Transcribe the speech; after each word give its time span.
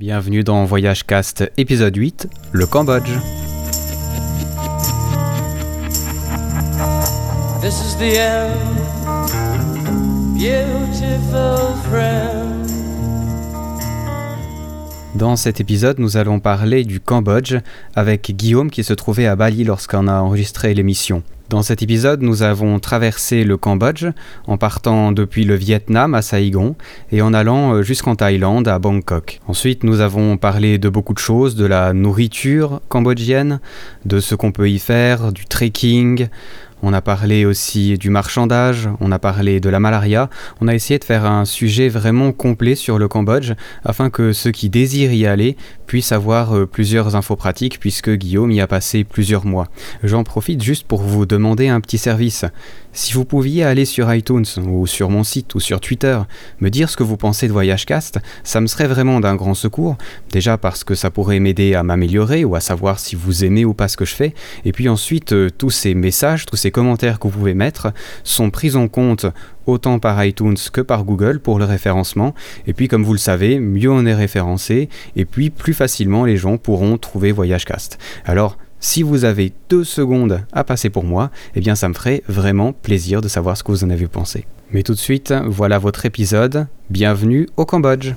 Bienvenue 0.00 0.42
dans 0.42 0.64
Voyage 0.64 1.06
Cast 1.06 1.52
épisode 1.56 1.94
8, 1.94 2.28
le 2.50 2.66
Cambodge. 2.66 3.12
This 7.62 7.80
is 7.80 7.96
the 7.96 8.18
end, 8.18 9.28
beautiful 10.34 11.76
friend. 11.88 12.68
Dans 15.14 15.36
cet 15.36 15.60
épisode, 15.60 16.00
nous 16.00 16.16
allons 16.16 16.40
parler 16.40 16.82
du 16.82 16.98
Cambodge 16.98 17.54
avec 17.94 18.32
Guillaume 18.34 18.72
qui 18.72 18.82
se 18.82 18.94
trouvait 18.94 19.26
à 19.26 19.36
Bali 19.36 19.62
lorsqu'on 19.62 20.08
a 20.08 20.20
enregistré 20.20 20.74
l'émission. 20.74 21.22
Dans 21.50 21.62
cet 21.62 21.82
épisode, 21.82 22.22
nous 22.22 22.42
avons 22.42 22.78
traversé 22.78 23.44
le 23.44 23.58
Cambodge 23.58 24.06
en 24.46 24.56
partant 24.56 25.12
depuis 25.12 25.44
le 25.44 25.54
Vietnam 25.54 26.14
à 26.14 26.22
Saigon 26.22 26.74
et 27.12 27.20
en 27.20 27.34
allant 27.34 27.74
euh, 27.74 27.82
jusqu'en 27.82 28.16
Thaïlande 28.16 28.66
à 28.66 28.78
Bangkok. 28.78 29.40
Ensuite, 29.46 29.84
nous 29.84 30.00
avons 30.00 30.38
parlé 30.38 30.78
de 30.78 30.88
beaucoup 30.88 31.12
de 31.12 31.18
choses, 31.18 31.54
de 31.54 31.66
la 31.66 31.92
nourriture 31.92 32.80
cambodgienne, 32.88 33.60
de 34.06 34.20
ce 34.20 34.34
qu'on 34.34 34.52
peut 34.52 34.70
y 34.70 34.78
faire, 34.78 35.32
du 35.32 35.44
trekking, 35.44 36.28
on 36.84 36.92
a 36.92 37.00
parlé 37.00 37.46
aussi 37.46 37.96
du 37.96 38.10
marchandage, 38.10 38.90
on 39.00 39.10
a 39.10 39.18
parlé 39.18 39.58
de 39.58 39.70
la 39.70 39.80
malaria, 39.80 40.28
on 40.60 40.68
a 40.68 40.74
essayé 40.74 40.98
de 40.98 41.04
faire 41.04 41.24
un 41.24 41.46
sujet 41.46 41.88
vraiment 41.88 42.30
complet 42.30 42.74
sur 42.74 42.98
le 42.98 43.08
Cambodge 43.08 43.52
afin 43.84 44.10
que 44.10 44.34
ceux 44.34 44.50
qui 44.50 44.68
désirent 44.68 45.14
y 45.14 45.26
aller 45.26 45.56
puissent 45.86 46.12
avoir 46.12 46.54
euh, 46.54 46.66
plusieurs 46.66 47.16
infos 47.16 47.36
pratiques 47.36 47.80
puisque 47.80 48.10
Guillaume 48.10 48.50
y 48.50 48.60
a 48.60 48.66
passé 48.66 49.02
plusieurs 49.02 49.46
mois. 49.46 49.68
J'en 50.02 50.24
profite 50.24 50.62
juste 50.62 50.86
pour 50.86 51.00
vous 51.00 51.24
demander 51.24 51.68
un 51.68 51.80
petit 51.80 51.98
service. 51.98 52.44
Si 52.96 53.12
vous 53.12 53.24
pouviez 53.24 53.64
aller 53.64 53.86
sur 53.86 54.14
iTunes 54.14 54.44
ou 54.64 54.86
sur 54.86 55.10
mon 55.10 55.24
site 55.24 55.56
ou 55.56 55.60
sur 55.60 55.80
Twitter, 55.80 56.16
me 56.60 56.70
dire 56.70 56.88
ce 56.88 56.96
que 56.96 57.02
vous 57.02 57.16
pensez 57.16 57.48
de 57.48 57.52
VoyageCast, 57.52 58.20
ça 58.44 58.60
me 58.60 58.68
serait 58.68 58.86
vraiment 58.86 59.18
d'un 59.18 59.34
grand 59.34 59.54
secours. 59.54 59.96
Déjà 60.30 60.58
parce 60.58 60.84
que 60.84 60.94
ça 60.94 61.10
pourrait 61.10 61.40
m'aider 61.40 61.74
à 61.74 61.82
m'améliorer 61.82 62.44
ou 62.44 62.54
à 62.54 62.60
savoir 62.60 63.00
si 63.00 63.16
vous 63.16 63.44
aimez 63.44 63.64
ou 63.64 63.74
pas 63.74 63.88
ce 63.88 63.96
que 63.96 64.04
je 64.04 64.14
fais. 64.14 64.32
Et 64.64 64.70
puis 64.70 64.88
ensuite, 64.88 65.32
euh, 65.32 65.50
tous 65.50 65.70
ces 65.70 65.96
messages, 65.96 66.46
tous 66.46 66.54
ces 66.54 66.70
commentaires 66.70 67.18
que 67.18 67.26
vous 67.26 67.36
pouvez 67.36 67.54
mettre 67.54 67.92
sont 68.22 68.50
pris 68.50 68.76
en 68.76 68.86
compte 68.86 69.26
autant 69.66 69.98
par 69.98 70.24
iTunes 70.24 70.56
que 70.72 70.80
par 70.80 71.02
Google 71.02 71.40
pour 71.40 71.58
le 71.58 71.64
référencement. 71.64 72.32
Et 72.68 72.74
puis 72.74 72.86
comme 72.86 73.02
vous 73.02 73.12
le 73.12 73.18
savez, 73.18 73.58
mieux 73.58 73.90
on 73.90 74.06
est 74.06 74.14
référencé, 74.14 74.88
et 75.16 75.24
puis 75.24 75.50
plus 75.50 75.74
facilement 75.74 76.24
les 76.24 76.36
gens 76.36 76.58
pourront 76.58 76.96
trouver 76.96 77.32
VoyageCast. 77.32 77.98
Alors 78.24 78.56
si 78.84 79.02
vous 79.02 79.24
avez 79.24 79.52
deux 79.70 79.82
secondes 79.82 80.42
à 80.52 80.62
passer 80.62 80.90
pour 80.90 81.04
moi, 81.04 81.30
eh 81.54 81.60
bien 81.60 81.74
ça 81.74 81.88
me 81.88 81.94
ferait 81.94 82.22
vraiment 82.28 82.74
plaisir 82.74 83.22
de 83.22 83.28
savoir 83.28 83.56
ce 83.56 83.64
que 83.64 83.72
vous 83.72 83.82
en 83.82 83.88
avez 83.88 84.06
pensé. 84.06 84.44
Mais 84.72 84.82
tout 84.82 84.92
de 84.92 84.98
suite, 84.98 85.32
voilà 85.46 85.78
votre 85.78 86.04
épisode. 86.04 86.66
Bienvenue 86.90 87.48
au 87.56 87.64
Cambodge. 87.64 88.12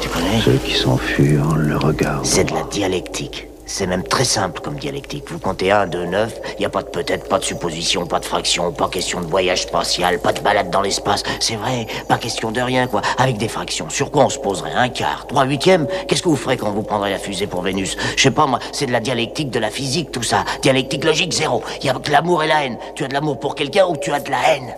Tu 0.00 0.08
connais 0.08 0.40
Ceux 0.40 0.58
qui 0.64 0.74
s'enfuient 0.74 1.38
le 1.56 1.76
regard. 1.76 2.26
C'est 2.26 2.44
de 2.44 2.52
la 2.52 2.64
dialectique. 2.72 3.46
C'est 3.74 3.86
même 3.86 4.02
très 4.02 4.26
simple 4.26 4.60
comme 4.60 4.74
dialectique. 4.74 5.24
Vous 5.30 5.38
comptez 5.38 5.70
1, 5.72 5.86
2, 5.86 6.04
9, 6.04 6.40
il 6.56 6.60
n'y 6.60 6.66
a 6.66 6.68
pas 6.68 6.82
de 6.82 6.88
peut-être, 6.88 7.26
pas 7.26 7.38
de 7.38 7.44
supposition, 7.44 8.04
pas 8.04 8.20
de 8.20 8.26
fraction, 8.26 8.70
pas 8.70 8.90
question 8.90 9.22
de 9.22 9.26
voyage 9.26 9.62
spatial, 9.62 10.18
pas 10.18 10.34
de 10.34 10.40
balade 10.40 10.68
dans 10.68 10.82
l'espace. 10.82 11.22
C'est 11.40 11.56
vrai, 11.56 11.86
pas 12.06 12.18
question 12.18 12.50
de 12.50 12.60
rien, 12.60 12.86
quoi. 12.86 13.00
Avec 13.16 13.38
des 13.38 13.48
fractions. 13.48 13.88
Sur 13.88 14.10
quoi 14.10 14.26
on 14.26 14.28
se 14.28 14.38
poserait? 14.38 14.74
Un 14.74 14.90
quart, 14.90 15.26
trois 15.26 15.46
huitièmes? 15.46 15.86
Qu'est-ce 16.06 16.20
que 16.22 16.28
vous 16.28 16.36
ferez 16.36 16.58
quand 16.58 16.70
vous 16.70 16.82
prendrez 16.82 17.08
la 17.12 17.18
fusée 17.18 17.46
pour 17.46 17.62
Vénus? 17.62 17.96
Je 18.14 18.22
sais 18.22 18.30
pas, 18.30 18.46
moi, 18.46 18.58
c'est 18.72 18.84
de 18.84 18.92
la 18.92 19.00
dialectique 19.00 19.48
de 19.48 19.58
la 19.58 19.70
physique, 19.70 20.12
tout 20.12 20.22
ça. 20.22 20.44
Dialectique 20.60 21.04
logique 21.04 21.32
zéro. 21.32 21.62
Il 21.80 21.86
y 21.86 21.88
a 21.88 21.94
que 21.94 22.10
l'amour 22.10 22.42
et 22.42 22.48
la 22.48 22.66
haine. 22.66 22.76
Tu 22.94 23.04
as 23.04 23.08
de 23.08 23.14
l'amour 23.14 23.40
pour 23.40 23.54
quelqu'un 23.54 23.86
ou 23.86 23.96
tu 23.96 24.12
as 24.12 24.20
de 24.20 24.30
la 24.30 24.52
haine? 24.52 24.74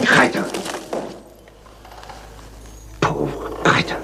Crétin 0.00 0.46
Pauvre 3.00 3.50
crétin 3.64 3.98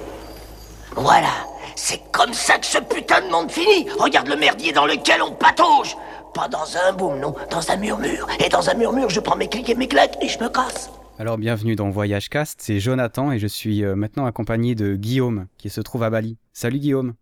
Voilà 0.97 1.54
c'est 1.85 2.01
comme 2.13 2.33
ça 2.33 2.57
que 2.57 2.65
ce 2.65 2.79
putain 2.79 3.21
de 3.21 3.31
monde 3.31 3.51
finit 3.51 3.87
Regarde 3.99 4.29
le 4.29 4.37
merdier 4.37 4.73
dans 4.73 4.87
lequel 4.87 5.21
on 5.21 5.33
patauge 5.33 5.95
Pas 6.33 6.49
dans 6.49 6.65
un 6.89 6.95
boom, 6.95 7.21
non, 7.21 7.35
dans 7.51 7.71
un 7.71 7.77
murmure. 7.77 8.27
Et 8.43 8.49
dans 8.49 8.70
un 8.70 8.75
murmure, 8.75 9.11
je 9.11 9.20
prends 9.20 9.36
mes 9.36 9.48
clics 9.48 9.69
et 9.69 9.75
mes 9.75 9.86
claques 9.86 10.17
et 10.23 10.29
je 10.29 10.39
me 10.39 10.48
casse. 10.48 10.91
Alors 11.19 11.36
bienvenue 11.36 11.77
dans 11.77 11.91
Voyage 11.91 12.31
Cast, 12.31 12.63
c'est 12.63 12.81
Jonathan 12.81 13.33
et 13.33 13.39
je 13.39 13.47
suis 13.47 13.85
euh, 13.85 13.97
maintenant 13.97 14.25
accompagné 14.25 14.75
de 14.75 14.97
Guillaume 14.97 15.47
qui 15.58 15.69
se 15.69 15.83
trouve 15.83 16.05
à 16.05 16.08
Bali. 16.08 16.39
Salut 16.55 16.79
Guillaume. 16.79 17.13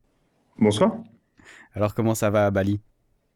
Bonsoir. 0.61 0.93
Alors 1.75 1.97
comment 1.97 2.15
ça 2.15 2.31
va 2.31 2.47
à 2.47 2.53
Bali? 2.53 2.79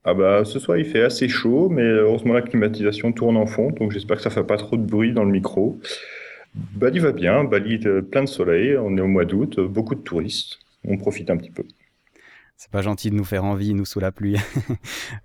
Ah 0.05 0.15
bah 0.15 0.45
ce 0.45 0.61
soir 0.61 0.79
il 0.79 0.85
fait 0.85 1.03
assez 1.03 1.29
chaud, 1.29 1.69
mais 1.69 1.83
heureusement 1.83 2.35
la 2.35 2.43
climatisation 2.43 3.11
tourne 3.11 3.37
en 3.37 3.47
fond, 3.47 3.73
donc 3.73 3.91
j'espère 3.91 4.19
que 4.19 4.23
ça 4.23 4.31
fait 4.31 4.45
pas 4.45 4.59
trop 4.59 4.77
de 4.77 4.87
bruit 4.87 5.13
dans 5.13 5.25
le 5.25 5.33
micro. 5.33 5.77
Bali 6.55 7.01
va 7.01 7.11
bien, 7.11 7.43
Bali 7.43 7.81
plein 8.13 8.23
de 8.23 8.29
soleil, 8.29 8.79
on 8.79 8.97
est 8.97 9.01
au 9.01 9.09
mois 9.09 9.25
d'août, 9.25 9.59
beaucoup 9.59 9.97
de 9.97 10.03
touristes 10.03 10.61
on 10.87 10.97
profite 10.97 11.31
un 11.31 11.37
petit 11.37 11.51
peu. 11.51 11.65
C'est 12.57 12.71
pas 12.71 12.81
gentil 12.81 13.11
de 13.11 13.15
nous 13.15 13.25
faire 13.25 13.45
envie, 13.45 13.75
nous, 13.75 13.85
sous 13.85 14.01
la 14.01 14.13
pluie. 14.13 14.37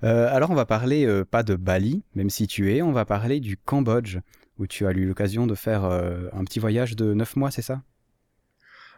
Euh, 0.04 0.28
alors, 0.32 0.50
on 0.50 0.56
va 0.56 0.66
parler 0.66 1.06
euh, 1.06 1.24
pas 1.24 1.44
de 1.44 1.56
Bali, 1.56 2.04
même 2.16 2.32
si 2.32 2.48
tu 2.48 2.74
es, 2.74 2.82
on 2.82 2.92
va 2.92 3.06
parler 3.06 3.40
du 3.40 3.56
Cambodge, 3.56 4.18
où 4.58 4.66
tu 4.66 4.88
as 4.88 4.92
eu 4.92 5.06
l'occasion 5.06 5.46
de 5.46 5.54
faire 5.54 5.86
euh, 5.86 6.28
un 6.34 6.44
petit 6.44 6.60
voyage 6.60 6.96
de 6.96 7.14
9 7.14 7.36
mois, 7.36 7.52
c'est 7.52 7.62
ça? 7.62 7.84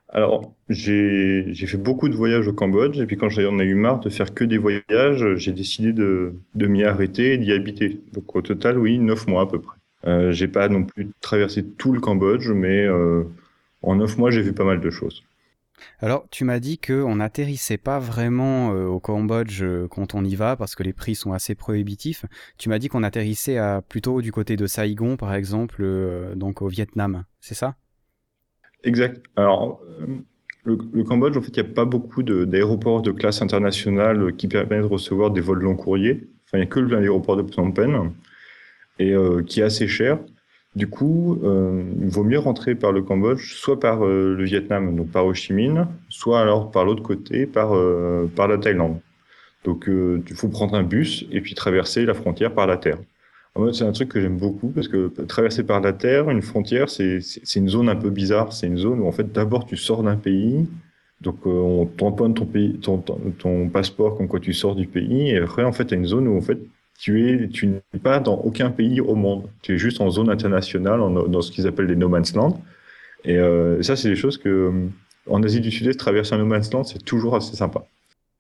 Alors, 0.07 0.53
j'ai 0.69 1.53
fait 1.53 1.77
beaucoup 1.77 2.07
de 2.07 2.15
voyages 2.15 2.47
au 2.47 2.53
Cambodge, 2.53 2.99
et 2.99 3.05
puis 3.05 3.17
quand 3.17 3.27
j'en 3.27 3.59
ai 3.59 3.63
eu 3.63 3.75
marre 3.75 3.99
de 3.99 4.09
faire 4.09 4.33
que 4.33 4.45
des 4.45 4.57
voyages, 4.57 5.35
j'ai 5.35 5.51
décidé 5.51 5.91
de, 5.91 6.35
de 6.55 6.67
m'y 6.67 6.85
arrêter 6.85 7.33
et 7.33 7.37
d'y 7.37 7.51
habiter. 7.51 7.99
Donc, 8.13 8.33
au 8.35 8.41
total, 8.41 8.77
oui, 8.77 8.97
9 8.97 9.27
mois 9.27 9.41
à 9.41 9.45
peu 9.45 9.59
près. 9.59 10.31
j'ai 10.31 10.47
pas 10.47 10.69
non 10.69 10.85
plus 10.85 11.09
traversé 11.19 11.65
tout 11.65 11.91
le 11.91 11.99
Cambodge, 11.99 12.49
mais 12.49 12.87
en 13.81 13.95
9 13.95 14.17
mois, 14.17 14.31
j'ai 14.31 14.41
vu 14.41 14.53
pas 14.53 14.65
mal 14.65 14.79
de 14.79 14.89
choses. 14.89 15.23
Alors, 15.99 16.27
tu 16.29 16.43
m'as 16.45 16.59
dit 16.59 16.77
qu'on 16.77 17.15
n'atterrissait 17.15 17.77
pas 17.77 17.99
vraiment 17.99 18.73
euh, 18.73 18.85
au 18.85 18.99
Cambodge 18.99 19.63
euh, 19.63 19.87
quand 19.87 20.15
on 20.15 20.23
y 20.23 20.35
va 20.35 20.55
parce 20.55 20.75
que 20.75 20.83
les 20.83 20.93
prix 20.93 21.15
sont 21.15 21.33
assez 21.33 21.55
prohibitifs. 21.55 22.25
Tu 22.57 22.69
m'as 22.69 22.79
dit 22.79 22.89
qu'on 22.89 23.03
atterrissait 23.03 23.59
plutôt 23.89 24.21
du 24.21 24.31
côté 24.31 24.55
de 24.55 24.67
Saigon, 24.67 25.17
par 25.17 25.33
exemple, 25.33 25.81
euh, 25.81 26.35
donc 26.35 26.61
au 26.61 26.67
Vietnam. 26.67 27.23
C'est 27.39 27.55
ça? 27.55 27.75
Exact. 28.83 29.23
Alors, 29.35 29.81
le, 30.65 31.03
Cambodge, 31.03 31.37
en 31.37 31.41
fait, 31.41 31.55
il 31.55 31.63
n'y 31.63 31.69
a 31.69 31.73
pas 31.73 31.85
beaucoup 31.85 32.23
d'aéroports 32.23 33.01
de, 33.01 33.11
classe 33.11 33.41
internationale 33.41 34.35
qui 34.35 34.47
permettent 34.47 34.81
de 34.81 34.87
recevoir 34.87 35.31
des 35.31 35.41
vols 35.41 35.61
long 35.61 35.75
courriers. 35.75 36.27
Enfin, 36.45 36.57
il 36.57 36.61
n'y 36.61 36.63
a 36.63 36.67
que 36.67 36.79
l'aéroport 36.79 37.37
de 37.37 37.43
Phnom 37.43 37.71
Penh 37.71 38.11
et 38.99 39.15
qui 39.47 39.61
est 39.61 39.63
assez 39.63 39.87
cher. 39.87 40.19
Du 40.75 40.87
coup, 40.87 41.39
euh, 41.43 41.83
il 42.01 42.09
vaut 42.09 42.23
mieux 42.23 42.39
rentrer 42.39 42.73
par 42.73 42.91
le 42.91 43.03
Cambodge, 43.03 43.53
soit 43.53 43.79
par 43.79 44.03
euh, 44.03 44.33
le 44.35 44.43
Vietnam, 44.43 44.95
donc 44.95 45.11
par 45.11 45.25
Ho 45.25 45.33
Chi 45.33 45.53
Minh, 45.53 45.85
soit 46.09 46.41
alors 46.41 46.71
par 46.71 46.83
l'autre 46.83 47.03
côté, 47.03 47.45
par, 47.45 47.75
euh, 47.75 48.27
par 48.35 48.47
la 48.47 48.57
Thaïlande. 48.57 48.99
Donc, 49.65 49.85
il 49.87 50.35
faut 50.35 50.49
prendre 50.49 50.75
un 50.75 50.83
bus 50.83 51.25
et 51.31 51.39
puis 51.39 51.55
traverser 51.55 52.05
la 52.05 52.13
frontière 52.13 52.53
par 52.53 52.67
la 52.67 52.75
terre. 52.75 52.97
C'est 53.71 53.85
un 53.85 53.93
truc 53.93 54.09
que 54.09 54.19
j'aime 54.19 54.37
beaucoup 54.37 54.69
parce 54.69 54.89
que 54.89 55.07
traverser 55.25 55.63
par 55.63 55.79
la 55.79 55.93
terre, 55.93 56.29
une 56.29 56.41
frontière, 56.41 56.89
c'est 56.89 57.21
une 57.55 57.69
zone 57.69 57.87
un 57.87 57.95
peu 57.95 58.09
bizarre. 58.09 58.51
C'est 58.51 58.67
une 58.67 58.77
zone 58.77 58.99
où 58.99 59.07
en 59.07 59.13
fait, 59.13 59.31
d'abord, 59.31 59.65
tu 59.65 59.77
sors 59.77 60.03
d'un 60.03 60.17
pays, 60.17 60.67
donc 61.21 61.45
on 61.45 61.85
tamponne 61.85 62.33
ton, 62.33 62.45
pays, 62.45 62.77
ton, 62.79 62.97
ton, 62.97 63.69
passeport 63.69 64.17
comme 64.17 64.27
quoi 64.27 64.41
tu 64.41 64.51
sors 64.51 64.75
du 64.75 64.85
pays, 64.85 65.29
et 65.29 65.37
après, 65.37 65.63
en 65.63 65.71
fait, 65.71 65.85
tu 65.85 65.93
as 65.93 65.97
une 65.97 66.07
zone 66.07 66.27
où 66.27 66.37
en 66.37 66.41
fait, 66.41 66.59
tu 66.99 67.27
es, 67.27 67.49
tu 67.49 67.67
n'es 67.67 67.99
pas 68.01 68.19
dans 68.19 68.35
aucun 68.35 68.69
pays 68.69 69.01
au 69.01 69.15
monde. 69.15 69.49
Tu 69.61 69.75
es 69.75 69.77
juste 69.77 69.99
en 69.99 70.09
zone 70.09 70.29
internationale, 70.29 70.99
dans 70.99 71.41
ce 71.41 71.51
qu'ils 71.51 71.67
appellent 71.67 71.87
les 71.87 71.95
no 71.95 72.07
man's 72.07 72.33
land. 72.33 72.61
Et 73.25 73.37
euh, 73.37 73.81
ça, 73.81 73.95
c'est 73.95 74.09
des 74.09 74.15
choses 74.15 74.37
que, 74.37 74.71
en 75.29 75.43
Asie 75.43 75.61
du 75.61 75.71
Sud-Est, 75.71 75.99
traverser 75.99 76.35
un 76.35 76.39
no 76.39 76.45
man's 76.45 76.71
land, 76.71 76.83
c'est 76.83 77.03
toujours 77.03 77.35
assez 77.35 77.55
sympa. 77.55 77.85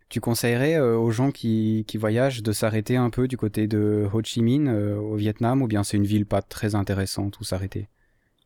Tu 0.09 0.19
conseillerais 0.19 0.75
euh, 0.75 0.95
aux 0.95 1.11
gens 1.11 1.31
qui, 1.31 1.85
qui 1.87 1.97
voyagent 1.97 2.43
de 2.43 2.51
s'arrêter 2.51 2.97
un 2.97 3.09
peu 3.09 3.27
du 3.27 3.35
côté 3.35 3.67
de 3.67 4.05
Ho 4.13 4.21
Chi 4.23 4.41
Minh 4.41 4.67
euh, 4.67 4.95
au 4.97 5.15
Vietnam, 5.15 5.61
ou 5.61 5.67
bien 5.67 5.83
c'est 5.83 5.97
une 5.97 6.05
ville 6.05 6.25
pas 6.25 6.41
très 6.41 6.75
intéressante 6.75 7.39
où 7.39 7.43
s'arrêter? 7.43 7.87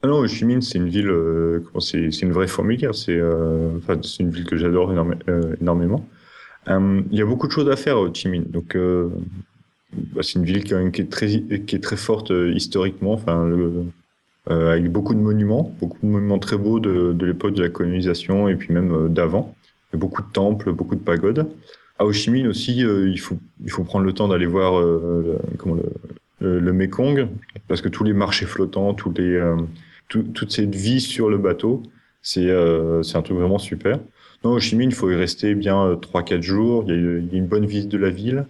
Ah 0.02 0.08
non, 0.08 0.20
Ho 0.20 0.28
Chi 0.28 0.46
Minh, 0.46 0.62
c'est 0.62 0.78
une 0.78 0.88
ville, 0.88 1.12
c'est 1.80 2.22
une 2.22 2.32
vraie 2.32 2.48
fourmilière. 2.48 2.96
C'est 2.96 3.20
enfin, 3.78 4.00
une 4.20 4.30
ville 4.30 4.46
que 4.46 4.56
j'adore 4.56 4.94
énormément. 5.60 6.08
Il 6.68 7.06
y 7.18 7.22
a 7.22 7.26
beaucoup 7.26 7.48
de 7.48 7.52
choses 7.52 7.68
à 7.70 7.76
faire 7.76 7.98
à 7.98 8.02
Ho 8.02 8.14
Chi 8.14 8.30
Minh. 8.30 8.46
Donc, 8.46 8.78
bah, 9.94 10.22
c'est 10.22 10.34
une 10.34 10.46
ville 10.46 10.64
qui, 10.64 10.74
est 10.74 11.10
très, 11.10 11.28
qui 11.28 11.76
est 11.76 11.84
très 11.84 11.98
forte 11.98 12.32
euh, 12.32 12.52
historiquement, 12.54 13.14
enfin, 13.14 13.48
euh, 14.50 14.72
avec 14.72 14.92
beaucoup 14.92 15.14
de 15.14 15.20
monuments, 15.20 15.74
beaucoup 15.80 15.98
de 16.04 16.08
monuments 16.08 16.40
très 16.40 16.58
beaux 16.58 16.80
de, 16.80 17.14
de 17.14 17.26
l'époque 17.26 17.54
de 17.54 17.64
la 17.64 17.70
colonisation 17.70 18.50
et 18.50 18.56
puis 18.56 18.74
même 18.74 18.94
euh, 18.94 19.08
d'avant. 19.08 19.56
Beaucoup 19.94 20.22
de 20.22 20.28
temples, 20.28 20.74
beaucoup 20.74 20.96
de 20.96 21.02
pagodes. 21.02 21.48
À 21.98 22.06
Ho 22.06 22.12
Chi 22.12 22.30
Minh 22.30 22.48
aussi, 22.48 22.78
il, 22.78 23.20
faut, 23.20 23.38
il 23.64 23.72
faut 23.72 23.84
prendre 23.84 24.06
le 24.06 24.14
temps 24.14 24.28
d'aller 24.28 24.46
voir 24.46 24.82
le, 24.82 25.38
comment, 25.58 25.78
le, 26.42 26.60
le, 26.60 26.74
Mekong, 26.74 27.30
parce 27.68 27.82
que 27.82 27.88
tous 27.88 28.04
les 28.04 28.14
marchés 28.14 28.46
flottants, 28.46 28.94
tous 28.94 29.14
les, 29.18 29.42
toute 30.10 30.52
cette 30.52 30.76
vie 30.76 31.00
sur 31.00 31.30
le 31.30 31.38
bateau, 31.38 31.82
c'est 32.22 32.52
un 32.52 33.22
truc 33.24 33.38
vraiment 33.38 33.58
super. 33.58 33.98
Non, 34.44 34.52
Ho 34.52 34.60
Chi 34.60 34.76
Minh, 34.76 34.90
il 34.90 34.96
faut 34.96 35.10
y 35.10 35.16
rester 35.16 35.56
bien 35.56 35.94
3-4 35.94 36.42
jours. 36.42 36.84
Il 36.88 36.94
y, 36.94 37.36
a, 37.36 37.38
une 37.38 37.48
bonne 37.48 37.66
visite 37.66 37.90
de 37.90 37.98
la 37.98 38.10
ville. 38.10 38.46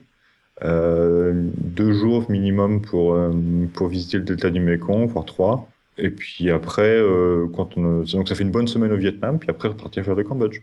Euh, 0.64 1.34
deux 1.58 1.94
jours 1.94 2.30
minimum 2.30 2.82
pour, 2.82 3.14
euh, 3.14 3.32
pour 3.74 3.88
visiter 3.90 4.18
le 4.18 4.24
delta 4.24 4.50
du 4.50 4.60
Mekong, 4.60 5.08
voire 5.08 5.26
trois. 5.26 5.70
Et 5.98 6.10
puis 6.10 6.50
après, 6.52 6.98
euh, 6.98 7.48
quand 7.56 7.78
on, 7.78 8.04
donc 8.04 8.28
ça 8.28 8.36
fait 8.36 8.44
une 8.44 8.52
bonne 8.52 8.68
semaine 8.68 8.92
au 8.92 8.98
Vietnam, 8.98 9.40
puis 9.40 9.50
après 9.50 9.68
repartir 9.70 10.04
vers 10.04 10.16
le 10.16 10.24
Cambodge. 10.24 10.62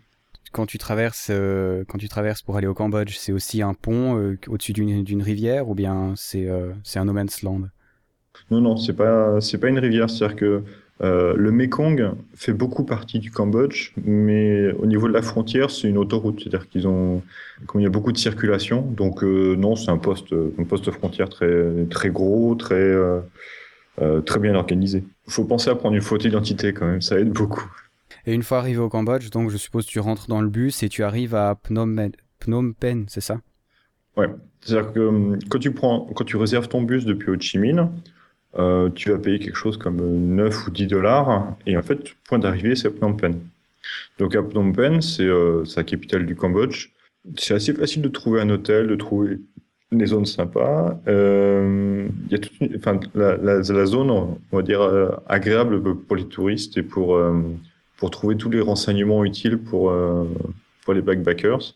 quand 0.52 0.66
tu 0.66 0.78
traverses, 0.78 1.28
euh, 1.30 1.84
quand 1.88 1.98
tu 1.98 2.08
traverses 2.08 2.42
pour 2.42 2.56
aller 2.56 2.66
au 2.66 2.74
Cambodge, 2.74 3.16
c'est 3.18 3.32
aussi 3.32 3.62
un 3.62 3.74
pont 3.74 4.18
euh, 4.18 4.38
au-dessus 4.48 4.72
d'une 4.72 5.22
rivière 5.22 5.68
ou 5.68 5.74
bien 5.74 6.14
c'est 6.16 6.48
c'est 6.84 6.98
un 6.98 7.04
no 7.06 7.12
man's 7.12 7.42
land? 7.42 7.62
Non, 8.50 8.60
non, 8.60 8.76
c'est 8.76 8.92
pas 8.94 9.40
c'est 9.40 9.58
pas 9.58 9.68
une 9.68 9.78
rivière. 9.78 10.08
C'est-à-dire 10.10 10.36
que 10.36 10.62
le 11.00 11.50
Mekong 11.50 12.12
fait 12.34 12.52
beaucoup 12.52 12.84
partie 12.84 13.18
du 13.18 13.30
Cambodge, 13.30 13.92
mais 14.04 14.72
au 14.72 14.86
niveau 14.86 15.08
de 15.08 15.12
la 15.12 15.22
frontière, 15.22 15.70
c'est 15.70 15.88
une 15.88 15.98
autoroute. 15.98 16.40
C'est-à-dire 16.40 16.68
qu'ils 16.68 16.86
ont, 16.86 17.22
comme 17.66 17.80
il 17.80 17.84
y 17.84 17.86
a 17.86 17.90
beaucoup 17.90 18.12
de 18.12 18.18
circulation, 18.18 18.82
donc 18.82 19.22
non, 19.22 19.76
c'est 19.76 19.90
un 19.90 19.98
poste, 19.98 20.32
un 20.32 20.64
poste 20.64 20.90
frontière 20.90 21.28
très 21.28 21.84
très 21.90 22.10
gros, 22.10 22.54
très 22.54 22.94
très 24.24 24.40
bien 24.40 24.54
organisé. 24.54 25.04
Il 25.26 25.32
faut 25.32 25.44
penser 25.44 25.70
à 25.70 25.74
prendre 25.74 25.96
une 25.96 26.02
photo 26.02 26.22
d'identité 26.22 26.72
quand 26.72 26.86
même, 26.86 27.02
ça 27.02 27.18
aide 27.18 27.30
beaucoup. 27.30 27.64
Et 28.26 28.32
une 28.32 28.42
fois 28.42 28.58
arrivé 28.58 28.78
au 28.78 28.88
Cambodge, 28.88 29.30
donc 29.30 29.50
je 29.50 29.56
suppose 29.56 29.84
tu 29.86 30.00
rentres 30.00 30.28
dans 30.28 30.40
le 30.40 30.48
bus 30.48 30.82
et 30.82 30.88
tu 30.88 31.02
arrives 31.02 31.34
à 31.34 31.58
Phnom, 31.62 32.10
Phnom 32.40 32.72
Penh, 32.72 33.04
c'est 33.08 33.20
ça? 33.20 33.40
Ouais. 34.16 34.28
C'est-à-dire 34.60 34.92
que 34.92 35.00
hum, 35.00 35.38
quand 35.50 35.58
tu 35.58 35.72
prends, 35.72 36.08
quand 36.14 36.24
tu 36.24 36.36
réserves 36.36 36.68
ton 36.68 36.82
bus 36.82 37.04
depuis 37.04 37.30
Ho 37.30 37.36
Chi 37.38 37.58
Minh, 37.58 37.88
euh, 38.58 38.90
tu 38.90 39.10
vas 39.10 39.18
payer 39.18 39.38
quelque 39.38 39.56
chose 39.56 39.76
comme 39.76 39.96
9 39.96 40.66
ou 40.66 40.70
10 40.70 40.86
dollars. 40.86 41.56
Et 41.66 41.76
en 41.76 41.82
fait, 41.82 42.14
point 42.28 42.38
d'arrivée, 42.38 42.76
c'est 42.76 42.90
Phnom 42.90 43.14
Penh. 43.14 43.40
Donc 44.18 44.34
à 44.34 44.42
Phnom 44.42 44.72
Penh, 44.72 45.00
c'est 45.00 45.24
euh, 45.24 45.64
capitale 45.86 46.26
du 46.26 46.36
Cambodge. 46.36 46.90
C'est 47.36 47.54
assez 47.54 47.72
facile 47.72 48.02
de 48.02 48.08
trouver 48.08 48.40
un 48.40 48.50
hôtel, 48.50 48.86
de 48.86 48.96
trouver 48.96 49.38
des 49.92 50.06
zones 50.06 50.26
sympas. 50.26 50.98
Euh, 51.08 52.08
y 52.30 52.34
a 52.34 52.38
toute 52.38 52.52
enfin, 52.76 53.00
la, 53.14 53.36
la, 53.36 53.60
la, 53.60 53.86
zone, 53.86 54.10
on 54.10 54.38
va 54.52 54.62
dire, 54.62 54.82
euh, 54.82 55.10
agréable 55.26 55.82
pour 55.94 56.16
les 56.16 56.26
touristes 56.26 56.76
et 56.76 56.82
pour, 56.82 57.16
euh, 57.16 57.40
pour 57.96 58.10
trouver 58.10 58.36
tous 58.36 58.50
les 58.50 58.60
renseignements 58.60 59.24
utiles 59.24 59.58
pour, 59.58 59.90
euh, 59.90 60.24
pour 60.84 60.94
les 60.94 61.02
backpackers. 61.02 61.74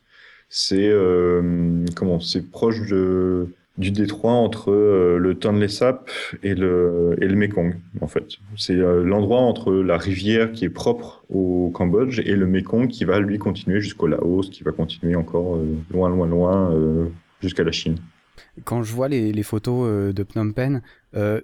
C'est 0.50 0.88
euh, 0.88 1.84
comment 1.94 2.20
C'est 2.20 2.50
proche 2.50 2.88
de, 2.88 3.48
du 3.78 3.90
détroit 3.90 4.32
entre 4.32 4.70
euh, 4.70 5.18
le 5.18 5.34
Tonle 5.34 5.68
Sap 5.70 6.10
et 6.42 6.54
le, 6.54 7.16
et 7.20 7.26
le 7.26 7.34
Mekong, 7.34 7.76
en 8.00 8.06
fait. 8.06 8.26
C'est 8.56 8.74
l'endroit 8.74 9.40
entre 9.40 9.72
la 9.72 9.96
rivière 9.96 10.52
qui 10.52 10.66
est 10.66 10.70
propre 10.70 11.24
au 11.30 11.70
Cambodge 11.72 12.20
et 12.20 12.36
le 12.36 12.46
Mekong 12.46 12.88
qui 12.88 13.04
va 13.04 13.20
lui 13.20 13.38
continuer 13.38 13.80
jusqu'au 13.80 14.06
Laos, 14.06 14.50
qui 14.50 14.62
va 14.62 14.72
continuer 14.72 15.16
encore 15.16 15.58
loin, 15.90 16.10
loin, 16.10 16.26
loin 16.26 17.08
jusqu'à 17.40 17.64
la 17.64 17.72
Chine. 17.72 17.96
Quand 18.64 18.82
je 18.82 18.92
vois 18.92 19.08
les, 19.08 19.32
les 19.32 19.42
photos 19.42 20.12
de 20.12 20.24
Phnom 20.24 20.52
Penh, 20.52 20.82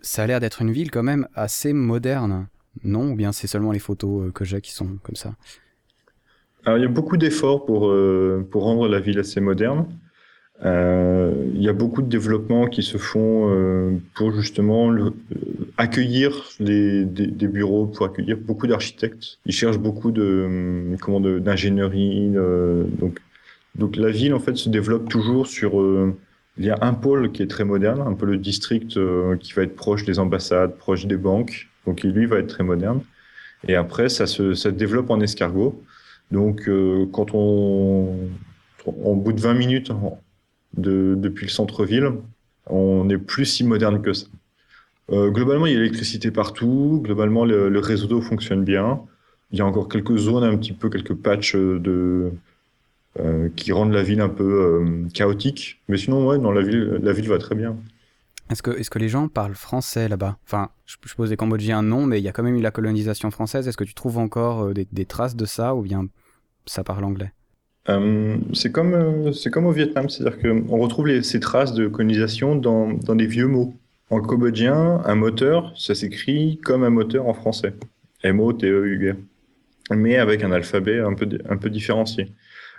ça 0.02 0.22
a 0.22 0.26
l'air 0.26 0.40
d'être 0.40 0.60
une 0.60 0.72
ville 0.72 0.90
quand 0.90 1.04
même 1.04 1.28
assez 1.34 1.72
moderne 1.72 2.48
non? 2.82 3.12
Ou 3.12 3.14
bien 3.14 3.32
c'est 3.32 3.46
seulement 3.46 3.72
les 3.72 3.78
photos 3.78 4.26
euh, 4.26 4.30
que 4.32 4.44
j'ai 4.44 4.60
qui 4.60 4.72
sont 4.72 4.98
comme 5.02 5.16
ça? 5.16 5.34
Alors, 6.64 6.78
il 6.78 6.82
y 6.82 6.86
a 6.86 6.88
beaucoup 6.88 7.16
d'efforts 7.16 7.66
pour, 7.66 7.88
euh, 7.88 8.46
pour 8.50 8.64
rendre 8.64 8.88
la 8.88 8.98
ville 8.98 9.18
assez 9.18 9.40
moderne. 9.40 9.86
Euh, 10.64 11.32
il 11.54 11.62
y 11.62 11.68
a 11.68 11.72
beaucoup 11.72 12.00
de 12.00 12.08
développements 12.08 12.66
qui 12.66 12.82
se 12.82 12.96
font 12.96 14.00
pour 14.14 14.32
justement 14.32 14.94
accueillir 15.76 16.32
les, 16.58 17.04
des, 17.04 17.48
bureaux, 17.48 17.86
pour 17.86 18.06
accueillir 18.06 18.38
beaucoup 18.38 18.66
d'architectes. 18.66 19.38
Ils 19.44 19.52
cherchent 19.52 19.78
beaucoup 19.78 20.10
de 20.10 20.96
comment 21.00 21.20
d'ingénierie. 21.20 22.30
donc, 22.98 23.18
donc 23.74 23.96
la 23.96 24.10
ville 24.10 24.32
en 24.32 24.40
fait 24.40 24.56
se 24.56 24.70
développe 24.70 25.08
toujours 25.08 25.46
sur. 25.46 25.74
il 26.56 26.64
y 26.64 26.70
a 26.70 26.78
un 26.80 26.94
pôle 26.94 27.30
qui 27.32 27.42
est 27.42 27.50
très 27.50 27.64
moderne, 27.64 28.00
un 28.00 28.14
peu 28.14 28.24
le 28.24 28.38
district 28.38 28.98
qui 29.40 29.52
va 29.52 29.62
être 29.62 29.76
proche 29.76 30.04
des 30.04 30.18
ambassades, 30.18 30.76
proche 30.76 31.06
des 31.06 31.18
banques. 31.18 31.68
Donc 31.86 32.02
lui 32.02 32.26
va 32.26 32.38
être 32.38 32.48
très 32.48 32.64
moderne. 32.64 33.00
Et 33.68 33.76
après, 33.76 34.08
ça 34.08 34.26
se, 34.26 34.54
ça 34.54 34.70
développe 34.70 35.10
en 35.10 35.20
escargot. 35.20 35.82
Donc 36.30 36.68
euh, 36.68 37.06
quand 37.12 37.34
on, 37.34 38.16
au 38.86 39.14
bout 39.14 39.32
de 39.32 39.40
20 39.40 39.54
minutes 39.54 39.92
de, 40.76 41.14
depuis 41.16 41.46
le 41.46 41.50
centre-ville, 41.50 42.12
on 42.66 43.04
n'est 43.04 43.18
plus 43.18 43.44
si 43.44 43.64
moderne 43.64 44.02
que 44.02 44.12
ça. 44.12 44.26
Euh, 45.12 45.30
globalement, 45.30 45.66
il 45.66 45.72
y 45.72 45.76
a 45.76 45.78
l'électricité 45.78 46.30
partout. 46.30 47.00
Globalement, 47.02 47.44
le, 47.44 47.78
réseau 47.78 48.06
d'eau 48.06 48.20
fonctionne 48.20 48.64
bien. 48.64 49.00
Il 49.52 49.58
y 49.58 49.62
a 49.62 49.66
encore 49.66 49.88
quelques 49.88 50.16
zones, 50.16 50.44
un 50.44 50.56
petit 50.56 50.72
peu 50.72 50.88
quelques 50.88 51.14
patchs 51.14 51.54
euh, 51.56 52.30
qui 53.54 53.72
rendent 53.72 53.92
la 53.92 54.02
ville 54.02 54.20
un 54.20 54.30
peu 54.30 54.84
chaotique. 55.12 55.82
Mais 55.88 55.98
sinon, 55.98 56.26
ouais, 56.26 56.38
dans 56.38 56.52
la 56.52 56.62
ville, 56.62 57.00
la 57.02 57.12
ville 57.12 57.28
va 57.28 57.38
très 57.38 57.54
bien. 57.54 57.76
Est-ce 58.50 58.62
que, 58.62 58.70
est 58.70 58.94
les 58.96 59.08
gens 59.08 59.28
parlent 59.28 59.54
français 59.54 60.08
là-bas? 60.08 60.36
Enfin, 60.44 60.70
je, 60.84 60.96
je 61.04 61.14
pose 61.14 61.30
des 61.30 61.36
Cambodgiens 61.36 61.82
non, 61.82 62.06
mais 62.06 62.20
il 62.20 62.24
y 62.24 62.28
a 62.28 62.32
quand 62.32 62.42
même 62.42 62.56
eu 62.56 62.60
la 62.60 62.70
colonisation 62.70 63.30
française. 63.30 63.66
Est-ce 63.66 63.76
que 63.76 63.84
tu 63.84 63.94
trouves 63.94 64.18
encore 64.18 64.64
euh, 64.64 64.74
des, 64.74 65.06
traces 65.06 65.36
de 65.36 65.46
ça 65.46 65.74
ou 65.74 65.82
bien 65.82 66.06
ça 66.66 66.84
parle 66.84 67.04
anglais? 67.04 67.32
Euh, 67.88 68.36
c'est 68.54 68.72
comme 68.72 68.94
euh, 68.94 69.32
c'est 69.32 69.50
comme 69.50 69.66
au 69.66 69.72
Vietnam, 69.72 70.08
c'est-à-dire 70.08 70.38
qu'on 70.38 70.78
retrouve 70.78 71.20
ces 71.20 71.40
traces 71.40 71.74
de 71.74 71.86
colonisation 71.86 72.56
dans, 72.56 72.92
dans 72.92 73.14
des 73.14 73.26
vieux 73.26 73.46
mots. 73.46 73.74
En 74.10 74.20
cambodgien, 74.20 75.02
un 75.04 75.14
moteur, 75.14 75.72
ça 75.76 75.94
s'écrit 75.94 76.58
comme 76.62 76.84
un 76.84 76.90
moteur 76.90 77.26
en 77.26 77.34
français. 77.34 77.74
M-O-T-E-U-R. 78.22 79.16
Mais 79.90 80.16
avec 80.16 80.42
un 80.44 80.52
alphabet 80.52 81.00
un 81.00 81.14
peu, 81.14 81.28
un 81.48 81.56
peu 81.56 81.68
différencié. 81.68 82.28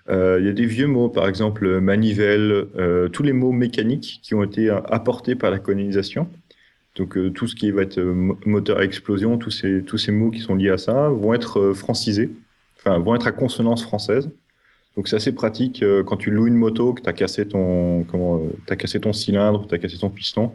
Euh, 0.10 0.38
il 0.40 0.46
y 0.46 0.50
a 0.50 0.54
des 0.54 0.66
vieux 0.66 0.88
mots, 0.88 1.10
par 1.10 1.28
exemple 1.28 1.80
manivelle, 1.80 2.66
tous 3.12 3.24
les 3.24 3.34
mots 3.34 3.52
mécaniques 3.52 4.22
qui 4.24 4.34
ont 4.34 4.44
été 4.44 4.70
apportés 4.70 5.36
par 5.36 5.52
la 5.52 5.60
colonisation. 5.60 6.30
Donc 6.96 7.18
tout 7.34 7.48
ce 7.48 7.56
qui 7.56 7.70
va 7.72 7.82
être 7.84 8.00
moteur 8.46 8.80
à 8.80 8.84
explosion, 8.84 9.38
tous 9.38 9.52
ces, 9.52 9.84
tous 9.84 9.98
ces 9.98 10.12
mots 10.12 10.32
qui 10.32 10.40
sont 10.40 10.56
liés 10.56 10.70
à 10.70 10.78
ça 10.78 11.10
vont 11.10 11.34
être 11.34 11.74
francisés, 11.74 12.32
enfin 12.78 12.98
vont 13.00 13.16
être 13.16 13.28
à 13.28 13.32
consonance 13.32 13.84
française. 13.84 14.30
Donc 14.96 15.08
c'est 15.08 15.18
assez 15.18 15.34
pratique 15.34 15.84
quand 16.06 16.18
tu 16.18 16.32
loues 16.32 16.48
une 16.48 16.56
moto, 16.56 16.94
que 16.94 17.02
tu 17.02 17.10
as 17.10 17.14
cassé 17.14 17.48
ton 17.48 18.04
comment 18.06 18.42
as 18.70 18.76
cassé 18.76 19.00
ton 19.00 19.12
cylindre, 19.14 19.68
tu 19.68 19.76
as 19.76 19.78
cassé 19.78 19.98
ton 19.98 20.10
piston. 20.10 20.54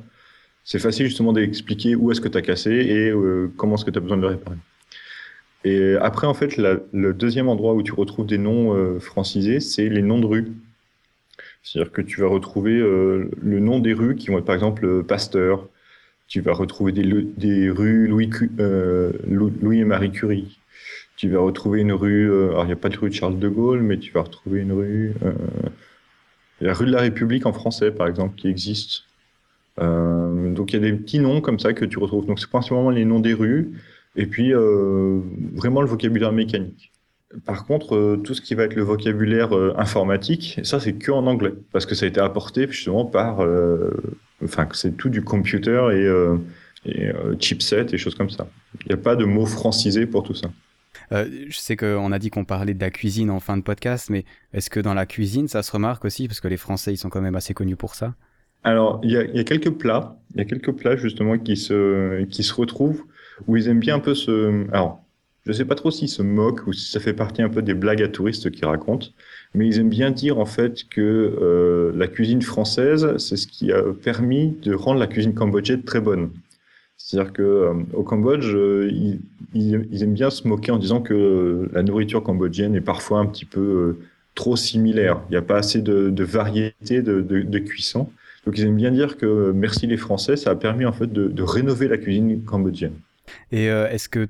C'est 0.64 0.78
facile 0.78 1.06
justement 1.06 1.32
d'expliquer 1.32 1.94
où 1.94 2.10
est-ce 2.10 2.20
que 2.20 2.28
tu 2.28 2.38
as 2.38 2.42
cassé 2.42 2.70
et 2.70 3.12
comment 3.56 3.74
est-ce 3.76 3.84
que 3.84 3.90
tu 3.90 3.98
as 3.98 4.00
besoin 4.00 4.16
de 4.16 4.22
le 4.22 4.28
réparer. 4.28 4.56
Et 5.64 5.94
après, 6.00 6.26
en 6.26 6.34
fait, 6.34 6.56
le 6.56 7.12
deuxième 7.12 7.48
endroit 7.48 7.74
où 7.74 7.82
tu 7.82 7.92
retrouves 7.92 8.26
des 8.26 8.38
noms 8.38 8.74
euh, 8.74 8.98
francisés, 8.98 9.60
c'est 9.60 9.88
les 9.88 10.02
noms 10.02 10.18
de 10.18 10.26
rues. 10.26 10.52
C'est-à-dire 11.62 11.92
que 11.92 12.00
tu 12.00 12.20
vas 12.22 12.28
retrouver 12.28 12.78
euh, 12.78 13.30
le 13.40 13.60
nom 13.60 13.78
des 13.78 13.92
rues 13.92 14.16
qui 14.16 14.28
vont 14.28 14.38
être, 14.38 14.46
par 14.46 14.54
exemple, 14.54 14.86
euh, 14.86 15.02
Pasteur. 15.02 15.68
Tu 16.28 16.40
vas 16.40 16.52
retrouver 16.52 16.92
des, 16.92 17.02
des 17.02 17.70
rues 17.70 18.06
Louis, 18.06 18.30
Louis 19.26 19.80
et 19.80 19.84
Marie 19.84 20.12
Curie. 20.12 20.59
Tu 21.20 21.28
vas 21.28 21.40
retrouver 21.40 21.80
une 21.80 21.92
rue, 21.92 22.32
alors 22.32 22.64
il 22.64 22.68
n'y 22.68 22.72
a 22.72 22.76
pas 22.76 22.88
de 22.88 22.96
rue 22.96 23.10
de 23.10 23.14
Charles 23.14 23.38
de 23.38 23.48
Gaulle, 23.48 23.82
mais 23.82 23.98
tu 23.98 24.10
vas 24.10 24.22
retrouver 24.22 24.60
une 24.60 24.72
rue, 24.72 25.12
la 26.62 26.72
rue 26.72 26.86
de 26.86 26.92
la 26.92 27.02
République 27.02 27.44
en 27.44 27.52
français, 27.52 27.90
par 27.90 28.06
exemple, 28.06 28.36
qui 28.36 28.48
existe. 28.48 29.02
donc 29.76 30.72
il 30.72 30.74
y 30.74 30.76
a 30.76 30.90
des 30.90 30.94
petits 30.94 31.18
noms 31.18 31.42
comme 31.42 31.58
ça 31.58 31.74
que 31.74 31.84
tu 31.84 31.98
retrouves. 31.98 32.24
Donc 32.24 32.40
c'est 32.40 32.48
principalement 32.48 32.88
les 32.88 33.04
noms 33.04 33.20
des 33.20 33.34
rues. 33.34 33.70
Et 34.16 34.26
puis, 34.26 34.52
euh, 34.52 35.20
vraiment 35.54 35.82
le 35.82 35.88
vocabulaire 35.88 36.32
mécanique. 36.32 36.92
Par 37.44 37.64
contre, 37.64 37.94
euh, 37.94 38.16
tout 38.16 38.34
ce 38.34 38.40
qui 38.40 38.54
va 38.54 38.64
être 38.64 38.74
le 38.74 38.82
vocabulaire 38.82 39.56
euh, 39.56 39.72
informatique, 39.76 40.58
ça 40.64 40.80
c'est 40.80 40.94
que 40.94 41.12
en 41.12 41.26
anglais, 41.26 41.52
parce 41.72 41.86
que 41.86 41.94
ça 41.94 42.06
a 42.06 42.08
été 42.08 42.20
apporté 42.20 42.66
justement 42.68 43.04
par, 43.04 43.38
enfin, 44.42 44.68
c'est 44.72 44.96
tout 44.96 45.10
du 45.10 45.22
computer 45.22 45.90
et, 45.92 46.90
et 46.90 47.10
chipset 47.38 47.86
et 47.92 47.98
choses 47.98 48.14
comme 48.16 48.30
ça. 48.30 48.48
Il 48.84 48.88
n'y 48.88 48.94
a 48.94 48.96
pas 48.96 49.14
de 49.14 49.24
mots 49.24 49.46
francisés 49.46 50.06
pour 50.06 50.22
tout 50.24 50.34
ça. 50.34 50.50
Je 51.12 51.56
sais 51.56 51.76
qu'on 51.76 52.12
a 52.12 52.18
dit 52.18 52.30
qu'on 52.30 52.44
parlait 52.44 52.74
de 52.74 52.80
la 52.80 52.90
cuisine 52.90 53.30
en 53.30 53.40
fin 53.40 53.56
de 53.56 53.62
podcast, 53.62 54.10
mais 54.10 54.24
est-ce 54.52 54.70
que 54.70 54.80
dans 54.80 54.94
la 54.94 55.06
cuisine, 55.06 55.48
ça 55.48 55.62
se 55.62 55.72
remarque 55.72 56.04
aussi, 56.04 56.28
parce 56.28 56.40
que 56.40 56.48
les 56.48 56.56
Français, 56.56 56.92
ils 56.92 56.98
sont 56.98 57.10
quand 57.10 57.20
même 57.20 57.36
assez 57.36 57.54
connus 57.54 57.76
pour 57.76 57.94
ça 57.94 58.14
Alors, 58.62 59.00
il 59.02 59.10
y 59.10 59.16
a, 59.16 59.24
y 59.24 59.40
a, 59.40 59.44
quelques 59.44 59.70
plats, 59.70 60.16
il 60.34 60.38
y 60.38 60.40
a 60.40 60.44
quelques 60.44 60.72
plats 60.72 60.96
justement 60.96 61.38
qui 61.38 61.56
se, 61.56 62.24
qui 62.24 62.42
se 62.42 62.54
retrouvent 62.54 63.02
où 63.46 63.56
ils 63.56 63.68
aiment 63.68 63.80
bien 63.80 63.96
un 63.96 64.00
peu 64.00 64.14
se. 64.14 64.66
Alors, 64.72 65.02
je 65.46 65.52
sais 65.52 65.64
pas 65.64 65.74
trop 65.74 65.90
s'ils 65.90 66.08
se 66.08 66.22
moquent 66.22 66.66
ou 66.66 66.72
si 66.72 66.90
ça 66.90 67.00
fait 67.00 67.14
partie 67.14 67.42
un 67.42 67.48
peu 67.48 67.62
des 67.62 67.74
blagues 67.74 68.02
à 68.02 68.08
touristes 68.08 68.50
qu'ils 68.50 68.66
racontent, 68.66 69.08
mais 69.54 69.66
ils 69.66 69.78
aiment 69.78 69.88
bien 69.88 70.10
dire 70.10 70.38
en 70.38 70.44
fait 70.44 70.84
que 70.88 71.00
euh, 71.00 71.92
la 71.96 72.08
cuisine 72.08 72.42
française, 72.42 73.16
c'est 73.16 73.36
ce 73.36 73.46
qui 73.46 73.72
a 73.72 73.82
permis 74.02 74.56
de 74.62 74.74
rendre 74.74 75.00
la 75.00 75.06
cuisine 75.06 75.34
cambodgienne 75.34 75.82
très 75.82 76.00
bonne. 76.00 76.30
C'est-à-dire 77.02 77.32
que 77.32 77.42
euh, 77.42 77.74
au 77.94 78.02
Cambodge, 78.02 78.54
euh, 78.54 78.90
ils, 79.54 80.02
aiment 80.02 80.12
bien 80.12 80.30
se 80.30 80.46
moquer 80.46 80.70
en 80.70 80.78
disant 80.78 81.00
que 81.00 81.68
la 81.72 81.82
nourriture 81.82 82.22
cambodgienne 82.22 82.74
est 82.74 82.80
parfois 82.80 83.18
un 83.18 83.26
petit 83.26 83.46
peu 83.46 83.98
trop 84.34 84.54
similaire. 84.54 85.20
Il 85.28 85.32
n'y 85.32 85.36
a 85.36 85.42
pas 85.42 85.56
assez 85.56 85.80
de, 85.82 86.22
variété 86.22 87.02
de, 87.02 87.20
de, 87.22 87.58
cuisson. 87.58 88.10
Donc 88.44 88.58
ils 88.58 88.64
aiment 88.64 88.76
bien 88.76 88.90
dire 88.90 89.16
que 89.16 89.50
merci 89.54 89.86
les 89.86 89.96
Français, 89.96 90.36
ça 90.36 90.50
a 90.50 90.54
permis 90.54 90.84
en 90.84 90.92
fait 90.92 91.12
de, 91.12 91.42
rénover 91.42 91.88
la 91.88 91.98
cuisine 91.98 92.42
cambodgienne. 92.44 92.94
Et 93.50 93.70
euh, 93.70 93.88
est-ce 93.88 94.08
que 94.08 94.28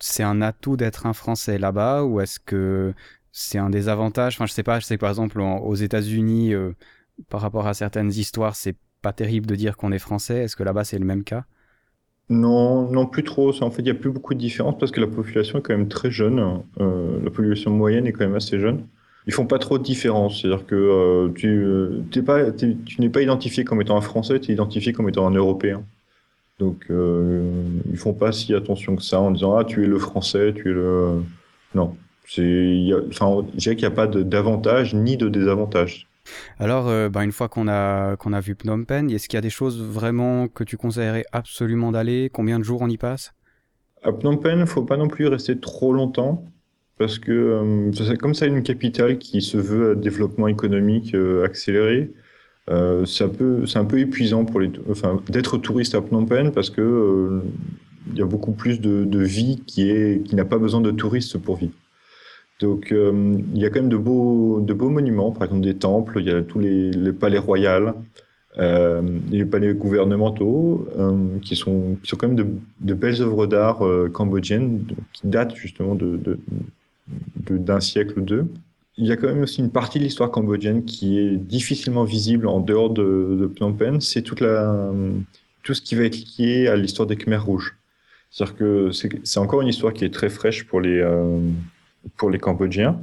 c'est 0.00 0.22
un 0.22 0.42
atout 0.42 0.76
d'être 0.76 1.06
un 1.06 1.12
Français 1.12 1.58
là-bas 1.58 2.04
ou 2.04 2.20
est-ce 2.20 2.40
que 2.40 2.94
c'est 3.32 3.58
un 3.58 3.70
désavantage 3.70 4.34
Enfin, 4.34 4.46
je 4.46 4.52
sais 4.52 4.62
pas. 4.62 4.80
Je 4.80 4.86
sais 4.86 4.96
que 4.96 5.00
par 5.00 5.10
exemple 5.10 5.40
aux 5.40 5.74
États-Unis, 5.74 6.54
euh, 6.54 6.72
par 7.28 7.42
rapport 7.42 7.66
à 7.66 7.74
certaines 7.74 8.10
histoires, 8.10 8.56
c'est 8.56 8.76
pas 9.02 9.12
terrible 9.12 9.46
de 9.46 9.54
dire 9.54 9.76
qu'on 9.76 9.92
est 9.92 9.98
français. 9.98 10.38
Est-ce 10.38 10.56
que 10.56 10.62
là-bas 10.64 10.84
c'est 10.84 10.98
le 10.98 11.04
même 11.04 11.22
cas? 11.22 11.44
Non, 12.30 12.90
non, 12.90 13.06
plus 13.06 13.24
trop. 13.24 13.50
En 13.62 13.70
fait, 13.70 13.82
il 13.82 13.86
n'y 13.86 13.90
a 13.90 13.94
plus 13.94 14.10
beaucoup 14.10 14.34
de 14.34 14.38
différence 14.38 14.76
parce 14.78 14.92
que 14.92 15.00
la 15.00 15.06
population 15.06 15.58
est 15.58 15.62
quand 15.62 15.76
même 15.76 15.88
très 15.88 16.10
jeune. 16.10 16.62
Euh, 16.80 17.18
la 17.22 17.30
population 17.30 17.70
moyenne 17.70 18.06
est 18.06 18.12
quand 18.12 18.24
même 18.24 18.34
assez 18.34 18.60
jeune. 18.60 18.84
ils 19.26 19.32
font 19.32 19.46
pas 19.46 19.58
trop 19.58 19.78
de 19.78 19.82
différence. 19.82 20.42
C'est-à-dire 20.42 20.66
que 20.66 21.32
tu, 21.36 22.22
pas, 22.22 22.50
tu 22.52 22.76
n'es 22.98 23.08
pas 23.08 23.22
identifié 23.22 23.64
comme 23.64 23.80
étant 23.80 23.96
un 23.96 24.02
Français, 24.02 24.40
tu 24.40 24.50
es 24.50 24.54
identifié 24.54 24.92
comme 24.92 25.08
étant 25.08 25.26
un 25.26 25.34
Européen. 25.34 25.84
Donc, 26.58 26.86
ils 26.90 27.96
font 27.96 28.14
pas 28.14 28.32
si 28.32 28.54
attention 28.54 28.96
que 28.96 29.02
ça 29.02 29.20
en 29.20 29.30
disant 29.30 29.56
ah 29.56 29.64
tu 29.64 29.84
es 29.84 29.86
le 29.86 29.98
Français, 29.98 30.52
tu 30.54 30.70
es 30.70 30.74
le 30.74 31.22
non. 31.74 31.96
C'est, 32.26 32.90
enfin, 33.08 33.46
je 33.54 33.58
dirais 33.58 33.76
qu'il 33.76 33.88
n'y 33.88 33.92
a 33.92 33.96
pas 33.96 34.06
d'avantage 34.06 34.94
ni 34.94 35.16
de 35.16 35.28
désavantage. 35.28 36.07
Alors, 36.58 36.88
euh, 36.88 37.08
bah, 37.08 37.24
une 37.24 37.32
fois 37.32 37.48
qu'on 37.48 37.68
a, 37.68 38.16
a 38.16 38.40
vu 38.40 38.56
Phnom 38.60 38.84
Penh, 38.84 39.10
est-ce 39.10 39.28
qu'il 39.28 39.36
y 39.36 39.38
a 39.38 39.42
des 39.42 39.50
choses 39.50 39.82
vraiment 39.82 40.48
que 40.48 40.64
tu 40.64 40.76
conseillerais 40.76 41.24
absolument 41.32 41.92
d'aller? 41.92 42.30
Combien 42.32 42.58
de 42.58 42.64
jours 42.64 42.82
on 42.82 42.88
y 42.88 42.96
passe? 42.96 43.32
À 44.02 44.12
Phnom 44.12 44.36
Penh, 44.36 44.66
faut 44.66 44.82
pas 44.82 44.96
non 44.96 45.08
plus 45.08 45.26
rester 45.26 45.58
trop 45.58 45.92
longtemps. 45.92 46.44
Parce 46.98 47.18
que 47.20 47.30
euh, 47.30 48.16
comme 48.16 48.34
ça 48.34 48.46
une 48.46 48.62
capitale 48.64 49.18
qui 49.18 49.40
se 49.40 49.56
veut 49.56 49.92
à 49.92 49.94
développement 49.94 50.48
économique 50.48 51.14
euh, 51.14 51.44
accéléré, 51.44 52.10
c'est 53.06 53.24
un 53.24 53.28
peu 53.28 53.64
c'est 53.66 53.78
un 53.78 53.84
peu 53.86 53.98
épuisant 53.98 54.44
pour 54.44 54.60
les 54.60 54.70
enfin 54.90 55.22
d'être 55.30 55.56
touriste 55.56 55.94
à 55.94 56.02
Phnom 56.02 56.26
Penh 56.26 56.52
parce 56.52 56.68
que 56.68 57.40
il 58.10 58.18
y 58.18 58.20
a 58.20 58.26
beaucoup 58.26 58.52
plus 58.52 58.78
de, 58.78 59.04
de 59.04 59.22
vie 59.22 59.62
qui 59.66 60.22
qui 60.24 60.34
n'a 60.34 60.44
pas 60.44 60.58
besoin 60.58 60.82
de 60.82 60.90
touristes 60.90 61.38
pour 61.38 61.56
vivre. 61.56 61.72
Donc, 62.58 62.90
euh, 62.90 63.38
il 63.54 63.60
y 63.60 63.64
a 63.64 63.70
quand 63.70 63.80
même 63.80 63.88
de 63.88 63.96
beaux, 63.96 64.60
de 64.60 64.74
beaux 64.74 64.90
monuments, 64.90 65.30
par 65.30 65.44
exemple 65.44 65.62
des 65.62 65.76
temples, 65.76 66.18
il 66.20 66.26
y 66.26 66.30
a 66.30 66.42
tous 66.42 66.58
les, 66.58 67.12
palais 67.12 67.38
royaux, 67.38 67.92
euh, 68.58 69.02
les 69.30 69.44
palais 69.44 69.74
gouvernementaux, 69.74 70.88
euh, 70.98 71.38
qui, 71.40 71.54
sont, 71.54 71.96
qui 72.02 72.10
sont 72.10 72.16
quand 72.16 72.26
même 72.26 72.36
de, 72.36 72.46
de 72.80 72.94
belles 72.94 73.22
œuvres 73.22 73.46
d'art 73.46 73.80
cambodgiennes, 74.12 74.84
qui 75.12 75.28
datent 75.28 75.54
justement 75.54 75.94
de, 75.94 76.16
de, 76.16 77.56
d'un 77.56 77.80
siècle 77.80 78.18
ou 78.18 78.22
deux. 78.22 78.46
Il 78.96 79.06
y 79.06 79.12
a 79.12 79.16
quand 79.16 79.28
même 79.28 79.42
aussi 79.42 79.60
une 79.60 79.70
partie 79.70 80.00
de 80.00 80.04
l'histoire 80.04 80.32
cambodgienne 80.32 80.84
qui 80.84 81.20
est 81.20 81.36
difficilement 81.36 82.02
visible 82.02 82.48
en 82.48 82.58
dehors 82.58 82.90
de, 82.90 83.36
de 83.40 83.46
Phnom 83.46 83.74
Penh, 83.74 84.00
c'est 84.00 84.22
toute 84.22 84.40
la, 84.40 84.92
tout 85.62 85.74
ce 85.74 85.80
qui 85.80 85.94
va 85.94 86.02
être 86.02 86.18
lié 86.36 86.66
à 86.66 86.74
l'histoire 86.74 87.06
des 87.06 87.14
Khmers 87.14 87.44
rouges. 87.44 87.76
C'est-à-dire 88.32 88.56
que 88.56 88.90
c'est 88.90 89.38
encore 89.38 89.62
une 89.62 89.68
histoire 89.68 89.92
qui 89.92 90.04
est 90.04 90.12
très 90.12 90.28
fraîche 90.28 90.66
pour 90.66 90.80
les, 90.80 91.00
pour 92.16 92.30
les 92.30 92.38
Cambodgiens. 92.38 92.98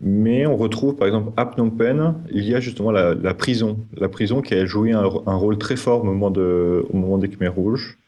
Mais 0.00 0.46
on 0.46 0.56
retrouve, 0.56 0.96
par 0.96 1.06
exemple, 1.08 1.32
à 1.36 1.46
Phnom 1.46 1.70
Penh, 1.70 2.14
il 2.30 2.44
y 2.44 2.54
a 2.54 2.60
justement 2.60 2.90
la, 2.90 3.34
prison. 3.34 3.78
La 3.96 4.08
prison 4.08 4.42
qui 4.42 4.54
a 4.54 4.66
joué 4.66 4.92
un, 4.92 5.02
rôle 5.02 5.56
très 5.56 5.76
fort 5.76 6.02
au 6.02 6.04
moment, 6.04 6.30
de, 6.30 6.84
moment 6.92 7.18
des 7.18 7.28
Khmer 7.28 7.48
Rouges. 7.48 7.98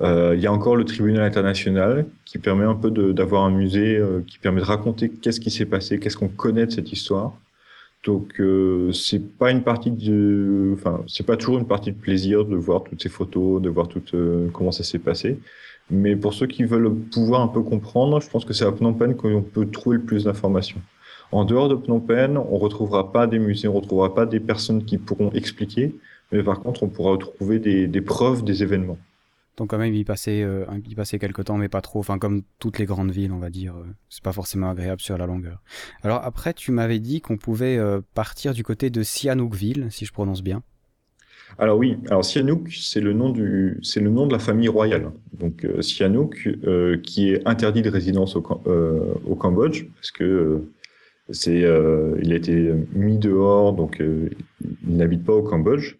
Euh, 0.00 0.34
il 0.36 0.42
y 0.42 0.46
a 0.46 0.52
encore 0.52 0.76
le 0.76 0.84
tribunal 0.84 1.22
international 1.22 2.06
qui 2.24 2.38
permet 2.38 2.64
un 2.64 2.74
peu 2.74 2.90
d'avoir 2.90 3.44
un 3.44 3.50
musée 3.50 3.96
euh, 3.96 4.22
qui 4.26 4.38
permet 4.38 4.60
de 4.60 4.66
raconter 4.66 5.08
qu'est-ce 5.08 5.40
qui 5.40 5.50
s'est 5.50 5.66
passé, 5.66 5.98
qu'est-ce 5.98 6.16
qu'on 6.16 6.28
connaît 6.28 6.66
de 6.66 6.72
cette 6.72 6.92
histoire. 6.92 7.34
Donc 8.04 8.38
euh, 8.38 8.92
c'est 8.92 9.38
pas 9.38 9.50
une 9.50 9.62
partie 9.62 9.90
de, 9.90 10.72
enfin 10.74 11.02
c'est 11.06 11.24
pas 11.24 11.36
toujours 11.36 11.58
une 11.58 11.66
partie 11.66 11.90
de 11.90 11.96
plaisir 11.96 12.44
de 12.44 12.56
voir 12.56 12.84
toutes 12.84 13.02
ces 13.02 13.08
photos, 13.08 13.62
de 13.62 13.70
voir 13.70 13.88
tout 13.88 14.02
euh, 14.14 14.48
comment 14.52 14.72
ça 14.72 14.84
s'est 14.84 14.98
passé. 14.98 15.38
Mais 15.90 16.16
pour 16.16 16.32
ceux 16.32 16.46
qui 16.46 16.64
veulent 16.64 16.94
pouvoir 17.12 17.42
un 17.42 17.48
peu 17.48 17.62
comprendre, 17.62 18.20
je 18.20 18.28
pense 18.28 18.44
que 18.44 18.52
c'est 18.52 18.64
à 18.64 18.72
Phnom 18.72 18.94
Penh 18.94 19.14
qu'on 19.14 19.42
peut 19.42 19.66
trouver 19.66 19.98
le 19.98 20.02
plus 20.02 20.24
d'informations. 20.24 20.80
En 21.32 21.44
dehors 21.44 21.68
de 21.68 21.76
Phnom 21.76 22.00
Penh, 22.00 22.38
on 22.38 22.58
retrouvera 22.58 23.12
pas 23.12 23.26
des 23.26 23.38
musées, 23.38 23.68
on 23.68 23.72
retrouvera 23.72 24.14
pas 24.14 24.26
des 24.26 24.40
personnes 24.40 24.84
qui 24.84 24.98
pourront 24.98 25.30
expliquer, 25.32 25.94
mais 26.32 26.42
par 26.42 26.60
contre, 26.60 26.82
on 26.82 26.88
pourra 26.88 27.12
retrouver 27.12 27.58
des, 27.58 27.86
des 27.86 28.00
preuves 28.00 28.44
des 28.44 28.62
événements. 28.62 28.98
Donc 29.56 29.70
quand 29.70 29.78
même 29.78 29.94
y 29.94 30.04
passer, 30.04 30.42
euh, 30.42 30.64
y 30.88 30.94
passer 30.94 31.18
quelques 31.18 31.44
temps, 31.44 31.56
mais 31.56 31.68
pas 31.68 31.80
trop. 31.80 32.00
Enfin 32.00 32.18
comme 32.18 32.42
toutes 32.58 32.78
les 32.78 32.86
grandes 32.86 33.12
villes, 33.12 33.32
on 33.32 33.38
va 33.38 33.50
dire, 33.50 33.76
euh, 33.76 33.86
c'est 34.08 34.22
pas 34.22 34.32
forcément 34.32 34.70
agréable 34.70 35.00
sur 35.00 35.16
la 35.16 35.26
longueur. 35.26 35.62
Alors 36.02 36.20
après, 36.24 36.54
tu 36.54 36.72
m'avais 36.72 36.98
dit 36.98 37.20
qu'on 37.20 37.36
pouvait 37.36 37.78
euh, 37.78 38.00
partir 38.14 38.52
du 38.52 38.64
côté 38.64 38.90
de 38.90 39.02
Sihanoukville, 39.02 39.88
si 39.90 40.06
je 40.06 40.12
prononce 40.12 40.42
bien. 40.42 40.62
Alors 41.58 41.78
oui, 41.78 41.96
alors 42.08 42.24
c'est 42.24 42.42
le 42.42 43.12
nom 43.12 43.30
du, 43.30 43.78
c'est 43.82 44.00
le 44.00 44.10
nom 44.10 44.26
de 44.26 44.32
la 44.32 44.38
famille 44.38 44.68
royale. 44.68 45.10
Donc 45.38 45.64
euh, 45.64 45.82
Sihanouk, 45.82 46.48
euh, 46.66 46.98
qui 46.98 47.30
est 47.30 47.46
interdit 47.46 47.82
de 47.82 47.90
résidence 47.90 48.34
au, 48.34 48.44
euh, 48.66 49.14
Cambodge, 49.38 49.84
parce 49.94 50.10
que 50.10 50.24
euh, 50.24 50.58
c'est, 51.30 51.60
il 52.22 52.32
a 52.32 52.36
été 52.36 52.72
mis 52.92 53.18
dehors, 53.18 53.72
donc 53.72 53.98
il 54.00 54.96
n'habite 54.96 55.24
pas 55.24 55.32
au 55.32 55.42
Cambodge. 55.42 55.96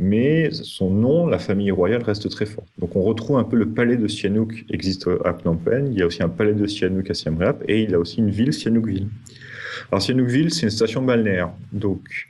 Mais 0.00 0.50
son 0.52 0.90
nom, 0.90 1.26
la 1.26 1.38
famille 1.38 1.72
royale, 1.72 2.02
reste 2.02 2.28
très 2.28 2.46
fort. 2.46 2.64
Donc 2.78 2.94
on 2.94 3.02
retrouve 3.02 3.38
un 3.38 3.44
peu 3.44 3.56
le 3.56 3.70
palais 3.70 3.96
de 3.96 4.06
Sihanouk 4.06 4.66
existe 4.70 5.08
à 5.24 5.32
Phnom 5.32 5.56
Penh. 5.56 5.88
Il 5.90 5.98
y 5.98 6.02
a 6.02 6.06
aussi 6.06 6.22
un 6.22 6.28
palais 6.28 6.52
de 6.52 6.66
Sihanouk 6.66 7.10
à 7.10 7.14
Siem 7.14 7.38
Reap, 7.38 7.64
et 7.66 7.82
il 7.82 7.94
a 7.94 7.98
aussi 7.98 8.18
une 8.18 8.30
ville, 8.30 8.52
Sihanoukville. 8.52 9.08
Alors 9.90 10.02
Sihanoukville, 10.02 10.52
c'est 10.52 10.64
une 10.64 10.70
station 10.70 11.02
balnéaire. 11.02 11.50
Donc 11.72 12.28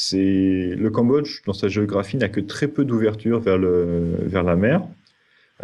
c'est 0.00 0.76
le 0.76 0.90
Cambodge, 0.90 1.42
dans 1.44 1.52
sa 1.52 1.66
géographie, 1.66 2.18
n'a 2.18 2.28
que 2.28 2.38
très 2.38 2.68
peu 2.68 2.84
d'ouverture 2.84 3.40
vers, 3.40 3.58
la 3.58 4.54
mer, 4.54 4.82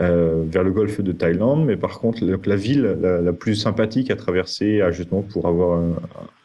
euh, 0.00 0.43
vers 0.49 0.64
le 0.64 0.73
golfe 0.73 1.00
de 1.00 1.12
Thaïlande. 1.12 1.64
Mais 1.64 1.76
par 1.76 2.00
contre, 2.00 2.25
la 2.25 2.57
ville 2.57 2.99
la, 3.00 3.33
plus 3.33 3.55
sympathique 3.55 4.11
à 4.11 4.17
traverser, 4.17 4.83
justement 4.91 5.23
pour 5.23 5.47
avoir 5.47 5.81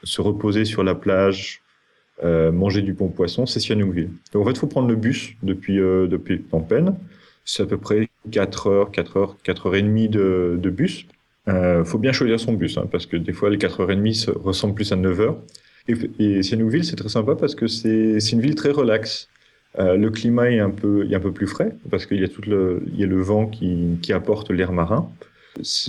se 0.03 0.21
reposer 0.21 0.65
sur 0.65 0.83
la 0.83 0.93
plage, 0.93 1.63
euh, 2.23 2.51
manger 2.51 2.83
du 2.83 2.93
bon 2.93 3.07
poisson, 3.07 3.47
c'est 3.47 3.59
Sihanoukville. 3.59 4.11
Donc 4.33 4.43
en 4.43 4.45
fait, 4.45 4.51
il 4.51 4.59
faut 4.59 4.67
prendre 4.67 4.87
le 4.87 4.95
bus 4.95 5.31
depuis 5.41 5.79
euh. 5.79 6.07
C'est 7.43 7.63
à 7.63 7.65
peu 7.65 7.77
près 7.77 8.07
4 8.29 8.67
heures, 8.67 8.91
4 8.91 9.17
heures, 9.17 9.37
4 9.41 9.65
heures 9.65 9.75
et 9.75 9.81
demie 9.81 10.09
de, 10.09 10.59
bus. 10.69 11.07
Euh, 11.47 11.83
faut 11.83 11.97
bien 11.97 12.11
choisir 12.11 12.39
son 12.39 12.53
bus, 12.53 12.77
hein, 12.77 12.87
parce 12.91 13.07
que 13.07 13.17
des 13.17 13.33
fois 13.33 13.49
les 13.49 13.57
4 13.57 13.79
heures 13.79 13.91
et 13.91 13.95
demie 13.95 14.23
ressemblent 14.35 14.75
plus 14.75 14.91
à 14.91 14.95
9 14.95 15.19
heures. 15.21 15.37
Et, 15.89 15.95
et 16.19 16.43
Sihanoukville, 16.43 16.85
c'est 16.85 16.95
très 16.95 17.09
sympa 17.09 17.35
parce 17.35 17.55
que 17.55 17.67
c'est 17.67 18.17
une 18.31 18.41
ville 18.41 18.55
très 18.55 18.71
relaxe. 18.71 19.27
Euh, 19.77 19.97
le 19.97 20.09
climat 20.09 20.49
est 20.51 20.59
un 20.59 20.69
peu, 20.71 21.09
est 21.09 21.15
un 21.15 21.19
peu 21.19 21.31
plus 21.31 21.47
frais 21.47 21.75
parce 21.91 22.05
qu'il 22.05 22.19
y 22.19 22.23
a 22.23 22.27
tout 22.27 22.41
le, 22.41 22.83
il 22.87 22.99
y 22.99 23.03
a 23.03 23.07
le 23.07 23.21
vent 23.21 23.47
qui, 23.47 23.97
qui 24.01 24.13
apporte 24.13 24.49
l'air 24.51 24.71
marin. 24.71 25.09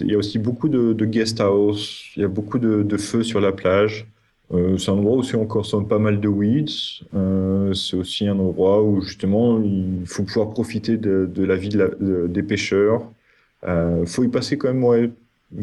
Il 0.00 0.10
y 0.10 0.14
a 0.14 0.18
aussi 0.18 0.38
beaucoup 0.38 0.68
de, 0.68 0.92
de 0.92 1.04
guest 1.04 1.40
house, 1.40 2.04
il 2.16 2.22
y 2.22 2.24
a 2.24 2.28
beaucoup 2.28 2.58
de, 2.58 2.82
de 2.82 2.96
feux 2.96 3.22
sur 3.22 3.40
la 3.40 3.52
plage. 3.52 4.06
Euh, 4.52 4.76
c'est 4.78 4.90
un 4.90 4.94
endroit 4.94 5.16
où 5.16 5.22
on 5.34 5.46
consomme 5.46 5.86
pas 5.86 5.98
mal 5.98 6.20
de 6.20 6.28
weeds. 6.28 7.04
Euh, 7.14 7.72
c'est 7.72 7.96
aussi 7.96 8.26
un 8.26 8.38
endroit 8.38 8.82
où 8.82 9.00
justement 9.00 9.62
il 9.62 10.02
faut 10.06 10.24
pouvoir 10.24 10.50
profiter 10.50 10.96
de, 10.96 11.30
de 11.32 11.44
la 11.44 11.56
vie 11.56 11.70
la, 11.70 11.88
des 12.00 12.42
pêcheurs. 12.42 13.02
Il 13.62 13.68
euh, 13.68 14.06
faut 14.06 14.24
y 14.24 14.28
passer 14.28 14.58
quand 14.58 14.68
même 14.68 14.82
ouais, 14.82 15.10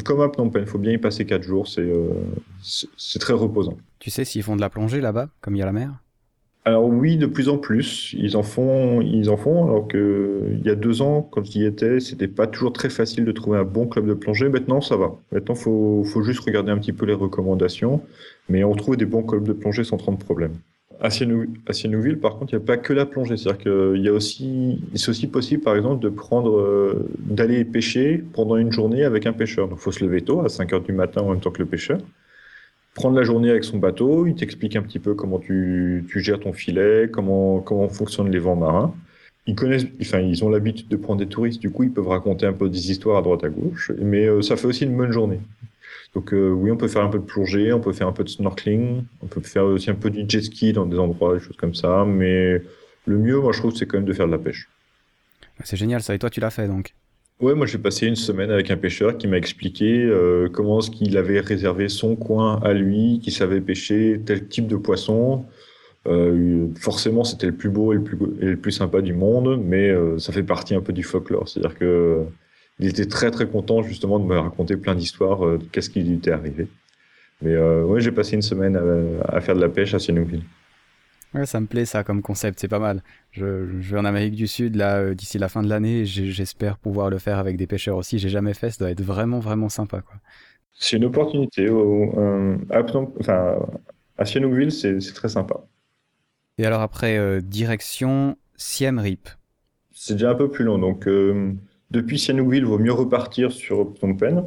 comme 0.04 0.20
à 0.20 0.28
Phnom 0.28 0.50
Penh, 0.50 0.62
il 0.62 0.68
faut 0.68 0.78
bien 0.78 0.92
y 0.92 0.98
passer 0.98 1.24
quatre 1.24 1.42
jours, 1.42 1.66
euh, 1.78 2.08
c'est 2.96 3.18
très 3.18 3.32
reposant. 3.32 3.76
Tu 3.98 4.10
sais 4.10 4.24
s'ils 4.24 4.42
font 4.42 4.56
de 4.56 4.60
la 4.60 4.70
plongée 4.70 5.00
là-bas, 5.00 5.28
comme 5.40 5.56
il 5.56 5.58
y 5.58 5.62
a 5.62 5.66
la 5.66 5.72
mer? 5.72 5.92
Alors 6.64 6.84
oui, 6.84 7.16
de 7.16 7.24
plus 7.24 7.48
en 7.48 7.56
plus, 7.56 8.14
ils 8.18 8.36
en 8.36 8.42
font, 8.42 9.00
ils 9.00 9.30
en 9.30 9.38
font. 9.38 9.64
Alors 9.64 9.88
que 9.88 10.42
il 10.52 10.66
y 10.66 10.68
a 10.68 10.74
deux 10.74 11.00
ans, 11.00 11.22
quand 11.22 11.42
j'y 11.42 11.64
étais, 11.64 11.98
c'était 11.98 12.28
pas 12.28 12.46
toujours 12.46 12.74
très 12.74 12.90
facile 12.90 13.24
de 13.24 13.32
trouver 13.32 13.58
un 13.58 13.64
bon 13.64 13.86
club 13.86 14.06
de 14.06 14.12
plongée. 14.12 14.50
Maintenant, 14.50 14.82
ça 14.82 14.96
va. 14.98 15.16
Maintenant, 15.32 15.54
faut, 15.54 16.04
faut 16.04 16.22
juste 16.22 16.40
regarder 16.40 16.70
un 16.70 16.76
petit 16.76 16.92
peu 16.92 17.06
les 17.06 17.14
recommandations, 17.14 18.02
mais 18.50 18.64
on 18.64 18.74
trouve 18.74 18.98
des 18.98 19.06
bons 19.06 19.22
clubs 19.22 19.44
de 19.44 19.54
plongée 19.54 19.84
sans 19.84 19.96
trop 19.96 20.12
de 20.12 20.18
problèmes. 20.18 20.56
À 21.00 21.10
Sihanoukville, 21.10 22.18
par 22.18 22.38
contre, 22.38 22.52
il 22.52 22.56
n'y 22.56 22.62
a 22.62 22.66
pas 22.66 22.76
que 22.76 22.92
la 22.92 23.06
plongée. 23.06 23.36
C'est-à-dire 23.36 23.62
qu'il 23.62 24.02
y 24.02 24.08
a 24.08 24.12
aussi, 24.12 24.82
c'est 24.94 25.10
aussi 25.10 25.28
possible, 25.28 25.62
par 25.62 25.76
exemple, 25.76 26.02
de 26.02 26.08
prendre, 26.08 26.58
euh, 26.58 27.08
d'aller 27.20 27.64
pêcher 27.64 28.24
pendant 28.32 28.56
une 28.56 28.72
journée 28.72 29.04
avec 29.04 29.26
un 29.26 29.32
pêcheur. 29.32 29.68
Donc, 29.68 29.78
il 29.78 29.82
faut 29.82 29.92
se 29.92 30.04
lever 30.04 30.22
tôt, 30.22 30.40
à 30.40 30.48
5 30.48 30.72
heures 30.72 30.80
du 30.80 30.92
matin, 30.92 31.22
en 31.22 31.30
même 31.30 31.40
temps 31.40 31.52
que 31.52 31.60
le 31.60 31.66
pêcheur. 31.66 31.98
Prendre 32.94 33.16
la 33.16 33.22
journée 33.22 33.50
avec 33.50 33.62
son 33.62 33.78
bateau, 33.78 34.26
il 34.26 34.34
t'explique 34.34 34.74
un 34.74 34.82
petit 34.82 34.98
peu 34.98 35.14
comment 35.14 35.38
tu, 35.38 36.04
tu 36.10 36.20
gères 36.20 36.40
ton 36.40 36.52
filet, 36.52 37.08
comment, 37.12 37.60
comment 37.60 37.88
fonctionnent 37.88 38.30
les 38.30 38.40
vents 38.40 38.56
marins. 38.56 38.92
Ils 39.46 39.54
connaissent, 39.54 39.86
enfin, 40.00 40.18
ils 40.20 40.44
ont 40.44 40.50
l'habitude 40.50 40.88
de 40.88 40.96
prendre 40.96 41.20
des 41.20 41.28
touristes, 41.28 41.60
du 41.60 41.70
coup, 41.70 41.84
ils 41.84 41.92
peuvent 41.92 42.08
raconter 42.08 42.44
un 42.44 42.52
peu 42.52 42.68
des 42.68 42.90
histoires 42.90 43.18
à 43.18 43.22
droite 43.22 43.44
à 43.44 43.48
gauche, 43.48 43.92
mais 43.98 44.26
euh, 44.26 44.42
ça 44.42 44.56
fait 44.56 44.66
aussi 44.66 44.84
une 44.84 44.96
bonne 44.96 45.12
journée. 45.12 45.38
Donc 46.14 46.32
euh, 46.32 46.50
oui, 46.50 46.70
on 46.70 46.76
peut 46.76 46.88
faire 46.88 47.04
un 47.04 47.10
peu 47.10 47.18
de 47.18 47.24
plongée, 47.24 47.72
on 47.72 47.80
peut 47.80 47.92
faire 47.92 48.08
un 48.08 48.12
peu 48.12 48.24
de 48.24 48.28
snorkeling, 48.28 49.04
on 49.22 49.26
peut 49.26 49.40
faire 49.40 49.64
aussi 49.64 49.90
un 49.90 49.94
peu 49.94 50.10
du 50.10 50.24
jet 50.28 50.42
ski 50.42 50.72
dans 50.72 50.86
des 50.86 50.98
endroits, 50.98 51.34
des 51.34 51.40
choses 51.40 51.56
comme 51.56 51.74
ça. 51.74 52.04
Mais 52.06 52.62
le 53.06 53.18
mieux, 53.18 53.38
moi, 53.40 53.52
je 53.52 53.58
trouve, 53.58 53.74
c'est 53.74 53.86
quand 53.86 53.98
même 53.98 54.06
de 54.06 54.12
faire 54.12 54.26
de 54.26 54.32
la 54.32 54.38
pêche. 54.38 54.68
C'est 55.64 55.76
génial 55.76 56.02
ça. 56.02 56.14
Et 56.14 56.18
toi, 56.18 56.30
tu 56.30 56.40
l'as 56.40 56.50
fait 56.50 56.66
donc? 56.66 56.94
Ouais, 57.40 57.54
moi 57.54 57.66
j'ai 57.66 57.78
passé 57.78 58.08
une 58.08 58.16
semaine 58.16 58.50
avec 58.50 58.68
un 58.72 58.76
pêcheur 58.76 59.16
qui 59.16 59.28
m'a 59.28 59.36
expliqué 59.36 60.02
euh, 60.04 60.48
comment 60.52 60.80
ce 60.80 60.90
qu'il 60.90 61.16
avait 61.16 61.38
réservé 61.38 61.88
son 61.88 62.16
coin 62.16 62.58
à 62.64 62.72
lui, 62.72 63.20
qui 63.22 63.30
savait 63.30 63.60
pêcher 63.60 64.20
tel 64.26 64.48
type 64.48 64.66
de 64.66 64.74
poisson. 64.74 65.44
Euh, 66.08 66.66
forcément, 66.80 67.22
c'était 67.22 67.46
le 67.46 67.54
plus 67.54 67.68
beau 67.68 67.92
et 67.92 67.96
le 67.96 68.02
plus, 68.02 68.18
et 68.40 68.46
le 68.46 68.56
plus 68.56 68.72
sympa 68.72 69.02
du 69.02 69.12
monde, 69.12 69.62
mais 69.64 69.88
euh, 69.88 70.18
ça 70.18 70.32
fait 70.32 70.42
partie 70.42 70.74
un 70.74 70.80
peu 70.80 70.92
du 70.92 71.04
folklore. 71.04 71.48
C'est-à-dire 71.48 71.78
que 71.78 72.24
il 72.78 72.88
était 72.88 73.06
très 73.06 73.30
très 73.30 73.46
content 73.48 73.82
justement 73.82 74.18
de 74.18 74.24
me 74.24 74.38
raconter 74.38 74.76
plein 74.76 74.94
d'histoires 74.94 75.44
euh, 75.44 75.58
de 75.58 75.64
qu'est-ce 75.64 75.90
qui 75.90 76.02
lui 76.02 76.14
était 76.14 76.30
arrivé. 76.30 76.68
Mais 77.42 77.54
euh, 77.54 77.84
ouais, 77.84 78.00
j'ai 78.00 78.12
passé 78.12 78.34
une 78.34 78.42
semaine 78.42 78.76
à, 78.76 79.36
à, 79.36 79.40
faire 79.40 79.54
de 79.54 79.60
la 79.60 79.68
pêche 79.68 79.94
à 79.94 79.98
Sihanoukville. 79.98 80.42
Ouais, 81.34 81.46
ça 81.46 81.60
me 81.60 81.66
plaît 81.66 81.84
ça 81.84 82.04
comme 82.04 82.22
concept, 82.22 82.58
c'est 82.58 82.68
pas 82.68 82.78
mal. 82.78 83.02
Je, 83.32 83.66
je, 83.80 83.92
vais 83.94 84.00
en 84.00 84.04
Amérique 84.04 84.34
du 84.34 84.46
Sud 84.46 84.76
là 84.76 84.96
euh, 84.98 85.14
d'ici 85.14 85.38
la 85.38 85.48
fin 85.48 85.62
de 85.62 85.68
l'année, 85.68 86.04
j'espère 86.04 86.78
pouvoir 86.78 87.10
le 87.10 87.18
faire 87.18 87.38
avec 87.38 87.56
des 87.56 87.66
pêcheurs 87.66 87.96
aussi. 87.96 88.18
J'ai 88.18 88.30
jamais 88.30 88.54
fait, 88.54 88.70
ça 88.70 88.78
doit 88.78 88.90
être 88.90 89.02
vraiment 89.02 89.38
vraiment 89.38 89.68
sympa 89.68 90.00
quoi. 90.00 90.16
C'est 90.72 90.96
une 90.96 91.04
opportunité. 91.04 91.68
Au, 91.68 92.18
euh, 92.18 92.56
à, 92.70 92.82
enfin, 93.20 93.58
À 94.16 94.24
Sihanoukville, 94.24 94.72
c'est 94.72 94.98
très 95.12 95.28
sympa. 95.28 95.56
Et 96.56 96.64
alors 96.64 96.80
après, 96.80 97.40
direction 97.42 98.36
Siem 98.56 98.98
Reap. 98.98 99.28
C'est 99.92 100.14
déjà 100.14 100.30
un 100.30 100.34
peu 100.34 100.50
plus 100.50 100.64
long. 100.64 100.78
Donc, 100.78 101.06
depuis 101.90 102.18
Sihanoukville, 102.18 102.60
il 102.60 102.66
vaut 102.66 102.78
mieux 102.78 102.92
repartir 102.92 103.52
sur 103.52 103.94
Phnom 103.98 104.14
Penh. 104.14 104.42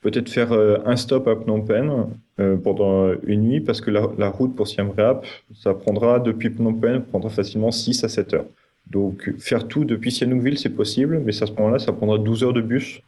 Peut-être 0.00 0.28
faire 0.28 0.52
un 0.52 0.96
stop 0.96 1.26
à 1.28 1.34
Phnom 1.34 1.62
Penh 1.62 2.08
pendant 2.62 3.12
une 3.26 3.42
nuit, 3.42 3.60
parce 3.60 3.80
que 3.80 3.90
la, 3.90 4.06
la, 4.18 4.28
route 4.28 4.54
pour 4.54 4.68
Siem 4.68 4.90
Reap, 4.90 5.24
ça 5.54 5.72
prendra, 5.72 6.20
depuis 6.20 6.50
Phnom 6.50 6.74
Penh, 6.74 7.00
prendra 7.00 7.30
facilement 7.30 7.70
6 7.70 8.04
à 8.04 8.08
7 8.08 8.34
heures. 8.34 8.46
Donc, 8.90 9.32
faire 9.38 9.66
tout 9.66 9.84
depuis 9.84 10.12
Sihanoukville, 10.12 10.58
c'est 10.58 10.70
possible, 10.70 11.20
mais 11.24 11.42
à 11.42 11.46
ce 11.46 11.52
moment-là, 11.52 11.78
ça 11.78 11.92
prendra 11.92 12.18
12 12.18 12.44
heures 12.44 12.52
de 12.52 12.60
bus. 12.60 13.00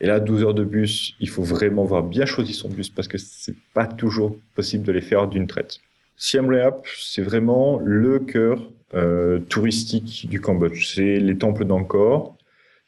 Et 0.00 0.06
là, 0.06 0.20
12 0.20 0.44
heures 0.44 0.54
de 0.54 0.64
bus, 0.64 1.14
il 1.20 1.28
faut 1.28 1.42
vraiment 1.42 1.82
avoir 1.84 2.02
bien 2.02 2.26
choisi 2.26 2.52
son 2.52 2.68
bus 2.68 2.90
parce 2.90 3.08
que 3.08 3.18
c'est 3.18 3.54
pas 3.72 3.86
toujours 3.86 4.36
possible 4.54 4.84
de 4.84 4.92
les 4.92 5.00
faire 5.00 5.28
d'une 5.28 5.46
traite. 5.46 5.80
Siem 6.16 6.48
Reap, 6.48 6.86
c'est 6.98 7.22
vraiment 7.22 7.78
le 7.82 8.18
cœur 8.18 8.70
euh, 8.94 9.40
touristique 9.48 10.28
du 10.28 10.40
Cambodge. 10.40 10.94
C'est 10.94 11.18
les 11.18 11.38
temples 11.38 11.64
d'Angkor, 11.64 12.33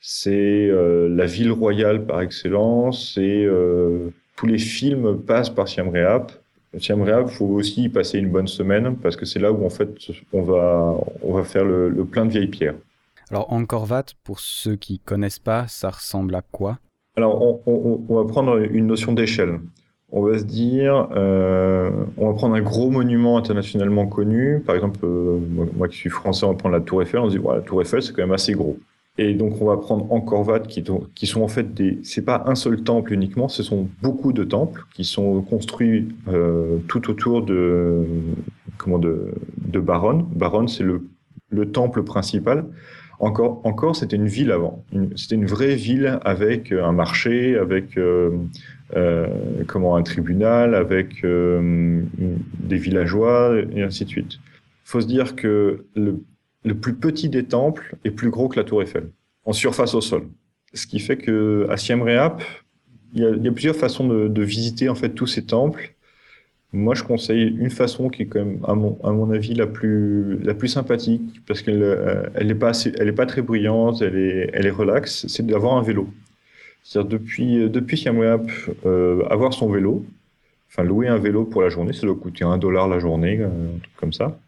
c'est 0.08 0.30
euh, 0.30 1.08
la 1.08 1.26
ville 1.26 1.50
royale 1.50 2.06
par 2.06 2.20
excellence, 2.20 3.14
c'est 3.16 3.44
euh, 3.44 4.10
tous 4.36 4.46
les 4.46 4.56
films 4.56 5.20
passent 5.20 5.50
par 5.50 5.66
Siem 5.66 5.88
Reap. 5.88 6.30
Siem 6.78 7.02
Reap, 7.02 7.28
faut 7.28 7.46
aussi 7.46 7.82
y 7.82 7.88
passer 7.88 8.18
une 8.18 8.30
bonne 8.30 8.46
semaine 8.46 8.94
parce 8.98 9.16
que 9.16 9.26
c'est 9.26 9.40
là 9.40 9.50
où 9.50 9.66
en 9.66 9.68
fait 9.68 9.90
on 10.32 10.42
va 10.42 10.96
on 11.22 11.32
va 11.32 11.42
faire 11.42 11.64
le, 11.64 11.88
le 11.88 12.04
plein 12.04 12.24
de 12.24 12.30
vieilles 12.30 12.46
pierres. 12.46 12.76
Alors 13.30 13.52
Angkor 13.52 13.90
Wat, 13.90 14.04
pour 14.22 14.38
ceux 14.38 14.76
qui 14.76 15.00
connaissent 15.00 15.40
pas, 15.40 15.66
ça 15.66 15.90
ressemble 15.90 16.36
à 16.36 16.42
quoi? 16.42 16.78
Alors 17.16 17.42
on, 17.42 17.60
on, 17.66 18.00
on, 18.08 18.14
va 18.14 18.28
prendre 18.28 18.58
une 18.58 18.86
notion 18.86 19.12
d'échelle. 19.12 19.58
On 20.12 20.22
va 20.22 20.38
se 20.38 20.44
dire, 20.44 21.08
euh, 21.16 21.90
on 22.16 22.28
va 22.28 22.34
prendre 22.34 22.54
un 22.54 22.62
gros 22.62 22.92
monument 22.92 23.38
internationalement 23.38 24.06
connu. 24.06 24.62
Par 24.64 24.76
exemple, 24.76 25.04
moi, 25.04 25.88
qui 25.88 25.96
suis 25.96 26.10
français, 26.10 26.46
on 26.46 26.52
va 26.52 26.58
prendre 26.58 26.76
la 26.76 26.80
Tour 26.80 27.02
Eiffel. 27.02 27.18
On 27.18 27.26
se 27.26 27.32
dit, 27.32 27.38
voilà, 27.38 27.58
la 27.58 27.64
Tour 27.64 27.82
Eiffel, 27.82 28.00
c'est 28.02 28.12
quand 28.12 28.22
même 28.22 28.30
assez 28.30 28.52
gros. 28.52 28.78
Et 29.18 29.34
donc, 29.34 29.60
on 29.62 29.66
va 29.66 29.78
prendre 29.78 30.12
Angkor 30.12 30.62
qui, 30.62 31.26
sont 31.26 31.42
en 31.42 31.48
fait 31.48 31.72
des. 31.74 31.98
C'est 32.02 32.24
pas 32.24 32.44
un 32.46 32.54
seul 32.54 32.82
temple 32.82 33.12
uniquement, 33.12 33.48
ce 33.48 33.62
sont 33.62 33.88
beaucoup 34.02 34.32
de 34.32 34.44
temples 34.44 34.84
qui 34.94 35.04
sont 35.04 35.40
construits 35.42 36.08
euh, 36.28 36.78
tout 36.88 37.08
autour 37.10 37.42
de 37.42 38.04
comment 38.76 38.98
de 38.98 39.32
de 39.56 39.80
Baron. 39.80 40.26
Baron, 40.34 40.66
c'est 40.68 40.84
le 40.84 41.08
le 41.48 41.70
temple 41.70 42.02
principal. 42.02 42.66
Encore, 43.18 43.60
encore, 43.64 43.96
c'était 43.96 44.16
une 44.16 44.26
ville 44.26 44.52
avant. 44.52 44.84
C'était 45.16 45.36
une 45.36 45.46
vraie 45.46 45.74
ville 45.74 46.18
avec 46.22 46.70
un 46.70 46.92
marché, 46.92 47.56
avec 47.56 47.96
euh, 47.96 48.30
euh, 48.94 49.26
comment 49.66 49.96
un 49.96 50.02
tribunal, 50.02 50.74
avec 50.74 51.24
euh, 51.24 52.02
des 52.58 52.76
villageois 52.76 53.56
et 53.74 53.82
ainsi 53.82 54.04
de 54.04 54.10
suite. 54.10 54.38
Faut 54.84 55.00
se 55.00 55.06
dire 55.06 55.34
que 55.34 55.86
le 55.94 56.20
le 56.66 56.74
plus 56.74 56.94
petit 56.94 57.28
des 57.28 57.44
temples 57.44 57.96
est 58.04 58.10
plus 58.10 58.28
gros 58.28 58.48
que 58.48 58.56
la 58.56 58.64
Tour 58.64 58.82
Eiffel, 58.82 59.08
en 59.44 59.52
surface 59.52 59.94
au 59.94 60.00
sol. 60.00 60.24
Ce 60.74 60.86
qui 60.86 60.98
fait 60.98 61.16
que 61.16 61.66
à 61.70 61.76
Siem 61.76 62.02
Reap, 62.02 62.42
il 63.14 63.22
y, 63.22 63.48
a, 63.48 63.52
plusieurs 63.52 63.76
façons 63.76 64.06
de, 64.06 64.42
visiter 64.42 64.88
en 64.88 64.94
fait 64.96 65.10
tous 65.10 65.28
ces 65.28 65.44
temples. 65.46 65.94
Moi, 66.72 66.94
je 66.94 67.04
conseille 67.04 67.56
une 67.56 67.70
façon 67.70 68.10
qui 68.10 68.22
est 68.22 68.26
quand 68.26 68.44
même, 68.44 68.58
à 68.64 68.74
mon, 68.74 68.98
à 69.02 69.12
mon 69.12 69.30
avis, 69.30 69.54
la 69.54 69.68
plus, 69.68 70.38
la 70.42 70.52
plus 70.52 70.68
sympathique, 70.68 71.40
parce 71.46 71.62
qu'elle 71.62 71.82
euh, 71.82 72.24
elle 72.34 72.50
est 72.50 72.56
pas 72.56 72.72
pas 73.16 73.26
très 73.26 73.40
bruyante, 73.40 74.02
elle 74.02 74.16
est, 74.16 74.50
elle 74.52 74.66
est 74.66 74.70
relaxe, 74.70 75.26
c'est 75.28 75.46
d'avoir 75.46 75.76
un 75.76 75.82
vélo. 75.82 76.08
C'est-à-dire 76.82 77.08
depuis, 77.08 77.70
depuis 77.70 77.96
Siem 77.96 78.18
Reap, 78.18 78.50
euh, 78.84 79.24
avoir 79.30 79.54
son 79.54 79.70
vélo, 79.70 80.04
enfin 80.68 80.82
louer 80.82 81.06
un 81.06 81.18
vélo 81.18 81.44
pour 81.44 81.62
la 81.62 81.68
journée, 81.68 81.92
ça 81.92 82.06
doit 82.06 82.16
coûter 82.16 82.44
un 82.44 82.58
dollar 82.58 82.88
la 82.88 82.98
journée, 82.98 83.42
un 83.42 83.78
truc 83.80 83.96
comme 83.96 84.12
ça. 84.12 84.38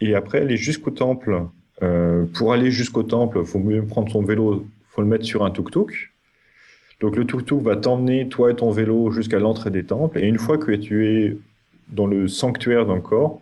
Et 0.00 0.14
après, 0.14 0.40
aller 0.40 0.56
jusqu'au 0.56 0.90
temple 0.90 1.42
euh, 1.82 2.24
pour 2.34 2.52
aller 2.52 2.70
jusqu'au 2.70 3.02
temple, 3.02 3.38
il 3.40 3.46
faut 3.46 3.58
mieux 3.58 3.84
prendre 3.84 4.10
son 4.10 4.22
vélo, 4.22 4.66
faut 4.90 5.02
le 5.02 5.08
mettre 5.08 5.24
sur 5.24 5.44
un 5.44 5.50
tuk-tuk. 5.50 6.12
Donc 7.00 7.16
le 7.16 7.26
tuk-tuk 7.26 7.60
va 7.62 7.76
t'emmener, 7.76 8.28
toi 8.28 8.50
et 8.50 8.56
ton 8.56 8.70
vélo, 8.70 9.10
jusqu'à 9.10 9.38
l'entrée 9.38 9.70
des 9.70 9.84
temples. 9.84 10.18
Et 10.18 10.26
une 10.26 10.38
fois 10.38 10.56
que 10.58 10.72
tu 10.72 11.06
es 11.06 11.36
dans 11.88 12.06
le 12.06 12.28
sanctuaire 12.28 12.86
d'un 12.86 13.00
corps, 13.00 13.40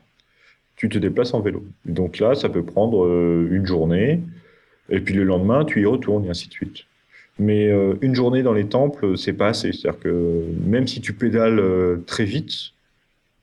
tu 0.77 0.89
te 0.89 0.99
déplaces 0.99 1.35
en 1.35 1.41
vélo. 1.41 1.65
Donc 1.85 2.19
là, 2.19 2.35
ça 2.35 2.49
peut 2.49 2.65
prendre 2.65 3.05
euh, 3.05 3.49
une 3.51 3.67
journée. 3.67 4.21
Et 4.91 5.01
puis 5.01 5.15
le 5.15 5.25
lendemain, 5.25 5.65
tu 5.65 5.83
y 5.83 5.87
retournes, 5.87 6.27
et 6.27 6.31
ainsi 6.31 6.49
de 6.49 6.53
suite. 6.53 6.85
Mais 7.39 7.69
euh, 7.69 7.95
une 8.01 8.15
journée 8.15 8.43
dans 8.43 8.53
les 8.53 8.67
temples, 8.67 9.17
c'est 9.17 9.33
pas 9.33 9.49
assez. 9.49 9.73
C'est-à-dire 9.73 10.01
que 10.01 10.45
même 10.67 10.89
si 10.89 11.01
tu 11.01 11.13
pédales 11.13 11.63
très 12.07 12.25
vite, 12.25 12.53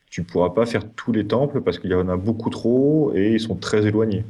tu 0.09 0.23
pourras 0.23 0.49
pas 0.49 0.65
faire 0.65 0.83
tous 0.95 1.13
les 1.13 1.25
temples 1.25 1.61
parce 1.61 1.79
qu'il 1.79 1.89
y 1.89 1.95
en 1.95 2.09
a 2.09 2.17
beaucoup 2.17 2.49
trop 2.49 3.13
et 3.15 3.31
ils 3.31 3.39
sont 3.39 3.55
très 3.55 3.87
éloignés. 3.87 4.25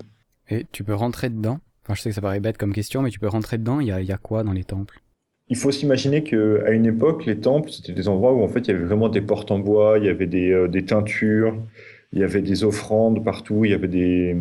Et 0.52 0.66
tu 0.72 0.84
peux 0.84 0.94
rentrer 0.94 1.30
dedans 1.30 1.60
Enfin, 1.84 1.96
je 1.96 2.02
sais 2.02 2.10
que 2.10 2.16
ça 2.16 2.22
paraît 2.22 2.40
bête 2.40 2.58
comme 2.58 2.74
question, 2.74 3.02
mais 3.02 3.10
tu 3.10 3.20
peux 3.20 3.28
rentrer 3.28 3.58
dedans. 3.58 3.80
Il 3.80 3.88
y 3.88 3.92
a, 3.92 4.18
quoi 4.18 4.44
dans 4.44 4.54
les 4.54 4.64
temples? 4.64 5.02
Il 5.50 5.58
faut 5.58 5.72
s'imaginer 5.72 6.24
qu'à 6.24 6.72
une 6.72 6.86
époque, 6.86 7.26
les 7.26 7.40
temples, 7.40 7.72
c'était 7.72 7.94
des 7.94 8.08
endroits 8.08 8.34
où 8.34 8.42
en 8.44 8.48
fait 8.48 8.60
il 8.60 8.68
y 8.68 8.72
avait 8.72 8.86
vraiment 8.86 9.10
des 9.10 9.22
portes 9.22 9.52
en 9.52 9.60
bois, 9.60 9.98
il 9.98 10.06
y 10.06 10.10
avait 10.10 10.28
des, 10.28 10.52
euh, 10.52 10.82
teintures, 10.86 11.58
il 12.14 12.20
y 12.20 12.24
avait 12.24 12.42
des 12.42 12.64
offrandes 12.64 13.24
partout, 13.24 13.66
il 13.66 13.72
y 13.72 13.74
avait 13.74 13.88
des, 13.88 14.38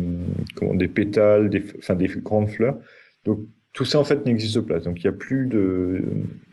comment, 0.55 0.75
des 0.75 0.87
pétales, 0.87 1.49
des, 1.49 1.63
enfin, 1.79 1.95
des 1.95 2.07
grandes 2.07 2.49
fleurs. 2.49 2.77
Donc 3.25 3.39
tout 3.73 3.85
ça 3.85 3.99
en 3.99 4.03
fait 4.03 4.25
n'existe 4.25 4.61
pas. 4.61 4.79
Donc 4.79 5.03
il 5.03 5.07
n'y 5.07 5.13
a 5.13 5.17
plus 5.17 5.47
de 5.47 6.03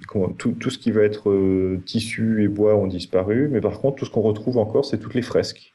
comment, 0.09 0.31
tout, 0.31 0.53
tout, 0.53 0.71
ce 0.71 0.79
qui 0.79 0.91
va 0.91 1.03
être 1.03 1.31
euh, 1.31 1.81
tissu 1.85 2.43
et 2.43 2.49
bois 2.49 2.75
ont 2.77 2.87
disparu, 2.87 3.49
mais 3.53 3.61
par 3.61 3.79
contre 3.81 3.97
tout 3.97 4.07
ce 4.07 4.11
qu'on 4.11 4.23
retrouve 4.23 4.57
encore, 4.57 4.87
c'est 4.87 4.99
toutes 4.99 5.15
les 5.15 5.23
fresques. 5.23 5.75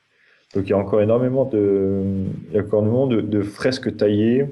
Donc 0.53 0.65
il 0.67 0.69
y 0.69 0.73
a 0.73 0.77
encore 0.77 1.01
énormément 1.01 1.45
de, 1.45 2.01
il 2.49 2.55
y 2.55 2.59
a 2.59 2.61
encore 2.61 2.81
énormément 2.81 3.07
de, 3.07 3.21
de, 3.21 3.41
fresques 3.41 3.95
taillées. 3.97 4.45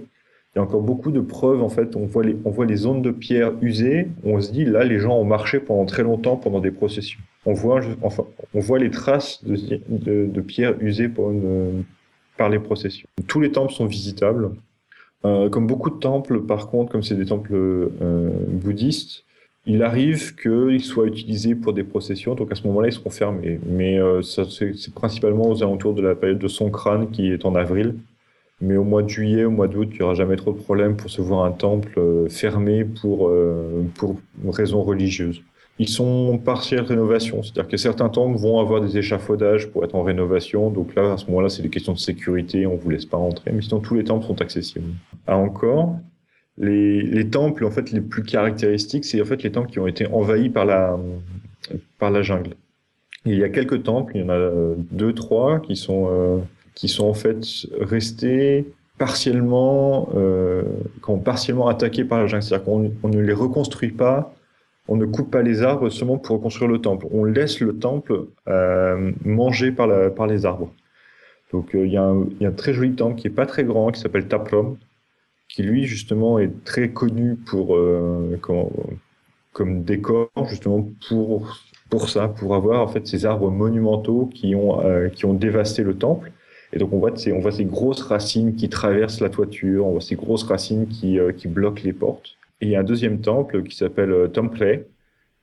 Il 0.53 0.57
y 0.57 0.59
a 0.59 0.63
encore 0.63 0.81
beaucoup 0.81 1.11
de 1.11 1.21
preuves. 1.21 1.61
En 1.63 1.69
fait, 1.69 1.95
on 1.95 2.05
voit 2.05 2.23
les, 2.23 2.35
on 2.43 2.49
voit 2.49 2.65
les 2.65 2.75
zones 2.75 3.01
de 3.01 3.11
pierre 3.11 3.53
usées. 3.61 4.07
On 4.23 4.41
se 4.41 4.51
dit 4.51 4.65
là, 4.65 4.83
les 4.83 4.99
gens 4.99 5.17
ont 5.17 5.23
marché 5.23 5.59
pendant 5.59 5.85
très 5.85 6.03
longtemps 6.03 6.35
pendant 6.35 6.59
des 6.59 6.71
processions. 6.71 7.19
On 7.45 7.53
voit, 7.53 7.81
enfin, 8.01 8.25
on 8.53 8.59
voit 8.59 8.79
les 8.79 8.89
traces 8.89 9.43
de, 9.43 9.55
de, 9.87 10.25
de 10.25 10.41
pierre 10.41 10.75
usées 10.81 11.07
par, 11.07 11.31
une, 11.31 11.83
par 12.37 12.49
les 12.49 12.59
processions. 12.59 13.07
Tous 13.27 13.39
les 13.39 13.51
temples 13.51 13.71
sont 13.71 13.85
visitables. 13.85 14.51
Euh, 15.23 15.49
comme 15.49 15.67
beaucoup 15.67 15.91
de 15.91 15.99
temples, 15.99 16.41
par 16.41 16.67
contre, 16.67 16.91
comme 16.91 17.03
c'est 17.03 17.15
des 17.15 17.27
temples 17.27 17.53
euh, 17.53 18.31
bouddhistes, 18.47 19.23
il 19.65 19.83
arrive 19.83 20.35
qu'ils 20.35 20.81
soient 20.81 21.05
utilisés 21.05 21.53
pour 21.55 21.73
des 21.73 21.83
processions, 21.83 22.33
donc 22.33 22.51
à 22.51 22.55
ce 22.55 22.65
moment-là, 22.67 22.87
ils 22.87 22.93
seront 22.93 23.11
fermés. 23.11 23.59
Mais 23.65 23.99
euh, 23.99 24.21
c'est 24.21 24.93
principalement 24.93 25.49
aux 25.49 25.61
alentours 25.61 25.93
de 25.93 26.01
la 26.01 26.15
période 26.15 26.39
de 26.39 26.47
Songkran, 26.47 27.05
qui 27.05 27.31
est 27.31 27.45
en 27.45 27.55
avril. 27.55 27.95
Mais 28.59 28.77
au 28.77 28.83
mois 28.83 29.01
de 29.01 29.07
juillet, 29.07 29.45
au 29.45 29.51
mois 29.51 29.67
d'août, 29.67 29.89
il 29.91 29.97
n'y 29.97 30.01
aura 30.03 30.13
jamais 30.13 30.35
trop 30.35 30.51
de 30.51 30.57
problème 30.57 30.95
pour 30.95 31.09
se 31.09 31.21
voir 31.21 31.45
un 31.45 31.51
temple 31.51 31.93
euh, 31.97 32.29
fermé 32.29 32.85
pour, 32.85 33.27
euh, 33.27 33.83
pour 33.95 34.17
raisons 34.51 34.83
religieuses. 34.83 35.41
Ils 35.79 35.89
sont 35.89 36.37
partiels 36.37 36.81
rénovation, 36.81 37.41
c'est-à-dire 37.41 37.67
que 37.67 37.77
certains 37.77 38.09
temples 38.09 38.37
vont 38.37 38.59
avoir 38.59 38.81
des 38.81 38.97
échafaudages 38.99 39.71
pour 39.71 39.83
être 39.83 39.95
en 39.95 40.03
rénovation. 40.03 40.69
Donc 40.69 40.93
là, 40.93 41.13
à 41.13 41.17
ce 41.17 41.25
moment-là, 41.27 41.49
c'est 41.49 41.63
des 41.63 41.69
questions 41.69 41.93
de 41.93 41.97
sécurité, 41.97 42.67
on 42.67 42.75
vous 42.75 42.89
laisse 42.91 43.05
pas 43.05 43.17
rentrer. 43.17 43.51
Mais 43.51 43.61
sinon, 43.63 43.79
tous 43.79 43.95
les 43.95 44.03
temples 44.03 44.25
sont 44.25 44.41
accessibles. 44.41 44.91
À 45.25 45.37
encore, 45.37 45.95
les, 46.61 47.01
les, 47.01 47.27
temples 47.29 47.65
en 47.65 47.71
fait 47.71 47.91
les 47.91 48.01
plus 48.01 48.23
caractéristiques, 48.23 49.03
c'est 49.03 49.21
en 49.21 49.25
fait 49.25 49.43
les 49.43 49.51
temples 49.51 49.69
qui 49.69 49.79
ont 49.79 49.87
été 49.87 50.07
envahis 50.07 50.49
par 50.49 50.65
la 50.65 50.97
par 51.99 52.11
la 52.11 52.21
jungle. 52.21 52.55
Il 53.25 53.35
y 53.35 53.43
a 53.43 53.49
quelques 53.49 53.83
temples, 53.83 54.13
il 54.15 54.21
y 54.21 54.23
en 54.23 54.29
a 54.29 54.49
deux, 54.91 55.13
trois 55.13 55.59
qui 55.59 55.75
sont 55.75 56.07
euh, 56.09 56.39
qui 56.75 56.87
sont 56.87 57.05
en 57.05 57.13
fait 57.13 57.43
restés 57.79 58.65
partiellement 58.97 60.09
euh, 60.15 60.63
partiellement 61.25 61.67
attaqués 61.67 62.05
par 62.05 62.19
la 62.19 62.27
jungle, 62.27 62.43
c'est-à-dire 62.43 62.65
qu'on 62.65 62.91
on 63.03 63.09
ne 63.09 63.19
les 63.19 63.33
reconstruit 63.33 63.91
pas, 63.91 64.33
on 64.87 64.95
ne 64.95 65.05
coupe 65.05 65.31
pas 65.31 65.41
les 65.41 65.63
arbres 65.63 65.89
seulement 65.89 66.17
pour 66.17 66.37
reconstruire 66.37 66.69
le 66.69 66.79
temple, 66.79 67.07
on 67.11 67.23
laisse 67.23 67.59
le 67.59 67.77
temple 67.77 68.25
euh, 68.47 69.11
manger 69.25 69.71
par 69.71 70.27
les 70.27 70.45
arbres. 70.45 70.71
Donc 71.51 71.75
euh, 71.75 71.85
il 71.85 71.91
y, 71.91 71.97
a 71.97 72.03
un, 72.03 72.51
très 72.51 72.73
joli 72.73 72.93
temple 72.93 73.19
qui 73.19 73.27
est 73.27 73.31
pas 73.31 73.45
très 73.45 73.63
grand, 73.63 73.91
qui 73.91 73.99
s'appelle 73.99 74.27
Taplom, 74.27 74.77
qui 75.51 75.63
lui 75.63 75.85
justement 75.85 76.39
est 76.39 76.63
très 76.63 76.89
connu 76.89 77.35
pour 77.35 77.75
euh, 77.75 78.37
comme, 79.53 79.83
décor 79.83 80.29
justement 80.47 80.87
pour 81.07 81.59
pour 81.89 82.09
ça, 82.09 82.29
pour 82.29 82.55
avoir 82.55 82.81
en 82.81 82.87
fait 82.87 83.05
ces 83.05 83.25
arbres 83.25 83.51
monumentaux 83.51 84.29
qui 84.33 84.55
ont 84.55 84.83
euh, 84.83 85.09
qui 85.09 85.25
ont 85.25 85.33
dévasté 85.33 85.83
le 85.83 85.97
temple. 85.97 86.31
Et 86.73 86.79
donc 86.79 86.93
on 86.93 86.99
voit 86.99 87.15
ces, 87.17 87.33
on 87.33 87.39
voit 87.39 87.51
ces 87.51 87.65
grosses 87.65 88.01
racines 88.01 88.55
qui 88.55 88.69
traversent 88.69 89.19
la 89.19 89.29
toiture, 89.29 89.85
on 89.85 89.91
voit 89.91 90.01
ces 90.01 90.15
grosses 90.15 90.43
racines 90.43 90.87
qui 90.87 91.19
euh, 91.19 91.33
qui 91.33 91.49
bloquent 91.49 91.81
les 91.83 91.93
portes. 91.93 92.37
Et 92.61 92.67
il 92.67 92.71
y 92.71 92.75
a 92.75 92.79
un 92.79 92.83
deuxième 92.83 93.19
temple 93.19 93.63
qui 93.63 93.75
s'appelle 93.75 94.29
Temple, 94.31 94.85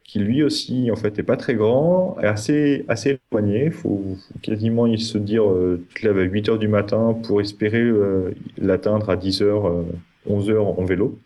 qui 0.08 0.18
lui 0.20 0.42
aussi 0.42 0.90
en 0.90 0.96
fait 0.96 1.18
est 1.18 1.22
pas 1.22 1.36
très 1.36 1.54
grand, 1.54 2.16
est 2.20 2.26
assez 2.26 2.84
assez 2.88 3.20
éloigné. 3.30 3.70
Faut, 3.70 4.02
quasiment 4.42 4.86
il 4.86 5.00
se 5.00 5.18
dire 5.18 5.48
euh, 5.48 5.84
tu 5.94 6.08
à 6.08 6.12
8 6.12 6.48
heures 6.48 6.58
du 6.58 6.66
matin 6.66 7.14
pour 7.24 7.40
espérer 7.42 7.82
euh, 7.82 8.32
l'atteindre 8.56 9.10
à 9.10 9.16
10 9.16 9.42
heures, 9.42 9.68
euh, 9.68 9.84
11 10.26 10.50
heures 10.50 10.80
en 10.80 10.84
vélo, 10.84 11.18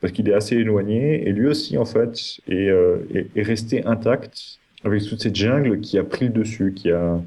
parce 0.00 0.12
qu'il 0.12 0.28
est 0.28 0.34
assez 0.34 0.56
éloigné. 0.56 1.26
Et 1.28 1.32
lui 1.32 1.46
aussi 1.46 1.78
en 1.78 1.84
fait 1.84 2.18
est, 2.48 2.68
euh, 2.68 2.98
est, 3.14 3.28
est, 3.36 3.42
resté 3.42 3.84
intact 3.86 4.58
avec 4.84 5.04
toute 5.04 5.22
cette 5.22 5.36
jungle 5.36 5.80
qui 5.80 5.96
a 5.96 6.04
pris 6.04 6.26
le 6.26 6.32
dessus, 6.32 6.74
qui 6.74 6.90
a 6.90 7.20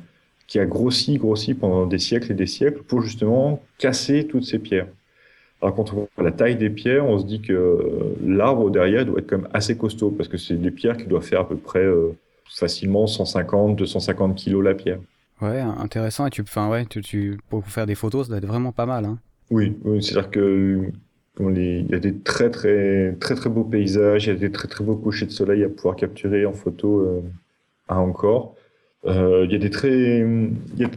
qui 0.47 0.59
a 0.59 0.65
grossi, 0.65 1.17
grossi 1.17 1.53
pendant 1.53 1.85
des 1.85 1.99
siècles 1.99 2.31
et 2.31 2.35
des 2.35 2.47
siècles 2.47 2.81
pour 2.83 3.01
justement 3.03 3.61
casser 3.77 4.25
toutes 4.27 4.45
ces 4.45 4.59
pierres. 4.59 4.87
Alors 5.61 5.75
quand 5.75 5.91
on 5.93 6.07
voit 6.15 6.23
la 6.23 6.31
taille 6.31 6.55
des 6.55 6.69
pierres, 6.69 7.05
on 7.05 7.19
se 7.19 7.25
dit 7.25 7.41
que 7.41 8.15
l'arbre 8.25 8.69
derrière 8.69 9.05
doit 9.05 9.19
être 9.19 9.29
quand 9.29 9.39
même 9.39 9.49
assez 9.53 9.77
costaud 9.77 10.11
parce 10.11 10.29
que 10.29 10.37
c'est 10.37 10.55
des 10.55 10.71
pierres 10.71 10.97
qui 10.97 11.05
doivent 11.05 11.23
faire 11.23 11.41
à 11.41 11.47
peu 11.47 11.57
près 11.57 11.83
euh, 11.83 12.15
facilement 12.49 13.07
150, 13.07 13.75
250 13.75 14.35
kilos 14.35 14.63
la 14.63 14.73
pierre. 14.73 14.99
Ouais, 15.41 15.59
intéressant. 15.59 16.27
Et 16.27 16.29
tu, 16.29 16.41
enfin 16.41 16.69
ouais, 16.69 16.85
tu, 16.85 17.39
pour 17.49 17.65
faire 17.67 17.85
des 17.85 17.95
photos, 17.95 18.27
ça 18.27 18.29
doit 18.29 18.37
être 18.37 18.47
vraiment 18.47 18.71
pas 18.71 18.85
mal. 18.85 19.05
Hein. 19.05 19.19
Oui, 19.51 19.75
c'est-à-dire 20.01 20.29
que 20.29 20.91
il 21.39 21.87
y 21.89 21.95
a 21.95 21.99
des 21.99 22.17
très 22.17 22.49
très 22.49 23.13
très 23.19 23.35
très 23.35 23.49
beaux 23.49 23.63
paysages, 23.63 24.25
il 24.25 24.29
y 24.29 24.31
a 24.31 24.35
des 24.35 24.51
très 24.51 24.67
très 24.67 24.83
beaux 24.83 24.95
couchers 24.95 25.25
de 25.25 25.31
soleil 25.31 25.63
à 25.63 25.69
pouvoir 25.69 25.95
capturer 25.95 26.45
en 26.45 26.53
photo 26.53 26.99
euh, 26.99 27.21
à 27.87 27.99
encore. 27.99 28.55
Euh, 29.05 29.45
il 29.45 29.51
y 29.53 29.55
a 29.55 29.59
des 29.59 29.69
très 29.69 30.19
il 30.19 30.53
y 30.77 30.83
a, 30.83 30.89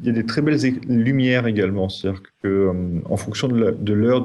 il 0.00 0.06
y 0.06 0.10
a 0.10 0.12
des 0.12 0.26
très 0.26 0.42
belles 0.42 0.58
lumières 0.88 1.46
également, 1.46 1.88
c'est-à-dire 1.88 2.22
que 2.42 2.48
euh, 2.48 3.00
en 3.04 3.16
fonction 3.16 3.48
de 3.48 3.92
l'heure 3.92 4.22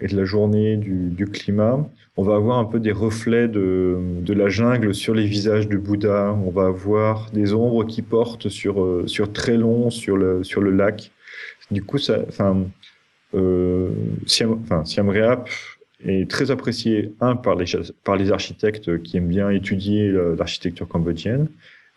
et 0.00 0.06
de 0.06 0.16
la 0.16 0.24
journée, 0.24 0.76
du, 0.76 1.10
du, 1.10 1.26
climat, 1.26 1.88
on 2.16 2.22
va 2.22 2.34
avoir 2.34 2.58
un 2.58 2.64
peu 2.64 2.80
des 2.80 2.92
reflets 2.92 3.48
de, 3.48 4.22
la 4.28 4.48
jungle 4.48 4.94
sur 4.94 5.14
les 5.14 5.26
visages 5.26 5.68
de 5.68 5.76
Bouddha. 5.76 6.34
On 6.44 6.50
va 6.50 6.66
avoir 6.66 7.30
des 7.30 7.52
ombres 7.54 7.84
qui 7.84 8.02
portent 8.02 8.48
sur 8.48 8.82
euh, 8.82 9.06
sur 9.06 9.32
très 9.32 9.56
long 9.56 9.90
sur 9.90 10.16
le 10.16 10.44
sur 10.44 10.60
le 10.60 10.70
lac. 10.70 11.10
Du 11.70 11.82
coup, 11.82 11.98
enfin, 12.28 12.64
euh, 13.34 13.90
Siam, 14.26 14.60
enfin, 14.70 14.82
Reap 15.10 15.48
est 16.04 16.30
très 16.30 16.50
apprécié 16.50 17.12
un 17.20 17.36
par 17.36 17.56
les 17.56 17.66
par 18.04 18.16
les 18.16 18.32
architectes 18.32 19.02
qui 19.02 19.16
aiment 19.16 19.28
bien 19.28 19.50
étudier 19.50 20.10
l'architecture 20.36 20.88
cambodgienne 20.88 21.48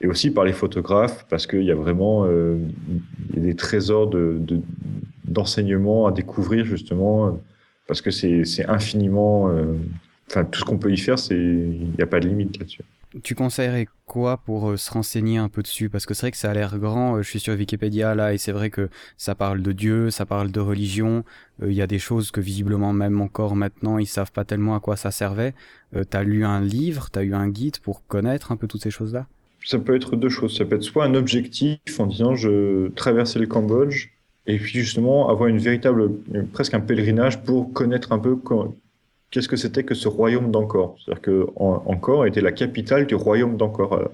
et 0.01 0.07
aussi 0.07 0.31
par 0.31 0.43
les 0.43 0.53
photographes, 0.53 1.25
parce 1.29 1.45
qu'il 1.45 1.63
y 1.63 1.71
a 1.71 1.75
vraiment 1.75 2.25
euh, 2.25 2.57
des 3.29 3.55
trésors 3.55 4.07
de, 4.07 4.41
d'enseignement 5.25 6.07
à 6.07 6.11
découvrir, 6.11 6.65
justement, 6.65 7.39
parce 7.87 8.01
que 8.01 8.11
c'est, 8.11 8.65
infiniment... 8.67 9.49
Euh, 9.49 9.75
enfin, 10.29 10.43
tout 10.43 10.59
ce 10.59 10.65
qu'on 10.65 10.79
peut 10.79 10.91
y 10.91 10.97
faire, 10.97 11.17
il 11.29 11.93
n'y 11.95 12.01
a 12.01 12.07
pas 12.07 12.19
de 12.19 12.27
limite 12.27 12.57
là-dessus. 12.57 12.81
Tu 13.23 13.35
conseillerais 13.35 13.87
quoi 14.05 14.37
pour 14.37 14.71
euh, 14.71 14.77
se 14.77 14.89
renseigner 14.89 15.37
un 15.37 15.49
peu 15.49 15.61
dessus? 15.61 15.89
Parce 15.89 16.05
que 16.05 16.13
c'est 16.13 16.21
vrai 16.21 16.31
que 16.31 16.37
ça 16.37 16.49
a 16.49 16.53
l'air 16.53 16.79
grand, 16.79 17.21
je 17.21 17.29
suis 17.29 17.41
sur 17.41 17.53
Wikipédia 17.53 18.15
là, 18.15 18.33
et 18.33 18.39
c'est 18.39 18.53
vrai 18.53 18.71
que 18.71 18.89
ça 19.17 19.35
parle 19.35 19.61
de 19.61 19.71
Dieu, 19.71 20.09
ça 20.09 20.25
parle 20.25 20.49
de 20.49 20.59
religion, 20.61 21.25
il 21.61 21.73
y 21.73 21.81
a 21.81 21.87
des 21.87 21.99
choses 21.99 22.31
que 22.31 22.41
visiblement 22.41 22.93
même 22.93 23.21
encore 23.21 23.55
maintenant, 23.55 23.99
ils 23.99 24.07
savent 24.07 24.31
pas 24.31 24.45
tellement 24.45 24.75
à 24.75 24.79
quoi 24.79 24.95
ça 24.95 25.11
servait. 25.11 25.53
Tu 25.93 26.03
t'as 26.05 26.23
lu 26.23 26.43
un 26.43 26.61
livre, 26.61 27.09
t'as 27.11 27.21
eu 27.21 27.35
un 27.35 27.49
guide 27.49 27.77
pour 27.79 28.07
connaître 28.07 28.51
un 28.51 28.55
peu 28.55 28.65
toutes 28.65 28.81
ces 28.81 28.91
choses-là? 28.91 29.27
Ça 29.65 29.79
peut 29.79 29.95
être 29.95 30.15
deux 30.15 30.29
choses. 30.29 30.57
Ça 30.57 30.65
peut 30.65 30.75
être 30.75 30.83
soit 30.83 31.05
un 31.05 31.15
objectif 31.15 31.79
en 31.99 32.07
disant 32.07 32.35
je 32.35 32.89
traversais 32.89 33.39
le 33.39 33.47
Cambodge 33.47 34.09
et 34.47 34.57
puis 34.57 34.79
justement 34.79 35.29
avoir 35.29 35.49
une 35.49 35.59
véritable, 35.59 36.11
presque 36.51 36.73
un 36.73 36.79
pèlerinage 36.79 37.43
pour 37.43 37.73
connaître 37.73 38.11
un 38.11 38.19
peu 38.19 38.37
qu'est-ce 39.29 39.47
que 39.47 39.55
c'était 39.55 39.83
que 39.83 39.93
ce 39.93 40.07
royaume 40.07 40.51
d'Angkor. 40.51 40.97
C'est-à-dire 40.97 41.21
que 41.21 41.47
Angkor 41.55 42.25
était 42.25 42.41
la 42.41 42.51
capitale 42.51 43.05
du 43.05 43.15
royaume 43.15 43.57
d'Angkor 43.57 44.09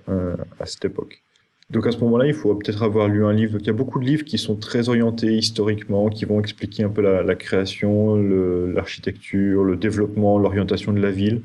à, 0.59 0.65
cette 0.65 0.85
époque. 0.85 1.23
Donc 1.69 1.85
à 1.85 1.91
ce 1.91 1.97
moment-là, 1.99 2.27
il 2.27 2.33
faut 2.33 2.55
peut-être 2.55 2.83
avoir 2.83 3.09
lu 3.09 3.25
un 3.25 3.33
livre. 3.33 3.57
il 3.59 3.67
y 3.67 3.69
a 3.69 3.73
beaucoup 3.73 3.99
de 3.99 4.05
livres 4.05 4.23
qui 4.23 4.37
sont 4.37 4.55
très 4.55 4.87
orientés 4.87 5.33
historiquement, 5.33 6.09
qui 6.09 6.23
vont 6.25 6.39
expliquer 6.39 6.83
un 6.83 6.89
peu 6.89 7.01
la, 7.01 7.35
création, 7.35 8.15
l'architecture, 8.15 9.63
le 9.63 9.75
développement, 9.75 10.37
l'orientation 10.37 10.93
de 10.93 10.99
la 10.99 11.11
ville. 11.11 11.41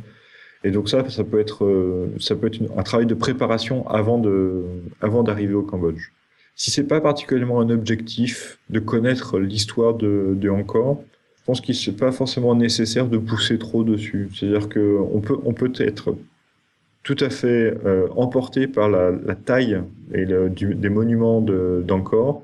Et 0.65 0.71
donc 0.71 0.89
ça, 0.89 1.09
ça 1.11 1.25
peut 1.25 1.41
être, 1.41 1.65
euh, 1.65 2.09
ça 2.21 2.37
peut 2.37 2.47
être 2.47 2.61
un 2.77 2.83
travail 2.83 3.07
de 3.07 3.15
préparation 3.15 3.89
avant 3.89 4.19
de, 4.19 4.63
avant 5.01 5.23
d'arriver 5.23 5.55
au 5.55 5.63
Cambodge. 5.63 6.11
Si 6.55 6.71
c'est 6.71 6.85
pas 6.85 7.01
particulièrement 7.01 7.61
un 7.61 7.71
objectif 7.71 8.59
de 8.71 8.79
connaître 8.79 9.39
l'histoire 9.39 9.95
de, 9.95 10.35
de 10.37 10.51
Angkor, 10.51 11.03
je 11.39 11.45
pense 11.45 11.61
qu'il 11.61 11.75
n'est 11.75 11.99
pas 11.99 12.13
forcément 12.13 12.55
nécessaire 12.55 13.09
de 13.09 13.19
pousser 13.19 13.59
trop 13.59 13.83
dessus. 13.83 14.29
C'est-à-dire 14.35 14.69
que 14.69 14.99
on 15.13 15.21
peut, 15.21 15.39
on 15.45 15.55
peut 15.55 15.73
être 15.79 16.15
tout 17.03 17.17
à 17.19 17.31
fait 17.31 17.77
euh, 17.85 18.07
emporté 18.15 18.69
par 18.69 18.89
la, 18.89 19.11
la 19.11 19.35
taille 19.35 19.81
et 20.15 20.25
le, 20.25 20.49
du, 20.49 20.77
des 20.77 20.89
monuments 20.89 21.41
d'Angkor 21.41 22.43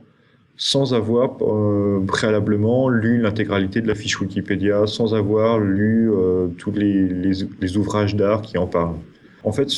sans 0.58 0.92
avoir 0.92 1.36
euh, 1.40 2.04
préalablement 2.06 2.88
lu 2.88 3.20
l'intégralité 3.20 3.80
de 3.80 3.86
la 3.86 3.94
fiche 3.94 4.20
Wikipédia, 4.20 4.86
sans 4.88 5.14
avoir 5.14 5.60
lu 5.60 6.10
euh, 6.12 6.48
tous 6.58 6.72
les, 6.72 7.08
les, 7.08 7.76
ouvrages 7.76 8.16
d'art 8.16 8.42
qui 8.42 8.58
en 8.58 8.66
parlent. 8.66 8.96
En 9.44 9.52
fait, 9.52 9.70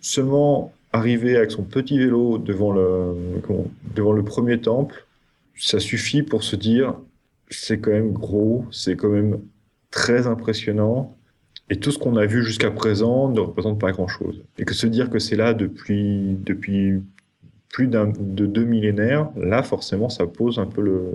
seulement 0.00 0.72
arriver 0.92 1.36
avec 1.36 1.50
son 1.50 1.62
petit 1.62 1.98
vélo 1.98 2.38
devant 2.38 2.72
le, 2.72 3.14
devant 3.94 4.12
le 4.12 4.24
premier 4.24 4.58
temple, 4.58 5.04
ça 5.56 5.78
suffit 5.78 6.22
pour 6.22 6.42
se 6.42 6.56
dire 6.56 6.94
c'est 7.50 7.78
quand 7.78 7.90
même 7.90 8.12
gros, 8.12 8.64
c'est 8.70 8.96
quand 8.96 9.10
même 9.10 9.40
très 9.90 10.26
impressionnant. 10.26 11.14
Et 11.68 11.76
tout 11.76 11.90
ce 11.90 11.98
qu'on 11.98 12.16
a 12.16 12.24
vu 12.24 12.44
jusqu'à 12.44 12.70
présent 12.70 13.28
ne 13.28 13.40
représente 13.40 13.78
pas 13.78 13.92
grand-chose. 13.92 14.42
Et 14.58 14.64
que 14.64 14.74
se 14.74 14.86
dire 14.86 15.10
que 15.10 15.18
c'est 15.18 15.36
là 15.36 15.52
depuis, 15.52 16.36
depuis 16.44 17.02
plus 17.68 17.88
de 17.88 18.46
deux 18.46 18.64
millénaires, 18.64 19.30
là, 19.36 19.62
forcément, 19.62 20.08
ça 20.08 20.26
pose 20.26 20.58
un 20.58 20.66
peu 20.66 20.80
le, 20.80 21.12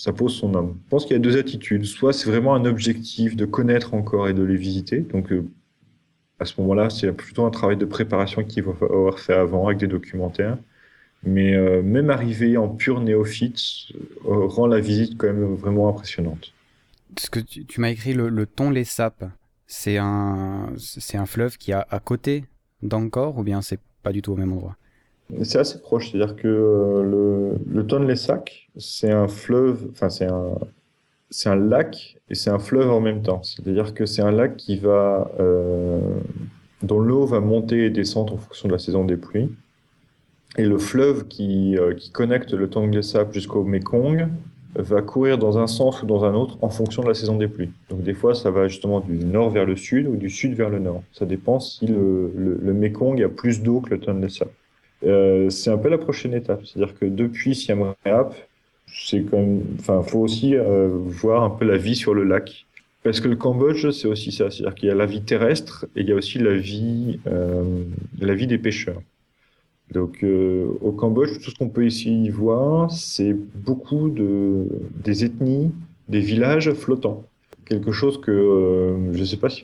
ça 0.00 0.14
pose 0.14 0.34
son 0.34 0.54
âme. 0.54 0.76
Je 0.84 0.88
pense 0.88 1.04
qu'il 1.04 1.12
y 1.12 1.16
a 1.16 1.18
deux 1.20 1.36
attitudes. 1.36 1.84
Soit 1.84 2.14
c'est 2.14 2.30
vraiment 2.30 2.54
un 2.54 2.64
objectif 2.64 3.36
de 3.36 3.44
connaître 3.44 3.92
encore 3.92 4.28
et 4.28 4.32
de 4.34 4.42
les 4.42 4.56
visiter. 4.56 5.00
Donc, 5.00 5.30
euh, 5.30 5.44
à 6.38 6.46
ce 6.46 6.58
moment-là, 6.60 6.88
c'est 6.88 7.12
plutôt 7.12 7.44
un 7.44 7.50
travail 7.50 7.76
de 7.76 7.84
préparation 7.84 8.42
qu'il 8.42 8.62
va 8.62 8.72
falloir 8.72 9.18
faire 9.18 9.40
avant 9.40 9.66
avec 9.66 9.78
des 9.78 9.88
documentaires. 9.88 10.56
Mais 11.22 11.54
euh, 11.54 11.82
même 11.82 12.08
arriver 12.08 12.56
en 12.56 12.68
pur 12.68 13.00
néophyte 13.00 13.58
euh, 14.24 14.46
rend 14.46 14.66
la 14.66 14.80
visite 14.80 15.18
quand 15.18 15.26
même 15.26 15.54
vraiment 15.54 15.90
impressionnante. 15.90 16.54
Ce 17.18 17.28
que 17.28 17.40
tu, 17.40 17.80
m'as 17.80 17.90
écrit, 17.90 18.14
le, 18.14 18.30
le 18.30 18.48
Les 18.72 18.84
Sapes, 18.84 19.24
c'est 19.66 19.98
un, 19.98 20.72
c'est 20.78 21.18
un 21.18 21.26
fleuve 21.26 21.58
qui 21.58 21.72
est 21.72 21.74
à, 21.74 21.86
à 21.90 22.00
côté 22.00 22.44
d'Angkor 22.82 23.36
ou 23.36 23.42
bien 23.42 23.60
c'est 23.60 23.80
pas 24.02 24.12
du 24.12 24.22
tout 24.22 24.32
au 24.32 24.36
même 24.36 24.52
endroit? 24.52 24.76
C'est 25.42 25.58
assez 25.58 25.80
proche, 25.80 26.10
c'est-à-dire 26.10 26.36
que 26.36 26.48
euh, 26.48 27.02
le, 27.02 27.58
le 27.72 27.86
Tonle 27.86 28.16
Sap, 28.16 28.48
c'est 28.76 29.10
un 29.10 29.28
fleuve, 29.28 29.88
enfin 29.90 30.08
c'est 30.10 30.26
un, 30.26 30.54
c'est 31.30 31.48
un 31.48 31.56
lac 31.56 32.18
et 32.28 32.34
c'est 32.34 32.50
un 32.50 32.58
fleuve 32.58 32.90
en 32.90 33.00
même 33.00 33.22
temps. 33.22 33.42
C'est-à-dire 33.42 33.94
que 33.94 34.06
c'est 34.06 34.22
un 34.22 34.32
lac 34.32 34.56
qui 34.56 34.76
va, 34.76 35.30
euh, 35.40 36.00
dont 36.82 36.98
l'eau 36.98 37.26
va 37.26 37.40
monter 37.40 37.86
et 37.86 37.90
descendre 37.90 38.34
en 38.34 38.38
fonction 38.38 38.68
de 38.68 38.72
la 38.72 38.78
saison 38.78 39.04
des 39.04 39.16
pluies. 39.16 39.50
Et 40.58 40.64
le 40.64 40.78
fleuve 40.78 41.28
qui, 41.28 41.78
euh, 41.78 41.94
qui 41.94 42.10
connecte 42.10 42.52
le 42.52 42.68
Tonle 42.68 43.02
Sap 43.02 43.32
jusqu'au 43.32 43.62
Mekong 43.62 44.28
va 44.74 45.02
courir 45.02 45.38
dans 45.38 45.58
un 45.58 45.66
sens 45.66 46.02
ou 46.02 46.06
dans 46.06 46.24
un 46.24 46.34
autre 46.34 46.56
en 46.60 46.68
fonction 46.68 47.02
de 47.02 47.08
la 47.08 47.14
saison 47.14 47.36
des 47.36 47.48
pluies. 47.48 47.70
Donc 47.88 48.02
des 48.02 48.14
fois, 48.14 48.34
ça 48.34 48.50
va 48.50 48.68
justement 48.68 49.00
du 49.00 49.12
nord 49.24 49.50
vers 49.50 49.64
le 49.64 49.76
sud 49.76 50.06
ou 50.06 50.16
du 50.16 50.30
sud 50.30 50.54
vers 50.54 50.70
le 50.70 50.78
nord. 50.78 51.02
Ça 51.12 51.26
dépend 51.26 51.60
si 51.60 51.86
le, 51.86 52.32
le, 52.36 52.58
le 52.62 52.72
Mekong 52.74 53.22
a 53.22 53.28
plus 53.28 53.62
d'eau 53.62 53.80
que 53.80 53.90
le 53.90 54.00
Tonle 54.00 54.30
Sap. 54.30 54.48
Euh, 55.04 55.50
c'est 55.50 55.70
un 55.70 55.78
peu 55.78 55.88
la 55.88 55.98
prochaine 55.98 56.34
étape. 56.34 56.64
C'est-à-dire 56.64 56.94
que 56.98 57.06
depuis 57.06 57.54
Siam 57.54 57.94
Reap, 58.04 58.34
c'est 58.86 59.32
même, 59.32 59.62
enfin, 59.78 60.02
faut 60.02 60.20
aussi 60.20 60.56
euh, 60.56 60.88
voir 60.90 61.42
un 61.42 61.50
peu 61.50 61.64
la 61.64 61.76
vie 61.76 61.96
sur 61.96 62.14
le 62.14 62.24
lac. 62.24 62.66
Parce 63.02 63.20
que 63.20 63.28
le 63.28 63.36
Cambodge, 63.36 63.90
c'est 63.90 64.08
aussi 64.08 64.30
ça. 64.30 64.50
C'est-à-dire 64.50 64.74
qu'il 64.74 64.88
y 64.88 64.92
a 64.92 64.94
la 64.94 65.06
vie 65.06 65.22
terrestre 65.22 65.86
et 65.96 66.02
il 66.02 66.08
y 66.08 66.12
a 66.12 66.14
aussi 66.14 66.38
la 66.38 66.54
vie, 66.54 67.18
euh, 67.26 67.84
la 68.20 68.34
vie 68.34 68.46
des 68.46 68.58
pêcheurs. 68.58 69.00
Donc, 69.90 70.22
euh, 70.22 70.66
au 70.82 70.92
Cambodge, 70.92 71.40
tout 71.42 71.50
ce 71.50 71.56
qu'on 71.56 71.68
peut 71.68 71.86
ici 71.86 72.28
voir, 72.28 72.90
c'est 72.90 73.32
beaucoup 73.32 74.10
de, 74.10 74.66
des 75.02 75.24
ethnies, 75.24 75.72
des 76.08 76.20
villages 76.20 76.72
flottants. 76.74 77.24
Quelque 77.64 77.92
chose 77.92 78.20
que 78.20 78.30
euh, 78.30 79.12
je 79.14 79.20
ne 79.20 79.24
sais 79.24 79.36
pas 79.36 79.48
si, 79.48 79.62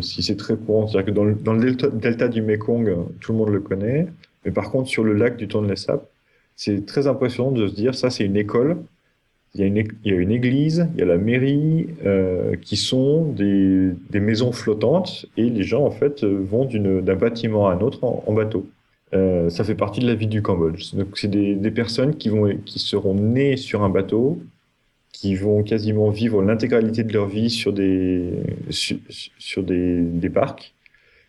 si 0.00 0.22
c'est 0.22 0.36
très 0.36 0.56
courant. 0.56 0.86
C'est-à-dire 0.86 1.12
que 1.12 1.16
dans 1.16 1.24
le, 1.24 1.34
dans 1.34 1.54
le 1.54 1.60
delta, 1.60 1.88
delta, 1.88 2.28
du 2.28 2.40
Mekong, 2.40 2.94
tout 3.20 3.32
le 3.32 3.38
monde 3.38 3.48
le 3.50 3.60
connaît. 3.60 4.06
Mais 4.46 4.52
par 4.52 4.70
contre, 4.70 4.88
sur 4.88 5.04
le 5.04 5.12
lac 5.12 5.36
du 5.36 5.48
Tonle 5.48 5.76
Sap, 5.76 6.08
c'est 6.54 6.86
très 6.86 7.08
impressionnant 7.08 7.50
de 7.50 7.66
se 7.66 7.74
dire 7.74 7.94
ça, 7.94 8.08
c'est 8.08 8.24
une 8.24 8.36
école. 8.36 8.78
Il 9.54 9.60
y, 9.60 9.64
a 9.64 9.66
une, 9.66 10.30
église, 10.30 10.86
il 10.94 11.00
y 11.00 11.02
a 11.02 11.06
la 11.06 11.16
mairie, 11.16 11.88
euh, 12.04 12.56
qui 12.56 12.76
sont 12.76 13.24
des, 13.24 13.94
maisons 14.12 14.52
flottantes, 14.52 15.26
et 15.38 15.48
les 15.48 15.62
gens 15.62 15.84
en 15.84 15.90
fait 15.90 16.24
vont 16.24 16.66
d'un 16.66 17.16
bâtiment 17.16 17.68
à 17.68 17.72
un 17.72 17.80
autre 17.80 18.04
en, 18.04 18.32
bateau. 18.34 18.66
Euh, 19.14 19.48
ça 19.48 19.64
fait 19.64 19.74
partie 19.74 20.00
de 20.00 20.06
la 20.06 20.14
vie 20.14 20.26
du 20.26 20.42
Cambodge. 20.42 20.94
Donc 20.94 21.16
c'est 21.18 21.30
des, 21.30 21.70
personnes 21.70 22.16
qui 22.16 22.28
vont, 22.28 22.54
qui 22.66 22.78
seront 22.78 23.14
nées 23.14 23.56
sur 23.56 23.82
un 23.82 23.88
bateau, 23.88 24.38
qui 25.10 25.34
vont 25.34 25.62
quasiment 25.62 26.10
vivre 26.10 26.42
l'intégralité 26.42 27.02
de 27.02 27.12
leur 27.14 27.26
vie 27.26 27.48
sur 27.48 27.72
des, 27.72 28.42
sur, 28.68 29.62
des 29.62 30.28
barques 30.28 30.75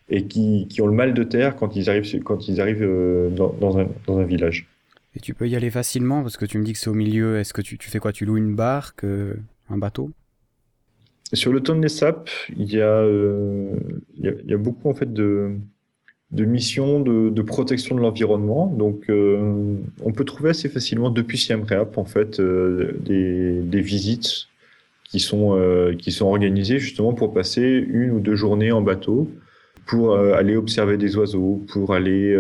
et 0.10 0.26
qui, 0.26 0.68
qui, 0.70 0.82
ont 0.82 0.88
le 0.88 0.94
mal 0.94 1.14
de 1.14 1.24
terre 1.24 1.56
quand 1.56 1.76
ils 1.76 1.90
arrivent, 1.90 2.24
quand 2.24 2.48
ils 2.48 2.62
arrivent 2.62 2.84
euh, 2.84 3.30
dans, 3.30 3.54
dans, 3.60 3.78
un, 3.78 3.88
dans 4.06 4.18
un 4.18 4.24
village. 4.24 4.68
Et 5.16 5.20
tu 5.20 5.34
peux 5.34 5.48
y 5.48 5.56
aller 5.56 5.70
facilement 5.70 6.22
parce 6.22 6.38
que 6.38 6.46
tu 6.46 6.58
me 6.58 6.64
dis 6.64 6.74
que 6.74 6.80
c'est 6.80 6.90
au 6.90 6.94
milieu. 6.94 7.40
Est-ce 7.40 7.54
que 7.54 7.62
tu, 7.62 7.78
tu, 7.78 7.90
fais 7.90 8.00
quoi? 8.00 8.12
Tu 8.12 8.26
loues 8.26 8.38
une 8.38 8.56
barque, 8.56 9.04
euh, 9.04 9.34
un 9.70 9.78
bateau? 9.78 10.12
Sur 11.34 11.52
le 11.52 11.60
Tonle 11.60 11.90
Sap, 11.90 12.30
il 12.56 12.72
y, 12.72 12.80
a, 12.80 12.88
euh, 12.88 13.76
il, 14.18 14.26
y 14.26 14.28
a, 14.30 14.32
il 14.46 14.50
y 14.50 14.54
a 14.54 14.58
beaucoup 14.58 14.90
en 14.90 14.94
fait 14.94 15.12
de, 15.12 15.58
de 16.32 16.46
missions 16.46 17.02
de, 17.02 17.42
protection 17.42 17.96
de 17.96 18.02
l'environnement. 18.02 18.68
Donc, 18.68 19.08
on 19.10 20.12
peut 20.14 20.24
trouver 20.24 20.52
assez 20.52 20.70
facilement 20.70 21.10
depuis 21.10 21.38
Siem 21.38 21.64
Reap 21.64 21.98
en 21.98 22.06
fait 22.06 22.40
des, 22.40 23.60
des, 23.62 23.82
visites 23.82 24.48
qui 25.04 25.20
sont 25.20 25.60
qui 26.00 26.14
sont 26.14 26.28
organisées 26.28 26.80
justement 26.80 27.12
pour 27.12 27.34
passer 27.34 27.86
une 27.90 28.12
ou 28.12 28.22
deux 28.22 28.36
journées 28.36 28.72
en 28.72 28.82
bateau 28.82 29.30
pour 29.88 30.16
aller 30.18 30.56
observer 30.56 30.98
des 30.98 31.16
oiseaux, 31.18 31.64
pour 31.72 31.94
aller 31.94 32.38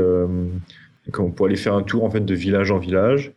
pour 1.35 1.45
aller 1.45 1.55
faire 1.55 1.73
un 1.73 1.83
tour 1.83 2.03
en 2.03 2.09
fait 2.09 2.25
de 2.25 2.35
village 2.35 2.71
en 2.71 2.77
village. 2.77 3.33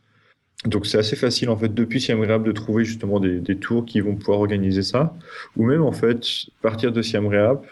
Donc 0.67 0.85
c'est 0.87 0.99
assez 0.99 1.17
facile 1.17 1.49
en 1.49 1.57
fait 1.57 1.73
depuis 1.73 2.01
Siem 2.01 2.21
Reap 2.21 2.43
de 2.43 2.53
trouver 2.53 2.85
justement 2.85 3.19
des, 3.19 3.57
tours 3.57 3.87
qui 3.87 4.01
vont 4.01 4.17
pouvoir 4.17 4.41
organiser 4.41 4.83
ça, 4.83 5.15
ou 5.57 5.65
même 5.65 5.83
en 5.83 5.93
fait 5.93 6.27
partir 6.61 6.93
de 6.93 7.01
Siem 7.01 7.27
Reap, 7.27 7.65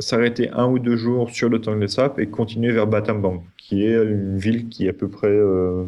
s'arrêter 0.00 0.50
un 0.50 0.66
ou 0.66 0.78
deux 0.78 0.96
jours 0.96 1.30
sur 1.30 1.48
le 1.48 1.60
Tonle 1.60 1.88
Sap 1.88 2.18
et 2.18 2.26
continuer 2.26 2.72
vers 2.72 2.86
Battambang, 2.86 3.42
qui 3.56 3.86
est 3.86 3.94
une 3.94 4.36
ville 4.36 4.68
qui 4.68 4.86
est 4.86 4.90
à 4.90 4.92
peu 4.92 5.08
près 5.08 5.28
euh, 5.28 5.86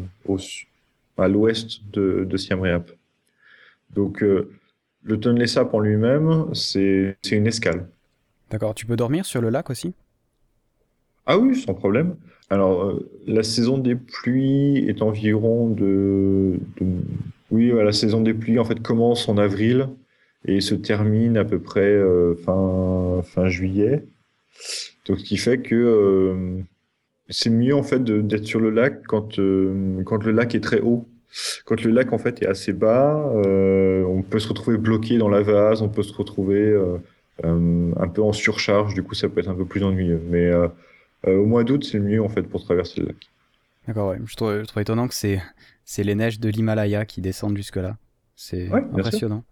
à 1.17 1.27
l'ouest 1.27 1.81
de, 1.93 2.25
de 2.27 2.37
Siem 2.37 2.61
Reap. 2.61 2.91
Donc 3.93 4.23
euh, 4.23 4.49
le 5.03 5.19
Tonle 5.19 5.47
Sap 5.47 5.75
en 5.75 5.79
lui-même, 5.79 6.47
c'est 6.53 7.15
une 7.31 7.45
escale. 7.45 7.87
D'accord. 8.51 8.75
Tu 8.75 8.85
peux 8.85 8.95
dormir 8.95 9.25
sur 9.25 9.41
le 9.41 9.49
lac 9.49 9.69
aussi? 9.69 9.93
Ah 11.25 11.37
oui, 11.37 11.59
sans 11.59 11.73
problème. 11.73 12.15
Alors, 12.49 12.83
euh, 12.83 13.09
la 13.27 13.43
saison 13.43 13.77
des 13.77 13.95
pluies 13.95 14.77
est 14.87 15.01
environ 15.01 15.69
de, 15.69 16.57
Oui, 17.51 17.71
la 17.75 17.91
saison 17.91 18.21
des 18.21 18.33
pluies, 18.33 18.59
en 18.59 18.65
fait, 18.65 18.81
commence 18.81 19.27
en 19.27 19.37
avril 19.37 19.89
et 20.45 20.61
se 20.61 20.75
termine 20.75 21.35
à 21.37 21.43
peu 21.43 21.59
près 21.59 21.81
euh, 21.81 22.35
fin, 22.35 23.21
fin 23.23 23.49
juillet. 23.49 24.05
Donc, 25.05 25.19
ce 25.19 25.25
qui 25.25 25.37
fait 25.37 25.57
que 25.59 25.75
euh, 25.75 26.61
c'est 27.29 27.49
mieux, 27.49 27.75
en 27.75 27.83
fait, 27.83 28.01
d'être 28.01 28.45
sur 28.45 28.61
le 28.61 28.69
lac 28.69 29.03
quand, 29.07 29.35
quand 30.05 30.23
le 30.23 30.31
lac 30.31 30.55
est 30.55 30.61
très 30.61 30.79
haut. 30.79 31.05
Quand 31.65 31.83
le 31.83 31.91
lac, 31.91 32.13
en 32.13 32.17
fait, 32.17 32.41
est 32.41 32.47
assez 32.47 32.71
bas, 32.71 33.29
on 33.35 34.23
peut 34.23 34.39
se 34.39 34.47
retrouver 34.47 34.77
bloqué 34.77 35.17
dans 35.17 35.27
la 35.27 35.41
vase, 35.41 35.81
on 35.81 35.89
peut 35.89 36.03
se 36.03 36.13
retrouver 36.13 36.73
un 37.43 38.07
peu 38.07 38.21
en 38.21 38.33
surcharge, 38.33 38.93
du 38.93 39.03
coup, 39.03 39.13
ça 39.13 39.29
peut 39.29 39.39
être 39.39 39.49
un 39.49 39.55
peu 39.55 39.65
plus 39.65 39.83
ennuyeux. 39.83 40.21
Mais 40.29 40.45
euh, 40.45 40.67
au 41.25 41.45
mois 41.45 41.63
d'août, 41.63 41.83
c'est 41.83 41.97
le 41.97 42.03
mieux 42.03 42.23
en 42.23 42.29
fait 42.29 42.43
pour 42.43 42.63
traverser 42.63 43.01
le 43.01 43.07
lac. 43.07 43.29
D'accord, 43.87 44.09
ouais. 44.09 44.19
je, 44.25 44.35
trouve, 44.35 44.63
étonnant 44.77 45.07
que 45.07 45.13
c'est, 45.13 45.41
c'est 45.85 46.03
les 46.03 46.15
neiges 46.15 46.39
de 46.39 46.49
l'Himalaya 46.49 47.05
qui 47.05 47.21
descendent 47.21 47.57
jusque-là. 47.57 47.97
C'est 48.35 48.69
impressionnant. 48.71 49.43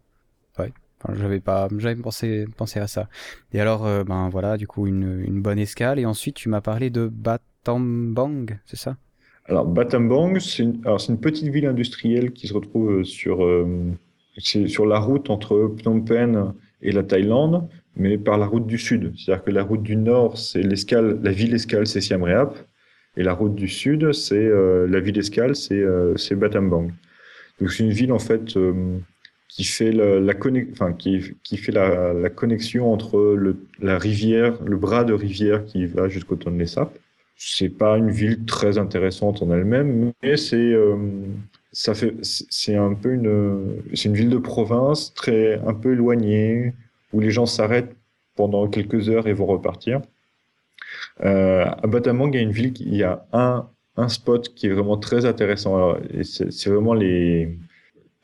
Ouais. 0.59 0.71
Enfin, 1.01 1.13
j'avais 1.17 1.39
pas, 1.39 1.67
j'avais 1.77 2.01
pensé, 2.01 2.45
pensé 2.57 2.79
à 2.79 2.87
ça. 2.87 3.07
Et 3.53 3.59
alors, 3.59 3.85
euh, 3.85 4.03
ben 4.03 4.29
voilà, 4.29 4.57
du 4.57 4.67
coup, 4.67 4.87
une, 4.87 5.23
une, 5.25 5.41
bonne 5.41 5.59
escale. 5.59 5.99
Et 5.99 6.05
ensuite, 6.05 6.35
tu 6.35 6.49
m'as 6.49 6.61
parlé 6.61 6.89
de 6.89 7.07
Battambang, 7.07 8.57
c'est 8.65 8.77
ça? 8.77 8.97
Alors, 9.45 9.65
Battambang, 9.65 10.39
c'est 10.39 10.63
une, 10.63 10.81
une, 10.85 11.19
petite 11.19 11.47
ville 11.47 11.65
industrielle 11.65 12.31
qui 12.31 12.47
se 12.47 12.53
retrouve 12.53 13.03
sur, 13.03 13.43
euh, 13.43 13.93
sur 14.37 14.85
la 14.85 14.99
route 14.99 15.29
entre 15.29 15.73
Phnom 15.77 16.01
Penh 16.01 16.53
et 16.87 16.91
la 16.91 17.03
Thaïlande 17.03 17.67
mais 17.95 18.17
par 18.17 18.37
la 18.37 18.45
route 18.45 18.67
du 18.67 18.77
sud. 18.77 19.13
C'est-à-dire 19.17 19.43
que 19.43 19.51
la 19.51 19.63
route 19.63 19.83
du 19.83 19.95
nord, 19.95 20.37
c'est 20.37 20.61
l'escale, 20.61 21.19
la 21.23 21.31
ville 21.31 21.53
escale, 21.53 21.87
c'est 21.87 22.01
Siam 22.01 22.23
Reap, 22.23 22.53
et 23.17 23.23
la 23.23 23.33
route 23.33 23.55
du 23.55 23.67
sud, 23.67 24.11
c'est 24.11 24.35
euh, 24.35 24.87
la 24.87 24.99
ville 24.99 25.17
escale, 25.17 25.55
c'est 25.55 25.79
euh, 25.79 26.15
Battambang. 26.31 26.91
Donc 27.59 27.71
c'est 27.71 27.83
une 27.83 27.91
ville 27.91 28.11
en 28.11 28.19
fait 28.19 28.57
euh, 28.57 28.97
qui 29.47 29.63
fait 29.63 29.93
la, 29.93 30.19
la 30.19 30.33
enfin, 30.73 30.91
qui, 30.91 31.35
qui 31.43 31.55
fait 31.55 31.71
la, 31.71 32.13
la 32.13 32.29
connexion 32.29 32.91
entre 32.91 33.35
le, 33.35 33.55
la 33.79 33.97
rivière, 33.97 34.61
le 34.63 34.75
bras 34.75 35.05
de 35.05 35.13
rivière 35.13 35.63
qui 35.65 35.85
va 35.85 36.09
jusqu'au 36.09 36.35
Tonle 36.35 36.67
Sap. 36.67 36.93
C'est 37.37 37.69
pas 37.69 37.97
une 37.97 38.11
ville 38.11 38.45
très 38.45 38.77
intéressante 38.77 39.41
en 39.41 39.51
elle-même, 39.51 40.11
mais 40.21 40.37
c'est 40.37 40.73
euh, 40.73 40.95
ça 41.75 41.93
fait 41.93 42.15
c'est 42.21 42.75
un 42.75 42.93
peu 42.93 43.13
une 43.13 43.83
c'est 43.93 44.07
une 44.07 44.15
ville 44.15 44.29
de 44.29 44.37
province 44.37 45.13
très 45.13 45.59
un 45.59 45.73
peu 45.73 45.91
éloignée 45.91 46.73
où 47.11 47.19
les 47.19 47.31
gens 47.31 47.45
s'arrêtent 47.45 47.95
pendant 48.35 48.67
quelques 48.69 49.09
heures 49.09 49.27
et 49.27 49.33
vont 49.33 49.45
repartir. 49.45 50.01
Euh, 51.23 51.65
à 51.65 51.87
Batamang, 51.87 52.29
il 52.31 52.35
y 52.35 52.39
a 52.39 52.41
une 52.41 52.51
ville, 52.51 52.73
il 52.79 52.95
y 52.95 53.03
a 53.03 53.25
un, 53.33 53.69
un 53.97 54.07
spot 54.09 54.53
qui 54.55 54.67
est 54.67 54.69
vraiment 54.69 54.97
très 54.97 55.25
intéressant. 55.25 55.97
C'est 56.21 56.69
vraiment 56.69 56.93
les, 56.93 57.57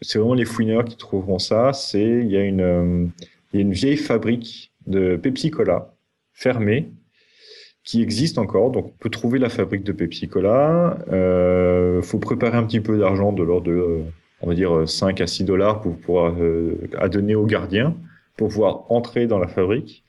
c'est 0.01 0.17
vraiment 0.19 0.33
les 0.33 0.45
fouineurs 0.45 0.85
qui 0.85 0.95
trouveront 0.95 1.39
ça. 1.39 1.73
C'est 1.73 2.01
il 2.01 2.31
y 2.31 2.37
a 2.37 2.43
une, 2.43 2.61
euh, 2.61 3.05
il 3.51 3.57
y 3.57 3.59
a 3.59 3.61
une 3.63 3.73
vieille 3.73 3.97
fabrique 3.97 4.71
de 4.87 5.17
Pepsi 5.17 5.51
Cola 5.51 5.93
fermée 6.33 6.89
qui 7.83 8.01
existe 8.01 8.37
encore. 8.37 8.71
Donc, 8.71 8.87
on 8.87 8.97
peut 8.99 9.09
trouver 9.09 9.39
la 9.39 9.49
fabrique 9.49 9.83
de 9.83 9.91
Pepsi 9.91 10.27
Cola. 10.27 10.97
Euh, 11.11 12.01
faut 12.01 12.19
préparer 12.19 12.57
un 12.57 12.63
petit 12.63 12.81
peu 12.81 12.97
d'argent 12.97 13.31
de 13.31 13.43
l'ordre 13.43 13.67
de, 13.67 14.01
on 14.41 14.47
va 14.47 14.53
dire, 14.53 14.87
5 14.87 15.21
à 15.21 15.27
6 15.27 15.43
dollars 15.43 15.81
pour 15.81 15.97
pouvoir 15.97 16.33
euh, 16.39 16.75
à 16.97 17.09
donner 17.09 17.35
aux 17.35 17.45
gardiens 17.45 17.95
pour 18.37 18.49
pouvoir 18.49 18.91
entrer 18.91 19.27
dans 19.27 19.39
la 19.39 19.47
fabrique. 19.47 20.03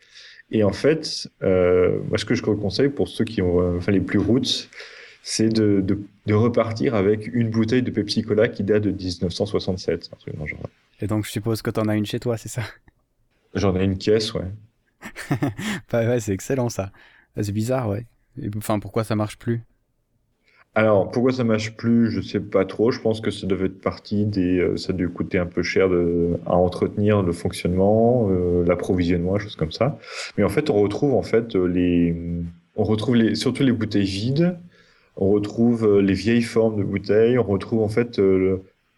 Et 0.50 0.64
en 0.64 0.72
fait, 0.72 1.28
euh, 1.42 1.98
moi, 2.08 2.18
ce 2.18 2.24
que 2.24 2.34
je 2.34 2.42
conseille 2.42 2.90
pour 2.90 3.08
ceux 3.08 3.24
qui 3.24 3.40
ont 3.42 3.60
euh, 3.60 3.78
enfin, 3.78 3.92
les 3.92 4.00
plus 4.00 4.18
routes, 4.18 4.68
c'est 5.22 5.48
de, 5.48 5.84
de, 6.26 6.34
repartir 6.34 6.94
avec 6.94 7.26
une 7.32 7.50
bouteille 7.50 7.82
de 7.82 7.90
Pepsi 7.90 8.22
Cola 8.22 8.48
qui 8.48 8.62
date 8.62 8.82
de 8.82 8.90
1967. 8.90 10.10
Et 11.00 11.06
donc, 11.06 11.24
je 11.24 11.30
suppose 11.30 11.62
que 11.62 11.70
tu 11.70 11.80
en 11.80 11.88
as 11.88 11.96
une 11.96 12.06
chez 12.06 12.20
toi, 12.20 12.36
c'est 12.36 12.48
ça? 12.48 12.62
J'en 13.54 13.74
ai 13.76 13.84
une 13.84 13.98
caisse, 13.98 14.34
ouais. 14.34 14.50
bah 15.90 16.06
ouais, 16.06 16.20
c'est 16.20 16.32
excellent 16.32 16.68
ça. 16.68 16.90
C'est 17.40 17.52
bizarre, 17.52 17.88
ouais. 17.88 18.06
Enfin, 18.56 18.78
pourquoi 18.78 19.04
ça 19.04 19.16
marche 19.16 19.38
plus? 19.38 19.62
Alors, 20.74 21.10
pourquoi 21.10 21.32
ça 21.32 21.44
marche 21.44 21.76
plus 21.76 22.10
Je 22.10 22.22
sais 22.22 22.40
pas 22.40 22.64
trop. 22.64 22.90
Je 22.90 23.00
pense 23.00 23.20
que 23.20 23.30
ça 23.30 23.46
devait 23.46 23.66
être 23.66 23.80
partie 23.80 24.24
des. 24.24 24.58
Euh, 24.58 24.76
ça 24.78 24.94
dû 24.94 25.08
coûter 25.08 25.38
un 25.38 25.46
peu 25.46 25.62
cher 25.62 25.88
à 26.46 26.56
entretenir 26.56 27.22
le 27.22 27.32
fonctionnement, 27.32 28.28
euh, 28.30 28.64
l'approvisionnement, 28.64 29.38
choses 29.38 29.56
comme 29.56 29.72
ça. 29.72 29.98
Mais 30.38 30.44
en 30.44 30.48
fait, 30.48 30.70
on 30.70 30.80
retrouve 30.80 31.14
en 31.14 31.22
fait 31.22 31.54
les. 31.54 32.16
On 32.76 32.84
retrouve 32.84 33.16
les, 33.16 33.34
surtout 33.34 33.64
les 33.64 33.72
bouteilles 33.72 34.04
vides. 34.04 34.58
On 35.16 35.30
retrouve 35.30 35.84
euh, 35.84 36.00
les 36.00 36.14
vieilles 36.14 36.42
formes 36.42 36.78
de 36.78 36.84
bouteilles. 36.84 37.38
On 37.38 37.42
retrouve 37.42 37.82
en 37.82 37.88
fait 37.88 38.18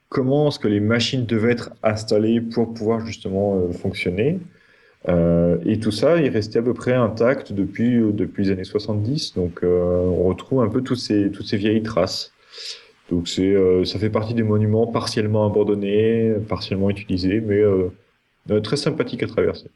comment 0.09 0.49
est-ce 0.49 0.61
que 0.61 0.68
les 0.68 0.81
machines 0.81 1.27
devaient 1.27 1.53
être 1.53 1.73
installées 1.83 2.40
pour 2.40 2.73
pouvoir 2.73 3.05
justement 3.05 3.68
fonctionner. 3.73 4.38
Euh, 5.08 5.58
et 5.66 5.78
tout 5.78 5.90
ça 5.90 6.16
est 6.22 6.30
resté 6.30 6.58
à 6.58 6.62
peu 6.62 6.72
près 6.72 6.94
intact 6.94 7.52
depuis, 7.52 8.00
depuis 8.12 8.44
les 8.44 8.50
années 8.52 8.64
70. 8.64 9.34
Donc 9.34 9.60
euh, 9.62 10.00
on 10.06 10.24
retrouve 10.24 10.62
un 10.62 10.68
peu 10.68 10.82
tous 10.82 10.96
ces, 10.96 11.30
toutes 11.30 11.46
ces 11.46 11.56
vieilles 11.56 11.82
traces. 11.82 12.32
Donc 13.10 13.28
c'est, 13.28 13.54
euh, 13.54 13.84
ça 13.84 13.98
fait 13.98 14.10
partie 14.10 14.34
des 14.34 14.42
monuments 14.42 14.86
partiellement 14.86 15.46
abandonnés, 15.46 16.34
partiellement 16.48 16.88
utilisés, 16.90 17.40
mais 17.40 17.62
très 18.62 18.76
sympathique 18.76 19.22
à 19.22 19.26
traverser. 19.26 19.70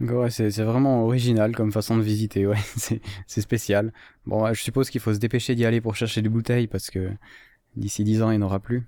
Ouais, 0.00 0.30
c'est, 0.30 0.62
vraiment 0.62 1.04
original 1.04 1.56
comme 1.56 1.72
façon 1.72 1.96
de 1.96 2.02
visiter, 2.02 2.46
ouais, 2.46 2.56
c'est, 2.76 3.00
c'est 3.26 3.40
spécial. 3.40 3.92
Bon, 4.26 4.52
je 4.54 4.62
suppose 4.62 4.90
qu'il 4.90 5.00
faut 5.00 5.12
se 5.12 5.18
dépêcher 5.18 5.56
d'y 5.56 5.64
aller 5.64 5.80
pour 5.80 5.96
chercher 5.96 6.22
des 6.22 6.28
bouteilles 6.28 6.68
parce 6.68 6.88
que 6.88 7.10
d'ici 7.76 8.04
10 8.04 8.22
ans, 8.22 8.30
il 8.30 8.38
n'y 8.38 8.44
en 8.44 8.46
aura 8.46 8.60
plus. 8.60 8.86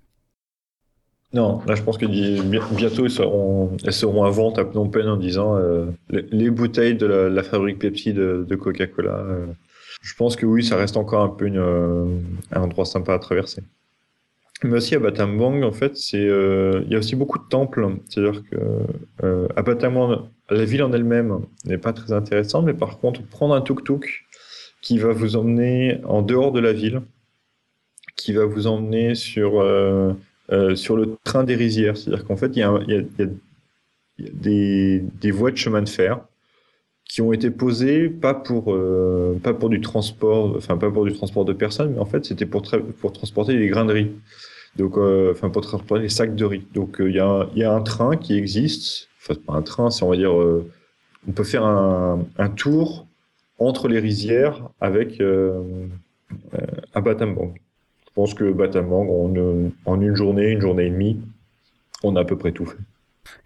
Non, 1.32 1.60
là 1.66 1.76
je 1.76 1.82
pense 1.82 1.96
que 1.96 2.06
bientôt 2.06 3.04
elles 3.04 3.10
seront, 3.10 3.76
elles 3.84 3.92
seront 3.92 4.24
à 4.24 4.30
vente 4.30 4.58
à 4.58 4.64
Phnom 4.64 4.88
Penh 4.88 5.08
en 5.08 5.16
disant 5.16 5.56
euh, 5.56 5.86
les, 6.10 6.50
bouteilles 6.50 6.96
de 6.96 7.06
la, 7.06 7.42
fabrique 7.44 7.78
Pepsi 7.78 8.12
de, 8.12 8.54
Coca-Cola. 8.56 9.16
Euh. 9.16 9.46
je 10.02 10.14
pense 10.14 10.34
que 10.34 10.44
oui, 10.44 10.64
ça 10.64 10.76
reste 10.76 10.96
encore 10.96 11.22
un 11.22 11.28
peu 11.28 11.46
une, 11.46 11.58
euh, 11.58 12.04
un 12.50 12.62
endroit 12.62 12.84
sympa 12.84 13.14
à 13.14 13.18
traverser. 13.20 13.62
Mais 14.64 14.76
aussi 14.76 14.94
à 14.96 14.98
Battambang, 14.98 15.62
en 15.62 15.72
fait, 15.72 15.96
c'est 15.96 16.18
il 16.18 16.86
y 16.90 16.94
a 16.94 16.98
aussi 16.98 17.16
beaucoup 17.16 17.38
de 17.38 17.48
temples. 17.48 17.88
C'est-à-dire 18.08 18.42
que 18.50 19.46
à 19.56 19.62
Battambang, 19.62 20.28
la 20.50 20.64
ville 20.64 20.82
en 20.82 20.92
elle-même 20.92 21.38
n'est 21.64 21.78
pas 21.78 21.92
très 21.94 22.12
intéressante, 22.12 22.66
mais 22.66 22.74
par 22.74 22.98
contre, 22.98 23.22
prendre 23.22 23.54
un 23.54 23.62
tuk-tuk 23.62 24.26
qui 24.82 24.98
va 24.98 25.12
vous 25.12 25.36
emmener 25.36 26.00
en 26.04 26.20
dehors 26.20 26.52
de 26.52 26.60
la 26.60 26.74
ville, 26.74 27.00
qui 28.16 28.32
va 28.32 28.44
vous 28.44 28.66
emmener 28.66 29.14
sur 29.14 29.62
euh, 30.52 30.74
sur 30.74 30.96
le 30.96 31.16
train 31.22 31.44
des 31.44 31.54
rizières. 31.54 31.96
C'est-à-dire 31.96 32.24
qu'en 32.24 32.36
fait, 32.36 32.48
il 32.56 32.58
y 32.58 32.62
a, 32.62 32.76
des, 34.18 35.30
voies 35.30 35.52
de 35.52 35.56
chemin 35.56 35.80
de 35.80 35.88
fer 35.88 36.20
qui 37.04 37.22
ont 37.22 37.32
été 37.32 37.50
posées 37.50 38.08
pas 38.08 38.34
pour 38.34 38.72
euh, 38.72 39.38
pas 39.42 39.54
pour 39.54 39.68
du 39.68 39.80
transport, 39.80 40.54
enfin 40.56 40.76
pas 40.76 40.90
pour 40.90 41.04
du 41.04 41.12
transport 41.12 41.44
de 41.44 41.52
personnes, 41.52 41.92
mais 41.94 41.98
en 41.98 42.04
fait 42.04 42.24
c'était 42.24 42.46
pour 42.46 42.62
pour 43.00 43.12
transporter 43.12 43.54
les 43.54 43.68
grains 43.68 43.84
de 43.84 43.92
riz. 43.92 44.10
Donc, 44.76 44.96
euh, 44.96 45.34
pour 45.34 45.62
transporter 45.62 46.02
les 46.02 46.08
sacs 46.08 46.36
de 46.36 46.44
riz. 46.44 46.66
Donc 46.74 46.96
il 47.00 47.12
y, 47.12 47.20
a, 47.20 47.48
y 47.54 47.64
a 47.64 47.72
un 47.72 47.82
train 47.82 48.16
qui 48.16 48.36
existe. 48.36 49.08
Enfin 49.20 49.34
pas 49.46 49.54
un 49.54 49.62
train, 49.62 49.90
c'est 49.90 50.04
on 50.04 50.10
va 50.10 50.16
dire, 50.16 50.32
on 50.34 51.32
peut 51.32 51.44
faire 51.44 51.64
un, 51.64 52.48
tour 52.56 53.06
entre 53.58 53.88
les 53.88 53.98
rizières 54.00 54.68
avec 54.80 55.20
un 55.20 57.00
Battambang. 57.00 57.54
Je 58.10 58.14
pense 58.14 58.34
que 58.34 58.50
Batamang, 58.52 59.08
en, 59.08 59.70
en, 59.84 60.00
une 60.00 60.16
journée, 60.16 60.50
une 60.50 60.60
journée 60.60 60.86
et 60.86 60.90
demie, 60.90 61.20
on 62.02 62.16
a 62.16 62.20
à 62.20 62.24
peu 62.24 62.36
près 62.36 62.50
tout 62.50 62.66
fait. 62.66 62.78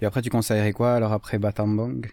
Et 0.01 0.07
après, 0.07 0.23
tu 0.23 0.31
conseillerais 0.31 0.73
quoi 0.73 0.95
alors 0.95 1.13
après 1.13 1.39
Batambang? 1.39 2.07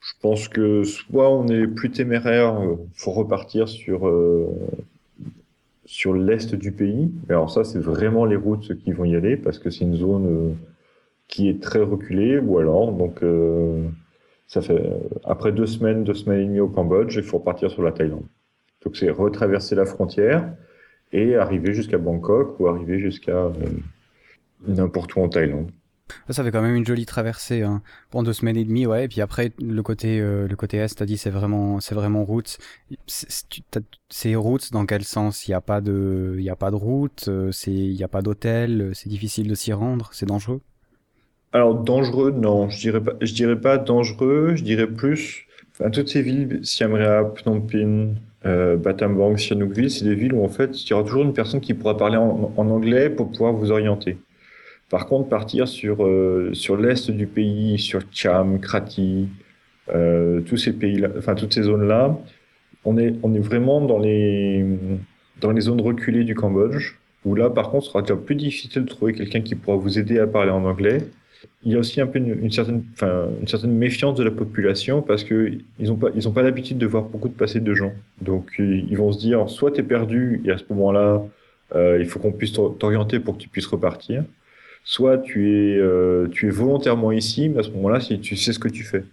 Je 0.00 0.12
pense 0.22 0.48
que 0.48 0.82
soit 0.84 1.30
on 1.30 1.46
est 1.48 1.66
plus 1.66 1.90
téméraire, 1.90 2.58
euh, 2.58 2.76
faut 2.94 3.10
repartir 3.10 3.68
sur 3.68 4.08
euh, 4.08 4.46
sur 5.84 6.14
l'est 6.14 6.54
du 6.54 6.72
pays. 6.72 7.12
Et 7.28 7.32
alors 7.32 7.50
ça, 7.50 7.64
c'est 7.64 7.78
vraiment 7.80 8.24
les 8.24 8.36
routes 8.36 8.78
qui 8.78 8.92
vont 8.92 9.04
y 9.04 9.14
aller 9.14 9.36
parce 9.36 9.58
que 9.58 9.68
c'est 9.68 9.84
une 9.84 9.96
zone 9.96 10.26
euh, 10.26 10.52
qui 11.26 11.48
est 11.50 11.60
très 11.62 11.80
reculée. 11.80 12.38
Ou 12.38 12.58
alors, 12.58 12.92
donc 12.92 13.22
euh, 13.22 13.82
ça 14.46 14.62
fait 14.62 14.82
après 15.24 15.52
deux 15.52 15.66
semaines, 15.66 16.04
deux 16.04 16.14
semaines 16.14 16.40
et 16.40 16.44
demie 16.46 16.60
au 16.60 16.68
Cambodge, 16.68 17.16
il 17.16 17.22
faut 17.22 17.38
repartir 17.38 17.70
sur 17.70 17.82
la 17.82 17.92
Thaïlande. 17.92 18.24
Donc 18.84 18.96
c'est 18.96 19.10
retraverser 19.10 19.74
la 19.74 19.84
frontière 19.84 20.48
et 21.12 21.36
arriver 21.36 21.74
jusqu'à 21.74 21.98
Bangkok 21.98 22.58
ou 22.60 22.68
arriver 22.68 22.98
jusqu'à 23.00 23.32
euh, 23.32 23.52
n'importe 24.68 25.16
où 25.16 25.20
en 25.20 25.28
Thaïlande. 25.28 25.72
Ça 26.30 26.42
fait 26.42 26.50
quand 26.50 26.62
même 26.62 26.74
une 26.74 26.86
jolie 26.86 27.06
traversée 27.06 27.62
hein. 27.62 27.82
pour 28.10 28.22
deux 28.22 28.32
semaines 28.32 28.56
et 28.56 28.64
demie, 28.64 28.86
ouais. 28.86 29.04
Et 29.04 29.08
puis 29.08 29.20
après 29.20 29.52
le 29.60 29.82
côté 29.82 30.20
euh, 30.20 30.46
le 30.48 30.56
côté 30.56 30.78
est, 30.78 30.94
t'as 30.94 31.04
dit 31.06 31.18
c'est 31.18 31.30
vraiment 31.30 31.80
c'est 31.80 31.94
vraiment 31.94 32.24
route. 32.24 32.58
C'est- 33.06 34.34
route 34.36 34.72
dans 34.72 34.86
quel 34.86 35.04
sens? 35.04 35.48
Il 35.48 35.50
y 35.52 35.54
a 35.54 35.60
pas 35.60 35.80
de 35.80 36.34
il 36.38 36.44
y 36.44 36.50
a 36.50 36.56
pas 36.56 36.70
de 36.70 36.76
route, 36.76 37.26
euh, 37.28 37.52
c'est 37.52 37.72
il 37.72 37.92
y 37.94 38.04
a 38.04 38.08
pas 38.08 38.22
d'hôtel, 38.22 38.80
euh, 38.80 38.94
c'est 38.94 39.08
difficile 39.08 39.48
de 39.48 39.54
s'y 39.54 39.72
rendre, 39.72 40.10
c'est 40.12 40.26
dangereux? 40.26 40.60
Alors 41.52 41.74
dangereux, 41.74 42.30
non, 42.30 42.70
je 42.70 42.78
dirais 42.80 43.02
pas, 43.02 43.12
je 43.20 43.34
dirais 43.34 43.60
pas 43.60 43.76
dangereux, 43.78 44.54
je 44.56 44.64
dirais 44.64 44.86
plus. 44.86 45.46
Enfin, 45.72 45.90
toutes 45.90 46.08
ces 46.08 46.22
villes, 46.22 46.60
Siem 46.62 46.94
Reap, 46.94 47.38
Phnom 47.38 47.60
Penh, 47.60 48.16
euh, 48.46 48.76
Battambang, 48.76 49.36
Sihanoukville, 49.36 49.90
c'est 49.90 50.04
des 50.04 50.14
villes 50.14 50.32
où 50.32 50.44
en 50.44 50.48
fait 50.48 50.82
il 50.82 50.90
y 50.90 50.92
aura 50.92 51.02
toujours 51.02 51.22
une 51.22 51.32
personne 51.32 51.60
qui 51.60 51.74
pourra 51.74 51.96
parler 51.96 52.16
en, 52.16 52.52
anglais 52.56 53.10
pour 53.10 53.30
pouvoir 53.30 53.52
vous 53.52 53.72
orienter. 53.72 54.18
Par 54.90 55.06
contre, 55.06 55.28
partir 55.28 55.68
sur 55.68 56.04
euh, 56.04 56.50
sur 56.54 56.76
l'est 56.76 57.10
du 57.10 57.26
pays, 57.26 57.78
sur 57.78 58.00
Cham, 58.12 58.60
Krati, 58.60 59.28
euh, 59.94 60.40
tous 60.42 60.56
ces 60.56 60.72
pays-là, 60.72 61.08
enfin 61.18 61.34
toutes 61.34 61.54
ces 61.54 61.62
zones-là, 61.64 62.16
on 62.84 62.96
est 62.98 63.14
on 63.22 63.34
est 63.34 63.40
vraiment 63.40 63.80
dans 63.80 63.98
les 63.98 64.64
dans 65.40 65.52
les 65.52 65.60
zones 65.62 65.80
reculées 65.80 66.24
du 66.24 66.34
Cambodge. 66.34 66.94
Où 67.24 67.34
là, 67.34 67.50
par 67.50 67.70
contre, 67.70 67.84
ce 67.86 67.90
sera 67.90 68.02
déjà 68.02 68.16
plus 68.16 68.36
difficile 68.36 68.84
de 68.84 68.88
trouver 68.88 69.12
quelqu'un 69.12 69.40
qui 69.40 69.56
pourra 69.56 69.76
vous 69.76 69.98
aider 69.98 70.18
à 70.20 70.26
parler 70.26 70.52
en 70.52 70.64
anglais. 70.64 70.98
Il 71.64 71.72
y 71.72 71.76
a 71.76 71.78
aussi 71.78 72.00
un 72.00 72.06
peu 72.06 72.18
une, 72.18 72.50
certaine, 72.50 72.82
méfiance 73.66 74.16
de 74.16 74.24
la 74.24 74.30
population 74.30 75.02
parce 75.02 75.24
que 75.24 75.52
ils 75.78 75.92
ont 75.92 75.96
pas, 75.96 76.08
ils 76.14 76.28
ont 76.28 76.32
pas 76.32 76.42
l'habitude 76.42 76.78
de 76.78 76.86
voir 76.86 77.04
beaucoup 77.04 77.28
de 77.28 77.34
passer 77.34 77.60
de 77.60 77.74
gens. 77.74 77.92
Donc, 78.20 78.54
ils 78.58 78.96
vont 78.96 79.12
se 79.12 79.18
dire, 79.18 79.48
soit 79.48 79.70
tu 79.72 79.80
es 79.80 79.82
perdu 79.82 80.40
et 80.44 80.50
à 80.50 80.58
ce 80.58 80.64
moment-là, 80.70 81.22
euh, 81.74 81.98
il 82.00 82.06
faut 82.06 82.18
qu'on 82.18 82.32
puisse 82.32 82.52
t'or- 82.52 82.76
t'orienter 82.78 83.20
pour 83.20 83.36
que 83.36 83.42
tu 83.42 83.48
puisses 83.48 83.66
repartir. 83.66 84.24
Soit 84.84 85.18
tu 85.18 85.50
es, 85.50 85.76
euh, 85.78 86.28
tu 86.28 86.46
es 86.46 86.50
volontairement 86.50 87.12
ici, 87.12 87.48
mais 87.48 87.60
à 87.60 87.62
ce 87.62 87.70
moment-là, 87.70 88.00
si 88.00 88.18
tu 88.20 88.36
sais 88.36 88.52
ce 88.52 88.58
que 88.58 88.68
tu 88.68 88.84
fais. 88.84 89.04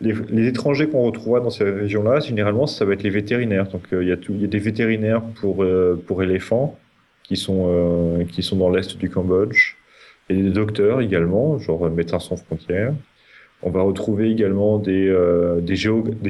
Les, 0.00 0.46
étrangers 0.46 0.88
qu'on 0.88 1.02
retrouvera 1.04 1.40
dans 1.40 1.50
ces 1.50 1.64
régions-là, 1.64 2.20
généralement, 2.20 2.66
ça 2.66 2.86
va 2.86 2.94
être 2.94 3.02
les 3.02 3.10
vétérinaires. 3.10 3.68
Donc, 3.68 3.82
euh, 3.92 4.02
il 4.02 4.08
y 4.08 4.44
a 4.44 4.46
des 4.48 4.58
vétérinaires 4.58 5.22
pour, 5.22 5.64
pour 6.06 6.22
éléphants 6.22 6.78
qui 7.24 7.36
sont 7.36 8.16
dans 8.52 8.70
l'est 8.70 8.96
du 8.96 9.10
Cambodge. 9.10 9.76
Et 10.30 10.34
des 10.34 10.50
docteurs 10.50 11.00
également, 11.00 11.58
genre 11.58 11.86
euh, 11.86 11.90
Médecins 11.90 12.20
sans 12.20 12.36
frontières. 12.36 12.94
On 13.62 13.70
va 13.70 13.82
retrouver 13.82 14.30
également 14.30 14.78
des, 14.78 15.08
euh, 15.08 15.60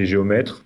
géomètres, 0.04 0.64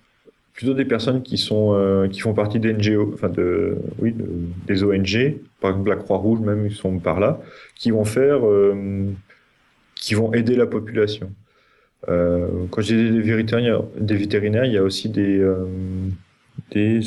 plutôt 0.53 0.73
des 0.73 0.85
personnes 0.85 1.23
qui, 1.23 1.37
sont, 1.37 1.73
euh, 1.75 2.07
qui 2.07 2.21
font 2.21 2.33
partie 2.33 2.59
des 2.59 2.71
NGO, 2.73 3.11
enfin 3.13 3.29
de, 3.29 3.77
oui, 3.99 4.13
de- 4.13 4.25
des 4.67 4.83
ONG, 4.83 5.37
par 5.61 5.71
exemple 5.71 5.89
la 5.89 5.97
Croix-Rouge 5.97 6.39
même, 6.41 6.65
ils 6.67 6.75
sont 6.75 6.99
par 6.99 7.19
là, 7.19 7.41
qui 7.77 7.91
vont 7.91 8.05
faire, 8.05 8.41
qui 9.95 10.13
vont 10.13 10.33
aider 10.33 10.55
la 10.55 10.65
population. 10.67 11.31
Quand 12.07 12.81
j'ai 12.81 13.11
des 13.11 13.35
vétérinaires, 13.35 13.83
des 13.99 14.15
vétérinaires, 14.15 14.65
il 14.65 14.73
y 14.73 14.77
a 14.77 14.83
aussi 14.83 15.09
des, 15.09 15.41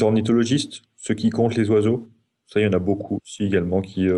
ornithologistes, 0.02 0.82
ceux 0.96 1.14
qui 1.14 1.30
comptent 1.30 1.56
les 1.56 1.70
oiseaux. 1.70 2.08
Ça, 2.46 2.60
il 2.60 2.64
y 2.64 2.66
en 2.66 2.72
a 2.72 2.78
beaucoup 2.78 3.18
aussi 3.22 3.44
également 3.44 3.80
qui, 3.82 4.08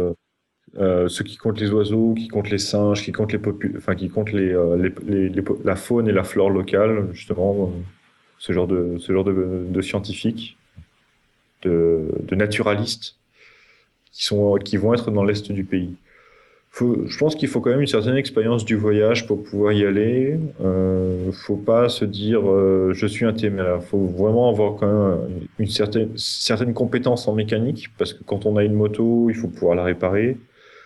euh, 0.79 1.09
ceux 1.09 1.25
qui 1.25 1.37
comptent 1.37 1.61
les 1.61 1.71
oiseaux, 1.71 2.15
qui 2.15 2.29
comptent 2.29 2.51
les 2.51 2.59
singes, 2.59 3.03
qui 3.03 3.13
comptent 3.13 3.33
la 5.65 5.77
faune 5.77 6.09
et 6.09 6.13
la 6.13 6.25
flore 6.25 6.51
locale, 6.51 7.09
justement, 7.13 7.65
euh, 7.65 7.81
ce 8.39 8.53
genre 8.53 8.67
de 8.69 9.81
scientifiques, 9.83 10.57
de, 11.63 12.11
naturalistes 12.33 13.17
qui 14.13 14.77
vont 14.77 14.95
être 14.95 15.11
dans 15.11 15.25
l'est 15.25 15.51
du 15.53 15.65
pays. 15.65 15.95
Je 16.79 17.19
pense 17.19 17.35
qu'il 17.35 17.49
faut 17.49 17.61
quand 17.61 17.71
même 17.71 17.81
une 17.81 17.87
certaine 17.87 18.17
expérience 18.17 18.65
du 18.65 18.77
voyage 18.77 19.27
pour 19.27 19.43
pouvoir 19.43 19.73
y 19.73 19.85
aller. 19.85 20.39
Euh, 20.63 21.33
faut 21.33 21.57
pas 21.57 21.89
se 21.89 22.05
dire 22.05 22.49
euh, 22.49 22.93
je 22.95 23.07
suis 23.07 23.25
un 23.25 23.33
téméraire. 23.33 23.83
Faut 23.83 24.07
vraiment 24.07 24.49
avoir 24.49 24.77
quand 24.77 24.87
même 24.87 25.49
une 25.59 25.67
certaine 25.67 26.73
compétence 26.73 27.27
en 27.27 27.35
mécanique 27.35 27.91
parce 27.99 28.15
que 28.15 28.23
quand 28.25 28.47
on 28.47 28.57
a 28.57 28.65
une 28.65 28.75
moto, 28.75 29.29
il 29.31 29.35
faut 29.35 29.49
pouvoir 29.49 29.75
la 29.75 29.85
réparer 29.85 30.37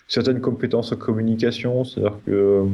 certaines 0.08 0.40
compétences 0.40 0.92
en 0.92 0.96
communication, 0.96 1.84
c'est-à-dire 1.84 2.18
que 2.26 2.66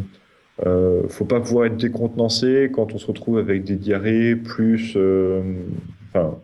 euh, 0.67 1.09
faut 1.09 1.25
pas 1.25 1.41
pouvoir 1.41 1.67
être 1.67 1.77
décontenancé 1.77 2.71
quand 2.73 2.93
on 2.93 2.99
se 2.99 3.07
retrouve 3.07 3.39
avec 3.39 3.65
des 3.65 3.77
diarrhées, 3.77 4.37
plus, 4.37 4.95
euh, 4.97 5.43
enfin, 6.09 6.39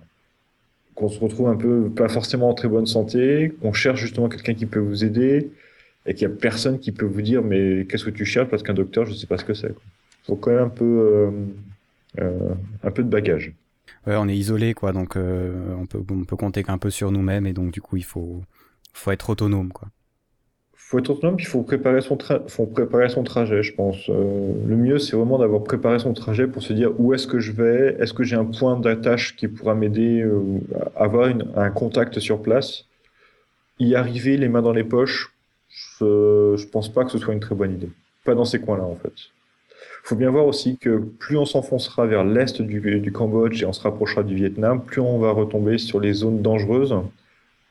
qu'on 0.95 1.09
se 1.09 1.21
retrouve 1.21 1.49
un 1.49 1.57
peu 1.57 1.91
pas 1.91 2.09
forcément 2.09 2.49
en 2.49 2.55
très 2.55 2.69
bonne 2.69 2.87
santé, 2.87 3.53
qu'on 3.61 3.73
cherche 3.73 4.01
justement 4.01 4.29
quelqu'un 4.29 4.55
qui 4.55 4.67
peut 4.67 4.79
vous 4.79 5.05
aider 5.05 5.51
et 6.07 6.15
qu'il 6.15 6.23
y 6.23 6.31
a 6.31 6.35
personne 6.35 6.79
qui 6.79 6.93
peut 6.93 7.05
vous 7.05 7.21
dire 7.21 7.43
mais 7.43 7.87
qu'est-ce 7.87 8.05
que 8.05 8.11
tu 8.11 8.25
cherches 8.25 8.49
parce 8.49 8.63
qu'un 8.63 8.75
docteur 8.75 9.05
je 9.05 9.13
sais 9.13 9.27
pas 9.27 9.37
ce 9.37 9.45
que 9.45 9.55
c'est. 9.55 9.75
Faut 10.25 10.37
quand 10.37 10.51
même 10.51 10.65
un 10.65 10.69
peu 10.69 10.85
euh, 10.85 11.31
euh, 12.21 12.55
un 12.83 12.91
peu 12.91 13.03
de 13.03 13.09
bagage. 13.09 13.53
Ouais, 14.07 14.17
on 14.17 14.29
est 14.29 14.37
isolé 14.37 14.73
quoi, 14.73 14.93
donc 14.93 15.17
on 15.17 15.87
peut 15.87 16.03
on 16.11 16.25
peut 16.25 16.37
compter 16.37 16.63
qu'un 16.63 16.79
peu 16.79 16.91
sur 16.91 17.11
nous-mêmes 17.11 17.47
et 17.47 17.53
donc 17.53 17.73
du 17.73 17.83
coup 17.83 17.97
il 17.97 18.05
faut 18.05 18.41
faut 18.95 19.11
être 19.11 19.29
autonome 19.29 19.73
quoi. 19.73 19.89
Faut 20.89 21.01
être 21.01 21.11
autonome, 21.11 21.35
il 21.41 21.47
faut 21.47 21.63
préparer 21.63 22.01
son, 22.01 22.17
faut 22.47 22.67
préparer 22.67 23.09
son 23.09 23.25
trajet, 23.25 23.65
je 23.65 23.75
pense. 23.75 24.09
Euh, 24.09 24.53
le 24.65 24.77
mieux, 24.77 25.01
c'est 25.01 25.17
vraiment 25.17 25.37
d'avoir 25.37 25.65
préparé 25.65 25.99
son 25.99 26.13
trajet 26.13 26.47
pour 26.47 26.63
se 26.63 26.73
dire 26.73 26.93
où 27.01 27.13
est-ce 27.13 27.27
que 27.27 27.41
je 27.41 27.51
vais, 27.51 27.97
est-ce 27.99 28.15
que 28.15 28.23
j'ai 28.23 28.37
un 28.37 28.45
point 28.45 28.79
d'attache 28.79 29.35
qui 29.35 29.49
pourra 29.49 29.75
m'aider, 29.75 30.21
euh, 30.21 30.61
à 30.95 31.03
avoir 31.05 31.29
un 31.57 31.71
contact 31.71 32.21
sur 32.21 32.41
place. 32.41 32.85
Y 33.81 33.97
arriver 33.97 34.37
les 34.37 34.49
mains 34.49 34.63
dans 34.63 34.73
les 34.73 34.85
poches, 34.85 35.35
je, 35.69 36.55
je 36.57 36.67
pense 36.69 36.89
pas 36.89 37.05
que 37.05 37.11
ce 37.11 37.19
soit 37.19 37.35
une 37.35 37.41
très 37.41 37.57
bonne 37.57 37.73
idée. 37.73 37.91
Pas 38.25 38.37
dans 38.37 38.45
ces 38.45 38.61
coins-là, 38.61 38.85
en 38.85 38.95
fait. 38.95 39.13
faut 40.05 40.15
bien 40.15 40.31
voir 40.31 40.47
aussi 40.47 40.79
que 40.79 40.99
plus 40.99 41.37
on 41.37 41.47
s'enfoncera 41.47 42.07
vers 42.07 42.23
l'est 42.23 42.63
du, 42.63 43.01
du 43.01 43.11
Cambodge 43.11 43.61
et 43.61 43.67
on 43.67 43.73
se 43.73 43.83
rapprochera 43.83 44.23
du 44.23 44.37
Vietnam, 44.37 44.81
plus 44.81 45.01
on 45.01 45.19
va 45.19 45.33
retomber 45.33 45.79
sur 45.79 45.99
les 45.99 46.13
zones 46.13 46.43
dangereuses 46.43 46.95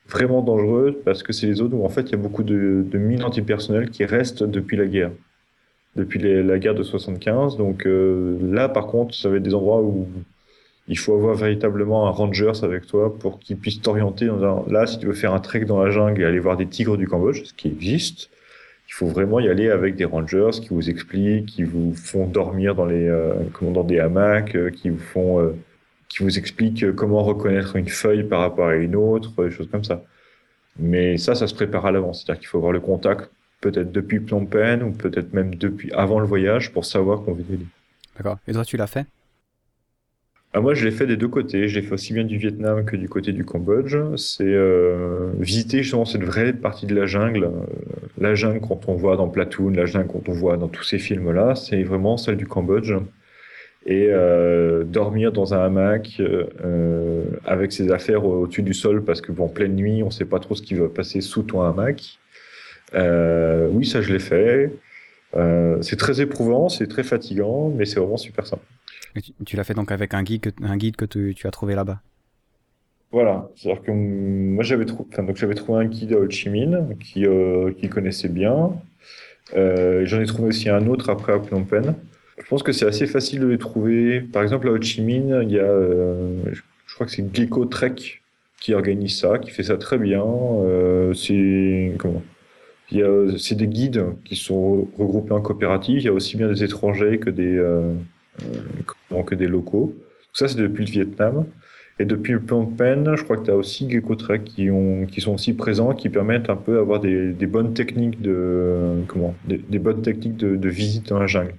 vraiment 0.07 0.41
dangereuses 0.41 0.95
parce 1.03 1.23
que 1.23 1.33
c'est 1.33 1.47
les 1.47 1.55
zones 1.55 1.73
où 1.73 1.83
en 1.83 1.89
fait 1.89 2.03
il 2.03 2.11
y 2.11 2.15
a 2.15 2.17
beaucoup 2.17 2.43
de, 2.43 2.85
de 2.85 2.97
mines 2.97 3.23
antipersonnelles 3.23 3.89
qui 3.89 4.05
restent 4.05 4.43
depuis 4.43 4.77
la 4.77 4.85
guerre, 4.85 5.11
depuis 5.95 6.19
la 6.19 6.59
guerre 6.59 6.75
de 6.75 6.83
75. 6.83 7.57
Donc 7.57 7.85
euh, 7.85 8.37
là 8.41 8.69
par 8.69 8.87
contre, 8.87 9.15
ça 9.15 9.29
va 9.29 9.37
être 9.37 9.43
des 9.43 9.55
endroits 9.55 9.81
où 9.81 10.07
il 10.87 10.97
faut 10.97 11.15
avoir 11.15 11.35
véritablement 11.35 12.07
un 12.07 12.11
rangers 12.11 12.63
avec 12.63 12.85
toi 12.85 13.17
pour 13.17 13.39
qu'il 13.39 13.57
puisse 13.57 13.81
t'orienter 13.81 14.27
dans 14.27 14.43
un... 14.43 14.71
Là, 14.71 14.85
si 14.85 14.99
tu 14.99 15.07
veux 15.07 15.13
faire 15.13 15.33
un 15.33 15.39
trek 15.39 15.65
dans 15.65 15.83
la 15.83 15.89
jungle 15.89 16.21
et 16.21 16.25
aller 16.25 16.39
voir 16.39 16.57
des 16.57 16.67
tigres 16.67 16.97
du 16.97 17.07
Cambodge, 17.07 17.43
ce 17.43 17.53
qui 17.53 17.67
existe, 17.69 18.29
il 18.87 18.93
faut 18.93 19.07
vraiment 19.07 19.39
y 19.39 19.49
aller 19.49 19.69
avec 19.69 19.95
des 19.95 20.05
rangers 20.05 20.51
qui 20.61 20.69
vous 20.69 20.89
expliquent, 20.89 21.47
qui 21.47 21.63
vous 21.63 21.93
font 21.95 22.27
dormir 22.27 22.75
dans 22.75 22.85
les, 22.85 23.07
euh, 23.07 23.33
comment, 23.53 23.71
dans 23.71 23.83
des 23.83 23.99
hamacs, 23.99 24.55
euh, 24.55 24.69
qui 24.69 24.89
vous 24.89 24.99
font, 24.99 25.39
euh, 25.39 25.55
qui 26.15 26.23
vous 26.23 26.37
expliquent 26.37 26.83
euh, 26.83 26.93
comment 26.93 27.23
reconnaître 27.23 27.75
une 27.75 27.89
feuille 27.89 28.23
par 28.23 28.39
rapport 28.39 28.67
à 28.67 28.75
une 28.75 28.95
autre, 28.95 29.43
des 29.43 29.51
choses 29.51 29.69
comme 29.69 29.83
ça. 29.83 30.03
Mais 30.79 31.17
ça, 31.17 31.35
ça 31.35 31.47
se 31.47 31.53
prépare 31.53 31.85
à 31.85 31.91
l'avance. 31.91 32.23
C'est-à-dire 32.23 32.39
qu'il 32.39 32.47
faut 32.47 32.57
avoir 32.57 32.71
le 32.71 32.79
contact 32.79 33.31
peut-être 33.61 33.91
depuis 33.91 34.19
Phnom 34.19 34.45
Penh 34.45 34.83
ou 34.83 34.91
peut-être 34.91 35.33
même 35.33 35.55
depuis 35.55 35.91
avant 35.93 36.19
le 36.19 36.25
voyage 36.25 36.71
pour 36.71 36.85
savoir 36.85 37.21
qu'on 37.23 37.33
veut 37.33 37.43
y 37.49 37.53
aller. 37.55 37.65
D'accord. 38.15 38.37
Et 38.47 38.53
toi 38.53 38.63
tu 38.63 38.77
l'as 38.77 38.87
fait? 38.87 39.05
Ah, 40.53 40.61
moi, 40.61 40.73
je 40.73 40.85
l'ai 40.85 40.91
fait 40.91 41.05
des 41.05 41.17
deux 41.17 41.27
côtés. 41.27 41.67
Je 41.67 41.77
l'ai 41.77 41.85
fait 41.85 41.93
aussi 41.93 42.13
bien 42.13 42.23
du 42.23 42.37
Vietnam 42.37 42.85
que 42.85 42.95
du 42.95 43.09
côté 43.09 43.33
du 43.33 43.43
Cambodge. 43.43 43.97
C'est 44.15 44.45
euh, 44.45 45.31
visiter 45.37 45.83
justement 45.83 46.05
cette 46.05 46.23
vraie 46.23 46.53
partie 46.53 46.85
de 46.85 46.95
la 46.95 47.07
jungle. 47.07 47.43
Euh, 47.43 47.49
La 48.17 48.35
jungle 48.35 48.61
quand 48.61 48.87
on 48.87 48.95
voit 48.95 49.17
dans 49.17 49.27
Platoon, 49.27 49.71
la 49.71 49.85
jungle 49.85 50.07
quand 50.07 50.29
on 50.29 50.31
voit 50.31 50.55
dans 50.55 50.69
tous 50.69 50.83
ces 50.83 50.97
films-là, 50.97 51.55
c'est 51.55 51.83
vraiment 51.83 52.15
celle 52.15 52.37
du 52.37 52.47
Cambodge. 52.47 52.93
Et 53.85 54.07
euh, 54.09 54.83
dormir 54.83 55.31
dans 55.31 55.53
un 55.53 55.59
hamac 55.63 56.17
euh, 56.19 57.23
avec 57.45 57.71
ses 57.71 57.91
affaires 57.91 58.25
au- 58.25 58.43
au-dessus 58.43 58.63
du 58.63 58.73
sol 58.73 59.03
parce 59.03 59.21
que 59.21 59.31
bon, 59.31 59.45
en 59.45 59.49
pleine 59.49 59.75
nuit, 59.75 60.01
on 60.03 60.09
sait 60.09 60.25
pas 60.25 60.39
trop 60.39 60.55
ce 60.55 60.63
qui 60.63 60.73
va 60.73 60.89
passer 60.89 61.21
sous 61.21 61.43
ton 61.43 61.61
hamac. 61.61 62.17
Euh, 62.95 63.69
oui, 63.71 63.85
ça 63.85 64.01
je 64.01 64.13
l'ai 64.13 64.19
fait. 64.19 64.73
Euh, 65.35 65.81
c'est 65.81 65.97
très 65.97 66.21
éprouvant, 66.21 66.69
c'est 66.69 66.87
très 66.87 67.03
fatigant, 67.03 67.69
mais 67.69 67.85
c'est 67.85 67.99
vraiment 67.99 68.17
super 68.17 68.47
sympa. 68.47 68.63
Et 69.15 69.21
tu, 69.21 69.33
tu 69.45 69.55
l'as 69.55 69.63
fait 69.63 69.73
donc 69.73 69.91
avec 69.91 70.13
un 70.13 70.21
guide 70.23 70.41
que, 70.41 70.49
un 70.63 70.77
guide 70.77 70.95
que 70.95 71.05
tu, 71.05 71.33
tu 71.35 71.47
as 71.47 71.51
trouvé 71.51 71.73
là-bas? 71.75 72.01
Voilà, 73.11 73.49
c'est-à-dire 73.55 73.81
que 73.83 73.91
moi 73.91 74.63
j'avais 74.63 74.85
trouvé, 74.85 75.09
enfin, 75.13 75.23
donc 75.23 75.37
j'avais 75.37 75.53
trouvé 75.55 75.79
un 75.79 75.85
guide 75.85 76.13
à 76.13 76.17
Ho 76.19 76.29
Chi 76.29 76.49
Minh 76.49 76.97
qui, 76.99 77.25
euh, 77.25 77.71
qui 77.73 77.87
connaissait 77.87 78.27
bien. 78.29 78.73
Euh, 79.55 80.05
J'en 80.05 80.21
ai 80.21 80.25
trouvé 80.27 80.49
aussi 80.49 80.69
un 80.69 80.87
autre 80.87 81.09
après 81.09 81.33
à 81.33 81.39
Phnom 81.41 81.65
Penh. 81.65 81.95
Je 82.37 82.49
pense 82.49 82.63
que 82.63 82.71
c'est 82.71 82.85
assez 82.85 83.07
facile 83.07 83.39
de 83.39 83.47
les 83.47 83.57
trouver. 83.57 84.21
Par 84.21 84.43
exemple, 84.43 84.67
à 84.67 84.71
Ho 84.71 84.81
Chi 84.81 85.01
Minh, 85.01 85.39
il 85.43 85.51
y 85.51 85.59
a, 85.59 85.63
euh, 85.63 86.41
je 86.85 86.93
crois 86.93 87.05
que 87.05 87.11
c'est 87.11 87.25
Gecko 87.33 87.65
Trek 87.65 87.95
qui 88.59 88.73
organise 88.73 89.19
ça, 89.19 89.37
qui 89.39 89.51
fait 89.51 89.63
ça 89.63 89.77
très 89.77 89.97
bien. 89.97 90.23
Euh, 90.23 91.13
c'est 91.13 91.93
comment? 91.97 92.23
Il 92.91 92.99
y 92.99 93.03
a, 93.03 93.37
c'est 93.37 93.55
des 93.55 93.67
guides 93.67 94.05
qui 94.25 94.35
sont 94.35 94.87
regroupés 94.97 95.33
en 95.33 95.41
coopérative. 95.41 95.99
Il 95.99 96.05
y 96.05 96.07
a 96.07 96.13
aussi 96.13 96.37
bien 96.37 96.47
des 96.47 96.63
étrangers 96.63 97.19
que 97.19 97.29
des, 97.29 97.55
euh, 97.57 97.93
euh 99.11 99.23
que 99.23 99.35
des 99.35 99.47
locaux. 99.47 99.95
Ça, 100.33 100.47
c'est 100.47 100.57
depuis 100.57 100.85
le 100.85 100.91
Vietnam. 100.91 101.45
Et 101.97 102.05
depuis 102.05 102.33
le 102.33 102.39
Phnom 102.39 102.65
Penh, 102.65 103.15
je 103.15 103.23
crois 103.23 103.37
que 103.37 103.45
tu 103.45 103.51
as 103.51 103.55
aussi 103.55 103.89
Gecko 103.89 104.15
Trek 104.15 104.41
qui, 104.43 104.69
ont, 104.69 105.05
qui 105.05 105.21
sont 105.21 105.33
aussi 105.33 105.53
présents, 105.53 105.93
qui 105.93 106.09
permettent 106.09 106.49
un 106.49 106.57
peu 106.57 106.75
d'avoir 106.75 106.99
des, 106.99 107.31
des 107.31 107.47
bonnes 107.47 107.73
techniques 107.73 108.21
de, 108.21 109.03
comment, 109.07 109.33
des, 109.47 109.57
des 109.57 109.79
bonnes 109.79 110.01
techniques 110.01 110.35
de, 110.35 110.57
de 110.57 110.69
visite 110.69 111.07
dans 111.07 111.19
la 111.19 111.27
jungle. 111.27 111.53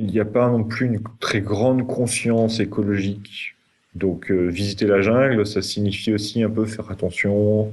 Il 0.00 0.06
n'y 0.06 0.18
a 0.18 0.24
pas 0.24 0.48
non 0.48 0.64
plus 0.64 0.86
une 0.86 1.00
très 1.20 1.40
grande 1.42 1.86
conscience 1.86 2.58
écologique. 2.58 3.54
Donc, 3.94 4.30
euh, 4.30 4.46
visiter 4.48 4.86
la 4.86 5.02
jungle, 5.02 5.46
ça 5.46 5.62
signifie 5.62 6.12
aussi 6.14 6.42
un 6.42 6.50
peu 6.50 6.64
faire 6.64 6.90
attention. 6.90 7.72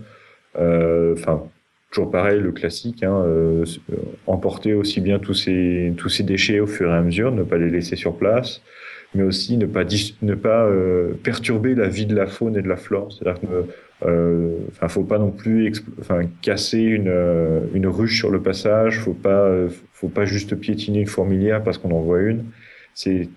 euh, 0.59 1.13
Enfin, 1.17 1.43
toujours 1.91 2.11
pareil, 2.11 2.39
le 2.41 2.51
classique, 2.51 3.03
hein, 3.03 3.23
euh, 3.25 3.65
emporter 4.27 4.73
aussi 4.73 4.99
bien 5.01 5.19
tous 5.19 5.33
ces, 5.35 5.93
tous 5.97 6.09
ces 6.09 6.23
déchets 6.23 6.59
au 6.59 6.67
fur 6.67 6.89
et 6.91 6.95
à 6.95 7.01
mesure, 7.01 7.31
ne 7.31 7.43
pas 7.43 7.57
les 7.57 7.69
laisser 7.69 7.95
sur 7.95 8.17
place 8.17 8.61
mais 9.15 9.23
aussi 9.23 9.55
ne 9.57 9.65
pas, 9.65 9.85
ne 10.21 10.35
pas 10.35 10.69
perturber 11.23 11.75
la 11.75 11.87
vie 11.87 12.05
de 12.05 12.13
la 12.13 12.27
faune 12.27 12.57
et 12.57 12.61
de 12.61 12.67
la 12.67 12.75
flore. 12.75 13.11
C'est-à-dire 13.11 13.39
qu'il 13.39 13.49
ne 14.05 14.87
faut 14.89 15.05
pas 15.05 15.17
non 15.17 15.31
plus 15.31 15.71
casser 16.41 16.79
une, 16.81 17.13
une 17.73 17.87
ruche 17.87 18.17
sur 18.19 18.29
le 18.29 18.41
passage, 18.41 18.99
faut 18.99 19.13
pas, 19.13 19.49
faut 19.99 20.09
pas 20.09 20.25
juste 20.25 20.55
piétiner 20.55 21.01
une 21.01 21.07
fourmilière 21.07 21.63
parce 21.63 21.77
qu'on 21.77 21.91
en 21.91 22.01
voit 22.01 22.21
une. 22.21 22.45
C'est 22.93 23.29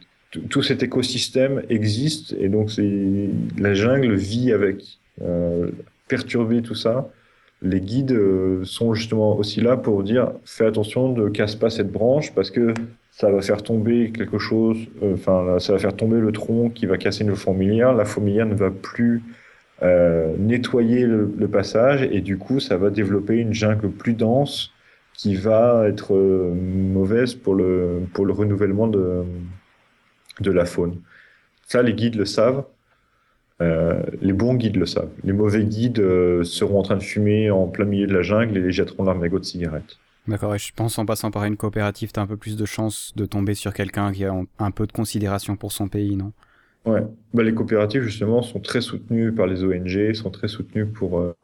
tout 0.49 0.63
cet 0.63 0.83
écosystème 0.83 1.63
existe 1.69 2.35
et 2.39 2.49
donc 2.49 2.71
c'est 2.71 3.31
la 3.59 3.75
jungle 3.75 4.15
vit 4.15 4.53
avec. 4.53 4.99
Euh, 5.23 5.71
perturber 6.09 6.61
tout 6.61 6.75
ça, 6.75 7.09
les 7.63 7.81
guides 7.81 8.19
sont 8.65 8.95
justement 8.95 9.37
aussi 9.37 9.61
là 9.61 9.77
pour 9.77 10.03
dire 10.03 10.33
fais 10.45 10.67
attention, 10.67 11.15
ne 11.15 11.29
casse 11.29 11.55
pas 11.55 11.71
cette 11.71 11.93
branche 11.93 12.35
parce 12.35 12.51
que 12.51 12.75
ça 13.13 13.31
va 13.31 13.43
faire 13.43 13.63
tomber 13.63 14.13
quelque 14.13 14.39
chose, 14.39 14.79
enfin, 15.03 15.45
euh, 15.47 15.59
ça 15.59 15.73
va 15.73 15.79
faire 15.79 15.95
tomber 15.95 16.19
le 16.21 16.33
tronc 16.33 16.71
qui 16.71 16.87
va 16.87 16.97
casser 16.97 17.25
une 17.25 17.37
fourmilière. 17.37 17.93
La 17.93 18.05
fourmilière 18.05 18.47
ne 18.47 18.55
va 18.55 18.71
plus 18.71 19.23
euh, 19.83 20.35
nettoyer 20.39 21.07
le, 21.07 21.33
le, 21.37 21.49
passage 21.49 22.03
et 22.11 22.21
du 22.21 22.39
coup, 22.39 22.61
ça 22.61 22.77
va 22.77 22.91
développer 22.91 23.37
une 23.37 23.53
jungle 23.53 23.91
plus 23.91 24.15
dense 24.15 24.73
qui 25.21 25.35
va 25.35 25.87
être 25.87 26.15
euh, 26.15 26.55
mauvaise 26.55 27.35
pour 27.35 27.55
le, 27.55 28.01
pour 28.15 28.25
le 28.25 28.33
renouvellement 28.33 28.89
de, 28.89 29.23
de 30.41 30.51
la 30.51 30.65
faune. 30.65 31.03
Ça, 31.67 31.83
les 31.83 31.93
guides 31.93 32.15
le 32.15 32.25
savent. 32.25 32.65
Euh, 33.61 34.03
les 34.23 34.33
bons 34.33 34.55
guides 34.55 34.77
le 34.77 34.87
savent. 34.87 35.11
Les 35.23 35.35
mauvais 35.35 35.65
guides 35.65 35.99
euh, 35.99 36.43
seront 36.43 36.79
en 36.79 36.83
train 36.83 36.97
de 36.97 37.03
fumer 37.03 37.51
en 37.51 37.67
plein 37.67 37.85
milieu 37.85 38.07
de 38.07 38.15
la 38.15 38.23
jungle 38.23 38.57
et 38.57 38.63
les 38.63 38.73
jetteront 38.73 39.05
leur 39.05 39.15
mégot 39.15 39.39
de 39.39 39.45
cigarette. 39.45 39.99
D'accord, 40.27 40.55
et 40.55 40.59
je 40.59 40.73
pense 40.75 40.99
en 40.99 41.05
passant 41.05 41.31
par 41.31 41.45
une 41.45 41.59
coopérative, 41.59 42.13
tu 42.13 42.19
as 42.19 42.23
un 42.23 42.27
peu 42.27 42.39
plus 42.39 42.57
de 42.57 42.65
chances 42.65 43.13
de 43.15 43.27
tomber 43.27 43.53
sur 43.53 43.75
quelqu'un 43.75 44.13
qui 44.13 44.25
a 44.25 44.35
un 44.59 44.71
peu 44.71 44.87
de 44.87 44.93
considération 44.93 45.55
pour 45.55 45.73
son 45.73 45.89
pays, 45.89 46.17
non? 46.17 46.33
Ouais, 46.87 47.03
bah, 47.35 47.43
les 47.43 47.53
coopératives 47.53 48.03
justement 48.03 48.41
sont 48.41 48.59
très 48.59 48.81
soutenues 48.81 49.33
par 49.33 49.47
les 49.47 49.63
ONG, 49.63 50.15
sont 50.15 50.31
très 50.31 50.49
soutenues 50.49 50.87
pour 50.87 51.21
euh, 51.21 51.35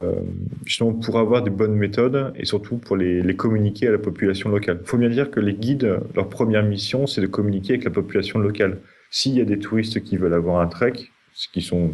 justement 0.65 0.95
pour 0.95 1.19
avoir 1.19 1.43
des 1.43 1.51
bonnes 1.51 1.75
méthodes 1.75 2.33
et 2.37 2.47
surtout 2.47 2.79
pour 2.79 2.97
les, 2.97 3.21
les 3.21 3.37
communiquer 3.37 3.89
à 3.89 3.93
la 3.93 3.99
population 3.99 4.49
locale. 4.49 4.79
Il 4.83 4.87
faut 4.89 4.97
bien 4.97 5.11
dire 5.11 5.31
que 5.31 5.41
les 5.41 5.53
guides, 5.53 6.01
leur 6.15 6.29
première 6.31 6.65
mission, 6.65 7.07
c'est 7.07 7.21
de 7.21 7.27
communiquer 7.27 7.75
avec 7.75 7.85
la 7.85 7.91
population 7.91 8.39
locale. 8.39 8.79
S'il 9.11 9.35
y 9.35 9.41
a 9.41 9.45
des 9.45 9.59
touristes 9.59 10.03
qui 10.03 10.17
veulent 10.17 10.35
avoir 10.35 10.61
un 10.61 10.69
trek, 10.69 10.95
ce 11.35 11.49
qui 11.49 11.61
sont 11.61 11.91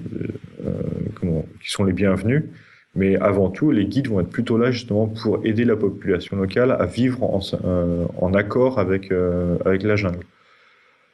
euh, 0.64 0.72
comment, 1.18 1.44
qui 1.60 1.70
sont 1.70 1.82
les 1.82 1.92
bienvenus, 1.92 2.44
mais 2.94 3.16
avant 3.16 3.50
tout, 3.50 3.70
les 3.70 3.86
guides 3.86 4.08
vont 4.08 4.20
être 4.20 4.28
plutôt 4.28 4.58
là 4.58 4.70
justement 4.70 5.08
pour 5.08 5.44
aider 5.44 5.64
la 5.64 5.76
population 5.76 6.36
locale 6.36 6.72
à 6.72 6.86
vivre 6.86 7.22
en, 7.22 7.40
euh, 7.64 8.06
en 8.18 8.34
accord 8.34 8.78
avec, 8.78 9.10
euh, 9.10 9.58
avec 9.64 9.82
la 9.82 9.96
jungle. 9.96 10.24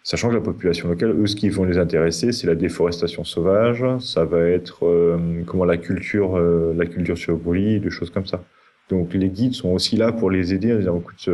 Sachant 0.03 0.31
que 0.31 0.35
la 0.35 0.41
population 0.41 0.89
locale, 0.89 1.11
eux, 1.11 1.27
ce 1.27 1.37
qui 1.37 1.51
vont 1.51 1.65
les 1.65 1.77
intéresser, 1.77 2.33
c'est 2.33 2.47
la 2.47 2.55
déforestation 2.55 3.25
sauvage, 3.25 3.85
ça 4.01 4.25
va 4.25 4.41
être 4.41 4.87
euh, 4.87 5.43
comment 5.47 5.65
la 5.65 5.77
culture, 5.77 6.37
euh, 6.37 6.73
la 6.77 6.87
culture 6.87 7.19
sur 7.19 7.37
brûlis, 7.37 7.81
des 7.81 7.91
choses 7.91 8.11
comme 8.11 8.27
ça. 8.27 8.43
Donc 8.89 9.13
les 9.13 9.29
guides 9.29 9.55
sont 9.55 9.69
aussi 9.71 9.97
là 9.97 10.13
pour 10.13 10.31
les 10.31 10.55
aider 10.55 10.73
en 10.73 10.79
disant, 10.79 10.99
écoute, 10.99 11.29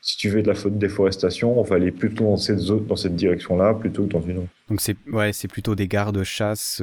si 0.00 0.16
tu 0.16 0.30
veux 0.30 0.40
de 0.40 0.48
la 0.48 0.54
faute 0.54 0.74
de 0.74 0.78
déforestation, 0.78 1.58
on 1.58 1.62
va 1.62 1.76
aller 1.76 1.90
plutôt 1.90 2.24
dans 2.24 2.36
cette 2.38 2.58
zone, 2.58 2.86
dans 2.86 2.96
cette 2.96 3.16
direction-là, 3.16 3.74
plutôt 3.74 4.06
que 4.06 4.12
dans 4.12 4.22
une 4.22 4.38
autre. 4.38 4.48
Donc 4.70 4.80
c'est 4.80 4.96
ouais, 5.12 5.32
c'est 5.34 5.48
plutôt 5.48 5.74
des 5.74 5.88
gardes-chasse 5.88 6.80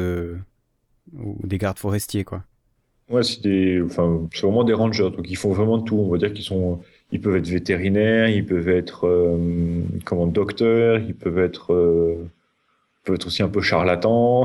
ou 1.11 1.47
des 1.47 1.57
gardes 1.57 1.79
forestiers, 1.79 2.23
quoi. 2.23 2.43
Ouais, 3.09 3.23
c'est 3.23 3.41
des, 3.41 3.81
enfin, 3.81 4.27
c'est 4.33 4.45
vraiment 4.45 4.63
des 4.63 4.73
rangers. 4.73 5.09
Donc 5.11 5.29
ils 5.29 5.35
font 5.35 5.51
vraiment 5.51 5.81
tout. 5.81 5.97
On 5.97 6.09
va 6.09 6.17
dire 6.17 6.33
qu'ils 6.33 6.45
sont, 6.45 6.79
ils 7.13 7.21
peuvent 7.21 7.35
être 7.35 7.47
vétérinaires, 7.47 8.27
ils 8.27 8.43
peuvent 8.43 8.69
être, 8.69 9.07
euh, 9.07 9.37
comment, 10.03 10.25
docteurs, 10.25 10.99
ils 10.99 11.13
peuvent 11.13 11.37
être, 11.37 11.71
euh, 11.71 12.15
être 13.07 13.27
aussi 13.27 13.43
un 13.43 13.49
peu 13.49 13.61
charlatans. 13.61 14.43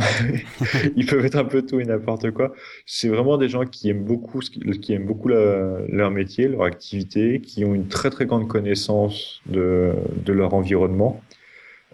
ils 0.96 1.06
peuvent 1.06 1.24
être 1.24 1.36
un 1.36 1.46
peu 1.46 1.62
tout 1.62 1.80
et 1.80 1.86
n'importe 1.86 2.30
quoi. 2.32 2.52
C'est 2.84 3.08
vraiment 3.08 3.38
des 3.38 3.48
gens 3.48 3.64
qui 3.64 3.88
aiment 3.88 4.04
beaucoup, 4.04 4.40
qui 4.40 4.92
aiment 4.92 5.06
beaucoup 5.06 5.28
leur 5.28 6.10
métier, 6.10 6.46
leur 6.46 6.64
activité, 6.64 7.40
qui 7.40 7.64
ont 7.64 7.74
une 7.74 7.88
très 7.88 8.10
très 8.10 8.26
grande 8.26 8.48
connaissance 8.48 9.40
de, 9.46 9.94
de 10.26 10.32
leur 10.34 10.52
environnement. 10.52 11.22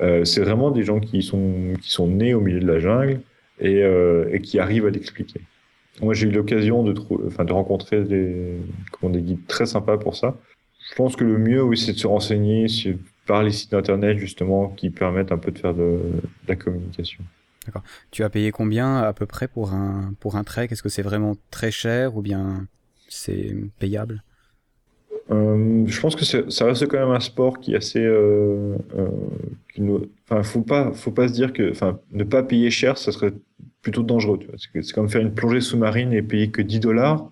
Euh, 0.00 0.24
c'est 0.24 0.40
vraiment 0.40 0.72
des 0.72 0.82
gens 0.82 0.98
qui 0.98 1.22
sont, 1.22 1.74
qui 1.80 1.90
sont 1.90 2.08
nés 2.08 2.34
au 2.34 2.40
milieu 2.40 2.58
de 2.58 2.66
la 2.66 2.80
jungle 2.80 3.20
et, 3.60 3.84
euh, 3.84 4.28
et 4.32 4.40
qui 4.40 4.58
arrivent 4.58 4.86
à 4.86 4.90
l'expliquer. 4.90 5.40
Moi, 6.02 6.14
j'ai 6.14 6.26
eu 6.26 6.32
l'occasion 6.32 6.82
de, 6.82 6.92
de 6.92 7.52
rencontrer 7.52 8.02
comment, 8.90 9.12
des 9.12 9.22
guides 9.22 9.46
très 9.46 9.66
sympas 9.66 9.98
pour 9.98 10.16
ça. 10.16 10.34
Je 10.90 10.94
pense 10.94 11.16
que 11.16 11.24
le 11.24 11.38
mieux, 11.38 11.62
oui, 11.62 11.76
c'est 11.76 11.92
de 11.92 11.98
se 11.98 12.06
renseigner 12.06 12.66
par 13.26 13.42
les 13.42 13.52
sites 13.52 13.74
internet, 13.74 14.18
justement, 14.18 14.68
qui 14.68 14.90
permettent 14.90 15.32
un 15.32 15.38
peu 15.38 15.50
de 15.50 15.58
faire 15.58 15.74
de, 15.74 15.80
de 15.80 16.48
la 16.48 16.56
communication. 16.56 17.24
D'accord. 17.66 17.82
Tu 18.10 18.22
as 18.22 18.30
payé 18.30 18.52
combien 18.52 18.98
à 18.98 19.12
peu 19.12 19.26
près 19.26 19.48
pour 19.48 19.72
un, 19.72 20.12
pour 20.20 20.36
un 20.36 20.44
trek? 20.44 20.68
Est-ce 20.70 20.82
que 20.82 20.88
c'est 20.88 21.02
vraiment 21.02 21.36
très 21.50 21.70
cher 21.70 22.16
ou 22.16 22.22
bien 22.22 22.66
c'est 23.08 23.56
payable? 23.78 24.22
Euh, 25.30 25.84
je 25.86 26.00
pense 26.00 26.16
que 26.16 26.24
ça 26.24 26.64
reste 26.66 26.86
quand 26.86 26.98
même 26.98 27.14
un 27.14 27.20
sport 27.20 27.58
qui 27.58 27.72
est 27.72 27.76
assez. 27.76 28.04
Euh, 28.04 28.76
euh, 28.96 29.08
qui 29.72 29.80
nous, 29.80 30.06
enfin, 30.28 30.42
faut 30.42 30.60
pas, 30.60 30.92
faut 30.92 31.10
pas 31.10 31.28
se 31.28 31.32
dire 31.32 31.52
que, 31.52 31.70
enfin, 31.70 31.98
ne 32.12 32.24
pas 32.24 32.42
payer 32.42 32.70
cher, 32.70 32.98
ça 32.98 33.10
serait 33.10 33.32
plutôt 33.80 34.02
dangereux. 34.02 34.38
C'est 34.58 34.92
comme 34.92 35.08
faire 35.08 35.22
une 35.22 35.32
plongée 35.32 35.60
sous-marine 35.60 36.12
et 36.12 36.22
payer 36.22 36.50
que 36.50 36.60
10 36.60 36.80
dollars. 36.80 37.30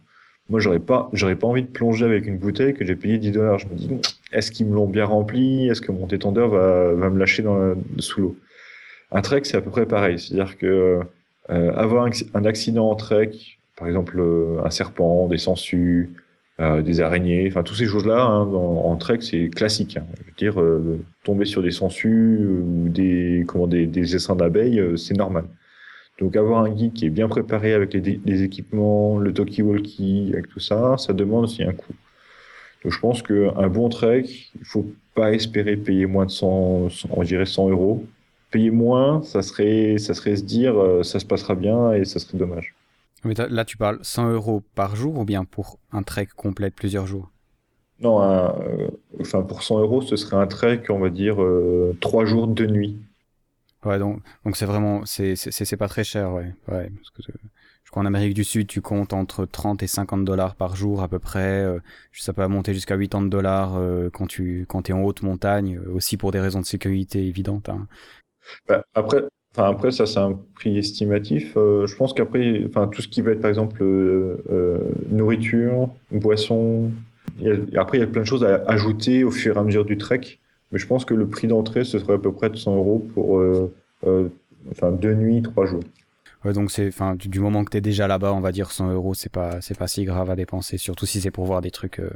Moi, 0.52 0.60
j'aurais 0.60 0.78
pas, 0.78 1.08
j'aurais 1.12 1.34
pas 1.34 1.48
envie 1.48 1.62
de 1.62 1.68
plonger 1.68 2.04
avec 2.04 2.26
une 2.26 2.38
bouteille 2.38 2.74
que 2.74 2.84
j'ai 2.84 2.94
payé 2.94 3.18
10 3.18 3.32
dollars. 3.32 3.58
Je 3.58 3.66
me 3.66 3.74
dis, 3.74 3.90
est-ce 4.32 4.52
qu'ils 4.52 4.66
me 4.66 4.74
l'ont 4.74 4.86
bien 4.86 5.06
rempli 5.06 5.68
Est-ce 5.68 5.80
que 5.80 5.90
mon 5.90 6.06
détendeur 6.06 6.50
va, 6.50 6.92
va 6.92 7.10
me 7.10 7.18
lâcher 7.18 7.42
dans 7.42 7.74
sous 7.98 8.20
l'eau? 8.20 8.36
Un 9.10 9.22
trek, 9.22 9.40
c'est 9.44 9.56
à 9.56 9.62
peu 9.62 9.70
près 9.70 9.86
pareil. 9.86 10.18
C'est-à-dire 10.18 10.58
que 10.58 11.00
euh, 11.50 11.72
avoir 11.74 12.06
un, 12.34 12.44
accident 12.44 12.88
en 12.90 12.94
trek, 12.94 13.30
par 13.76 13.88
exemple 13.88 14.22
un 14.62 14.70
serpent, 14.70 15.26
des 15.26 15.38
sangsues, 15.38 16.10
euh, 16.60 16.82
des 16.82 17.00
araignées, 17.00 17.48
enfin 17.48 17.62
toutes 17.62 17.78
ces 17.78 17.86
choses-là 17.86 18.22
hein, 18.22 18.42
en, 18.44 18.94
trek 18.96 19.18
c'est 19.22 19.48
classique. 19.48 19.96
Hein. 19.96 20.04
Je 20.18 20.22
veux 20.22 20.36
dire 20.36 20.60
euh, 20.60 21.00
tomber 21.24 21.46
sur 21.46 21.62
des 21.62 21.70
sangsues 21.70 22.38
ou 22.46 22.90
des 22.90 23.44
comment 23.48 23.66
des, 23.66 24.14
essaims 24.14 24.36
d'abeilles, 24.36 24.78
euh, 24.78 24.96
c'est 24.96 25.16
normal. 25.16 25.44
Donc 26.22 26.36
avoir 26.36 26.62
un 26.62 26.70
guide 26.70 26.92
qui 26.92 27.06
est 27.06 27.10
bien 27.10 27.28
préparé 27.28 27.72
avec 27.72 27.92
les, 27.94 28.20
les 28.24 28.42
équipements, 28.42 29.18
le 29.18 29.32
talkie-walkie, 29.32 30.30
avec 30.32 30.48
tout 30.48 30.60
ça, 30.60 30.96
ça 30.96 31.12
demande 31.12 31.44
aussi 31.44 31.64
un 31.64 31.72
coût. 31.72 31.94
Donc 32.84 32.92
je 32.92 32.98
pense 33.00 33.22
qu'un 33.22 33.68
bon 33.68 33.88
trek, 33.88 34.24
il 34.54 34.64
faut 34.64 34.86
pas 35.14 35.32
espérer 35.32 35.76
payer 35.76 36.06
moins 36.06 36.26
de 36.26 36.30
100, 36.30 36.88
on 37.10 37.22
dirait 37.24 37.44
100 37.44 37.70
euros. 37.70 38.04
Payer 38.52 38.70
moins, 38.70 39.22
ça 39.24 39.42
serait, 39.42 39.98
ça 39.98 40.14
serait 40.14 40.36
se 40.36 40.44
dire, 40.44 40.74
ça 41.02 41.18
se 41.18 41.24
passera 41.24 41.56
bien 41.56 41.92
et 41.92 42.04
ça 42.04 42.20
serait 42.20 42.38
dommage. 42.38 42.74
Mais 43.24 43.34
là, 43.34 43.64
tu 43.64 43.76
parles 43.76 43.98
100 44.02 44.30
euros 44.30 44.62
par 44.74 44.94
jour 44.94 45.18
ou 45.18 45.24
bien 45.24 45.44
pour 45.44 45.78
un 45.92 46.02
trek 46.02 46.28
complet 46.36 46.70
de 46.70 46.74
plusieurs 46.74 47.06
jours? 47.06 47.30
Non, 48.00 48.20
un, 48.20 48.54
euh, 48.60 48.88
enfin 49.20 49.42
pour 49.42 49.62
100 49.62 49.80
euros, 49.80 50.02
ce 50.02 50.16
serait 50.16 50.36
un 50.36 50.46
trek, 50.46 50.82
on 50.88 50.98
va 50.98 51.08
dire, 51.08 51.42
euh, 51.42 51.96
3 52.00 52.24
jours, 52.26 52.46
de 52.48 52.66
nuit. 52.66 52.96
Ouais, 53.84 53.98
donc 53.98 54.22
donc 54.44 54.56
c'est 54.56 54.66
vraiment, 54.66 55.04
c'est 55.04 55.34
c'est 55.36 55.76
pas 55.76 55.88
très 55.88 56.04
cher, 56.04 56.32
ouais. 56.32 56.54
ouais 56.68 56.90
parce 56.90 57.10
que 57.10 57.22
je 57.84 57.90
crois 57.90 58.02
en 58.02 58.06
Amérique 58.06 58.34
du 58.34 58.44
Sud, 58.44 58.68
tu 58.68 58.80
comptes 58.80 59.12
entre 59.12 59.44
30 59.44 59.82
et 59.82 59.86
50 59.86 60.24
dollars 60.24 60.54
par 60.54 60.76
jour 60.76 61.02
à 61.02 61.08
peu 61.08 61.18
près. 61.18 61.62
Euh, 61.62 61.78
ça 62.12 62.32
peut 62.32 62.46
monter 62.46 62.74
jusqu'à 62.74 62.96
80 62.96 63.26
dollars 63.28 63.76
euh, 63.76 64.08
quand 64.10 64.26
tu 64.26 64.66
quand 64.68 64.88
es 64.88 64.92
en 64.92 65.02
haute 65.02 65.22
montagne, 65.22 65.78
euh, 65.78 65.92
aussi 65.92 66.16
pour 66.16 66.30
des 66.30 66.40
raisons 66.40 66.60
de 66.60 66.64
sécurité 66.66 67.26
évidentes. 67.26 67.68
Hein. 67.68 67.86
Bah, 68.66 68.84
après, 68.94 69.24
Enfin, 69.54 69.68
après, 69.68 69.90
ça, 69.90 70.06
c'est 70.06 70.18
un 70.18 70.38
prix 70.54 70.78
estimatif. 70.78 71.56
Euh, 71.56 71.86
je 71.86 71.94
pense 71.94 72.14
qu'après, 72.14 72.64
enfin, 72.66 72.88
tout 72.88 73.02
ce 73.02 73.08
qui 73.08 73.20
va 73.20 73.32
être, 73.32 73.42
par 73.42 73.50
exemple, 73.50 73.82
euh, 73.82 74.78
nourriture, 75.10 75.90
boisson, 76.10 76.90
après, 77.76 77.98
il 77.98 78.00
y 78.00 78.04
a 78.04 78.06
plein 78.06 78.22
de 78.22 78.26
choses 78.26 78.44
à 78.44 78.62
ajouter 78.66 79.24
au 79.24 79.30
fur 79.30 79.56
et 79.56 79.58
à 79.58 79.62
mesure 79.62 79.84
du 79.84 79.98
trek. 79.98 80.38
Mais 80.72 80.78
je 80.78 80.86
pense 80.86 81.04
que 81.04 81.14
le 81.14 81.28
prix 81.28 81.46
d'entrée, 81.48 81.84
ce 81.84 81.98
serait 81.98 82.14
à 82.14 82.18
peu 82.18 82.32
près 82.32 82.50
de 82.50 82.56
100 82.56 82.76
euros 82.76 82.98
pour 83.14 83.38
euh, 83.38 83.72
euh, 84.06 84.28
enfin, 84.70 84.90
deux 84.90 85.14
nuits, 85.14 85.42
trois 85.42 85.66
jours. 85.66 85.82
Ouais, 86.44 86.52
donc 86.52 86.70
c'est, 86.72 86.88
enfin, 86.88 87.14
du, 87.14 87.28
du 87.28 87.38
moment 87.38 87.64
que 87.64 87.70
t'es 87.70 87.80
déjà 87.80 88.08
là-bas, 88.08 88.32
on 88.32 88.40
va 88.40 88.50
dire 88.50 88.72
100 88.72 88.92
euros, 88.92 89.14
c'est 89.14 89.30
pas, 89.30 89.60
c'est 89.60 89.78
pas 89.78 89.86
si 89.86 90.04
grave 90.04 90.28
à 90.30 90.34
dépenser, 90.36 90.76
surtout 90.78 91.06
si 91.06 91.20
c'est 91.20 91.30
pour 91.30 91.44
voir 91.44 91.60
des 91.60 91.70
trucs 91.70 92.00
euh, 92.00 92.10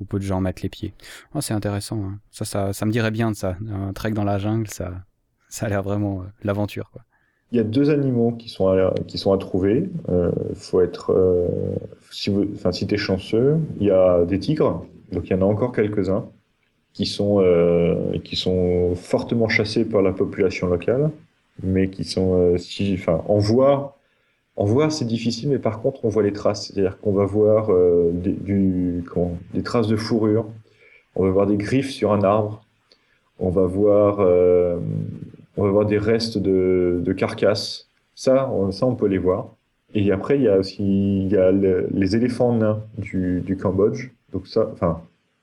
où 0.00 0.04
peu 0.04 0.18
de 0.18 0.24
gens 0.24 0.40
mettent 0.40 0.62
les 0.62 0.68
pieds. 0.68 0.92
Oh, 1.34 1.40
c'est 1.40 1.54
intéressant. 1.54 2.02
hein. 2.02 2.18
Ça, 2.30 2.44
ça, 2.44 2.72
ça 2.72 2.84
me 2.84 2.90
dirait 2.90 3.10
bien 3.10 3.30
de 3.30 3.36
ça. 3.36 3.56
Un 3.72 3.92
trek 3.94 4.10
dans 4.10 4.24
la 4.24 4.38
jungle, 4.38 4.68
ça, 4.68 4.92
ça 5.48 5.66
a 5.66 5.68
l'air 5.70 5.82
vraiment 5.82 6.22
l'aventure, 6.42 6.90
quoi. 6.90 7.02
Il 7.50 7.56
y 7.56 7.60
a 7.60 7.64
deux 7.64 7.90
animaux 7.90 8.32
qui 8.32 8.48
sont 8.48 8.68
à, 8.68 8.94
qui 9.06 9.18
sont 9.18 9.32
à 9.34 9.36
trouver. 9.36 9.90
Faut 10.54 10.80
être, 10.80 11.14
si 12.10 12.30
vous, 12.30 12.46
enfin, 12.54 12.72
si 12.72 12.86
t'es 12.86 12.96
chanceux, 12.96 13.58
il 13.78 13.86
y 13.86 13.90
a 13.90 14.24
des 14.24 14.38
tigres. 14.38 14.86
Donc 15.12 15.28
il 15.28 15.32
y 15.32 15.34
en 15.34 15.42
a 15.42 15.44
encore 15.44 15.72
quelques-uns 15.72 16.24
qui 16.94 17.06
sont, 17.06 17.40
euh, 17.40 18.18
qui 18.24 18.36
sont 18.36 18.94
fortement 18.94 19.48
chassés 19.48 19.84
par 19.84 20.02
la 20.02 20.12
population 20.12 20.66
locale, 20.68 21.10
mais 21.62 21.88
qui 21.90 22.04
sont, 22.04 22.34
euh, 22.38 22.58
si, 22.58 22.94
enfin, 22.98 23.22
en 23.28 23.38
voir, 23.38 23.96
en 24.56 24.64
voir 24.66 24.92
c'est 24.92 25.06
difficile, 25.06 25.50
mais 25.50 25.58
par 25.58 25.80
contre 25.82 26.04
on 26.04 26.08
voit 26.10 26.22
les 26.24 26.32
traces. 26.32 26.68
C'est-à-dire 26.68 26.98
qu'on 27.00 27.12
va 27.12 27.26
voir 27.26 27.72
euh, 27.72 28.10
des, 28.12 28.32
du, 28.32 29.04
des 29.54 29.62
traces 29.62 29.88
de 29.88 29.96
fourrure, 29.96 30.46
on 31.16 31.24
va 31.24 31.30
voir 31.30 31.46
des 31.46 31.56
griffes 31.58 31.90
sur 31.90 32.12
un 32.12 32.22
arbre, 32.24 32.64
on 33.40 33.50
va 33.50 33.66
voir, 33.66 34.18
euh, 34.20 34.78
on 35.56 35.64
va 35.64 35.70
voir 35.70 35.86
des 35.86 35.98
restes 35.98 36.38
de, 36.38 37.00
de 37.04 37.12
carcasses. 37.12 37.88
Ça, 38.14 38.48
on, 38.50 38.70
ça 38.72 38.86
on 38.86 38.94
peut 38.94 39.06
les 39.08 39.18
voir. 39.18 39.54
Et 39.94 40.10
après 40.12 40.36
il 40.38 40.42
y 40.44 40.48
a 40.48 40.58
aussi, 40.58 40.82
il 41.26 41.28
y 41.32 41.36
a 41.36 41.50
le- 41.52 41.88
les 41.92 42.16
éléphants 42.16 42.54
nains 42.54 42.82
du, 42.98 43.40
du 43.42 43.56
Cambodge. 43.56 44.10
Donc 44.32 44.46
ça, 44.46 44.70
enfin, 44.72 45.02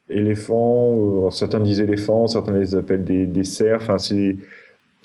éléphants, 0.10 1.28
euh, 1.28 1.30
certains 1.32 1.60
disent 1.60 1.80
éléphants, 1.82 2.28
certains 2.28 2.58
les 2.58 2.76
appellent 2.76 3.04
des, 3.04 3.26
des 3.26 3.44
cerfs. 3.44 3.82
Enfin, 3.82 3.98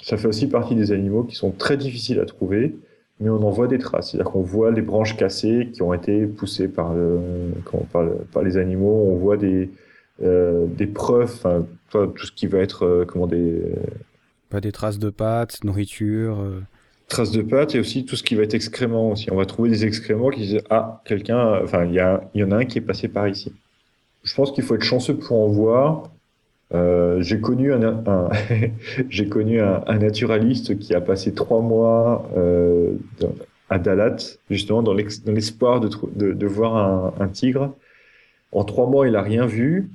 ça 0.02 0.16
fait 0.16 0.26
aussi 0.28 0.48
partie 0.48 0.74
des 0.74 0.92
animaux 0.92 1.24
qui 1.24 1.34
sont 1.36 1.50
très 1.50 1.76
difficiles 1.76 2.20
à 2.20 2.26
trouver, 2.26 2.76
mais 3.20 3.30
on 3.30 3.42
en 3.42 3.50
voit 3.50 3.68
des 3.68 3.78
traces. 3.78 4.10
C'est-à-dire 4.10 4.30
qu'on 4.32 4.42
voit 4.42 4.70
les 4.70 4.82
branches 4.82 5.16
cassées 5.16 5.70
qui 5.72 5.82
ont 5.82 5.94
été 5.94 6.26
poussées 6.26 6.68
par, 6.68 6.94
le, 6.94 7.18
comment- 7.64 7.86
par, 7.92 8.02
le- 8.02 8.16
par 8.32 8.42
les 8.42 8.56
animaux. 8.56 9.08
On 9.10 9.16
voit 9.16 9.36
des, 9.36 9.70
euh, 10.22 10.66
des 10.66 10.86
preuves, 10.86 11.30
enfin, 11.32 11.66
tout 11.90 12.26
ce 12.26 12.32
qui 12.32 12.46
va 12.46 12.58
être, 12.58 12.84
euh, 12.84 13.04
comment 13.06 13.26
des 13.26 13.62
Pas 14.50 14.60
des 14.60 14.72
traces 14.72 14.98
de 14.98 15.10
pâtes, 15.10 15.62
nourriture. 15.64 16.40
euh, 16.40 16.60
traces 17.08 17.30
de 17.32 17.42
pattes 17.42 17.74
et 17.74 17.78
aussi 17.80 18.04
tout 18.04 18.16
ce 18.16 18.22
qui 18.22 18.34
va 18.34 18.42
être 18.42 18.54
excréments 18.54 19.12
aussi. 19.12 19.30
On 19.30 19.36
va 19.36 19.46
trouver 19.46 19.70
des 19.70 19.84
excréments 19.84 20.30
qui 20.30 20.40
disent 20.40 20.60
ah 20.70 21.02
quelqu'un, 21.04 21.62
enfin 21.62 21.84
il 21.84 21.92
y 21.94 22.00
a, 22.00 22.22
y 22.34 22.42
en 22.42 22.50
a 22.50 22.56
un 22.56 22.64
qui 22.64 22.78
est 22.78 22.80
passé 22.80 23.08
par 23.08 23.28
ici. 23.28 23.52
Je 24.24 24.34
pense 24.34 24.52
qu'il 24.52 24.64
faut 24.64 24.74
être 24.74 24.82
chanceux 24.84 25.16
pour 25.16 25.38
en 25.40 25.48
voir. 25.48 26.10
Euh, 26.74 27.22
j'ai 27.22 27.40
connu 27.40 27.72
un, 27.72 27.82
un- 28.06 28.30
j'ai 29.10 29.28
connu 29.28 29.60
un, 29.60 29.82
un 29.86 29.98
naturaliste 29.98 30.78
qui 30.78 30.94
a 30.94 31.00
passé 31.02 31.34
trois 31.34 31.60
mois 31.62 32.28
euh, 32.36 32.94
à 33.70 33.78
Dalat 33.78 34.16
justement 34.50 34.82
dans 34.82 34.94
l'espoir 34.94 35.80
de, 35.80 35.88
de, 36.16 36.32
de 36.32 36.46
voir 36.46 36.76
un, 36.76 37.14
un 37.24 37.28
tigre. 37.28 37.74
En 38.52 38.64
trois 38.64 38.88
mois, 38.88 39.08
il 39.08 39.16
a 39.16 39.22
rien 39.22 39.46
vu. 39.46 39.90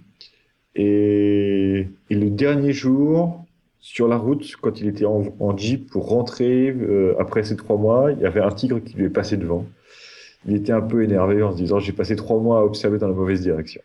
Et, 0.75 1.87
et 2.09 2.15
le 2.15 2.29
dernier 2.29 2.73
jour, 2.73 3.45
sur 3.79 4.07
la 4.07 4.17
route, 4.17 4.55
quand 4.61 4.81
il 4.81 4.87
était 4.87 5.05
en, 5.05 5.23
en 5.39 5.57
jeep 5.57 5.89
pour 5.91 6.09
rentrer 6.09 6.69
euh, 6.71 7.15
après 7.19 7.43
ces 7.43 7.55
trois 7.57 7.77
mois, 7.77 8.11
il 8.11 8.19
y 8.19 8.25
avait 8.25 8.41
un 8.41 8.51
tigre 8.51 8.79
qui 8.83 8.95
lui 8.95 9.05
est 9.05 9.09
passé 9.09 9.37
devant. 9.37 9.65
Il 10.47 10.55
était 10.55 10.73
un 10.73 10.81
peu 10.81 11.03
énervé 11.03 11.43
en 11.43 11.51
se 11.53 11.57
disant 11.57 11.79
j'ai 11.79 11.93
passé 11.93 12.15
trois 12.15 12.39
mois 12.39 12.59
à 12.61 12.63
observer 12.63 12.99
dans 12.99 13.07
la 13.09 13.13
mauvaise 13.15 13.41
direction. 13.41 13.81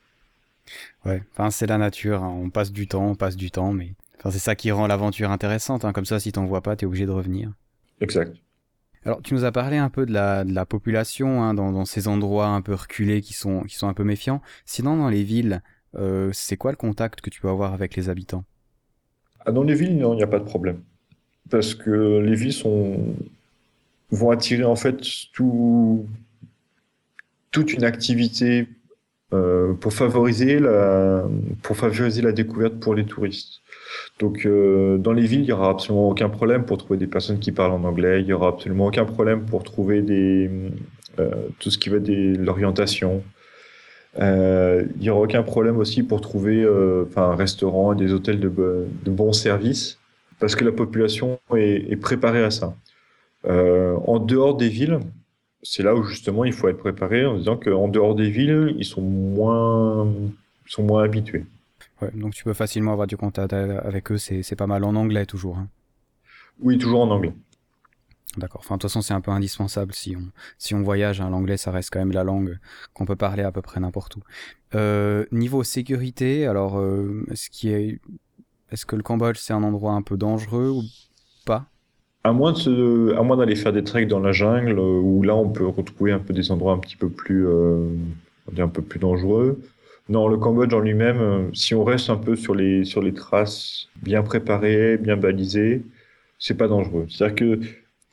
Ouais, 1.05 1.23
enfin 1.33 1.51
c'est 1.51 1.67
la 1.67 1.79
nature, 1.79 2.23
hein. 2.23 2.35
on 2.43 2.51
passe 2.51 2.73
du 2.73 2.89
temps, 2.89 3.07
on 3.09 3.15
passe 3.15 3.37
du 3.37 3.51
temps, 3.51 3.73
mais 3.73 3.95
enfin 4.19 4.31
c'est 4.31 4.39
ça 4.39 4.55
qui 4.55 4.71
rend 4.73 4.87
l'aventure 4.87 5.31
intéressante. 5.31 5.85
hein. 5.85 5.93
Comme 5.93 6.07
ça, 6.07 6.19
si 6.19 6.33
t'en 6.33 6.47
vois 6.47 6.63
pas, 6.63 6.77
t'es 6.77 6.87
obligé 6.87 7.05
de 7.07 7.11
revenir. 7.11 7.53
Exact. 8.01 8.37
Alors, 9.05 9.21
tu 9.21 9.35
nous 9.35 9.45
as 9.45 9.53
parlé 9.53 9.77
un 9.77 9.91
peu 9.91 10.07
de 10.07 10.13
la, 10.13 10.45
de 10.45 10.55
la 10.55 10.65
population 10.65 11.43
hein, 11.43 11.53
dans, 11.53 11.73
dans 11.73 11.85
ces 11.85 12.09
endroits 12.09 12.47
un 12.47 12.63
peu 12.63 12.73
reculés 12.75 13.21
qui 13.21 13.35
sont, 13.35 13.63
qui 13.65 13.77
sont 13.77 13.87
un 13.87 13.93
peu 13.93 14.03
méfiants. 14.05 14.41
Sinon, 14.65 14.97
dans 14.97 15.11
les 15.11 15.25
villes, 15.25 15.63
euh, 15.95 16.31
c'est 16.33 16.57
quoi 16.57 16.71
le 16.71 16.79
contact 16.79 17.21
que 17.21 17.29
tu 17.29 17.41
peux 17.43 17.51
avoir 17.51 17.75
avec 17.75 17.97
les 17.97 18.09
habitants? 18.09 18.45
Ah, 19.45 19.53
dans 19.53 19.63
les 19.63 19.75
villes, 19.75 19.99
non, 19.99 20.15
il 20.15 20.17
n'y 20.17 20.23
a 20.23 20.27
pas 20.27 20.39
de 20.39 20.45
problème. 20.45 20.81
Parce 21.51 21.75
que 21.75 22.21
les 22.21 22.35
villes 22.35 22.55
sont, 22.55 23.15
vont 24.11 24.31
attirer 24.31 24.65
en 24.65 24.77
fait 24.77 25.03
tout, 25.33 26.07
toute 27.51 27.73
une 27.73 27.85
activité 27.85 28.69
pour 29.81 29.93
favoriser 29.93 30.59
la, 30.59 31.25
pour 31.63 31.77
favoriser 31.77 32.23
la 32.23 32.33
découverte 32.33 32.75
pour 32.81 32.95
les 32.95 33.05
touristes. 33.05 33.61
Donc, 34.21 34.47
euh, 34.47 34.97
dans 34.99 35.13
les 35.13 35.27
villes, 35.27 35.43
il 35.43 35.47
y 35.47 35.53
aura 35.53 35.71
absolument 35.71 36.09
aucun 36.09 36.29
problème 36.29 36.65
pour 36.65 36.79
trouver 36.79 36.99
des 36.99 37.07
personnes 37.07 37.39
qui 37.39 37.53
parlent 37.53 37.73
en 37.73 37.85
anglais. 37.85 38.21
Il 38.21 38.27
y 38.27 38.33
aura 38.33 38.49
absolument 38.49 38.87
aucun 38.87 39.05
problème 39.05 39.45
pour 39.45 39.65
trouver 39.65 40.05
euh, 40.09 41.31
tout 41.59 41.71
ce 41.71 41.79
qui 41.79 41.89
va 41.89 41.99
des, 41.99 42.35
l'orientation. 42.35 43.23
Euh, 44.21 44.85
il 44.97 45.03
y 45.03 45.11
aura 45.11 45.23
aucun 45.23 45.43
problème 45.43 45.79
aussi 45.79 46.03
pour 46.03 46.21
trouver, 46.21 46.63
euh, 46.63 47.05
enfin, 47.09 47.31
un 47.31 47.37
restaurant 47.37 47.93
et 47.93 47.97
des 47.97 48.13
hôtels 48.13 48.39
de, 48.39 48.49
de 48.49 49.11
bons 49.11 49.33
services, 49.33 49.99
parce 50.39 50.55
que 50.55 50.65
la 50.65 50.73
population 50.73 51.41
est, 51.57 52.01
préparée 52.01 52.45
à 52.45 52.51
ça. 52.51 52.75
Euh, 53.47 53.97
en 54.07 54.19
dehors 54.21 54.57
des 54.57 54.69
villes, 54.69 55.01
c'est 55.65 55.83
là 55.83 55.95
où 55.97 56.05
justement 56.05 56.45
il 56.45 56.53
faut 56.53 56.69
être 56.69 56.79
préparé 56.79 57.27
en 57.27 57.37
disant 57.39 57.57
qu'en 57.57 57.89
dehors 57.89 58.15
des 58.15 58.31
villes, 58.31 58.75
ils 58.79 58.85
sont 58.85 59.03
moins, 59.03 60.07
ils 60.67 60.71
sont 60.71 60.85
moins 60.85 61.03
habitués. 61.03 61.45
Ouais, 62.01 62.11
donc 62.15 62.35
tu 62.35 62.45
peux 62.45 62.53
facilement 62.53 62.93
avoir 62.93 63.07
du 63.07 63.17
contact 63.17 63.53
avec 63.53 64.13
eux, 64.13 64.19
c'est 64.19 64.57
pas 64.57 64.67
mal 64.67 64.85
en 64.85 64.95
anglais 64.95 65.27
toujours. 65.27 65.59
Hein. 65.59 65.69
Oui, 66.61 66.79
toujours 66.79 67.01
en 67.03 67.11
anglais. 67.11 67.33
D'accord. 68.37 68.63
Enfin, 68.65 68.75
de 68.77 68.81
toute 68.81 68.91
façon, 68.91 69.01
c'est 69.01 69.15
un 69.15 69.21
peu 69.21 69.31
indispensable 69.31 69.95
si 69.95 70.17
on 70.17 70.25
si 70.59 70.75
on 70.75 70.83
voyage. 70.83 71.21
hein, 71.21 71.31
L'anglais, 71.31 71.57
ça 71.57 71.71
reste 71.71 71.91
quand 71.93 72.01
même 72.01 72.11
la 72.13 72.25
langue 72.25 72.59
qu'on 72.93 73.05
peut 73.05 73.17
parler 73.17 73.45
à 73.45 73.53
peu 73.53 73.63
près 73.63 73.79
n'importe 73.81 74.17
où. 74.17 74.21
Euh, 74.75 75.25
niveau 75.31 75.63
sécurité, 75.63 76.47
alors, 76.47 76.79
euh, 76.79 77.25
est-ce 77.31 78.87
que 78.87 78.97
le 78.97 79.03
Cambodge 79.03 79.39
c'est 79.39 79.53
un 79.53 79.63
endroit 79.63 79.93
un 79.93 80.03
peu 80.03 80.17
dangereux 80.17 80.71
ou 80.71 80.83
pas? 81.47 81.67
À 82.27 82.33
moins 82.33 82.53
de 82.53 82.57
se, 82.57 83.15
à 83.17 83.23
moins 83.23 83.37
d'aller 83.37 83.55
faire 83.55 83.73
des 83.73 83.85
treks 83.85 84.09
dans 84.09 84.19
la 84.19 84.33
jungle, 84.33 84.79
euh, 84.79 85.01
où 85.01 85.23
là 85.23 85.37
on 85.37 85.51
peut 85.51 85.67
retrouver 85.67 86.11
un 86.11 86.19
peu 86.19 86.33
des 86.33 86.51
endroits 86.51 86.73
un 86.73 86.79
petit 86.79 86.97
peu 86.97 87.11
plus, 87.11 87.47
euh, 87.47 87.87
un 88.57 88.69
peu 88.69 88.81
plus 88.81 88.99
dangereux. 88.99 89.61
Non, 90.09 90.29
le 90.29 90.39
Cambodge 90.39 90.73
en 90.73 90.81
lui-même, 90.81 91.21
euh, 91.21 91.43
si 91.53 91.75
on 91.75 91.85
reste 91.85 92.09
un 92.11 92.17
peu 92.17 92.35
sur 92.35 92.55
les 92.55 92.85
sur 92.85 93.03
les 93.03 93.13
traces 93.13 93.89
bien 94.03 94.23
préparées, 94.23 94.97
bien 94.97 95.17
balisées, 95.19 95.83
c'est 96.39 96.57
pas 96.57 96.69
dangereux. 96.69 97.07
C'est-à-dire 97.11 97.37
que 97.37 97.61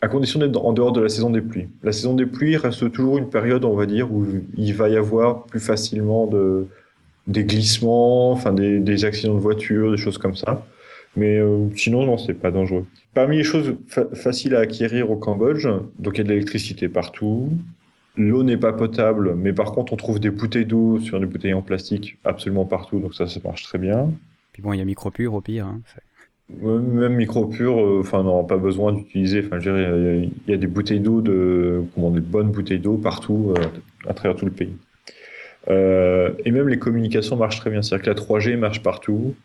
à 0.02 0.08
condition 0.10 0.40
d'être 0.40 0.58
en 0.66 0.74
dehors 0.74 0.92
de 0.92 1.02
la 1.02 1.10
saison 1.10 1.30
des 1.30 1.42
pluies. 1.42 1.68
La 1.84 1.92
saison 1.94 2.14
des 2.16 2.26
pluies 2.26 2.58
reste 2.58 2.92
toujours 2.92 3.18
une 3.18 3.30
période, 3.30 3.64
on 3.66 3.76
va 3.76 3.86
dire, 3.86 4.12
où 4.12 4.26
il 4.58 4.74
va 4.74 4.90
y 4.90 4.98
avoir 4.98 5.46
plus 5.46 5.60
facilement 5.62 6.28
de 6.28 6.68
des 7.28 7.44
glissements, 7.46 8.32
enfin 8.32 8.52
des 8.54 9.06
accidents 9.06 9.36
de 9.36 9.40
voiture, 9.40 9.92
des 9.92 9.98
choses 9.98 10.18
comme 10.18 10.36
ça. 10.36 10.66
Mais 11.18 11.38
euh, 11.38 11.68
sinon, 11.76 12.06
non, 12.06 12.18
c'est 12.18 12.34
pas 12.34 12.52
dangereux. 12.52 12.86
Parmi 13.14 13.38
les 13.38 13.44
choses 13.44 13.76
fa- 13.88 14.08
faciles 14.14 14.56
à 14.56 14.60
acquérir 14.60 15.12
au 15.12 15.18
Cambodge, 15.18 15.68
donc 16.00 16.16
il 16.16 16.18
y 16.20 16.22
a 16.22 16.24
de 16.24 16.30
l'électricité 16.30 16.88
partout. 16.88 17.50
L'eau 18.18 18.44
n'est 18.44 18.58
pas 18.58 18.74
potable, 18.74 19.36
mais 19.36 19.54
par 19.54 19.72
contre, 19.74 19.94
on 19.94 19.98
trouve 19.98 20.20
des 20.20 20.30
bouteilles 20.30 20.66
d'eau 20.66 21.00
sur 21.00 21.20
des 21.20 21.26
bouteilles 21.26 21.54
en 21.54 21.62
plastique 21.62 22.18
absolument 22.26 22.66
partout, 22.66 23.00
donc 23.00 23.14
ça, 23.14 23.28
ça 23.28 23.40
marche 23.44 23.64
très 23.64 23.78
bien. 23.78 24.12
Puis 24.54 24.62
bon, 24.62 24.74
il 24.74 24.80
y 24.80 24.82
a 24.82 24.86
Micropure 24.86 25.34
au 25.34 25.42
pire. 25.42 25.66
Hein. 25.68 25.82
Même 26.62 27.14
micro-pur, 27.16 27.80
euh, 27.80 28.00
enfin, 28.02 28.24
non, 28.24 28.44
pas 28.44 28.58
besoin 28.58 28.92
d'utiliser. 28.92 29.42
Enfin, 29.46 29.60
il 29.60 29.66
y 29.66 29.70
a- 29.70 30.16
il 30.16 30.32
y 30.50 30.54
a 30.54 30.58
des 30.58 30.68
bouteilles 30.68 31.00
d'eau 31.00 31.22
de, 31.22 31.82
comment, 31.96 32.12
des 32.12 32.20
bonnes 32.20 32.52
bouteilles 32.52 32.80
d'eau 32.80 32.98
partout, 32.98 33.54
euh, 33.58 33.64
à 34.10 34.14
travers 34.14 34.36
tout 34.36 34.46
le 34.46 34.52
pays. 34.52 34.76
Euh, 35.70 36.32
et 36.44 36.52
même 36.52 36.68
les 36.68 36.80
communications 36.80 37.38
marchent 37.38 37.60
très 37.60 37.70
bien. 37.70 37.82
C'est-à-dire 37.82 38.04
que 38.04 38.10
la 38.10 38.16
3G 38.16 38.58
marche 38.58 38.82
partout. 38.84 39.36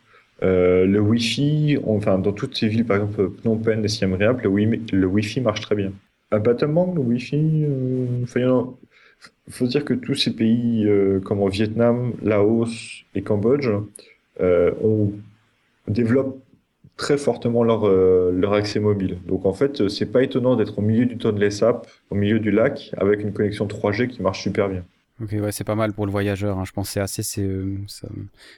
Euh, 0.42 0.84
le 0.86 1.00
Wi-Fi, 1.00 1.78
enfin, 1.86 2.18
dans 2.18 2.32
toutes 2.32 2.56
ces 2.56 2.68
villes, 2.68 2.84
par 2.84 2.96
exemple 2.96 3.30
Phnom 3.40 3.56
Penh 3.56 3.84
et 3.84 3.88
Siem 3.88 4.14
Reap, 4.14 4.42
le, 4.42 4.48
wi 4.48 4.82
le 4.92 5.06
Wi-Fi 5.06 5.40
marche 5.40 5.60
très 5.62 5.74
bien. 5.74 5.92
À 6.30 6.38
Battambang, 6.38 6.94
le 6.94 7.00
Wi-Fi, 7.00 7.64
euh, 7.64 8.06
enfin, 8.24 8.74
faut 9.48 9.66
dire 9.66 9.84
que 9.84 9.94
tous 9.94 10.14
ces 10.14 10.34
pays, 10.34 10.84
euh, 10.86 11.20
comme 11.20 11.40
en 11.40 11.48
Vietnam, 11.48 12.12
Laos 12.22 13.04
et 13.14 13.22
Cambodge, 13.22 13.68
euh, 14.40 14.72
très 16.96 17.18
fortement 17.18 17.62
leur, 17.62 17.86
leur 18.32 18.54
accès 18.54 18.80
mobile. 18.80 19.18
Donc 19.26 19.44
en 19.44 19.52
fait, 19.52 19.88
c'est 19.88 20.10
pas 20.10 20.22
étonnant 20.22 20.56
d'être 20.56 20.78
au 20.78 20.82
milieu 20.82 21.04
du 21.04 21.18
Tonle 21.18 21.52
Sap, 21.52 21.86
au 22.10 22.14
milieu 22.14 22.40
du 22.40 22.50
lac, 22.50 22.90
avec 22.96 23.20
une 23.20 23.32
connexion 23.32 23.66
3G 23.66 24.08
qui 24.08 24.22
marche 24.22 24.42
super 24.42 24.68
bien. 24.68 24.82
Ok, 25.22 25.32
ouais, 25.32 25.52
c'est 25.52 25.64
pas 25.64 25.74
mal 25.74 25.92
pour 25.94 26.04
le 26.04 26.12
voyageur. 26.12 26.58
Hein. 26.58 26.64
Je 26.66 26.72
pense 26.72 26.90
c'est 26.90 27.00
assez, 27.00 27.22
euh, 27.42 27.78
ça, 27.86 28.08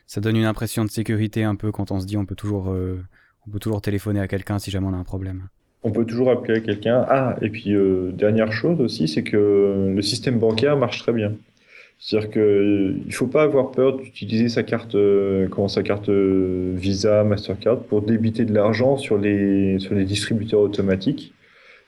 ça 0.07 0.21
donne 0.21 0.37
une 0.37 0.45
impression 0.45 0.85
de 0.85 0.91
sécurité 0.91 1.45
un 1.45 1.55
peu 1.55 1.71
quand 1.71 1.93
on 1.93 2.01
se 2.01 2.07
dit 2.07 2.17
on 2.17 2.27
peut 2.27 2.35
toujours, 2.35 2.71
euh, 2.71 3.01
on 3.47 3.51
peut 3.51 3.61
toujours 3.61 3.81
téléphoner 3.81 4.21
à 4.21 4.27
quelqu'un 4.27 4.59
si 4.59 4.71
jamais 4.71 4.87
on 4.89 4.95
a 4.95 4.97
un 4.97 5.05
problème. 5.05 5.45
On 5.85 5.93
peut 5.93 6.05
toujours 6.05 6.31
appeler 6.31 6.61
quelqu'un. 6.63 7.07
Ah, 7.09 7.37
et 7.41 7.51
puis 7.51 7.75
euh, 7.75 8.11
dernière 8.11 8.51
chose 8.51 8.81
aussi, 8.81 9.07
c'est 9.07 9.23
que 9.23 9.93
le 9.95 10.03
système 10.03 10.41
bancaire 10.41 10.77
marche 10.77 10.99
très 10.99 11.13
bien. 11.13 11.33
C'est-à-dire 12.01 12.31
qu'il 12.31 13.03
ne 13.07 13.13
faut 13.13 13.27
pas 13.27 13.43
avoir 13.43 13.71
peur 13.71 13.97
d'utiliser 13.97 14.49
sa 14.49 14.63
carte, 14.63 14.97
comment, 15.51 15.67
sa 15.67 15.83
carte 15.83 16.09
Visa, 16.09 17.25
Mastercard 17.25 17.81
pour 17.81 18.03
débiter 18.03 18.45
de 18.45 18.55
l'argent 18.55 18.97
sur 18.97 19.19
les, 19.19 19.81
sur 19.81 19.95
les 19.95 20.05
distributeurs 20.05 20.61
automatiques. 20.61 21.35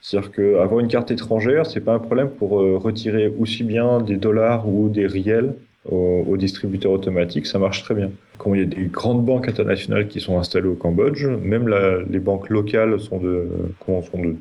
C'est-à-dire 0.00 0.32
qu'avoir 0.32 0.80
une 0.80 0.88
carte 0.88 1.10
étrangère, 1.10 1.66
c'est 1.66 1.80
pas 1.80 1.94
un 1.94 1.98
problème 1.98 2.30
pour 2.30 2.50
retirer 2.50 3.32
aussi 3.38 3.64
bien 3.64 4.00
des 4.00 4.16
dollars 4.16 4.66
ou 4.66 4.88
des 4.88 5.06
riels 5.06 5.54
aux, 5.88 6.36
distributeurs 6.36 6.92
automatiques, 6.92 7.46
ça 7.46 7.58
marche 7.58 7.82
très 7.82 7.94
bien. 7.94 8.10
Quand 8.38 8.54
il 8.54 8.60
y 8.60 8.62
a 8.62 8.66
des 8.66 8.86
grandes 8.86 9.24
banques 9.24 9.48
internationales 9.48 10.08
qui 10.08 10.20
sont 10.20 10.38
installées 10.38 10.68
au 10.68 10.74
Cambodge, 10.74 11.24
même 11.26 11.68
les 12.10 12.18
banques 12.18 12.50
locales 12.50 13.00
sont, 13.00 13.18
de, 13.18 13.48
sont 13.86 14.18
de, 14.18 14.36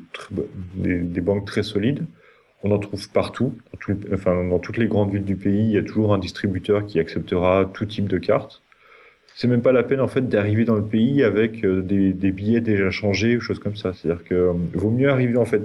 des, 1.02 1.20
banques 1.20 1.46
très 1.46 1.62
solides. 1.62 2.04
On 2.62 2.70
en 2.72 2.78
trouve 2.78 3.08
partout, 3.10 3.54
enfin, 4.12 4.44
dans 4.44 4.58
toutes 4.58 4.76
les 4.76 4.86
grandes 4.86 5.12
villes 5.12 5.24
du 5.24 5.36
pays, 5.36 5.64
il 5.64 5.72
y 5.72 5.78
a 5.78 5.82
toujours 5.82 6.12
un 6.12 6.18
distributeur 6.18 6.84
qui 6.84 6.98
acceptera 6.98 7.70
tout 7.72 7.86
type 7.86 8.06
de 8.06 8.18
carte. 8.18 8.62
C'est 9.40 9.48
même 9.48 9.62
pas 9.62 9.72
la 9.72 9.82
peine 9.82 10.02
en 10.02 10.06
fait 10.06 10.28
d'arriver 10.28 10.66
dans 10.66 10.74
le 10.74 10.84
pays 10.84 11.22
avec 11.22 11.64
euh, 11.64 11.80
des, 11.80 12.30
billets 12.30 12.60
déjà 12.60 12.90
changés 12.90 13.38
ou 13.38 13.40
choses 13.40 13.58
comme 13.58 13.74
ça. 13.74 13.94
C'est-à-dire 13.94 14.22
que 14.22 14.34
euh, 14.34 14.52
vaut 14.74 14.90
mieux 14.90 15.08
arriver 15.08 15.38
en 15.38 15.46
fait 15.46 15.62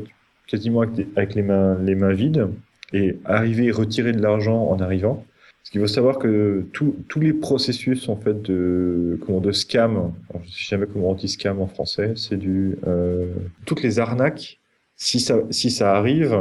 quasiment 0.47 0.79
avec, 1.17 1.35
les 1.35 1.41
mains 1.41 1.77
les 1.83 1.93
mains 1.93 2.13
vides 2.13 2.47
et 2.93 3.17
arriver 3.25 3.65
et 3.65 3.71
retirer 3.71 4.13
de 4.13 4.21
l'argent 4.21 4.69
en 4.69 4.79
arrivant 4.79 5.25
parce 5.57 5.71
qu'il 5.71 5.81
faut 5.81 5.87
savoir 5.87 6.19
que 6.19 6.63
tous 6.71 7.19
les 7.19 7.33
processus 7.33 8.07
en 8.07 8.15
fait 8.15 8.41
de 8.43 9.19
comment 9.25 9.41
de 9.41 9.51
scam, 9.51 10.13
je 10.45 10.51
sais 10.51 10.67
jamais 10.69 10.85
comment 10.85 11.09
on 11.09 11.13
dit 11.13 11.27
scam 11.27 11.59
en 11.59 11.67
français, 11.67 12.13
c'est 12.15 12.37
du 12.37 12.77
euh, 12.87 13.25
toutes 13.65 13.83
les 13.83 13.99
arnaques. 13.99 14.57
Si 14.95 15.19
ça 15.19 15.39
si 15.49 15.69
ça 15.69 15.97
arrive, 15.97 16.39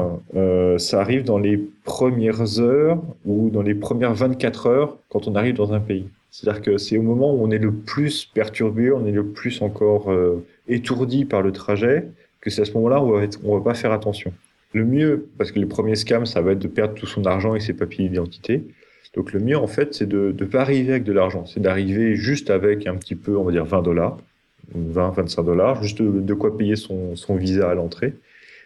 ça 0.79 1.01
arrive 1.01 1.25
dans 1.25 1.39
les 1.39 1.57
premières 1.83 2.61
heures 2.61 3.03
ou 3.25 3.51
dans 3.51 3.63
les 3.63 3.75
premières 3.75 4.15
24 4.15 4.67
heures 4.69 4.99
quand 5.09 5.27
on 5.27 5.35
arrive 5.35 5.57
dans 5.57 5.73
un 5.73 5.81
pays. 5.81 6.07
C'est-à-dire 6.35 6.63
que 6.63 6.79
c'est 6.79 6.99
au 6.99 7.03
moment 7.03 7.33
où 7.33 7.45
on 7.45 7.51
est 7.53 7.59
le 7.59 7.73
plus 7.73 8.25
perturbé, 8.25 8.91
on 8.91 9.07
est 9.07 9.13
le 9.13 9.25
plus 9.25 9.63
encore 9.63 10.11
euh, 10.11 10.45
étourdi 10.67 11.25
par 11.25 11.43
le 11.43 11.53
trajet, 11.53 12.09
que 12.41 12.51
c'est 12.51 12.63
à 12.63 12.65
ce 12.65 12.73
moment-là 12.73 13.01
où 13.01 13.15
on 13.15 13.53
va, 13.53 13.59
va 13.59 13.65
pas 13.65 13.75
faire 13.75 13.93
attention. 13.93 14.33
Le 14.73 14.85
mieux, 14.85 15.29
parce 15.39 15.53
que 15.53 15.61
les 15.61 15.67
premiers 15.67 15.95
scams, 15.95 16.27
ça 16.27 16.41
va 16.41 16.51
être 16.51 16.59
de 16.59 16.67
perdre 16.67 16.95
tout 16.95 17.07
son 17.07 17.25
argent 17.25 17.55
et 17.55 17.61
ses 17.61 17.73
papiers 17.73 18.09
d'identité. 18.09 18.65
Donc 19.15 19.33
le 19.33 19.39
mieux, 19.39 19.57
en 19.57 19.69
fait, 19.69 19.95
c'est 19.95 20.09
de 20.09 20.35
ne 20.37 20.45
pas 20.45 20.63
arriver 20.63 20.91
avec 20.91 21.05
de 21.05 21.13
l'argent. 21.13 21.47
C'est 21.47 21.61
d'arriver 21.61 22.17
juste 22.17 22.51
avec 22.51 22.89
un 22.89 22.97
petit 22.97 23.15
peu, 23.15 23.37
on 23.37 23.45
va 23.45 23.53
dire 23.53 23.65
20 23.65 23.83
dollars, 23.83 24.19
20, 24.75 25.11
25 25.11 25.43
dollars, 25.45 25.85
juste 25.85 26.03
de, 26.03 26.35
quoi 26.35 26.59
payer 26.59 26.75
son, 26.75 27.15
visa 27.37 27.71
à 27.71 27.75
l'entrée. 27.77 28.13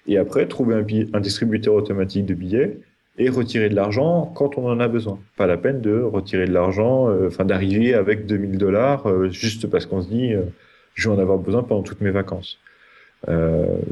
Et 0.07 0.17
après, 0.17 0.49
trouver 0.49 0.83
un, 1.13 1.21
distributeur 1.21 1.75
automatique 1.75 2.25
de 2.25 2.33
billets 2.33 2.79
et 3.19 3.29
retirer 3.29 3.69
de 3.69 3.75
l'argent 3.75 4.33
quand 4.35 4.59
on 4.59 4.69
en 4.69 4.81
a 4.81 4.89
besoin. 4.89 5.19
Pas 5.37 5.47
la 5.47 5.57
peine 5.57 5.81
de 5.81 6.01
retirer 6.01 6.47
de 6.47 6.53
l'argent, 6.53 7.09
euh, 7.09 7.29
enfin 7.29 7.45
d'arriver 7.45 7.95
avec 7.95 8.27
2000 8.27 8.59
dollars 8.59 9.07
euh, 9.07 9.29
juste 9.31 9.67
parce 9.67 9.87
qu'on 9.87 10.03
se 10.03 10.09
dit, 10.09 10.33
euh, 10.33 10.43
je 10.95 11.09
vais 11.09 11.15
en 11.15 11.19
avoir 11.19 11.39
besoin 11.39 11.63
pendant 11.63 11.83
toutes 11.83 12.01
mes 12.01 12.11
vacances. 12.11 12.59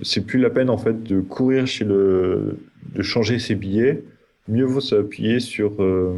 c'est 0.03 0.25
plus 0.25 0.39
la 0.39 0.51
peine 0.51 0.71
en 0.71 0.79
fait 0.79 1.03
de 1.03 1.21
courir 1.21 1.67
chez 1.67 1.85
le, 1.85 2.59
de 2.95 3.03
changer 3.03 3.39
ses 3.39 3.57
billets 3.57 4.03
mieux 4.49 4.65
vaut 4.65 4.81
s'appuyer 4.81 5.41
sur, 5.41 5.83
euh, 5.83 6.15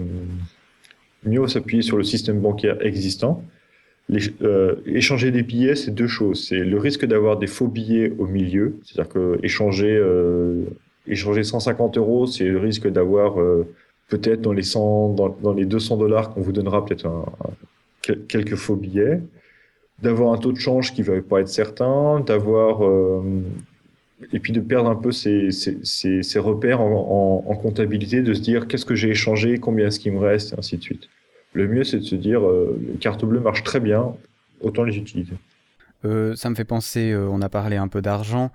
mieux 1.25 1.41
vaut 1.41 1.49
s'appuyer 1.49 1.83
sur 1.83 1.97
le 1.97 2.05
système 2.05 2.41
bancaire 2.41 2.85
existant. 2.85 3.43
Euh, 4.43 4.77
échanger 4.87 5.31
des 5.31 5.43
billets, 5.43 5.75
c'est 5.75 5.91
deux 5.91 6.07
choses. 6.07 6.47
C'est 6.49 6.61
le 6.61 6.79
risque 6.79 7.05
d'avoir 7.05 7.39
des 7.39 7.47
faux 7.47 7.69
billets 7.69 8.13
au 8.19 8.27
milieu, 8.27 8.77
c'est-à-dire 8.85 9.13
que 9.13 9.39
échanger, 9.43 9.95
euh, 9.95 10.65
échanger 11.09 11.45
150 11.45 11.99
euros, 11.99 12.27
c'est 12.27 12.45
le 12.45 12.59
risque 12.59 12.89
d'avoir 12.89 13.37
peut-être 14.09 14.41
dans 14.41 14.53
les 14.53 14.63
100, 14.63 15.15
dans, 15.43 15.53
les 15.53 15.67
200 15.67 15.97
dollars 15.97 16.31
qu'on 16.31 16.41
vous 16.41 16.53
donnera 16.53 16.85
peut-être 16.85 17.09
quelques 18.29 18.57
faux 18.57 18.77
billets, 18.77 19.21
d'avoir 20.03 20.33
un 20.33 20.39
taux 20.39 20.53
de 20.53 20.59
change 20.59 20.95
qui 20.95 21.03
va 21.03 21.21
pas 21.21 21.41
être 21.41 21.49
certain, 21.49 22.21
d'avoir 22.21 22.83
et 24.33 24.41
puis 24.41 24.53
de 24.53 24.61
perdre 24.61 24.91
un 24.91 24.97
peu 24.97 25.13
ses, 25.13 25.49
repères 26.37 26.81
en, 26.81 27.59
comptabilité, 27.63 28.23
de 28.23 28.35
se 28.35 28.41
dire 28.41 28.67
qu'est-ce 28.67 28.87
que 28.87 28.95
j'ai 28.95 29.11
échangé, 29.11 29.59
combien 29.59 29.87
est-ce 29.87 30.01
qu'il 30.01 30.13
me 30.13 30.19
reste, 30.19 30.53
et 30.53 30.59
ainsi 30.59 30.77
de 30.77 30.83
suite. 30.83 31.09
Le 31.53 31.67
mieux, 31.67 31.85
c'est 31.85 31.99
de 31.99 32.05
se 32.05 32.15
dire 32.15 32.47
euh, 32.47 32.79
les 32.87 32.99
cartes 32.99 33.25
bleues 33.25 33.41
marchent 33.41 33.65
très 33.65 33.81
bien, 33.81 34.15
autant 34.61 34.85
les 34.85 34.97
utiliser. 34.97 35.35
Euh, 36.05 36.35
ça 36.37 36.51
me 36.51 36.55
fait 36.55 36.65
penser, 36.65 37.11
euh, 37.11 37.27
on 37.31 37.41
a 37.41 37.49
parlé 37.49 37.77
un 37.77 37.89
peu 37.89 38.03
d'argent. 38.03 38.51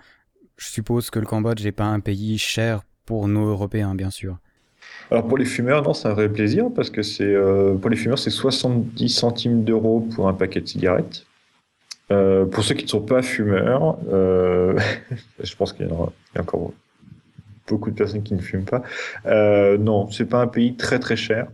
Je 0.58 0.68
suppose 0.70 1.10
que 1.10 1.20
le 1.20 1.26
Cambodge 1.26 1.64
n'est 1.64 1.72
pas 1.72 1.86
un 1.86 2.00
pays 2.00 2.38
cher 2.38 2.82
pour 3.06 3.28
nous 3.28 3.46
Européens, 3.46 3.96
bien 3.96 4.10
sûr. 4.10 4.38
Alors 5.12 5.28
pour 5.28 5.38
les 5.38 5.46
fumeurs, 5.46 5.84
non, 5.84 5.94
c'est 5.94 6.08
un 6.08 6.14
vrai 6.14 6.30
plaisir 6.30 6.66
parce 6.76 6.90
que 6.90 7.02
c'est 7.02 7.36
pour 7.82 7.90
les 7.90 7.96
fumeurs, 7.96 8.20
c'est 8.20 8.30
70 8.30 9.10
centimes 9.10 9.64
d'euros 9.64 10.08
pour 10.16 10.28
un 10.28 10.34
paquet 10.34 10.62
de 10.62 10.68
cigarettes. 10.68 11.26
Euh, 12.12 12.46
pour 12.46 12.64
ceux 12.64 12.76
qui 12.76 12.84
ne 12.84 12.90
sont 12.90 13.02
pas 13.02 13.22
fumeurs, 13.22 13.98
euh, 14.12 14.78
je 15.40 15.56
pense 15.56 15.74
qu'il 15.74 15.88
y, 15.88 15.90
a 15.90 16.42
encore 16.42 16.74
beaucoup 17.68 17.92
de 17.92 17.96
personnes 17.96 18.24
qui 18.24 18.34
ne 18.34 18.42
fument 18.42 18.66
pas. 18.66 18.84
Euh, 19.26 19.78
non, 19.78 20.10
c'est 20.12 20.26
pas 20.26 20.42
un 20.42 20.48
pays 20.48 20.76
très 20.76 21.00
très 21.00 21.16
cher. 21.16 21.48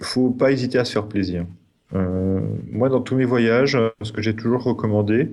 Il 0.00 0.06
faut 0.06 0.30
pas 0.30 0.52
hésiter 0.52 0.78
à 0.78 0.84
se 0.84 0.92
faire 0.92 1.06
plaisir. 1.06 1.46
Euh, 1.94 2.40
moi, 2.70 2.88
dans 2.90 3.00
tous 3.00 3.16
mes 3.16 3.24
voyages, 3.24 3.78
ce 4.02 4.12
que 4.12 4.20
j'ai 4.20 4.36
toujours 4.36 4.62
recommandé, 4.62 5.30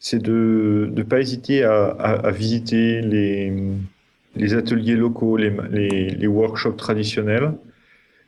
c'est 0.00 0.22
de 0.22 0.90
ne 0.94 1.02
pas 1.02 1.20
hésiter 1.20 1.64
à, 1.64 2.30
visiter 2.30 3.00
les, 3.00 4.54
ateliers 4.54 4.96
locaux, 4.96 5.36
les, 5.36 6.26
workshops 6.26 6.76
traditionnels, 6.76 7.52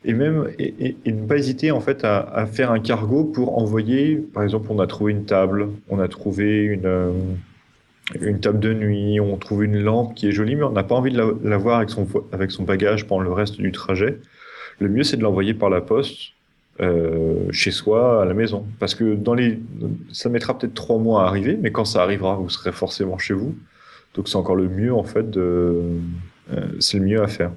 et 0.03 0.13
même 0.13 0.49
et, 0.57 0.95
ne 1.05 1.25
pas 1.25 1.37
hésiter 1.37 1.71
en 1.71 1.79
fait 1.79 2.03
à, 2.03 2.45
faire 2.51 2.71
un 2.71 2.79
cargo 2.79 3.23
pour 3.23 3.57
envoyer. 3.57 4.17
Par 4.17 4.43
exemple, 4.43 4.67
on 4.69 4.79
a 4.79 4.87
trouvé 4.87 5.13
une 5.13 5.25
table, 5.25 5.69
on 5.89 5.99
a 5.99 6.07
trouvé 6.07 6.63
une 6.63 6.85
euh, 6.85 7.11
une 8.19 8.39
table 8.41 8.59
de 8.59 8.73
nuit, 8.73 9.19
on 9.21 9.37
trouve 9.37 9.63
une 9.63 9.79
lampe 9.79 10.15
qui 10.15 10.27
est 10.27 10.31
jolie, 10.31 10.55
mais 10.55 10.63
on 10.63 10.71
n'a 10.71 10.83
pas 10.83 10.95
envie 10.95 11.13
de 11.13 11.37
la, 11.43 11.57
voir 11.57 11.77
avec 11.77 11.89
son 11.89 12.07
avec 12.33 12.51
son 12.51 12.63
bagage 12.63 13.07
pendant 13.07 13.21
le 13.21 13.31
reste 13.31 13.57
du 13.57 13.71
trajet. 13.71 14.19
Le 14.79 14.89
mieux, 14.89 15.03
c'est 15.03 15.17
de 15.17 15.23
l'envoyer 15.23 15.53
par 15.53 15.69
la 15.69 15.79
poste 15.81 16.33
chez 17.51 17.71
soi 17.71 18.23
à 18.23 18.25
la 18.25 18.33
maison, 18.33 18.65
parce 18.79 18.95
que 18.95 19.15
dans 19.15 19.33
les 19.33 19.59
ça 20.11 20.29
mettra 20.29 20.57
peut-être 20.57 20.73
trois 20.73 20.97
mois 20.97 21.23
à 21.23 21.27
arriver, 21.27 21.57
mais 21.61 21.71
quand 21.71 21.85
ça 21.85 22.01
arrivera, 22.01 22.35
vous 22.35 22.49
serez 22.49 22.71
forcément 22.71 23.17
chez 23.17 23.33
vous. 23.33 23.55
Donc 24.15 24.27
c'est 24.27 24.35
encore 24.35 24.55
le 24.55 24.67
mieux 24.67 24.93
en 24.93 25.03
fait 25.03 25.37
euh, 25.37 25.99
c'est 26.79 26.97
le 26.97 27.05
mieux 27.05 27.21
à 27.21 27.27
faire. 27.27 27.51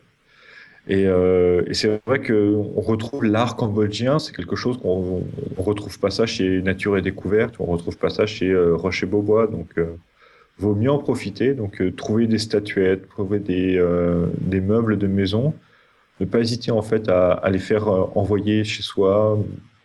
Et, 0.87 1.07
euh, 1.07 1.63
c'est 1.73 2.01
vrai 2.07 2.21
qu'on 2.21 2.81
retrouve 2.81 3.25
l'art 3.25 3.57
cambodgien, 3.57 4.19
c'est 4.19 4.35
quelque 4.35 4.57
chose 4.57 4.77
qu'on 4.79 5.25
on 5.57 5.63
retrouve 5.63 5.99
pas 5.99 6.11
ça 6.11 6.27
chez 6.27 6.61
Nature 6.61 6.99
et 6.99 7.03
Découverte, 7.03 7.55
on 7.59 7.65
retrouve 7.65 7.97
pas 7.97 8.11
ça 8.11 8.27
chez 8.27 8.51
euh, 8.51 8.75
Roche 8.77 9.05
Beaubois, 9.07 9.47
donc 9.47 9.69
euh, 9.79 9.97
vaut 10.59 10.75
mieux 10.75 10.91
en 10.91 10.99
profiter. 10.99 11.55
Donc 11.55 11.81
euh, 11.81 11.91
trouver 11.91 12.27
des 12.27 12.39
statuettes, 12.39 13.09
trouver 13.09 13.39
des, 13.39 13.79
euh, 13.79 14.27
des 14.41 14.61
meubles 14.61 14.99
de 14.99 15.07
maison, 15.07 15.55
ne 16.21 16.27
pas 16.27 16.41
hésiter 16.41 16.71
en 16.71 16.83
fait 16.83 17.09
à, 17.09 17.49
les 17.51 17.59
faire 17.59 17.89
envoyer 18.17 18.65
chez 18.65 18.83
soi. 18.83 19.39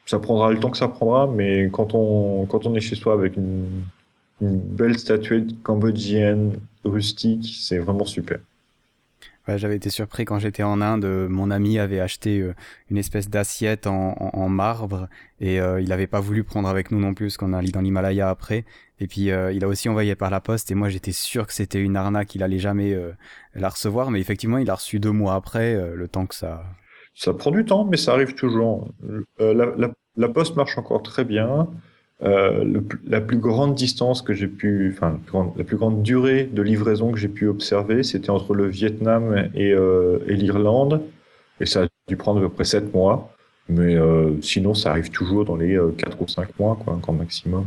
Ça 0.05 0.19
prendra 0.19 0.51
le 0.51 0.59
temps 0.59 0.71
que 0.71 0.77
ça 0.77 0.87
prendra, 0.87 1.27
mais 1.27 1.69
quand 1.71 1.93
on 1.93 2.45
quand 2.45 2.65
on 2.65 2.75
est 2.75 2.81
chez 2.81 2.95
soi 2.95 3.13
avec 3.13 3.35
une, 3.37 3.65
belle 4.41 4.97
statuette 4.97 5.61
cambodgienne 5.63 6.53
rustique, 6.85 7.57
c'est 7.59 7.77
vraiment 7.77 8.05
super. 8.05 8.39
J'avais 9.57 9.75
été 9.75 9.89
surpris 9.89 10.25
quand 10.25 10.39
j'étais 10.39 10.63
en 10.63 10.81
Inde. 10.81 11.05
Euh, 11.05 11.27
mon 11.27 11.49
ami 11.51 11.79
avait 11.79 11.99
acheté 11.99 12.39
euh, 12.39 12.53
une 12.89 12.97
espèce 12.97 13.29
d'assiette 13.29 13.87
en, 13.87 14.49
marbre 14.49 15.07
et 15.39 15.59
euh, 15.59 15.81
il 15.81 15.89
n'avait 15.89 16.07
pas 16.07 16.19
voulu 16.19 16.43
prendre 16.43 16.67
avec 16.67 16.91
nous 16.91 16.99
non 16.99 17.13
plus, 17.13 17.27
parce 17.27 17.37
qu'on 17.37 17.53
allait 17.53 17.71
dans 17.71 17.81
l'Himalaya 17.81 18.29
après. 18.29 18.65
Et 18.99 19.07
puis 19.07 19.21
il 19.21 19.63
a 19.63 19.67
aussi 19.67 19.87
envoyé 19.89 20.15
par 20.15 20.29
la 20.29 20.41
poste 20.41 20.71
et 20.71 20.75
moi 20.75 20.89
j'étais 20.89 21.13
sûr 21.13 21.47
que 21.47 21.53
c'était 21.53 21.79
une 21.79 21.95
arnaque, 21.95 22.27
qu'il 22.29 22.43
allait 22.43 22.59
jamais 22.59 22.97
la 23.55 23.69
recevoir. 23.69 24.11
Mais 24.11 24.19
effectivement, 24.19 24.57
il 24.57 24.69
a 24.69 24.75
reçu 24.75 24.99
deux 24.99 25.11
mois 25.11 25.35
après, 25.35 25.95
le 25.95 26.07
temps 26.07 26.25
que 26.25 26.35
ça. 26.35 26.63
Ça 27.15 27.33
prend 27.33 27.51
du 27.51 27.63
temps, 27.63 27.85
mais 27.85 27.97
ça 27.97 28.13
arrive 28.13 28.35
toujours. 28.35 28.89
la 29.39 30.27
poste 30.27 30.55
marche 30.55 30.77
encore 30.77 31.01
très 31.01 31.23
bien. 31.23 31.69
Euh, 32.21 32.81
la 33.07 33.21
plus 33.21 33.37
grande 33.37 33.75
distance 33.75 34.21
que 34.21 34.33
j'ai 34.33 34.47
pu, 34.47 34.93
enfin, 34.93 35.19
la 35.55 35.63
plus 35.63 35.77
grande 35.77 36.03
durée 36.03 36.43
de 36.43 36.61
livraison 36.61 37.11
que 37.13 37.17
j'ai 37.17 37.29
pu 37.29 37.47
observer, 37.47 38.03
c'était 38.03 38.29
entre 38.29 38.53
le 38.53 38.67
Vietnam 38.67 39.49
et, 39.55 39.71
euh, 39.71 40.19
et 40.27 40.35
l'Irlande. 40.35 41.01
Et 41.61 41.65
ça 41.65 41.83
a 41.83 41.87
dû 42.07 42.17
prendre 42.17 42.39
à 42.39 42.41
peu 42.43 42.49
près 42.49 42.65
7 42.65 42.93
mois. 42.93 43.31
Mais 43.69 43.95
euh, 43.95 44.41
sinon, 44.41 44.73
ça 44.73 44.91
arrive 44.91 45.11
toujours 45.11 45.45
dans 45.45 45.55
les 45.55 45.79
4 45.97 46.21
ou 46.21 46.27
5 46.27 46.59
mois, 46.59 46.77
quoi, 46.83 46.97
grand 47.01 47.13
maximum. 47.13 47.65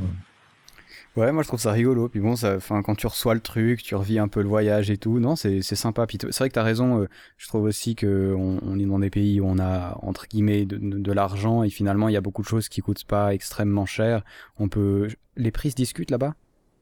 Ouais, 1.17 1.31
moi 1.31 1.43
je 1.43 1.49
trouve 1.49 1.61
ça 1.61 1.73
rigolo. 1.73 2.09
Puis 2.09 2.21
bon, 2.21 2.37
ça, 2.37 2.59
quand 2.69 2.95
tu 2.95 3.07
reçois 3.07 3.35
le 3.35 3.41
truc, 3.41 3.83
tu 3.83 3.95
revis 3.95 4.19
un 4.19 4.29
peu 4.29 4.41
le 4.41 4.49
voyage 4.49 4.91
et 4.91 4.97
tout. 4.97 5.19
Non, 5.19 5.37
c'est 5.37 5.63
sympa. 5.63 6.07
Puis 6.07 6.19
c'est 6.21 6.39
vrai 6.39 6.49
que 6.49 6.55
t'as 6.55 6.63
raison. 6.63 7.03
Euh, 7.03 7.09
je 7.37 7.49
trouve 7.49 7.65
aussi 7.65 7.95
que 7.95 8.35
on, 8.37 8.79
est 8.79 8.87
dans 8.87 8.99
des 8.99 9.11
pays 9.11 9.41
où 9.41 9.47
on 9.47 9.59
a 9.59 9.99
entre 10.03 10.27
guillemets 10.27 10.65
de, 10.65 11.13
l'argent 11.13 11.63
et 11.63 11.71
finalement 11.71 12.09
il 12.09 12.15
y 12.15 12.17
a 12.17 12.23
beaucoup 12.23 12.43
de 12.43 12.47
choses 12.47 12.69
qui 12.69 12.81
coûtent 12.81 13.05
pas 13.05 13.35
extrêmement 13.35 13.85
cher. 13.87 14.25
On 14.59 14.69
peut, 14.69 15.09
les 15.37 15.51
prix 15.51 15.71
se 15.71 15.77
discutent 15.77 16.11
là-bas? 16.11 16.35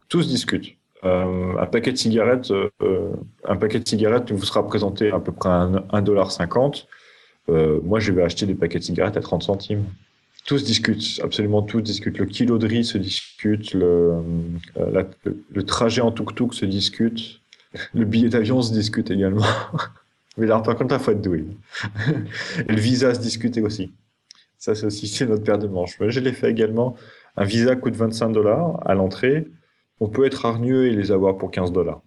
Tous 0.08 0.28
discutent. 0.28 0.76
Euh, 1.04 1.56
un 1.58 1.66
paquet 1.66 1.92
de 1.92 1.96
cigarettes, 1.96 2.50
euh, 2.50 3.12
un 3.44 3.56
paquet 3.56 3.80
de 3.80 3.88
cigarettes 3.88 4.32
vous 4.32 4.44
sera 4.44 4.66
présenté 4.66 5.10
à 5.10 5.18
peu 5.18 5.32
près 5.32 5.48
à 5.48 5.66
1,50$. 5.92 6.86
Euh, 7.48 7.80
moi, 7.82 8.00
je 8.00 8.12
vais 8.12 8.22
acheter 8.22 8.46
des 8.46 8.54
paquets 8.54 8.78
de 8.78 8.84
cigarettes 8.84 9.16
à 9.16 9.20
30 9.20 9.42
centimes. 9.42 9.84
Tous 10.50 10.64
discutent, 10.64 11.20
absolument 11.22 11.62
tous 11.62 11.80
discutent. 11.80 12.18
Le 12.18 12.26
kilo 12.26 12.58
de 12.58 12.66
riz 12.66 12.84
se 12.84 12.98
discute, 12.98 13.72
le, 13.72 14.20
euh, 14.78 15.04
le, 15.48 15.62
trajet 15.62 16.00
en 16.00 16.10
tuk-tuk 16.10 16.52
se 16.54 16.64
discute, 16.64 17.40
le 17.94 18.04
billet 18.04 18.30
d'avion 18.30 18.60
se 18.60 18.72
discute 18.72 19.12
également. 19.12 19.46
Mais 20.36 20.48
là, 20.48 20.58
par 20.58 20.74
contre, 20.74 20.96
il 20.96 21.00
faut 21.00 21.12
être 21.12 21.22
doué. 21.22 21.44
Et 22.68 22.72
le 22.72 22.80
visa 22.80 23.14
se 23.14 23.20
discutait 23.20 23.60
aussi. 23.60 23.92
Ça, 24.58 24.74
c'est 24.74 24.86
aussi 24.86 25.24
notre 25.24 25.44
paire 25.44 25.60
de 25.60 25.68
manches. 25.68 25.96
Je 26.00 26.18
l'ai 26.18 26.32
fait 26.32 26.50
également. 26.50 26.96
Un 27.36 27.44
visa 27.44 27.76
coûte 27.76 27.94
25 27.94 28.30
dollars 28.30 28.84
à 28.84 28.96
l'entrée. 28.96 29.46
On 30.00 30.08
peut 30.08 30.26
être 30.26 30.44
hargneux 30.44 30.88
et 30.88 30.90
les 30.90 31.12
avoir 31.12 31.38
pour 31.38 31.52
15 31.52 31.70
dollars. 31.70 32.02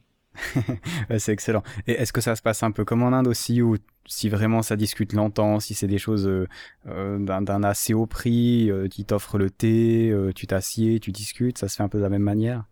c'est 1.18 1.32
excellent. 1.32 1.64
Et 1.88 1.94
est-ce 1.94 2.12
que 2.12 2.20
ça 2.20 2.36
se 2.36 2.42
passe 2.42 2.62
un 2.62 2.72
peu 2.72 2.84
comme 2.84 3.04
en 3.04 3.14
Inde 3.14 3.28
aussi, 3.28 3.62
où 3.62 3.78
si 4.06 4.30
vraiment 4.30 4.62
ça 4.62 4.76
discute 4.76 5.14
longtemps, 5.14 5.60
si 5.60 5.74
c'est 5.74 5.88
des 5.88 5.98
choses 5.98 6.28
euh, 6.28 6.48
euh, 6.88 7.18
d'un 7.20 7.64
assez 7.64 7.94
haut 7.94 8.06
prix, 8.06 8.70
euh, 8.70 8.88
qui 8.88 9.06
t'offrent 9.06 9.38
le 9.38 9.50
thé, 9.50 10.14
tu 10.36 10.48
t'assieds, 10.48 11.00
tu 11.00 11.12
discutes, 11.12 11.58
ça 11.58 11.68
se 11.68 11.78
fait 11.78 11.84
un 11.84 11.90
peu 11.90 11.98
de 11.98 12.04
la 12.04 12.10
même 12.10 12.24
manière? 12.24 12.64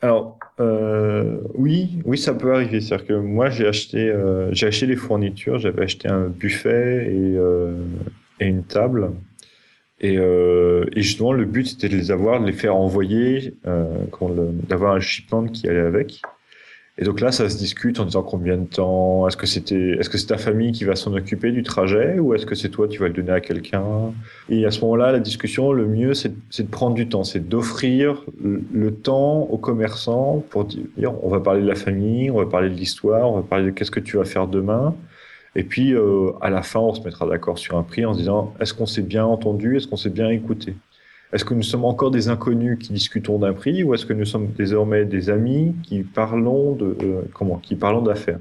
Alors 0.00 0.38
oui, 1.54 2.00
oui, 2.04 2.18
ça 2.18 2.34
peut 2.34 2.54
arriver. 2.54 2.80
C'est-à-dire 2.80 3.06
que 3.06 3.12
moi, 3.14 3.50
j'ai 3.50 3.66
acheté, 3.66 4.12
j'ai 4.50 4.66
acheté 4.66 4.86
les 4.86 4.96
fournitures. 4.96 5.58
J'avais 5.58 5.82
acheté 5.82 6.08
un 6.08 6.26
buffet 6.26 7.12
et, 7.12 7.36
et 8.40 8.46
une 8.46 8.64
table. 8.64 9.12
Et, 10.00 10.14
et, 10.14 11.02
justement, 11.02 11.32
le 11.32 11.44
but 11.44 11.66
c'était 11.66 11.88
de 11.88 11.96
les 11.96 12.10
avoir, 12.10 12.40
de 12.40 12.46
les 12.46 12.52
faire 12.52 12.74
envoyer, 12.74 13.54
d'avoir 13.64 14.94
un 14.94 15.00
shipment 15.00 15.46
qui 15.46 15.68
allait 15.68 15.80
avec. 15.80 16.22
Et 16.98 17.04
donc 17.04 17.20
là, 17.20 17.32
ça 17.32 17.48
se 17.48 17.56
discute 17.56 17.98
en 18.00 18.04
disant 18.04 18.22
combien 18.22 18.58
de 18.58 18.66
temps, 18.66 19.26
est-ce 19.26 19.38
que 19.38 19.46
c'était, 19.46 19.96
est-ce 19.98 20.10
que 20.10 20.18
c'est 20.18 20.26
ta 20.26 20.36
famille 20.36 20.72
qui 20.72 20.84
va 20.84 20.94
s'en 20.94 21.14
occuper 21.14 21.50
du 21.50 21.62
trajet 21.62 22.18
ou 22.18 22.34
est-ce 22.34 22.44
que 22.44 22.54
c'est 22.54 22.68
toi 22.68 22.86
qui 22.86 22.98
vas 22.98 23.08
le 23.08 23.14
donner 23.14 23.32
à 23.32 23.40
quelqu'un? 23.40 24.12
Et 24.50 24.66
à 24.66 24.70
ce 24.70 24.82
moment-là, 24.82 25.10
la 25.10 25.18
discussion, 25.20 25.72
le 25.72 25.86
mieux, 25.86 26.12
c'est, 26.12 26.28
de 26.30 26.68
prendre 26.68 26.94
du 26.94 27.08
temps, 27.08 27.24
c'est 27.24 27.48
d'offrir 27.48 28.24
le 28.42 28.94
temps 28.94 29.40
aux 29.40 29.56
commerçants 29.56 30.44
pour 30.50 30.66
dire, 30.66 31.14
on 31.22 31.30
va 31.30 31.40
parler 31.40 31.62
de 31.62 31.66
la 31.66 31.76
famille, 31.76 32.30
on 32.30 32.36
va 32.36 32.46
parler 32.46 32.68
de 32.68 32.74
l'histoire, 32.74 33.30
on 33.30 33.36
va 33.36 33.42
parler 33.42 33.66
de 33.66 33.70
qu'est-ce 33.70 33.90
que 33.90 34.00
tu 34.00 34.18
vas 34.18 34.26
faire 34.26 34.46
demain. 34.46 34.94
Et 35.56 35.64
puis, 35.64 35.94
euh, 35.94 36.32
à 36.40 36.50
la 36.50 36.62
fin, 36.62 36.80
on 36.80 36.94
se 36.94 37.02
mettra 37.02 37.26
d'accord 37.26 37.58
sur 37.58 37.76
un 37.78 37.82
prix 37.82 38.04
en 38.04 38.12
se 38.12 38.18
disant, 38.18 38.54
est-ce 38.60 38.74
qu'on 38.74 38.86
s'est 38.86 39.02
bien 39.02 39.24
entendu, 39.24 39.76
est-ce 39.76 39.86
qu'on 39.88 39.96
s'est 39.96 40.10
bien 40.10 40.28
écouté? 40.28 40.76
Est-ce 41.32 41.44
que 41.44 41.54
nous 41.54 41.62
sommes 41.62 41.84
encore 41.84 42.10
des 42.10 42.28
inconnus 42.28 42.78
qui 42.78 42.92
discutons 42.92 43.38
d'un 43.38 43.54
prix 43.54 43.82
ou 43.82 43.94
est-ce 43.94 44.04
que 44.04 44.12
nous 44.12 44.26
sommes 44.26 44.48
désormais 44.52 45.04
des 45.04 45.30
amis 45.30 45.74
qui 45.82 46.02
parlons 46.02 46.74
de 46.74 46.96
euh, 47.02 47.22
comment 47.32 47.56
qui 47.56 47.74
parlons 47.74 48.02
d'affaires? 48.02 48.38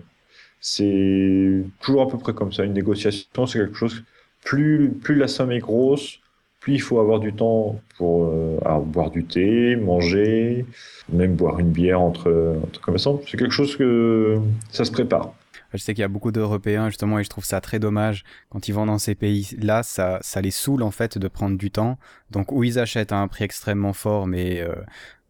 C'est 0.59 1.63
toujours 1.79 2.03
à 2.03 2.07
peu 2.07 2.17
près 2.17 2.33
comme 2.33 2.51
ça. 2.51 2.65
Une 2.65 2.73
négociation, 2.73 3.45
c'est 3.45 3.59
quelque 3.59 3.77
chose. 3.77 4.03
Plus 4.43 4.91
plus 4.91 5.15
la 5.15 5.27
somme 5.27 5.51
est 5.51 5.59
grosse, 5.59 6.19
plus 6.59 6.73
il 6.73 6.81
faut 6.81 6.99
avoir 6.99 7.19
du 7.19 7.33
temps 7.33 7.79
pour 7.97 8.25
euh, 8.25 8.79
boire 8.85 9.09
du 9.09 9.23
thé, 9.23 9.75
manger, 9.75 10.65
même 11.09 11.35
boire 11.35 11.59
une 11.59 11.71
bière 11.71 12.01
entre, 12.01 12.57
entre 12.63 12.81
commerçants. 12.81 13.21
C'est 13.27 13.37
quelque 13.37 13.53
chose 13.53 13.75
que 13.77 14.39
ça 14.71 14.83
se 14.85 14.91
prépare. 14.91 15.33
Je 15.73 15.77
sais 15.77 15.93
qu'il 15.93 16.01
y 16.01 16.05
a 16.05 16.09
beaucoup 16.09 16.31
d'Européens 16.31 16.89
justement 16.89 17.19
et 17.19 17.23
je 17.23 17.29
trouve 17.29 17.45
ça 17.45 17.61
très 17.61 17.79
dommage 17.79 18.23
quand 18.49 18.67
ils 18.67 18.73
vont 18.73 18.85
dans 18.85 18.99
ces 18.99 19.15
pays-là, 19.15 19.83
ça, 19.83 20.19
ça 20.21 20.41
les 20.41 20.51
saoule 20.51 20.83
en 20.83 20.91
fait 20.91 21.17
de 21.17 21.27
prendre 21.27 21.57
du 21.57 21.71
temps. 21.71 21.97
Donc 22.29 22.51
où 22.51 22.63
ils 22.63 22.79
achètent 22.79 23.11
à 23.11 23.17
un 23.17 23.27
prix 23.27 23.43
extrêmement 23.43 23.93
fort, 23.93 24.27
mais 24.27 24.61
euh, 24.61 24.75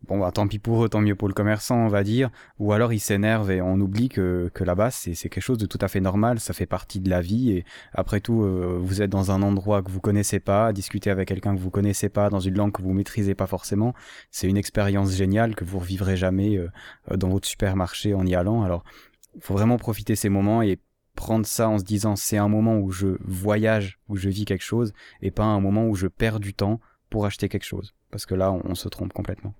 bon 0.08 0.20
bah, 0.20 0.32
tant 0.32 0.48
pis 0.48 0.60
pour 0.60 0.84
eux, 0.84 0.89
tant 0.89 1.02
mieux 1.02 1.16
pour 1.16 1.28
le 1.28 1.34
commerçant 1.34 1.78
on 1.78 1.88
va 1.88 2.04
dire. 2.04 2.30
Ou 2.60 2.74
alors 2.74 2.94
ils 2.94 3.00
s'énervent 3.00 3.52
et 3.52 3.62
on 3.62 3.76
oublie 3.76 4.10
que, 4.10 4.50
que 4.54 4.64
là-bas 4.64 4.92
c'est, 4.92 5.14
quelque 5.14 5.42
chose 5.42 5.58
de 5.58 5.66
tout 5.66 5.80
à 5.82 5.88
fait 5.88 6.00
normal, 6.00 6.39
ça 6.39 6.54
fait 6.54 6.66
partie 6.66 7.00
de 7.00 7.10
la 7.10 7.22
vie 7.22 7.52
et 7.52 7.66
après 7.94 8.20
tout 8.20 8.44
euh, 8.44 8.78
vous 8.82 9.02
êtes 9.02 9.10
dans 9.10 9.32
un 9.32 9.42
endroit 9.42 9.82
que 9.82 9.92
vous 9.92 10.02
connaissez 10.02 10.39
pas, 10.39 10.74
discuter 10.74 11.10
avec 11.10 11.28
quelqu'un 11.28 11.56
que 11.56 11.62
vous 11.62 11.72
connaissez 11.72 12.10
pas 12.10 12.30
dans 12.30 12.39
une 12.39 12.56
langue 12.56 12.72
que 12.72 12.82
vous 12.82 12.94
maîtrisez 12.94 13.36
pas 13.36 13.48
forcément, 13.48 13.94
c'est 14.32 14.48
une 14.48 14.58
expérience 14.58 15.12
géniale 15.12 15.56
que 15.56 15.66
vous 15.66 15.80
revivrez 15.80 16.18
jamais 16.18 16.58
euh, 16.58 16.70
dans 17.16 17.30
votre 17.30 17.48
supermarché 17.48 18.14
en 18.14 18.26
y 18.26 18.36
allant. 18.36 18.64
Alors 18.64 18.84
faut 19.40 19.54
vraiment 19.54 19.78
profiter 19.78 20.16
ces 20.16 20.30
moments 20.30 20.62
et 20.62 20.80
prendre 21.16 21.46
ça 21.46 21.70
en 21.70 21.78
se 21.78 21.84
disant 21.84 22.16
c'est 22.16 22.38
un 22.38 22.48
moment 22.48 22.78
où 22.78 22.92
je 22.92 23.18
voyage, 23.24 24.00
où 24.10 24.16
je 24.16 24.30
vis 24.30 24.46
quelque 24.46 24.64
chose, 24.64 24.94
et 25.22 25.32
pas 25.32 25.44
un 25.44 25.60
moment 25.60 25.86
où 25.88 25.96
je 25.96 26.08
perds 26.08 26.40
du 26.40 26.54
temps 26.54 26.80
pour 27.10 27.26
acheter 27.26 27.50
quelque 27.50 27.66
chose. 27.66 27.94
Parce 28.10 28.26
que 28.26 28.36
là, 28.36 28.52
on, 28.52 28.76
se 28.76 28.90
trompe 28.90 29.14
complètement. 29.14 29.54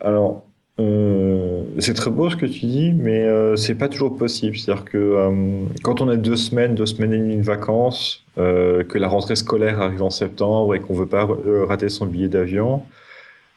Alors, 0.00 0.44
euh, 0.78 1.64
c'est 1.78 1.94
très 1.94 2.10
beau 2.10 2.30
ce 2.30 2.36
que 2.36 2.46
tu 2.46 2.66
dis, 2.66 2.92
mais 2.92 3.24
euh, 3.24 3.56
c'est 3.56 3.74
pas 3.74 3.88
toujours 3.88 4.16
possible. 4.16 4.56
C'est-à-dire 4.56 4.84
que 4.84 4.98
euh, 4.98 5.64
quand 5.82 6.00
on 6.00 6.08
a 6.08 6.16
deux 6.16 6.36
semaines, 6.36 6.74
deux 6.74 6.86
semaines 6.86 7.12
et 7.12 7.18
demie 7.18 7.36
de 7.36 7.42
vacances, 7.42 8.24
que 8.36 8.96
la 8.96 9.08
rentrée 9.08 9.36
scolaire 9.36 9.82
arrive 9.82 10.02
en 10.02 10.08
septembre 10.08 10.74
et 10.74 10.80
qu'on 10.80 10.94
veut 10.94 11.06
pas 11.06 11.28
rater 11.68 11.90
son 11.90 12.06
billet 12.06 12.28
d'avion, 12.28 12.82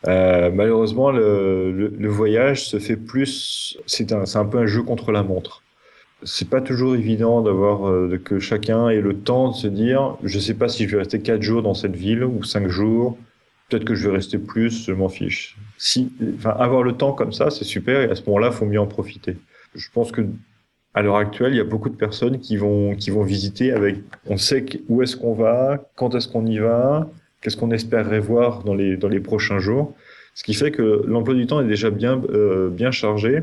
euh, 0.07 0.51
malheureusement, 0.51 1.11
le, 1.11 1.71
le, 1.71 2.09
voyage 2.09 2.67
se 2.67 2.77
fait 2.79 2.97
plus. 2.97 3.77
C'est 3.85 4.11
un, 4.11 4.23
un, 4.33 4.45
peu 4.45 4.57
un 4.57 4.65
jeu 4.65 4.83
contre 4.83 5.11
la 5.11 5.23
montre. 5.23 5.63
C'est 6.23 6.49
pas 6.49 6.61
toujours 6.61 6.95
évident 6.95 7.41
d'avoir 7.41 7.89
euh, 7.89 8.19
que 8.23 8.39
chacun 8.39 8.89
ait 8.89 9.01
le 9.01 9.17
temps 9.17 9.51
de 9.51 9.55
se 9.55 9.67
dire, 9.67 10.17
je 10.23 10.39
sais 10.39 10.53
pas 10.53 10.69
si 10.69 10.85
je 10.85 10.91
vais 10.91 10.99
rester 10.99 11.21
quatre 11.21 11.41
jours 11.41 11.63
dans 11.63 11.73
cette 11.73 11.95
ville 11.95 12.23
ou 12.23 12.43
cinq 12.43 12.67
jours. 12.67 13.17
Peut-être 13.69 13.85
que 13.85 13.95
je 13.95 14.09
vais 14.09 14.15
rester 14.15 14.37
plus, 14.37 14.85
je 14.85 14.93
m'en 14.93 15.09
fiche. 15.09 15.57
Si, 15.77 16.11
enfin, 16.35 16.51
avoir 16.51 16.83
le 16.83 16.93
temps 16.93 17.13
comme 17.13 17.33
ça, 17.33 17.49
c'est 17.49 17.65
super 17.65 18.01
et 18.01 18.09
à 18.09 18.15
ce 18.15 18.23
moment-là, 18.25 18.51
faut 18.51 18.65
mieux 18.65 18.79
en 18.79 18.87
profiter. 18.87 19.37
Je 19.73 19.87
pense 19.93 20.11
que 20.11 20.25
à 20.93 21.01
l'heure 21.01 21.15
actuelle, 21.15 21.53
il 21.53 21.57
y 21.57 21.61
a 21.61 21.65
beaucoup 21.65 21.89
de 21.89 21.95
personnes 21.95 22.39
qui 22.39 22.57
vont 22.57 22.95
qui 22.95 23.09
vont 23.09 23.23
visiter 23.23 23.71
avec. 23.71 23.97
On 24.27 24.37
sait 24.37 24.65
où 24.89 25.01
est-ce 25.01 25.15
qu'on 25.17 25.33
va, 25.33 25.89
quand 25.95 26.13
est-ce 26.13 26.27
qu'on 26.27 26.45
y 26.45 26.59
va, 26.59 27.09
qu'est-ce 27.43 27.57
qu'on 27.57 27.71
espérerait 27.71 28.19
voir 28.19 28.63
dans 28.63 28.73
les, 28.73 28.95
dans 28.97 29.09
les 29.09 29.19
prochains 29.19 29.59
jours. 29.59 29.93
Ce 30.33 30.43
qui 30.43 30.53
fait 30.53 30.71
que 30.71 31.03
l'emploi 31.05 31.35
du 31.35 31.45
temps 31.45 31.61
est 31.61 31.67
déjà 31.67 31.91
bien, 31.91 32.19
euh, 32.29 32.69
bien 32.69 32.89
chargé. 32.89 33.41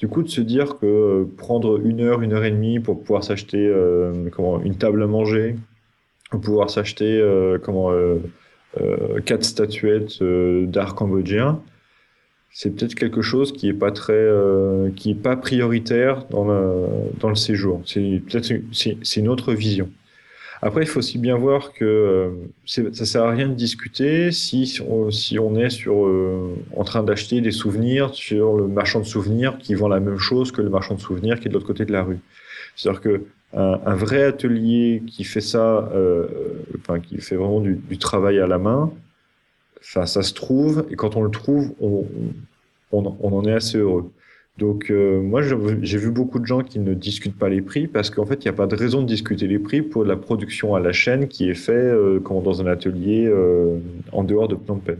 Du 0.00 0.08
coup, 0.08 0.22
de 0.22 0.28
se 0.28 0.40
dire 0.40 0.78
que 0.78 1.24
prendre 1.36 1.80
une 1.84 2.00
heure, 2.00 2.22
une 2.22 2.32
heure 2.32 2.44
et 2.44 2.50
demie 2.50 2.80
pour 2.80 2.98
pouvoir 3.00 3.22
s'acheter 3.22 3.64
euh, 3.68 4.12
une 4.64 4.76
table 4.76 5.02
à 5.02 5.06
manger, 5.06 5.54
pour 6.30 6.40
pouvoir 6.40 6.70
s'acheter 6.70 7.20
euh, 7.20 7.58
quatre 9.24 9.44
statuettes 9.44 10.20
d'art 10.22 10.96
cambodgien, 10.96 11.60
c'est 12.50 12.70
peut-être 12.70 12.94
quelque 12.96 13.22
chose 13.22 13.52
qui 13.52 13.68
est 13.68 13.74
pas 13.74 13.92
très, 13.92 14.28
pas 15.22 15.36
prioritaire 15.36 16.24
dans 16.30 16.46
dans 17.20 17.28
le 17.28 17.34
séjour. 17.34 17.82
C'est 17.84 18.22
peut-être 18.28 18.52
c'est 18.72 19.20
une 19.20 19.28
autre 19.28 19.52
vision. 19.52 19.90
Après, 20.64 20.80
il 20.80 20.86
faut 20.86 21.00
aussi 21.00 21.18
bien 21.18 21.36
voir 21.36 21.74
que 21.74 21.84
euh, 21.84 22.30
ça 22.64 23.04
sert 23.04 23.22
à 23.22 23.30
rien 23.32 23.48
de 23.48 23.52
discuter 23.52 24.32
si, 24.32 24.80
on, 24.88 25.10
est 25.10 25.86
euh, 25.86 26.54
en 26.74 26.84
train 26.84 27.02
d'acheter 27.02 27.42
des 27.42 27.50
souvenirs 27.50 28.14
sur 28.14 28.56
le 28.56 28.66
marchand 28.66 29.00
de 29.00 29.04
souvenirs 29.04 29.58
qui 29.58 29.74
vend 29.74 29.88
la 29.88 30.00
même 30.00 30.16
chose 30.16 30.52
que 30.52 30.62
le 30.62 30.70
marchand 30.70 30.94
de 30.94 31.00
souvenirs 31.00 31.38
qui 31.38 31.48
est 31.48 31.50
de 31.50 31.54
l'autre 31.54 31.66
côté 31.66 31.84
de 31.84 31.92
la 31.92 32.02
rue. 32.02 32.18
C'est-à-dire 32.76 33.02
que 33.02 33.24
un, 33.52 33.94
vrai 33.94 34.22
atelier 34.24 35.02
qui 35.06 35.24
fait 35.24 35.42
ça, 35.42 35.90
euh, 35.94 36.26
qui 37.02 37.18
fait 37.18 37.36
vraiment 37.36 37.60
du, 37.60 37.98
travail 37.98 38.38
à 38.38 38.46
la 38.46 38.56
main, 38.56 38.90
ça 39.82 40.06
se 40.06 40.32
trouve 40.32 40.86
et 40.90 40.96
quand 40.96 41.14
on 41.14 41.22
le 41.22 41.30
trouve, 41.30 41.74
on 41.78 43.04
en 43.22 43.44
est 43.44 43.52
assez 43.52 43.76
heureux. 43.76 44.10
Donc 44.58 44.90
euh, 44.90 45.20
moi, 45.20 45.42
j'ai 45.42 45.98
vu 45.98 46.10
beaucoup 46.10 46.38
de 46.38 46.46
gens 46.46 46.62
qui 46.62 46.78
ne 46.78 46.94
discutent 46.94 47.36
pas 47.36 47.48
les 47.48 47.60
prix 47.60 47.88
parce 47.88 48.10
qu'en 48.10 48.24
fait, 48.24 48.44
il 48.44 48.48
n'y 48.48 48.50
a 48.50 48.52
pas 48.52 48.68
de 48.68 48.76
raison 48.76 49.02
de 49.02 49.06
discuter 49.06 49.48
les 49.48 49.58
prix 49.58 49.82
pour 49.82 50.04
la 50.04 50.16
production 50.16 50.76
à 50.76 50.80
la 50.80 50.92
chaîne 50.92 51.26
qui 51.26 51.50
est 51.50 51.54
fait 51.54 51.72
euh, 51.72 52.20
dans 52.20 52.62
un 52.62 52.66
atelier 52.66 53.26
euh, 53.26 53.78
en 54.12 54.22
dehors 54.22 54.46
de 54.46 54.54
Phnom 54.54 54.78
Penh. 54.78 54.98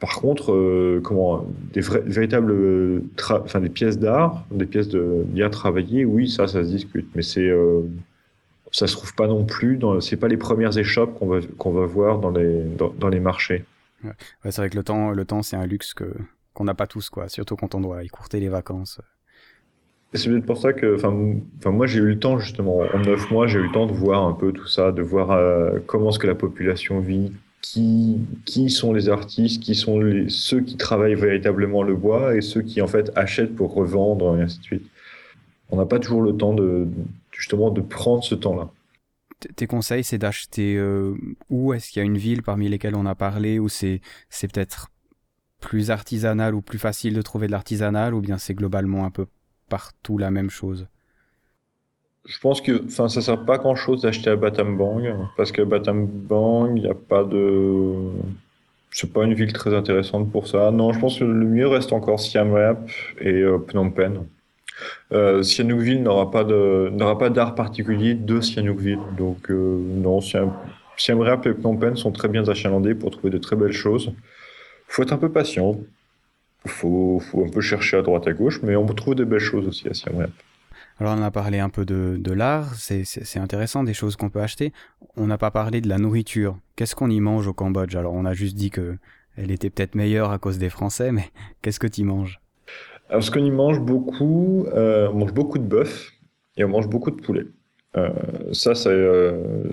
Par 0.00 0.16
contre, 0.16 0.52
euh, 0.52 1.00
comment 1.04 1.46
des 1.72 1.82
véritables, 1.82 3.02
enfin 3.28 3.60
des 3.60 3.68
pièces 3.68 3.98
d'art, 3.98 4.44
des 4.50 4.66
pièces 4.66 4.88
de 4.88 5.22
bien 5.26 5.50
travaillées, 5.50 6.06
oui, 6.06 6.28
ça, 6.28 6.46
ça 6.46 6.64
se 6.64 6.68
discute, 6.68 7.08
mais 7.14 7.22
c'est 7.22 7.52
ça 8.72 8.86
se 8.88 8.96
trouve 8.96 9.14
pas 9.14 9.28
non 9.28 9.44
plus 9.44 9.76
dans, 9.76 10.00
c'est 10.00 10.16
pas 10.16 10.28
les 10.28 10.36
premières 10.36 10.76
échoppes 10.76 11.16
qu'on 11.18 11.26
va 11.28 11.38
qu'on 11.58 11.72
va 11.72 11.86
voir 11.86 12.18
dans 12.18 12.30
les 12.30 12.62
dans, 12.98 13.08
les 13.08 13.20
marchés. 13.20 13.64
Ouais. 14.02 14.10
c'est 14.44 14.56
vrai 14.56 14.70
que 14.70 14.76
le 14.76 14.82
temps, 14.82 15.10
le 15.10 15.24
temps, 15.24 15.42
c'est 15.42 15.56
un 15.56 15.66
luxe 15.66 15.94
que 15.94 16.06
qu'on 16.54 16.64
n'a 16.64 16.74
pas 16.74 16.86
tous, 16.86 17.10
quoi. 17.10 17.28
Surtout 17.28 17.56
quand 17.56 17.74
on 17.74 17.80
doit 17.80 18.02
écourter 18.04 18.40
les 18.40 18.48
vacances. 18.48 19.00
C'est 20.14 20.30
peut-être 20.30 20.46
pour 20.46 20.58
ça 20.58 20.72
que, 20.72 20.94
enfin, 20.94 21.12
moi 21.70 21.86
j'ai 21.86 21.98
eu 21.98 22.06
le 22.06 22.18
temps 22.20 22.38
justement 22.38 22.78
en 22.78 22.98
neuf 23.00 23.32
mois, 23.32 23.48
j'ai 23.48 23.58
eu 23.58 23.64
le 23.64 23.72
temps 23.72 23.86
de 23.86 23.92
voir 23.92 24.24
un 24.24 24.32
peu 24.32 24.52
tout 24.52 24.68
ça, 24.68 24.92
de 24.92 25.02
voir 25.02 25.32
euh, 25.32 25.80
comment 25.86 26.10
est-ce 26.10 26.20
que 26.20 26.28
la 26.28 26.36
population 26.36 27.00
vit, 27.00 27.32
qui, 27.60 28.18
qui 28.44 28.70
sont 28.70 28.92
les 28.92 29.08
artistes, 29.08 29.60
qui 29.60 29.74
sont 29.74 29.98
les, 29.98 30.28
ceux 30.28 30.60
qui 30.60 30.76
travaillent 30.76 31.16
véritablement 31.16 31.82
le 31.82 31.96
bois 31.96 32.36
et 32.36 32.42
ceux 32.42 32.62
qui 32.62 32.80
en 32.80 32.86
fait 32.86 33.10
achètent 33.16 33.56
pour 33.56 33.74
revendre 33.74 34.36
et 34.38 34.42
ainsi 34.42 34.58
de 34.60 34.64
suite. 34.64 34.86
On 35.70 35.76
n'a 35.78 35.86
pas 35.86 35.98
toujours 35.98 36.22
le 36.22 36.36
temps 36.36 36.54
de 36.54 36.86
justement 37.32 37.70
de 37.70 37.80
prendre 37.80 38.22
ce 38.22 38.36
temps-là. 38.36 38.70
Tes 39.56 39.66
conseils, 39.66 40.04
c'est 40.04 40.18
d'acheter 40.18 40.76
euh, 40.76 41.14
où? 41.50 41.72
Est-ce 41.72 41.90
qu'il 41.90 42.00
y 42.00 42.02
a 42.02 42.06
une 42.06 42.18
ville 42.18 42.42
parmi 42.42 42.68
lesquelles 42.68 42.94
on 42.94 43.06
a 43.06 43.14
parlé 43.14 43.58
ou 43.58 43.68
c'est 43.68 44.00
c'est 44.30 44.52
peut-être 44.52 44.90
plus 45.60 45.90
artisanal 45.90 46.54
ou 46.54 46.60
plus 46.60 46.78
facile 46.78 47.14
de 47.14 47.22
trouver 47.22 47.46
de 47.46 47.52
l'artisanal 47.52 48.14
ou 48.14 48.20
bien 48.20 48.38
c'est 48.38 48.54
globalement 48.54 49.04
un 49.04 49.10
peu 49.10 49.26
partout 49.68 50.18
la 50.18 50.30
même 50.30 50.50
chose? 50.50 50.86
Je 52.26 52.38
pense 52.38 52.62
que 52.62 52.88
ça 52.88 53.08
sert 53.08 53.44
pas 53.44 53.58
grand 53.58 53.74
chose 53.76 54.00
d'acheter 54.00 54.30
à 54.30 54.36
Battambang 54.36 55.28
parce 55.36 55.52
que 55.52 55.60
Battambang, 55.60 56.74
il 56.76 56.82
n'y 56.82 56.88
a 56.88 56.94
pas 56.94 57.22
de. 57.22 57.92
C'est 58.90 59.12
pas 59.12 59.24
une 59.24 59.34
ville 59.34 59.52
très 59.52 59.74
intéressante 59.74 60.30
pour 60.30 60.46
ça. 60.46 60.70
Non, 60.70 60.92
je 60.92 61.00
pense 61.00 61.18
que 61.18 61.24
le 61.24 61.46
mieux 61.46 61.66
reste 61.66 61.92
encore 61.92 62.20
Siam 62.20 62.52
Reap 62.52 62.78
et 63.20 63.42
euh, 63.42 63.58
Phnom 63.58 63.90
Penh. 63.90 64.20
Euh, 65.12 65.42
Sihanoukville 65.42 66.02
n'aura 66.02 66.30
pas 66.30 66.44
de 66.44 66.90
n'aura 66.92 67.18
pas 67.18 67.28
d'art 67.28 67.54
particulier 67.54 68.14
de 68.14 68.40
Sihanoukville. 68.40 69.00
Donc 69.18 69.50
euh, 69.50 69.78
non, 69.96 70.20
Siem 70.20 71.20
Reap 71.20 71.46
et 71.46 71.54
Phnom 71.54 71.76
Penh 71.76 71.96
sont 71.96 72.12
très 72.12 72.28
bien 72.28 72.48
achalandés 72.48 72.94
pour 72.94 73.10
trouver 73.10 73.30
de 73.30 73.38
très 73.38 73.56
belles 73.56 73.72
choses. 73.72 74.12
Faut 74.94 75.02
être 75.02 75.12
un 75.12 75.18
peu 75.18 75.32
patient. 75.32 75.74
Faut, 76.66 77.18
faut 77.18 77.44
un 77.44 77.48
peu 77.48 77.60
chercher 77.60 77.96
à 77.96 78.02
droite 78.02 78.28
à 78.28 78.32
gauche, 78.32 78.62
mais 78.62 78.76
on 78.76 78.86
peut 78.86 78.94
trouver 78.94 79.16
de 79.16 79.24
belles 79.24 79.40
choses 79.40 79.66
aussi 79.66 79.88
à 79.88 79.92
Siem 79.92 80.16
Reap. 80.16 80.30
Alors 81.00 81.16
on 81.18 81.22
a 81.22 81.32
parlé 81.32 81.58
un 81.58 81.68
peu 81.68 81.84
de, 81.84 82.16
de 82.16 82.32
l'art, 82.32 82.76
c'est 82.76 83.38
intéressant, 83.40 83.82
des 83.82 83.92
choses 83.92 84.14
qu'on 84.14 84.30
peut 84.30 84.40
acheter. 84.40 84.72
On 85.16 85.26
n'a 85.26 85.36
pas 85.36 85.50
parlé 85.50 85.80
de 85.80 85.88
la 85.88 85.98
nourriture. 85.98 86.56
Qu'est-ce 86.76 86.94
qu'on 86.94 87.10
y 87.10 87.18
mange 87.18 87.48
au 87.48 87.52
Cambodge? 87.52 87.96
Alors 87.96 88.14
on 88.14 88.24
a 88.24 88.34
juste 88.34 88.54
dit 88.54 88.70
que 88.70 88.96
elle 89.36 89.50
était 89.50 89.68
peut-être 89.68 89.96
meilleure 89.96 90.30
à 90.30 90.38
cause 90.38 90.58
des 90.58 90.70
Français, 90.70 91.10
mais 91.10 91.24
qu'est-ce 91.62 91.80
que 91.80 91.88
tu 91.88 92.04
manges? 92.04 92.40
Alors 93.08 93.24
ce 93.24 93.32
qu'on 93.32 93.44
y 93.44 93.50
mange 93.50 93.80
beaucoup, 93.80 94.64
euh, 94.74 95.08
on 95.10 95.18
mange 95.18 95.34
beaucoup 95.34 95.58
de 95.58 95.66
bœuf 95.66 96.12
et 96.56 96.62
on 96.62 96.68
mange 96.68 96.88
beaucoup 96.88 97.10
de 97.10 97.20
poulet. 97.20 97.46
Euh, 97.96 98.10
ça, 98.52 98.76
c'est 98.76 98.90
euh, 98.90 99.64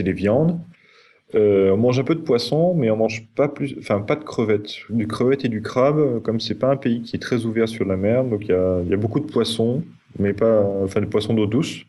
les 0.00 0.12
viandes. 0.12 0.60
Euh, 1.34 1.70
on 1.70 1.76
mange 1.76 1.98
un 1.98 2.04
peu 2.04 2.14
de 2.14 2.20
poisson, 2.20 2.74
mais 2.74 2.90
on 2.90 2.96
mange 2.96 3.26
pas 3.36 3.48
plus, 3.48 3.76
enfin 3.78 4.00
pas 4.00 4.16
de 4.16 4.24
crevettes. 4.24 4.70
Du 4.90 5.06
crevette 5.06 5.44
et 5.44 5.48
du 5.48 5.62
crabe, 5.62 6.20
comme 6.22 6.40
c'est 6.40 6.56
pas 6.56 6.70
un 6.70 6.76
pays 6.76 7.02
qui 7.02 7.16
est 7.16 7.20
très 7.20 7.44
ouvert 7.44 7.68
sur 7.68 7.84
la 7.84 7.96
mer, 7.96 8.24
donc 8.24 8.42
il 8.42 8.50
y 8.50 8.52
a, 8.52 8.96
beaucoup 8.96 9.20
de 9.20 9.30
poissons, 9.30 9.84
mais 10.18 10.32
pas, 10.32 10.62
enfin, 10.82 11.00
des 11.00 11.06
poissons 11.06 11.34
d'eau 11.34 11.46
douce, 11.46 11.84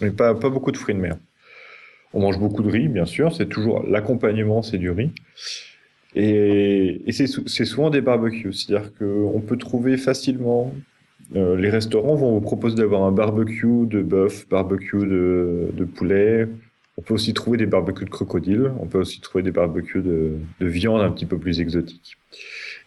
mais 0.00 0.10
pas, 0.10 0.34
beaucoup 0.34 0.72
de 0.72 0.76
fruits 0.76 0.94
de 0.94 1.00
mer. 1.00 1.16
On 2.12 2.20
mange 2.20 2.38
beaucoup 2.38 2.62
de 2.62 2.70
riz, 2.70 2.88
bien 2.88 3.06
sûr, 3.06 3.34
c'est 3.34 3.48
toujours 3.48 3.82
l'accompagnement, 3.88 4.62
c'est 4.62 4.78
du 4.78 4.90
riz. 4.90 5.10
Et, 6.14 7.00
c'est 7.08 7.64
souvent 7.64 7.88
des 7.88 8.02
barbecues, 8.02 8.52
c'est-à-dire 8.52 8.92
qu'on 8.94 9.40
peut 9.40 9.56
trouver 9.56 9.96
facilement. 9.96 10.74
Euh, 11.34 11.56
les 11.56 11.70
restaurants 11.70 12.14
vont 12.14 12.32
vous 12.32 12.42
proposer 12.42 12.76
d'avoir 12.76 13.04
un 13.04 13.12
barbecue 13.12 13.86
de 13.86 14.02
bœuf, 14.02 14.46
barbecue 14.50 14.98
de, 14.98 15.70
de, 15.72 15.84
poulet. 15.84 16.46
On 16.98 17.02
peut 17.02 17.14
aussi 17.14 17.32
trouver 17.32 17.58
des 17.58 17.66
barbecues 17.66 18.04
de 18.04 18.10
crocodile. 18.10 18.72
On 18.78 18.86
peut 18.86 18.98
aussi 18.98 19.20
trouver 19.20 19.42
des 19.42 19.50
barbecues 19.50 20.02
de, 20.02 20.36
de 20.60 20.66
viande 20.66 21.00
un 21.00 21.10
petit 21.10 21.26
peu 21.26 21.38
plus 21.38 21.60
exotiques 21.60 22.18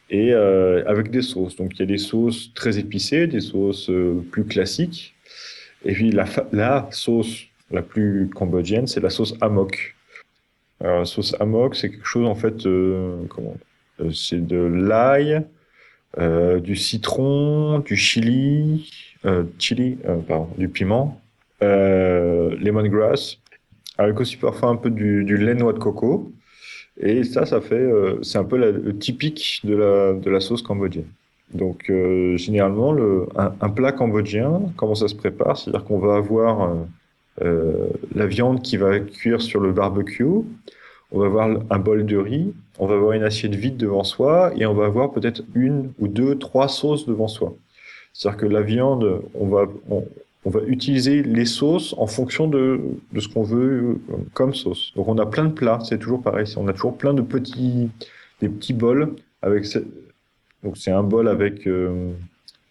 et 0.09 0.33
euh, 0.33 0.83
avec 0.87 1.09
des 1.11 1.21
sauces. 1.21 1.55
Donc 1.55 1.73
il 1.75 1.79
y 1.79 1.83
a 1.83 1.87
des 1.87 1.97
sauces 1.97 2.53
très 2.53 2.77
épicées, 2.77 3.27
des 3.27 3.41
sauces 3.41 3.89
euh, 3.89 4.23
plus 4.31 4.45
classiques, 4.45 5.15
et 5.83 5.93
puis 5.93 6.11
la, 6.11 6.25
la 6.51 6.87
sauce 6.91 7.45
la 7.71 7.81
plus 7.81 8.29
cambodgienne, 8.29 8.87
c'est 8.87 9.01
la 9.01 9.09
sauce 9.09 9.35
amok. 9.41 9.95
Alors, 10.79 10.99
la 10.99 11.05
sauce 11.05 11.35
amok, 11.39 11.75
c'est 11.75 11.89
quelque 11.89 12.05
chose 12.05 12.27
en 12.27 12.35
fait, 12.35 12.65
euh, 12.65 13.25
euh, 14.01 14.11
C'est 14.11 14.45
de 14.45 14.57
l'ail, 14.57 15.41
euh, 16.17 16.59
du 16.59 16.75
citron, 16.75 17.79
du 17.79 17.95
chili, 17.95 18.91
chili, 19.57 19.97
pardon, 20.27 20.49
du 20.57 20.69
piment, 20.69 21.19
lemongrass, 21.61 23.39
avec 23.97 24.19
aussi 24.19 24.37
parfois 24.37 24.69
un 24.69 24.75
peu 24.75 24.89
du, 24.89 25.23
du 25.23 25.37
lait 25.37 25.55
noix 25.55 25.73
de 25.73 25.79
coco. 25.79 26.31
Et 26.97 27.23
ça, 27.23 27.45
ça 27.45 27.59
fait, 27.61 27.75
euh, 27.75 28.21
c'est 28.23 28.37
un 28.37 28.45
peu 28.45 28.57
la, 28.57 28.71
le 28.71 28.97
typique 28.97 29.61
de 29.63 29.75
la, 29.75 30.13
de 30.13 30.29
la 30.29 30.39
sauce 30.39 30.61
cambodgienne. 30.61 31.07
Donc, 31.53 31.89
euh, 31.89 32.37
généralement, 32.37 32.91
le, 32.91 33.27
un, 33.35 33.53
un, 33.61 33.69
plat 33.69 33.91
cambodgien, 33.91 34.61
comment 34.77 34.95
ça 34.95 35.07
se 35.07 35.15
prépare? 35.15 35.57
C'est-à-dire 35.57 35.83
qu'on 35.83 35.99
va 35.99 36.15
avoir 36.15 36.61
euh, 36.61 36.75
euh, 37.43 37.87
la 38.13 38.25
viande 38.25 38.61
qui 38.61 38.77
va 38.77 38.99
cuire 38.99 39.41
sur 39.41 39.59
le 39.59 39.71
barbecue, 39.71 40.25
on 41.11 41.19
va 41.19 41.25
avoir 41.27 41.49
un 41.69 41.79
bol 41.79 42.05
de 42.05 42.17
riz, 42.17 42.53
on 42.79 42.87
va 42.87 42.95
avoir 42.95 43.11
une 43.13 43.23
assiette 43.23 43.55
vide 43.55 43.77
devant 43.77 44.03
soi, 44.03 44.51
et 44.55 44.65
on 44.65 44.73
va 44.73 44.85
avoir 44.85 45.11
peut-être 45.11 45.43
une 45.53 45.91
ou 45.99 46.07
deux, 46.07 46.37
trois 46.37 46.67
sauces 46.67 47.05
devant 47.05 47.27
soi. 47.27 47.55
C'est-à-dire 48.13 48.39
que 48.39 48.45
la 48.47 48.61
viande, 48.61 49.21
on 49.35 49.47
va, 49.47 49.67
on 50.45 50.51
va 50.51 50.61
utiliser 50.67 51.23
les 51.23 51.45
sauces 51.45 51.95
en 51.97 52.05
fonction 52.05 52.47
de, 52.47 52.79
ce 53.17 53.27
qu'on 53.27 53.43
veut 53.43 53.99
euh, 54.11 54.15
comme 54.33 54.53
sauce. 54.53 54.93
Donc 54.95 55.07
on 55.07 55.17
a 55.17 55.25
plein 55.25 55.45
de 55.45 55.51
plats, 55.51 55.79
c'est 55.83 55.97
toujours 55.97 56.21
pareil, 56.21 56.45
on 56.55 56.67
a 56.67 56.73
toujours 56.73 56.97
plein 56.97 57.13
de 57.13 57.23
petits, 57.23 57.89
des 58.41 58.49
petits 58.49 58.73
bols 58.73 59.15
avec 59.41 59.65
donc 60.63 60.77
c'est 60.77 60.91
un 60.91 61.03
bol 61.03 61.27
avec 61.27 61.67
euh, 61.67 62.11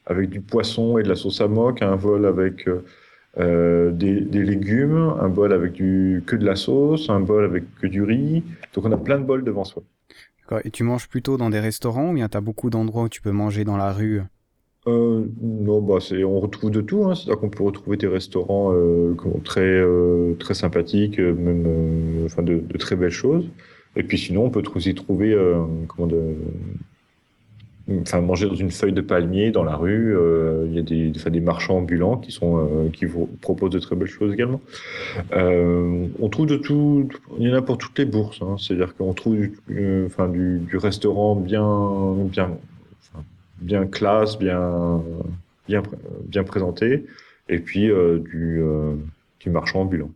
avec 0.07 0.31
du 0.31 0.41
poisson 0.41 0.99
et 0.99 1.03
de 1.03 1.09
la 1.09 1.17
sauce 1.17 1.41
à 1.41 1.49
moque, 1.49 1.83
un 1.83 1.97
bol 1.97 2.27
avec 2.27 2.69
euh, 3.39 3.91
des, 3.91 4.21
des, 4.21 4.43
légumes, 4.43 5.15
un 5.21 5.29
bol 5.29 5.53
avec 5.53 5.73
du 5.73 6.23
que 6.27 6.37
de 6.37 6.45
la 6.45 6.57
sauce, 6.57 7.11
un 7.11 7.21
bol 7.21 7.45
avec 7.45 7.65
que 7.77 7.87
du 7.87 8.03
riz. 8.03 8.45
Donc 8.75 8.85
on 8.85 8.93
a 8.93 8.97
plein 8.97 9.19
de 9.19 9.25
bols 9.25 9.45
devant 9.45 9.65
soi. 9.65 9.83
Et 10.63 10.71
tu 10.71 10.85
manges 10.85 11.09
plutôt 11.09 11.37
dans 11.37 11.51
des 11.51 11.59
restaurants 11.59 12.11
ou 12.11 12.15
bien 12.15 12.29
tu 12.29 12.37
as 12.37 12.41
beaucoup 12.41 12.71
d'endroits 12.71 13.05
où 13.05 13.09
tu 13.09 13.23
peux 13.23 13.33
manger 13.33 13.65
dans 13.65 13.79
la 13.79 13.93
rue? 13.93 14.23
Euh, 14.87 15.25
non, 15.41 15.81
bah 15.81 15.99
c'est, 16.01 16.25
on 16.25 16.41
retrouve 16.41 16.71
de 16.71 16.83
tout. 16.83 17.05
Hein. 17.05 17.15
C'est-à-dire 17.15 17.41
qu'on 17.41 17.49
peut 17.49 17.63
retrouver 17.65 17.97
des 17.97 18.07
restaurants 18.07 18.73
euh, 18.75 19.15
très 19.43 19.61
euh, 19.63 20.35
très 20.39 20.55
sympathiques, 20.55 21.19
euh, 21.19 21.33
même 21.35 21.65
euh, 21.67 22.27
enfin 22.27 22.43
de, 22.43 22.63
très 22.79 22.97
belles 22.97 23.11
choses. 23.11 23.49
Et 23.97 24.03
puis 24.03 24.19
sinon, 24.19 24.45
on 24.45 24.51
peut 24.51 24.63
aussi 24.75 24.95
trouver 24.95 25.33
euh, 25.33 25.63
comment 25.89 26.07
de, 26.07 26.35
enfin 28.03 28.21
manger 28.21 28.47
dans 28.47 28.55
une 28.55 28.71
feuille 28.71 28.93
de 28.93 29.01
palmier 29.01 29.53
dans 29.53 29.65
la 29.65 29.77
rue. 29.77 30.15
Il 30.67 30.75
y 30.75 30.79
a 30.79 30.83
des, 30.83 31.13
enfin, 31.17 31.31
des 31.31 31.41
marchands 31.41 31.79
ambulants 31.79 32.19
qui 32.19 32.33
sont 32.33 32.91
qui 32.93 33.07
vous 33.07 33.27
proposent 33.41 33.71
de 33.71 33.79
très 33.79 33.97
belles 33.97 34.09
choses 34.09 34.35
également. 34.35 34.61
on 35.33 36.29
trouve 36.31 36.47
de 36.47 36.57
tout. 36.57 37.09
Il 37.39 37.49
y 37.49 37.51
en 37.51 37.55
a 37.55 37.63
pour 37.63 37.79
toutes 37.79 37.99
les 37.99 38.05
bourses. 38.05 38.43
Hein. 38.43 38.57
C'est-à-dire 38.59 38.95
qu'on 38.97 39.15
trouve 39.15 39.39
enfin 40.07 40.29
du, 40.29 40.59
du 40.59 40.77
restaurant 40.77 41.37
bien 41.37 42.15
bien 42.31 42.51
bien 43.61 43.87
classe, 43.87 44.39
bien, 44.39 45.03
bien, 45.69 45.83
bien 46.27 46.45
présenté, 46.45 47.07
et 47.49 47.59
puis 47.59 47.91
euh, 47.91 48.19
du, 48.19 48.61
euh, 48.63 48.95
du 49.41 49.51
marchand 49.51 49.83
ambulant. 49.83 50.11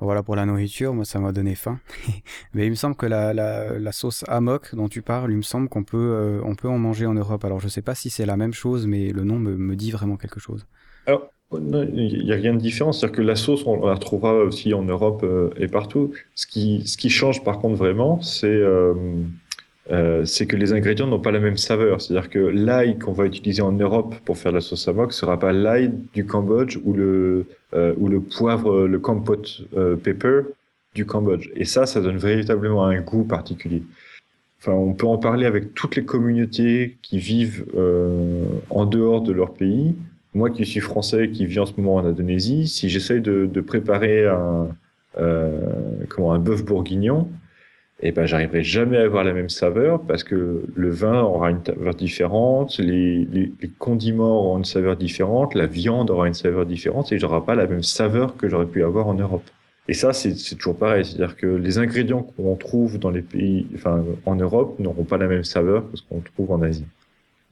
Voilà 0.00 0.24
pour 0.24 0.34
la 0.34 0.44
nourriture, 0.46 0.94
moi 0.94 1.04
ça 1.04 1.20
m'a 1.20 1.30
donné 1.30 1.54
faim. 1.54 1.78
Mais 2.54 2.66
il 2.66 2.70
me 2.70 2.74
semble 2.74 2.96
que 2.96 3.06
la, 3.06 3.32
la, 3.32 3.78
la, 3.78 3.92
sauce 3.92 4.24
amok 4.26 4.74
dont 4.74 4.88
tu 4.88 5.00
parles, 5.00 5.30
il 5.30 5.36
me 5.36 5.42
semble 5.42 5.68
qu'on 5.68 5.84
peut, 5.84 5.96
euh, 5.96 6.40
on 6.44 6.56
peut 6.56 6.68
en 6.68 6.78
manger 6.78 7.06
en 7.06 7.14
Europe. 7.14 7.44
Alors 7.44 7.60
je 7.60 7.68
sais 7.68 7.82
pas 7.82 7.94
si 7.94 8.10
c'est 8.10 8.26
la 8.26 8.36
même 8.36 8.52
chose, 8.52 8.86
mais 8.86 9.10
le 9.10 9.22
nom 9.22 9.38
me, 9.38 9.56
me 9.56 9.76
dit 9.76 9.92
vraiment 9.92 10.16
quelque 10.16 10.40
chose. 10.40 10.66
Alors, 11.06 11.28
il 11.52 12.24
n'y 12.24 12.32
a 12.32 12.36
rien 12.36 12.54
de 12.54 12.58
différent. 12.58 12.92
C'est-à-dire 12.92 13.16
que 13.16 13.22
la 13.22 13.36
sauce, 13.36 13.64
on 13.66 13.86
la 13.86 13.94
retrouvera 13.94 14.34
aussi 14.34 14.74
en 14.74 14.82
Europe 14.82 15.24
et 15.56 15.68
partout. 15.68 16.12
Ce 16.34 16.46
qui, 16.46 16.82
ce 16.86 16.96
qui 16.96 17.10
change 17.10 17.44
par 17.44 17.58
contre 17.58 17.76
vraiment, 17.76 18.20
c'est 18.22 18.60
euh, 19.90 20.24
c'est 20.24 20.46
que 20.46 20.56
les 20.56 20.72
ingrédients 20.72 21.06
n'ont 21.06 21.20
pas 21.20 21.32
la 21.32 21.40
même 21.40 21.56
saveur. 21.56 22.00
C'est-à-dire 22.00 22.30
que 22.30 22.38
l'ail 22.38 22.98
qu'on 22.98 23.12
va 23.12 23.26
utiliser 23.26 23.62
en 23.62 23.72
Europe 23.72 24.14
pour 24.24 24.38
faire 24.38 24.52
la 24.52 24.60
sauce 24.60 24.86
à 24.86 24.92
moque 24.92 25.12
sera 25.12 25.38
pas 25.38 25.52
l'ail 25.52 25.92
du 26.14 26.24
Cambodge 26.24 26.78
ou 26.84 26.92
le 26.92 27.46
euh, 27.74 27.94
ou 27.96 28.08
le 28.08 28.20
poivre, 28.20 28.86
le 28.86 28.98
kampot 28.98 29.42
euh, 29.76 29.96
pepper 29.96 30.42
du 30.94 31.06
Cambodge. 31.06 31.50
Et 31.56 31.64
ça, 31.64 31.86
ça 31.86 32.00
donne 32.00 32.18
véritablement 32.18 32.84
un 32.84 33.00
goût 33.00 33.24
particulier. 33.24 33.82
Enfin, 34.60 34.72
on 34.72 34.92
peut 34.92 35.06
en 35.06 35.18
parler 35.18 35.46
avec 35.46 35.74
toutes 35.74 35.96
les 35.96 36.04
communautés 36.04 36.98
qui 37.02 37.18
vivent 37.18 37.64
euh, 37.74 38.44
en 38.70 38.86
dehors 38.86 39.22
de 39.22 39.32
leur 39.32 39.54
pays. 39.54 39.96
Moi, 40.34 40.50
qui 40.50 40.64
suis 40.64 40.80
français, 40.80 41.30
qui 41.30 41.46
vis 41.46 41.58
en 41.58 41.66
ce 41.66 41.72
moment 41.76 41.96
en 41.96 42.04
Indonésie, 42.04 42.68
si 42.68 42.88
j'essaye 42.88 43.20
de, 43.20 43.46
de, 43.46 43.60
préparer 43.60 44.26
un 44.26 44.68
euh, 45.18 45.58
comment 46.08 46.32
un 46.32 46.38
bœuf 46.38 46.64
bourguignon, 46.64 47.28
et 48.02 48.10
ben 48.10 48.26
j'arriverai 48.26 48.64
jamais 48.64 48.98
à 48.98 49.04
avoir 49.04 49.22
la 49.22 49.32
même 49.32 49.48
saveur 49.48 50.02
parce 50.02 50.24
que 50.24 50.64
le 50.74 50.90
vin 50.90 51.22
aura 51.22 51.50
une 51.50 51.64
saveur 51.64 51.94
différente, 51.94 52.78
les, 52.78 53.24
les, 53.26 53.52
les, 53.60 53.68
condiments 53.78 54.40
auront 54.40 54.58
une 54.58 54.64
saveur 54.64 54.96
différente, 54.96 55.54
la 55.54 55.66
viande 55.66 56.10
aura 56.10 56.26
une 56.26 56.34
saveur 56.34 56.66
différente 56.66 57.12
et 57.12 57.18
j'aurai 57.18 57.44
pas 57.44 57.54
la 57.54 57.66
même 57.66 57.84
saveur 57.84 58.36
que 58.36 58.48
j'aurais 58.48 58.66
pu 58.66 58.82
avoir 58.82 59.06
en 59.06 59.14
Europe. 59.14 59.48
Et 59.88 59.94
ça, 59.94 60.12
c'est 60.12 60.34
toujours 60.56 60.76
pareil, 60.76 61.04
c'est-à-dire 61.04 61.36
que 61.36 61.46
les 61.46 61.78
ingrédients 61.78 62.22
qu'on 62.22 62.56
trouve 62.56 62.98
dans 62.98 63.10
les 63.10 63.22
pays, 63.22 63.66
enfin 63.74 64.04
en 64.26 64.34
Europe, 64.34 64.78
n'auront 64.80 65.04
pas 65.04 65.18
la 65.18 65.26
même 65.26 65.44
saveur 65.44 65.88
que 65.90 65.96
ce 65.96 66.02
qu'on 66.02 66.20
trouve 66.20 66.50
en 66.50 66.62
Asie. 66.62 66.86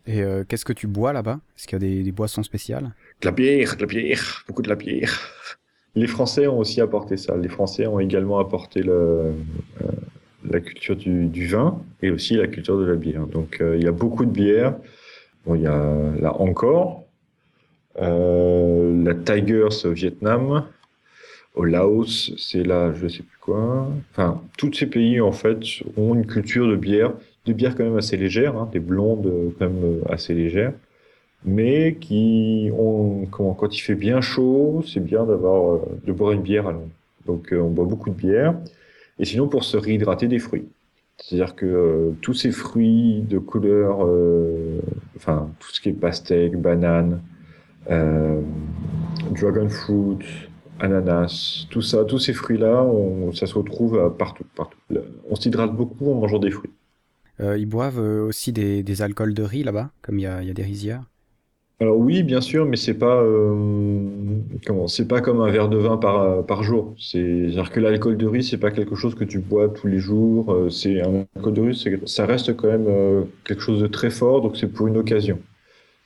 Et 0.06 0.22
euh, 0.22 0.44
qu'est-ce 0.48 0.64
que 0.64 0.72
tu 0.72 0.86
bois 0.86 1.12
là-bas? 1.12 1.40
Est-ce 1.56 1.66
qu'il 1.66 1.74
y 1.74 1.84
a 1.84 1.88
des, 1.88 2.02
des, 2.02 2.12
boissons 2.12 2.42
spéciales? 2.42 2.90
De 3.20 3.26
la 3.26 3.32
bière, 3.32 3.76
de 3.76 3.82
la 3.82 3.86
bière, 3.86 4.44
beaucoup 4.48 4.62
de 4.62 4.68
la 4.68 4.74
bière. 4.74 5.20
Les 5.94 6.06
Français 6.06 6.46
ont 6.46 6.58
aussi 6.58 6.80
apporté 6.80 7.16
ça. 7.16 7.36
Les 7.36 7.48
Français 7.48 7.86
ont 7.86 8.00
également 8.00 8.38
apporté 8.38 8.82
le, 8.82 8.92
euh, 8.92 9.90
la 10.48 10.60
culture 10.60 10.96
du, 10.96 11.46
vin 11.46 11.82
et 12.02 12.10
aussi 12.10 12.34
la 12.34 12.46
culture 12.46 12.78
de 12.78 12.84
la 12.84 12.96
bière. 12.96 13.26
Donc 13.26 13.58
euh, 13.60 13.76
il 13.76 13.84
y 13.84 13.88
a 13.88 13.92
beaucoup 13.92 14.24
de 14.24 14.30
bières. 14.30 14.74
Bon, 15.46 15.54
il 15.54 15.62
y 15.62 15.66
a 15.66 15.94
la 16.20 16.34
encore, 16.40 17.04
euh, 18.00 19.04
la 19.04 19.14
Tigers 19.14 19.84
au 19.84 19.90
Vietnam, 19.90 20.64
au 21.54 21.64
Laos, 21.64 22.32
c'est 22.38 22.62
là, 22.62 22.92
je 22.94 23.08
sais 23.08 23.22
plus 23.22 23.38
quoi. 23.40 23.88
Enfin, 24.12 24.42
tous 24.56 24.72
ces 24.72 24.86
pays 24.86 25.20
en 25.20 25.32
fait 25.32 25.58
ont 25.96 26.14
une 26.14 26.26
culture 26.26 26.68
de 26.68 26.76
bière, 26.76 27.12
de 27.46 27.52
bière 27.52 27.74
quand 27.74 27.84
même 27.84 27.96
assez 27.96 28.16
légère, 28.16 28.56
hein, 28.56 28.68
des 28.72 28.80
blondes 28.80 29.52
quand 29.58 29.68
même 29.68 30.02
assez 30.08 30.34
légères. 30.34 30.72
mais 31.44 31.96
qui 32.00 32.70
ont, 32.76 33.26
quand 33.30 33.74
il 33.74 33.80
fait 33.80 33.94
bien 33.94 34.20
chaud, 34.20 34.82
c'est 34.86 35.00
bien 35.02 35.24
d'avoir 35.24 35.74
euh, 35.74 35.80
de 36.06 36.12
boire 36.12 36.32
une 36.32 36.42
bière 36.42 36.66
à 36.68 36.72
Londres. 36.72 36.88
Donc 37.26 37.52
euh, 37.52 37.60
on 37.60 37.70
boit 37.70 37.84
beaucoup 37.84 38.10
de 38.10 38.14
bière. 38.14 38.54
Et 39.20 39.24
sinon 39.24 39.46
pour 39.46 39.62
se 39.64 39.76
réhydrater 39.76 40.26
des 40.26 40.40
fruits. 40.40 40.66
C'est-à-dire 41.18 41.54
que 41.54 41.66
euh, 41.66 42.10
tous 42.22 42.34
ces 42.34 42.50
fruits 42.50 43.22
de 43.28 43.38
couleur, 43.38 43.98
enfin 45.16 45.50
tout 45.60 45.70
ce 45.70 45.80
qui 45.80 45.90
est 45.90 45.92
pastèque, 45.92 46.56
banane, 46.56 47.20
dragon 47.86 49.68
fruit, 49.68 50.18
ananas, 50.80 51.66
tout 51.70 51.82
ça, 51.82 52.04
tous 52.04 52.18
ces 52.18 52.32
fruits-là, 52.32 52.86
ça 53.34 53.46
se 53.46 53.54
retrouve 53.54 54.14
partout, 54.18 54.44
partout. 54.56 54.78
On 55.28 55.36
s'hydrate 55.36 55.76
beaucoup 55.76 56.10
en 56.10 56.14
mangeant 56.14 56.38
des 56.38 56.50
fruits. 56.50 56.72
ils 57.38 57.66
boivent 57.66 57.98
aussi 57.98 58.52
des, 58.52 59.02
alcools 59.02 59.34
de 59.34 59.42
riz 59.42 59.62
là-bas, 59.62 59.90
comme 60.00 60.18
il 60.18 60.22
y 60.22 60.26
a 60.26 60.54
des 60.54 60.62
rizières 60.62 61.09
alors 61.80 61.96
oui, 61.96 62.22
bien 62.22 62.42
sûr, 62.42 62.66
mais 62.66 62.76
c'est 62.76 62.98
pas 62.98 63.22
euh, 63.22 64.38
comment, 64.66 64.86
c'est 64.86 65.08
pas 65.08 65.22
comme 65.22 65.40
un 65.40 65.50
verre 65.50 65.70
de 65.70 65.78
vin 65.78 65.96
par, 65.96 66.44
par 66.44 66.62
jour. 66.62 66.94
C'est-à-dire 66.98 67.70
que 67.70 67.80
l'alcool 67.80 68.18
de 68.18 68.26
riz, 68.26 68.44
c'est 68.44 68.58
pas 68.58 68.70
quelque 68.70 68.94
chose 68.94 69.14
que 69.14 69.24
tu 69.24 69.38
bois 69.38 69.70
tous 69.70 69.86
les 69.86 69.98
jours. 69.98 70.52
Euh, 70.52 70.68
c'est 70.68 71.00
un 71.00 71.26
alcool 71.36 71.54
de 71.54 71.62
riz, 71.62 71.88
ça 72.04 72.26
reste 72.26 72.54
quand 72.54 72.68
même 72.68 72.86
euh, 72.86 73.22
quelque 73.46 73.62
chose 73.62 73.80
de 73.80 73.86
très 73.86 74.10
fort, 74.10 74.42
donc 74.42 74.58
c'est 74.58 74.66
pour 74.68 74.88
une 74.88 74.98
occasion. 74.98 75.38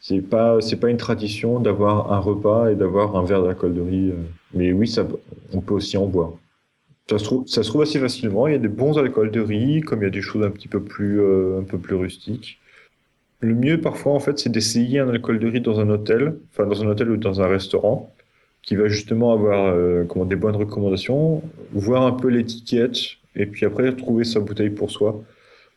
C'est 0.00 0.20
pas, 0.22 0.60
c'est 0.60 0.76
pas 0.76 0.90
une 0.90 0.96
tradition 0.96 1.58
d'avoir 1.60 2.12
un 2.12 2.20
repas 2.20 2.70
et 2.70 2.76
d'avoir 2.76 3.16
un 3.16 3.24
verre 3.24 3.42
d'alcool 3.42 3.74
de 3.74 3.80
riz. 3.80 4.12
mais 4.54 4.72
oui, 4.72 4.86
ça, 4.86 5.06
on 5.52 5.60
peut 5.60 5.74
aussi 5.74 5.96
en 5.96 6.06
boire. 6.06 6.34
Ça 7.10 7.18
se 7.18 7.24
trouve, 7.24 7.46
ça 7.48 7.62
se 7.64 7.68
trouve 7.68 7.82
assez 7.82 7.98
facilement. 7.98 8.46
Il 8.46 8.52
y 8.52 8.56
a 8.56 8.58
des 8.58 8.68
bons 8.68 8.96
alcools 8.98 9.30
de 9.32 9.40
riz, 9.40 9.80
comme 9.80 10.00
il 10.02 10.04
y 10.04 10.08
a 10.08 10.10
des 10.10 10.22
choses 10.22 10.44
un 10.44 10.50
petit 10.50 10.68
peu 10.68 10.82
plus, 10.82 11.20
un 11.58 11.64
peu 11.64 11.78
plus 11.78 11.96
rustiques. 11.96 12.60
Le 13.44 13.54
mieux 13.54 13.78
parfois, 13.78 14.14
en 14.14 14.20
fait, 14.20 14.38
c'est 14.38 14.48
d'essayer 14.48 15.00
un 15.00 15.10
alcool 15.10 15.38
de 15.38 15.46
riz 15.46 15.60
dans 15.60 15.78
un 15.78 15.90
hôtel, 15.90 16.36
enfin 16.50 16.66
dans 16.66 16.82
un 16.82 16.86
hôtel 16.86 17.10
ou 17.10 17.18
dans 17.18 17.42
un 17.42 17.46
restaurant, 17.46 18.10
qui 18.62 18.74
va 18.74 18.88
justement 18.88 19.34
avoir 19.34 19.66
euh, 19.66 20.04
comment, 20.04 20.24
des 20.24 20.34
bonnes 20.34 20.56
recommandations, 20.56 21.42
voir 21.72 22.06
un 22.06 22.12
peu 22.12 22.28
l'étiquette, 22.28 22.96
et 23.36 23.44
puis 23.44 23.66
après 23.66 23.94
trouver 23.94 24.24
sa 24.24 24.40
bouteille 24.40 24.70
pour 24.70 24.90
soi, 24.90 25.22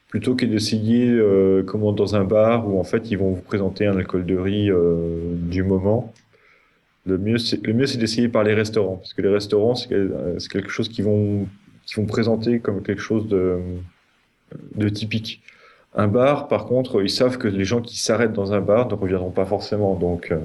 plutôt 0.08 0.34
que 0.34 0.46
d'essayer 0.46 1.10
euh, 1.10 1.62
comment 1.64 1.92
dans 1.92 2.16
un 2.16 2.24
bar 2.24 2.70
où 2.70 2.80
en 2.80 2.86
fait 2.86 3.12
ils 3.12 3.18
vont 3.18 3.32
vous 3.34 3.42
présenter 3.42 3.86
un 3.86 3.98
alcool 3.98 4.26
de 4.26 4.38
riz 4.38 4.72
euh, 4.72 5.34
du 5.34 5.64
moment. 5.64 6.14
Le 7.06 7.18
mieux, 7.18 7.38
c'est 7.38 7.98
d'essayer 7.98 8.30
par 8.30 8.46
les 8.46 8.54
restaurants, 8.54 8.96
parce 8.96 9.14
que 9.14 9.22
les 9.22 9.34
restaurants, 9.34 9.76
c'est 9.76 9.90
quelque 10.50 10.70
chose 10.70 10.90
vont, 11.02 11.48
qui 11.86 11.96
vont 11.96 12.06
présenter 12.06 12.60
comme 12.60 12.82
quelque 12.82 13.02
chose 13.02 13.28
de 13.28 14.90
typique. 14.90 15.42
Un 15.98 16.08
bar, 16.08 16.48
par 16.48 16.66
contre, 16.66 17.02
ils 17.02 17.10
savent 17.10 17.40
que 17.40 17.48
les 17.48 17.66
gens 17.66 17.82
qui 17.82 18.00
s'arrêtent 18.00 18.34
dans 18.34 18.54
un 18.54 18.62
bar 18.62 18.88
ne 18.88 18.94
reviendront 18.94 19.32
pas 19.32 19.46
forcément, 19.46 19.96
donc 19.96 20.32
euh, 20.32 20.38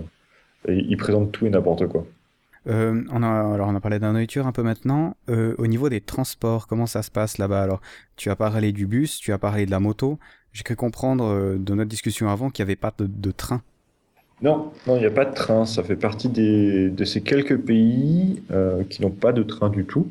ils 0.66 0.96
présentent 0.96 1.30
tout 1.30 1.46
et 1.46 1.50
n'importe 1.50 1.86
quoi. 1.88 2.06
Euh, 2.68 3.02
on 3.12 3.22
a, 3.22 3.54
alors 3.54 3.68
on 3.68 3.74
a 3.74 3.80
parlé 3.80 3.98
de 3.98 4.04
la 4.04 4.12
nourriture 4.12 4.46
un 4.46 4.52
peu 4.52 4.62
maintenant. 4.62 5.14
Euh, 5.28 5.54
au 5.58 5.66
niveau 5.66 5.90
des 5.90 6.00
transports, 6.00 6.66
comment 6.66 6.86
ça 6.86 7.02
se 7.02 7.10
passe 7.10 7.36
là-bas? 7.36 7.62
Alors, 7.62 7.82
tu 8.16 8.30
as 8.30 8.36
parlé 8.36 8.72
du 8.72 8.86
bus, 8.86 9.18
tu 9.18 9.30
as 9.32 9.38
parlé 9.38 9.66
de 9.66 9.70
la 9.70 9.78
moto. 9.78 10.18
J'ai 10.54 10.62
cru 10.62 10.74
comprendre 10.74 11.56
de 11.58 11.74
notre 11.74 11.90
discussion 11.90 12.30
avant 12.30 12.48
qu'il 12.48 12.64
n'y 12.64 12.70
avait 12.70 12.76
pas 12.76 12.94
de, 12.98 13.30
train. 13.30 13.60
Non, 14.40 14.72
non, 14.86 14.96
il 14.96 15.00
n'y 15.00 15.06
a 15.06 15.10
pas 15.10 15.26
de 15.26 15.34
train. 15.34 15.66
Ça 15.66 15.82
fait 15.82 15.96
partie 15.96 16.28
de 16.28 17.04
ces 17.04 17.22
quelques 17.22 17.58
pays 17.58 18.42
qui 18.90 19.02
n'ont 19.02 19.10
pas 19.10 19.32
de 19.32 19.42
train 19.42 19.70
du 19.70 19.84
tout. 19.86 20.08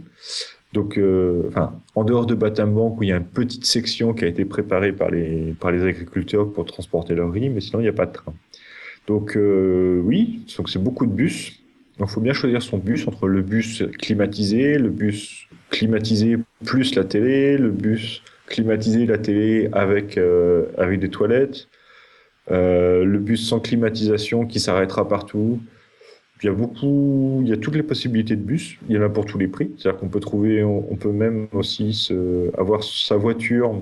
Donc, 0.73 0.97
euh, 0.97 1.43
enfin, 1.49 1.73
en 1.95 2.03
dehors 2.03 2.25
de 2.25 2.33
Batambank, 2.33 2.99
où 2.99 3.03
il 3.03 3.09
y 3.09 3.11
a 3.11 3.17
une 3.17 3.25
petite 3.25 3.65
section 3.65 4.13
qui 4.13 4.23
a 4.23 4.27
été 4.27 4.45
préparée 4.45 4.93
par 4.93 5.09
les, 5.09 5.53
par 5.59 5.71
les 5.71 5.83
agriculteurs 5.83 6.51
pour 6.51 6.65
transporter 6.65 7.13
leur 7.13 7.31
riz, 7.31 7.49
mais 7.49 7.59
sinon, 7.59 7.79
il 7.79 7.83
n'y 7.83 7.89
a 7.89 7.93
pas 7.93 8.05
de 8.05 8.13
train. 8.13 8.33
Donc, 9.07 9.35
euh, 9.35 10.01
oui, 10.03 10.45
donc 10.57 10.69
c'est 10.69 10.81
beaucoup 10.81 11.05
de 11.05 11.11
bus. 11.11 11.61
Donc, 11.99 12.09
il 12.09 12.13
faut 12.13 12.21
bien 12.21 12.33
choisir 12.33 12.61
son 12.61 12.77
bus 12.77 13.07
entre 13.07 13.27
le 13.27 13.41
bus 13.41 13.83
climatisé, 13.99 14.77
le 14.77 14.89
bus 14.89 15.47
climatisé 15.69 16.37
plus 16.65 16.95
la 16.95 17.03
télé, 17.03 17.57
le 17.57 17.69
bus 17.69 18.23
climatisé, 18.47 19.05
la 19.05 19.17
télé 19.17 19.69
avec, 19.71 20.17
euh, 20.17 20.65
avec 20.77 20.99
des 20.99 21.09
toilettes, 21.09 21.67
euh, 22.49 23.03
le 23.03 23.19
bus 23.19 23.47
sans 23.47 23.59
climatisation 23.59 24.45
qui 24.45 24.59
s'arrêtera 24.59 25.07
partout, 25.07 25.59
il 26.41 26.47
y 26.47 26.49
a 26.49 26.53
beaucoup, 26.53 27.39
il 27.43 27.49
y 27.49 27.53
a 27.53 27.57
toutes 27.57 27.75
les 27.75 27.83
possibilités 27.83 28.35
de 28.35 28.41
bus. 28.41 28.77
Il 28.89 28.95
y 28.95 28.99
en 28.99 29.03
a 29.03 29.09
pour 29.09 29.25
tous 29.25 29.37
les 29.37 29.47
prix. 29.47 29.71
C'est-à-dire 29.77 29.99
qu'on 29.99 30.09
peut 30.09 30.19
trouver, 30.19 30.63
on, 30.63 30.95
peut 30.95 31.11
même 31.11 31.47
aussi 31.53 32.09
avoir 32.57 32.83
sa 32.83 33.15
voiture, 33.15 33.81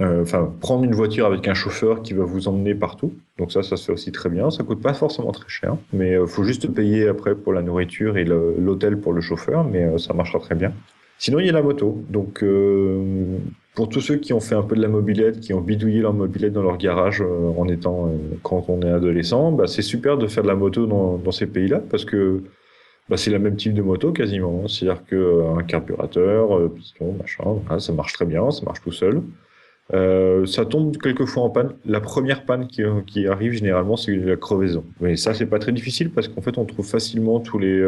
euh, 0.00 0.22
enfin 0.22 0.52
prendre 0.60 0.82
une 0.82 0.94
voiture 0.94 1.26
avec 1.26 1.46
un 1.46 1.54
chauffeur 1.54 2.02
qui 2.02 2.12
va 2.12 2.24
vous 2.24 2.48
emmener 2.48 2.74
partout. 2.74 3.14
Donc 3.38 3.52
ça, 3.52 3.62
ça 3.62 3.76
se 3.76 3.86
fait 3.86 3.92
aussi 3.92 4.10
très 4.10 4.28
bien. 4.28 4.50
Ça 4.50 4.64
coûte 4.64 4.82
pas 4.82 4.94
forcément 4.94 5.30
très 5.30 5.48
cher, 5.48 5.76
mais 5.92 6.12
il 6.12 6.16
euh, 6.16 6.26
faut 6.26 6.42
juste 6.42 6.66
payer 6.72 7.06
après 7.06 7.36
pour 7.36 7.52
la 7.52 7.62
nourriture 7.62 8.16
et 8.16 8.24
l'hôtel 8.24 8.98
pour 8.98 9.12
le 9.12 9.20
chauffeur, 9.20 9.62
mais 9.62 9.84
euh, 9.84 9.98
ça 9.98 10.12
marchera 10.12 10.40
très 10.40 10.56
bien. 10.56 10.72
Sinon, 11.18 11.38
il 11.38 11.46
y 11.46 11.48
a 11.48 11.52
la 11.52 11.62
moto. 11.62 12.02
Donc, 12.10 12.42
pour 13.74 13.88
tous 13.88 14.00
ceux 14.00 14.16
qui 14.16 14.32
ont 14.32 14.40
fait 14.40 14.54
un 14.54 14.62
peu 14.62 14.76
de 14.76 14.82
la 14.82 14.88
mobilette, 14.88 15.40
qui 15.40 15.52
ont 15.52 15.60
bidouillé 15.60 16.00
leur 16.00 16.14
mobilette 16.14 16.52
dans 16.52 16.62
leur 16.62 16.76
garage 16.76 17.20
euh, 17.20 17.50
en 17.56 17.68
étant, 17.68 18.06
euh, 18.06 18.10
quand 18.42 18.66
on 18.68 18.80
est 18.82 18.90
adolescent, 18.90 19.52
bah, 19.52 19.66
c'est 19.66 19.82
super 19.82 20.16
de 20.16 20.26
faire 20.26 20.42
de 20.42 20.48
la 20.48 20.54
moto 20.54 20.86
dans, 20.86 21.18
dans 21.18 21.32
ces 21.32 21.46
pays-là 21.46 21.80
parce 21.90 22.04
que 22.04 22.42
bah, 23.08 23.16
c'est 23.16 23.30
le 23.30 23.38
même 23.38 23.56
type 23.56 23.74
de 23.74 23.82
moto 23.82 24.12
quasiment. 24.12 24.62
Hein. 24.64 24.68
C'est-à-dire 24.68 25.04
qu'un 25.04 25.62
carburateur, 25.64 26.70
piston, 26.70 27.16
machin, 27.20 27.78
ça 27.80 27.92
marche 27.92 28.12
très 28.12 28.26
bien, 28.26 28.50
ça 28.50 28.62
marche 28.64 28.80
tout 28.82 28.92
seul. 28.92 29.22
ça 29.90 30.64
tombe 30.64 30.96
quelquefois 30.96 31.42
en 31.42 31.50
panne. 31.50 31.74
La 31.84 32.00
première 32.00 32.44
panne 32.44 32.68
qui, 32.68 32.82
qui 33.06 33.26
arrive 33.26 33.52
généralement, 33.52 33.96
c'est 33.96 34.14
la 34.14 34.36
crevaison. 34.36 34.84
Mais 35.00 35.16
ça, 35.16 35.34
c'est 35.34 35.46
pas 35.46 35.58
très 35.58 35.72
difficile 35.72 36.10
parce 36.10 36.28
qu'en 36.28 36.40
fait, 36.40 36.56
on 36.58 36.64
trouve 36.64 36.86
facilement 36.86 37.40
tous 37.40 37.58
les 37.58 37.84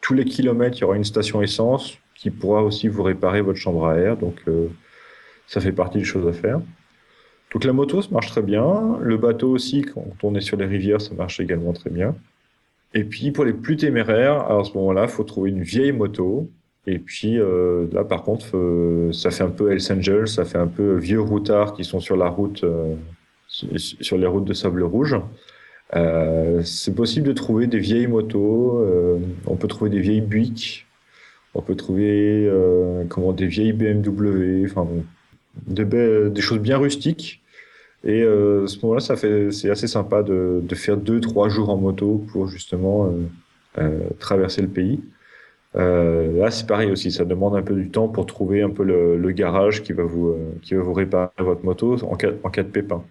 tous 0.00 0.14
les 0.14 0.24
kilomètres, 0.24 0.78
il 0.78 0.82
y 0.82 0.84
aura 0.84 0.96
une 0.96 1.04
station 1.04 1.42
essence 1.42 1.98
qui 2.14 2.30
pourra 2.30 2.62
aussi 2.62 2.88
vous 2.88 3.02
réparer 3.02 3.40
votre 3.40 3.58
chambre 3.58 3.86
à 3.86 3.96
air. 3.96 4.16
Donc, 4.16 4.36
euh, 4.48 4.68
ça 5.46 5.60
fait 5.60 5.72
partie 5.72 5.98
des 5.98 6.04
choses 6.04 6.26
à 6.26 6.32
faire. 6.32 6.60
Donc, 7.52 7.64
la 7.64 7.72
moto, 7.72 8.02
ça 8.02 8.08
marche 8.10 8.28
très 8.28 8.42
bien. 8.42 8.98
Le 9.00 9.16
bateau 9.16 9.50
aussi, 9.50 9.82
quand 9.82 10.04
on 10.22 10.34
est 10.34 10.40
sur 10.40 10.56
les 10.56 10.66
rivières, 10.66 11.00
ça 11.00 11.14
marche 11.14 11.40
également 11.40 11.72
très 11.72 11.90
bien. 11.90 12.14
Et 12.94 13.04
puis, 13.04 13.30
pour 13.30 13.44
les 13.44 13.52
plus 13.52 13.76
téméraires, 13.76 14.50
à 14.50 14.64
ce 14.64 14.72
moment-là, 14.74 15.02
il 15.04 15.08
faut 15.08 15.24
trouver 15.24 15.50
une 15.50 15.62
vieille 15.62 15.92
moto. 15.92 16.50
Et 16.86 16.98
puis, 16.98 17.38
euh, 17.38 17.86
là, 17.92 18.04
par 18.04 18.22
contre, 18.22 18.56
euh, 18.56 19.12
ça 19.12 19.30
fait 19.30 19.44
un 19.44 19.50
peu 19.50 19.72
Hells 19.72 19.92
Angels, 19.92 20.28
ça 20.28 20.44
fait 20.44 20.58
un 20.58 20.66
peu 20.66 20.96
vieux 20.96 21.20
routards 21.20 21.74
qui 21.74 21.84
sont 21.84 22.00
sur 22.00 22.16
la 22.16 22.28
route, 22.28 22.64
sur 23.48 24.18
les 24.18 24.26
routes 24.26 24.44
de 24.44 24.52
sable 24.52 24.82
rouge. 24.82 25.16
c'est 25.92 26.94
possible 26.94 27.26
de 27.26 27.32
trouver 27.32 27.66
des 27.66 27.78
vieilles 27.78 28.06
motos. 28.06 28.84
on 29.46 29.56
peut 29.56 29.68
trouver 29.68 29.90
des 29.90 30.00
vieilles 30.00 30.20
Buick 30.20 30.86
on 31.56 31.62
peut 31.62 31.74
trouver 31.74 32.46
euh, 32.46 33.04
comment 33.08 33.32
des 33.32 33.46
vieilles 33.46 33.72
BMW, 33.72 34.66
enfin 34.66 34.86
des 35.66 36.40
choses 36.40 36.58
bien 36.58 36.78
rustiques. 36.78 37.42
Et 38.04 38.22
euh, 38.22 38.64
à 38.64 38.66
ce 38.68 38.78
moment-là, 38.80 39.00
ça 39.00 39.16
fait, 39.16 39.50
c'est 39.50 39.70
assez 39.70 39.88
sympa 39.88 40.22
de, 40.22 40.62
faire 40.74 40.96
deux, 40.96 41.20
trois 41.20 41.48
jours 41.48 41.70
en 41.70 41.76
moto 41.76 42.24
pour 42.30 42.46
justement 42.46 43.12
euh, 43.78 44.00
traverser 44.18 44.62
le 44.62 44.68
pays. 44.68 45.00
là, 45.74 46.50
c'est 46.50 46.66
pareil 46.66 46.90
aussi, 46.90 47.10
ça 47.10 47.24
demande 47.24 47.56
un 47.56 47.62
peu 47.62 47.74
du 47.74 47.90
temps 47.90 48.08
pour 48.08 48.26
trouver 48.26 48.62
un 48.62 48.70
peu 48.70 48.84
le, 48.84 49.30
garage 49.32 49.82
qui 49.82 49.92
va 49.92 50.04
vous, 50.04 50.36
qui 50.62 50.74
va 50.74 50.82
vous 50.82 50.94
réparer 50.94 51.30
votre 51.38 51.64
moto 51.64 51.96
en 52.04 52.16
cas, 52.16 52.30
en 52.44 52.50
cas 52.50 52.62
de 52.62 52.68
pépin. 52.68 53.04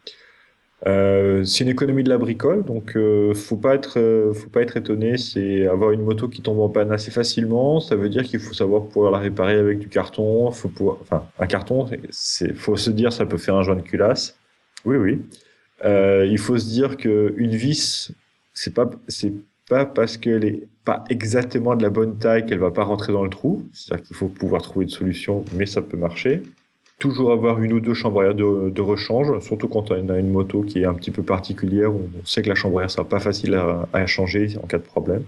Euh, 0.88 1.44
c'est 1.46 1.64
une 1.64 1.70
économie 1.70 2.04
de 2.04 2.10
la 2.10 2.20
bricole, 2.20 2.64
donc 2.64 2.96
euh, 2.96 3.34
faut 3.34 3.58
pas 3.58 3.74
être, 3.74 4.00
euh, 4.00 4.34
faut 4.34 4.50
pas 4.50 4.62
être 4.62 4.78
étonné. 4.78 5.18
C'est 5.18 5.68
avoir 5.68 5.92
une 5.92 6.04
moto 6.04 6.28
qui 6.28 6.42
tombe 6.42 6.60
en 6.60 6.70
panne 6.70 6.92
assez 6.92 7.10
facilement. 7.12 7.80
Ça 7.80 7.96
veut 7.96 8.10
dire 8.10 8.24
qu'il 8.24 8.40
faut 8.40 8.54
savoir 8.54 8.86
pouvoir 8.86 9.12
la 9.12 9.18
réparer 9.20 9.56
avec 9.56 9.80
du 9.80 9.90
carton. 9.90 10.52
Faut 10.52 10.70
pouvoir, 10.70 10.98
enfin, 11.02 11.26
un 11.40 11.48
carton, 11.48 11.88
c'est, 12.12 12.54
faut 12.54 12.78
se 12.78 12.92
dire, 12.92 13.12
ça 13.12 13.26
peut 13.26 13.38
faire 13.38 13.56
un 13.56 13.64
joint 13.64 13.76
de 13.76 13.82
culasse. 13.82 14.38
Oui, 14.86 14.98
oui. 14.98 15.22
Euh, 15.84 16.26
il 16.30 16.38
faut 16.38 16.58
se 16.58 16.68
dire 16.68 16.98
que 16.98 17.34
une 17.38 17.56
vis, 17.56 18.12
c'est 18.54 18.74
pas, 18.74 18.90
c'est 19.08 19.34
pas 19.68 19.86
parce 19.86 20.18
qu'elle 20.18 20.46
est 20.46 20.68
pas 20.86 21.04
exactement 21.10 21.76
de 21.76 21.82
la 21.82 21.90
bonne 21.90 22.18
taille 22.20 22.46
qu'elle 22.46 22.60
va 22.60 22.72
pas 22.72 22.84
rentrer 22.84 23.12
dans 23.12 23.24
le 23.24 23.30
trou. 23.32 23.68
C'est-à-dire 23.74 24.06
qu'il 24.06 24.16
faut 24.16 24.28
pouvoir 24.28 24.62
trouver 24.62 24.86
une 24.86 24.92
solution, 24.92 25.44
mais 25.54 25.66
ça 25.66 25.82
peut 25.82 25.98
marcher 25.98 26.44
toujours 27.00 27.32
avoir 27.32 27.62
une 27.62 27.74
ou 27.74 27.80
deux 27.80 27.94
chambres 27.94 28.22
à 28.22 28.26
air 28.26 28.36
de, 28.36 28.82
rechange, 28.82 29.40
surtout 29.44 29.68
quand 29.68 29.92
on 29.92 30.10
a 30.10 30.18
une 30.18 30.32
moto 30.32 30.62
qui 30.62 30.80
est 30.80 30.86
un 30.86 30.94
petit 30.94 31.12
peu 31.12 31.24
particulière, 31.24 31.94
où 31.94 32.10
on 32.22 32.26
sait 32.26 32.42
que 32.42 32.50
la 32.50 32.56
chambre 32.56 32.80
à 32.80 32.84
air 32.84 32.92
sera 32.92 33.08
pas 33.08 33.20
facile 33.20 33.56
à, 33.56 34.08
changer 34.08 34.58
en 34.62 34.68
cas 34.68 34.78
de 34.78 34.84
problème. 34.84 35.24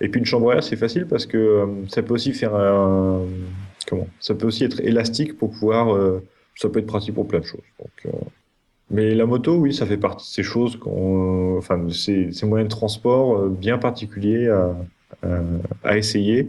Et 0.00 0.08
puis 0.08 0.18
une 0.18 0.26
chambre 0.26 0.50
à 0.50 0.56
air, 0.56 0.64
c'est 0.64 0.76
facile 0.76 1.06
parce 1.06 1.26
que 1.26 1.38
euh, 1.38 1.66
ça 1.88 2.02
peut 2.02 2.14
aussi 2.14 2.32
faire 2.32 2.54
un, 2.54 3.22
comment 3.88 4.08
Ça 4.20 4.34
peut 4.34 4.46
aussi 4.46 4.64
être 4.64 4.80
élastique 4.80 5.38
pour 5.38 5.50
pouvoir, 5.50 5.94
euh, 5.94 6.22
ça 6.54 6.68
peut 6.68 6.80
être 6.80 6.86
pratique 6.86 7.14
pour 7.14 7.26
plein 7.28 7.40
de 7.40 7.46
choses. 7.46 7.60
Donc, 7.78 8.14
euh, 8.14 8.18
mais 8.90 9.14
la 9.14 9.26
moto, 9.26 9.56
oui, 9.56 9.72
ça 9.74 9.86
fait 9.86 9.96
partie 9.96 10.26
de 10.26 10.34
ces 10.34 10.42
choses, 10.42 10.78
enfin, 10.84 11.88
ces, 11.90 12.30
ces 12.32 12.46
moyens 12.46 12.68
de 12.68 12.76
transport 12.76 13.48
bien 13.48 13.78
particuliers 13.78 14.48
à, 14.48 14.76
à, 15.24 15.40
à 15.82 15.96
essayer 15.96 16.48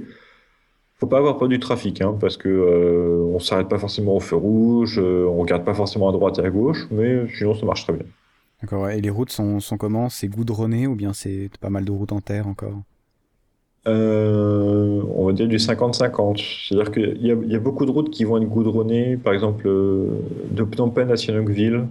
faut 0.98 1.08
pas 1.08 1.20
avoir 1.20 1.38
peur 1.38 1.48
du 1.48 1.60
trafic, 1.60 2.02
hein, 2.02 2.16
parce 2.20 2.38
que 2.38 2.50
euh, 2.50 3.32
on 3.34 3.40
s'arrête 3.40 3.70
pas 3.70 3.78
forcément 3.78 4.16
au 4.16 4.20
feu 4.20 4.36
rouge, 4.36 5.00
euh, 5.00 5.28
on 5.30 5.42
regarde 5.42 5.64
pas 5.64 5.74
forcément 5.74 6.10
à 6.10 6.12
droite 6.12 6.40
et 6.40 6.46
à 6.46 6.50
gauche, 6.50 6.88
mais 6.90 7.28
sinon 7.38 7.54
ça 7.54 7.66
marche 7.66 7.84
très 7.84 7.94
bien. 7.94 8.06
D'accord, 8.62 8.90
et 8.90 9.00
les 9.00 9.10
routes 9.12 9.30
sont, 9.30 9.60
sont 9.60 9.78
comment? 9.78 10.10
C'est 10.10 10.28
goudronné 10.28 10.88
ou 10.88 10.96
bien 10.96 11.14
c'est 11.14 11.50
pas 11.62 11.70
mal 11.70 11.86
de 11.86 11.92
routes 11.92 12.12
en 12.12 12.22
terre 12.22 12.48
encore? 12.48 12.82
Euh, 13.88 15.02
on 15.16 15.26
va 15.28 15.34
dire 15.34 15.48
du 15.48 15.58
50-50. 15.58 16.68
C'est-à-dire 16.68 16.92
qu'il 16.92 17.18
y, 17.22 17.28
y, 17.28 17.56
a 17.56 17.60
beaucoup 17.60 17.86
de 17.86 17.92
routes 17.92 18.10
qui 18.10 18.24
vont 18.24 18.38
être 18.42 18.50
goudronnées, 18.50 19.16
par 19.16 19.34
exemple 19.34 19.68
euh, 19.68 20.08
de 20.50 20.64
Phnom 20.64 20.90
Penh 20.90 21.12
à 21.12 21.16
Sihanoukville, 21.16 21.86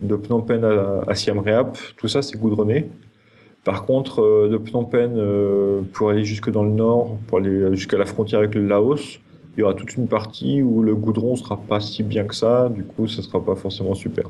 de 0.00 0.16
Phnom 0.16 0.42
Penh 0.42 0.64
à, 0.64 1.02
à 1.06 1.14
Siem 1.14 1.40
Reap, 1.40 1.76
tout 1.96 2.08
ça 2.08 2.22
c'est 2.22 2.38
goudronné. 2.38 2.88
Par 3.64 3.86
contre, 3.86 4.20
euh, 4.20 4.48
de 4.48 4.58
Phnom 4.58 4.84
Penh 4.84 5.14
euh, 5.16 5.82
pour 5.92 6.10
aller 6.10 6.24
jusque 6.24 6.50
dans 6.50 6.64
le 6.64 6.72
nord, 6.72 7.18
pour 7.28 7.38
aller 7.38 7.74
jusqu'à 7.76 7.98
la 7.98 8.06
frontière 8.06 8.40
avec 8.40 8.54
le 8.54 8.66
Laos, 8.66 9.20
il 9.56 9.60
y 9.60 9.62
aura 9.62 9.74
toute 9.74 9.94
une 9.96 10.08
partie 10.08 10.62
où 10.62 10.82
le 10.82 10.94
goudron 10.94 11.36
sera 11.36 11.56
pas 11.56 11.78
si 11.78 12.02
bien 12.02 12.24
que 12.24 12.34
ça, 12.34 12.68
du 12.68 12.84
coup 12.84 13.06
ça 13.06 13.22
sera 13.22 13.44
pas 13.44 13.54
forcément 13.54 13.94
super. 13.94 14.24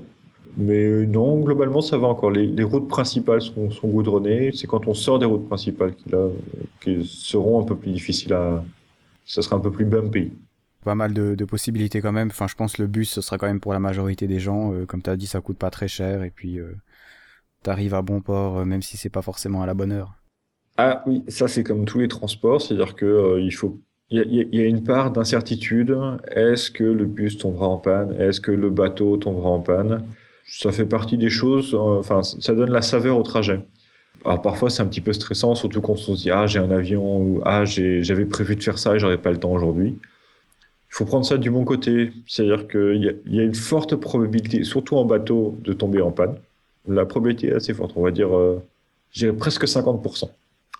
Mais 0.56 0.84
euh, 0.84 1.06
non, 1.06 1.40
globalement, 1.40 1.80
ça 1.80 1.96
va 1.96 2.08
encore. 2.08 2.30
Les, 2.30 2.46
les 2.46 2.62
routes 2.62 2.88
principales 2.88 3.40
sont, 3.40 3.70
goudronnées. 3.84 4.50
C'est 4.52 4.66
quand 4.66 4.86
on 4.86 4.94
sort 4.94 5.18
des 5.18 5.24
routes 5.24 5.46
principales 5.48 5.94
qui, 5.94 6.10
là, 6.10 6.28
qui 6.82 7.06
seront 7.06 7.62
un 7.62 7.64
peu 7.64 7.76
plus 7.76 7.92
difficiles 7.92 8.34
à. 8.34 8.62
Ça 9.24 9.40
sera 9.40 9.56
un 9.56 9.60
peu 9.60 9.70
plus 9.70 9.84
bumpy. 9.84 10.32
Pas 10.84 10.94
mal 10.94 11.14
de, 11.14 11.44
possibilités 11.44 12.00
quand 12.00 12.12
même. 12.12 12.28
Enfin, 12.28 12.48
je 12.48 12.54
pense 12.54 12.74
que 12.74 12.82
le 12.82 12.88
bus, 12.88 13.08
ce 13.08 13.20
sera 13.20 13.38
quand 13.38 13.46
même 13.46 13.60
pour 13.60 13.72
la 13.72 13.78
majorité 13.78 14.26
des 14.26 14.40
gens. 14.40 14.74
Comme 14.88 15.00
tu 15.00 15.08
as 15.08 15.16
dit, 15.16 15.26
ça 15.26 15.40
coûte 15.40 15.56
pas 15.56 15.70
très 15.70 15.88
cher. 15.88 16.22
Et 16.22 16.30
puis, 16.30 16.58
euh, 16.58 16.74
tu 17.62 17.70
arrives 17.70 17.94
à 17.94 18.02
bon 18.02 18.20
port, 18.20 18.58
euh, 18.58 18.64
même 18.64 18.82
si 18.82 18.96
c'est 18.96 19.10
pas 19.10 19.22
forcément 19.22 19.62
à 19.62 19.66
la 19.66 19.74
bonne 19.74 19.92
heure. 19.92 20.14
Ah 20.76 21.02
oui, 21.06 21.22
ça, 21.28 21.48
c'est 21.48 21.62
comme 21.62 21.84
tous 21.84 21.98
les 21.98 22.08
transports. 22.08 22.60
C'est-à-dire 22.60 22.94
que 22.94 23.06
euh, 23.06 23.40
il 23.40 23.52
faut 23.52 23.80
il 24.14 24.48
y, 24.52 24.60
a 24.60 24.66
une 24.66 24.84
part 24.84 25.10
d'incertitude. 25.10 25.96
Est-ce 26.30 26.70
que 26.70 26.84
le 26.84 27.06
bus 27.06 27.38
tombera 27.38 27.66
en 27.66 27.78
panne? 27.78 28.14
Est-ce 28.20 28.42
que 28.42 28.52
le 28.52 28.68
bateau 28.68 29.16
tombera 29.16 29.48
en 29.48 29.60
panne? 29.60 30.04
Ça 30.46 30.70
fait 30.70 30.84
partie 30.84 31.16
des 31.16 31.30
choses, 31.30 31.74
enfin, 31.74 32.22
ça 32.22 32.54
donne 32.54 32.70
la 32.70 32.82
saveur 32.82 33.16
au 33.16 33.22
trajet. 33.22 33.60
Alors 34.24 34.42
parfois 34.42 34.70
c'est 34.70 34.82
un 34.82 34.86
petit 34.86 35.00
peu 35.00 35.12
stressant, 35.14 35.54
surtout 35.54 35.80
quand 35.80 35.94
on 35.94 35.96
se 35.96 36.12
dit 36.12 36.30
ah 36.30 36.46
j'ai 36.46 36.58
un 36.58 36.70
avion 36.70 37.20
ou 37.20 37.40
ah 37.44 37.64
j'avais 37.64 38.26
prévu 38.26 38.54
de 38.54 38.62
faire 38.62 38.78
ça 38.78 38.94
et 38.94 38.98
j'aurais 38.98 39.18
pas 39.18 39.30
le 39.30 39.38
temps 39.38 39.52
aujourd'hui. 39.52 39.96
Il 39.98 40.94
faut 40.94 41.06
prendre 41.06 41.24
ça 41.24 41.38
du 41.38 41.50
bon 41.50 41.64
côté, 41.64 42.12
c'est-à-dire 42.26 42.68
qu'il 42.68 43.18
y, 43.26 43.40
a 43.40 43.42
une 43.42 43.54
forte 43.54 43.96
probabilité, 43.96 44.62
surtout 44.62 44.96
en 44.96 45.06
bateau, 45.06 45.56
de 45.64 45.72
tomber 45.72 46.02
en 46.02 46.10
panne. 46.10 46.34
La 46.88 47.06
probabilité 47.06 47.48
est 47.48 47.54
assez 47.54 47.74
forte, 47.74 47.92
on 47.96 48.02
va 48.02 48.10
dire, 48.10 48.36
euh, 48.36 48.62
presque 49.38 49.64
50%. 49.66 50.30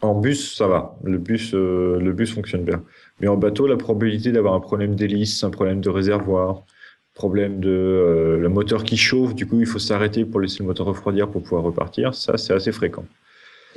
En 0.03 0.19
bus, 0.19 0.57
ça 0.57 0.67
va, 0.67 0.99
le 1.05 1.19
bus, 1.19 1.55
euh, 1.55 2.01
le 2.01 2.13
bus 2.13 2.35
fonctionne 2.35 2.65
bien. 2.65 2.83
Mais 3.21 3.29
en 3.29 3.37
bateau, 3.37 3.69
la 3.69 3.77
probabilité 3.77 4.33
d'avoir 4.33 4.55
un 4.55 4.61
problème 4.61 4.97
d'hélice, 4.97 5.45
un 5.45 5.51
problème 5.51 5.81
de 5.81 5.91
réservoir, 5.91 6.65
problème 7.15 7.61
de 7.61 7.71
euh, 7.71 8.39
le 8.39 8.49
moteur 8.49 8.83
qui 8.83 8.97
chauffe, 8.97 9.35
du 9.35 9.47
coup 9.47 9.61
il 9.61 9.67
faut 9.67 9.79
s'arrêter 9.79 10.25
pour 10.25 10.41
laisser 10.41 10.61
le 10.61 10.67
moteur 10.67 10.87
refroidir 10.87 11.29
pour 11.29 11.43
pouvoir 11.43 11.63
repartir, 11.63 12.15
ça 12.15 12.37
c'est 12.39 12.53
assez 12.53 12.73
fréquent. 12.73 13.05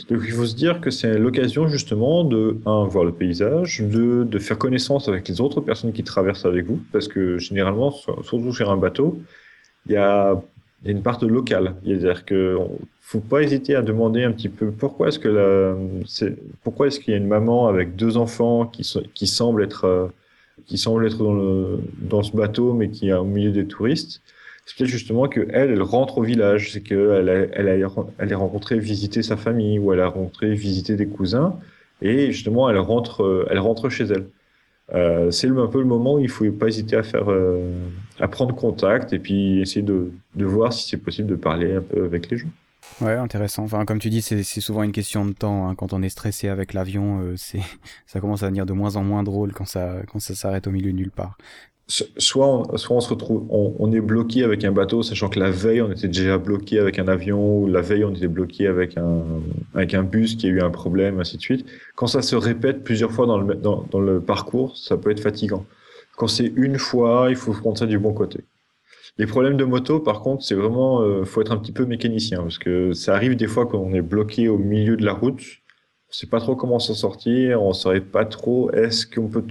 Donc 0.10 0.22
il 0.26 0.32
faut 0.32 0.46
se 0.46 0.56
dire 0.56 0.82
que 0.82 0.90
c'est 0.90 1.18
l'occasion 1.18 1.68
justement 1.68 2.24
de, 2.24 2.58
un, 2.66 2.86
voir 2.86 3.06
le 3.06 3.14
paysage, 3.14 3.82
de, 3.82 4.24
de 4.24 4.40
faire 4.40 4.58
connaissance 4.58 5.08
avec 5.08 5.28
les 5.28 5.40
autres 5.42 5.62
personnes 5.62 5.94
qui 5.94 6.04
traversent 6.04 6.46
avec 6.46 6.66
vous, 6.66 6.82
parce 6.92 7.08
que 7.08 7.38
généralement, 7.38 7.92
surtout 7.92 8.54
sur 8.54 8.72
un 8.72 8.78
bateau, 8.78 9.22
il 9.86 9.94
y 9.94 9.98
a, 9.98 10.42
il 10.82 10.88
y 10.88 10.90
a 10.90 10.92
une 10.92 11.04
part 11.04 11.18
de 11.18 11.28
local. 11.28 11.76
C'est-à-dire 11.86 12.26
que 12.26 12.58
faut 13.02 13.20
pas 13.20 13.44
hésiter 13.44 13.76
à 13.76 13.82
demander 13.82 14.24
un 14.24 14.32
petit 14.32 14.50
peu 14.50 14.72
pourquoi 14.72 15.10
est-ce 15.10 15.20
que 15.20 15.28
la, 15.28 15.76
pourquoi 16.64 16.88
est-ce 16.88 17.00
qu'il 17.00 17.12
y 17.12 17.14
a 17.14 17.18
une 17.18 17.28
maman 17.28 17.68
avec 17.68 17.96
deux 17.96 18.18
enfants 18.18 18.66
qui, 18.66 18.84
semble 19.28 19.64
être 19.64 19.86
euh, 19.86 20.08
qui 20.66 20.78
semble 20.78 21.06
être 21.06 21.18
dans, 21.18 21.34
le, 21.34 21.80
dans 22.00 22.24
ce 22.24 22.36
bateau, 22.36 22.74
mais 22.74 22.90
qui 22.90 23.10
est 23.10 23.14
au 23.14 23.24
milieu 23.24 23.52
des 23.52 23.68
touristes, 23.68 24.22
c'est 24.66 24.76
peut-être 24.78 24.90
justement 24.90 25.28
que 25.28 25.48
elle, 25.52 25.80
rentre 25.84 26.18
au 26.18 26.24
village, 26.24 26.72
c'est 26.74 26.82
qu'elle 26.82 27.30
a, 27.30 27.34
elle 27.54 27.70
a, 27.70 27.90
elle 28.18 28.34
a 28.34 28.38
rencontré 28.38 28.80
visiter 28.80 29.22
sa 29.22 29.38
famille, 29.38 29.78
ou 29.78 29.94
elle 29.94 30.00
a 30.00 30.08
rencontré 30.08 30.56
visiter 30.56 30.96
des 30.96 31.08
cousins, 31.08 31.60
et 32.02 32.32
justement, 32.32 32.70
elle 32.70 32.80
rentre, 32.80 33.48
elle 33.52 33.60
rentre 33.60 33.90
chez 33.90 34.06
elle. 34.06 34.26
Euh, 34.94 35.32
c'est 35.32 35.48
un 35.48 35.68
peu 35.68 35.80
le 35.80 35.86
moment 35.86 36.16
où 36.16 36.20
il 36.20 36.30
faut 36.30 36.50
pas 36.52 36.68
hésiter 36.68 37.00
euh, 37.16 37.88
à 38.20 38.28
prendre 38.28 38.56
contact, 38.56 39.14
et 39.14 39.20
puis 39.20 39.62
essayer 39.62 39.82
de, 39.82 40.12
voir 40.36 40.74
si 40.74 40.90
c'est 40.90 40.98
possible 40.98 41.30
de 41.30 41.36
parler 41.36 41.74
un 41.74 41.82
peu 41.82 42.06
avec 42.06 42.30
les 42.30 42.38
gens. 42.38 42.50
Ouais, 43.02 43.14
intéressant. 43.14 43.64
Enfin, 43.64 43.84
comme 43.84 43.98
tu 44.00 44.10
dis, 44.10 44.22
c'est 44.22 44.44
souvent 44.44 44.84
une 44.84 44.92
question 44.92 45.26
de 45.26 45.34
temps. 45.34 45.68
Hein. 45.68 45.76
Quand 45.76 45.92
on 45.92 46.04
est 46.04 46.10
stressé 46.10 46.50
avec 46.50 46.74
l'avion, 46.74 47.22
euh, 47.22 47.36
ça 48.06 48.20
commence 48.20 48.44
à 48.44 48.46
devenir 48.46 48.66
de 48.66 48.74
moins 48.74 48.96
en 48.96 49.04
moins 49.04 49.24
drôle 49.24 49.54
quand 49.54 49.66
ça 49.66 49.98
quand 50.12 50.20
ça 50.20 50.36
s'arrête 50.36 50.68
au 50.68 50.72
milieu 50.72 50.92
de 50.92 50.98
nulle 50.98 51.12
part. 51.12 51.38
Soit 51.88 52.48
on, 52.48 52.78
soit 52.78 52.96
on 52.96 53.00
se 53.00 53.10
retrouve, 53.10 53.46
on, 53.50 53.76
on, 53.78 53.92
est 53.92 54.02
bloqué 54.02 54.44
avec 54.44 54.64
un 54.64 54.72
bateau, 54.72 55.04
sachant 55.04 55.30
que 55.30 55.40
la 55.40 55.52
veille 55.52 55.84
on 55.84 55.92
était 55.92 56.08
déjà 56.08 56.40
bloqué 56.40 56.80
avec 56.80 56.98
un 56.98 57.08
avion, 57.08 57.60
ou 57.60 57.68
la 57.68 57.82
veille 57.82 58.04
on 58.04 58.12
était 58.12 58.28
bloqué 58.28 58.66
avec 58.66 58.98
un 58.98 59.22
avec 59.76 59.94
un 59.94 60.02
bus 60.02 60.36
qui 60.36 60.48
a 60.48 60.50
eu 60.50 60.62
un 60.62 60.72
problème, 60.72 61.20
ainsi 61.20 61.38
de 61.38 61.42
suite. 61.44 61.64
Quand 61.96 62.08
ça 62.08 62.24
se 62.24 62.36
répète 62.36 62.84
plusieurs 62.84 63.12
fois 63.12 63.28
dans 63.28 63.38
le 63.38 63.54
dans, 63.54 64.00
le 64.00 64.20
parcours, 64.20 64.76
ça 64.76 64.98
peut 64.98 65.12
être 65.12 65.20
fatigant. 65.20 65.64
Quand 66.18 66.28
c'est 66.28 66.52
une 66.56 66.80
fois, 66.80 67.28
il 67.30 67.36
faut 67.36 67.52
prendre 67.54 67.78
ça 67.78 67.86
du 67.86 68.00
bon 68.00 68.14
côté. 68.14 68.40
Les 69.18 69.28
problèmes 69.28 69.56
de 69.56 69.64
moto, 69.64 70.00
par 70.00 70.22
contre, 70.22 70.44
c'est 70.44 70.56
vraiment, 70.56 71.02
euh, 71.02 71.24
faut 71.24 71.42
être 71.42 71.52
un 71.52 71.58
petit 71.58 71.72
peu 71.72 71.86
mécanicien 71.86 72.42
parce 72.42 72.58
que 72.58 72.94
ça 72.94 73.14
arrive 73.14 73.36
des 73.36 73.48
fois 73.48 73.66
quand 73.66 73.80
on 73.80 73.94
est 73.94 74.02
bloqué 74.02 74.50
au 74.50 74.58
milieu 74.58 74.98
de 74.98 75.06
la 75.06 75.14
route. 75.14 75.42
On 76.16 76.18
sait 76.18 76.28
pas 76.28 76.40
trop 76.40 76.56
comment 76.56 76.80
s'en 76.80 76.94
sortir, 76.94 77.62
on 77.62 77.74
saurait 77.74 78.00
pas 78.00 78.24
trop 78.24 78.72
est-ce 78.72 79.06
qu'on 79.06 79.28
peut 79.28 79.44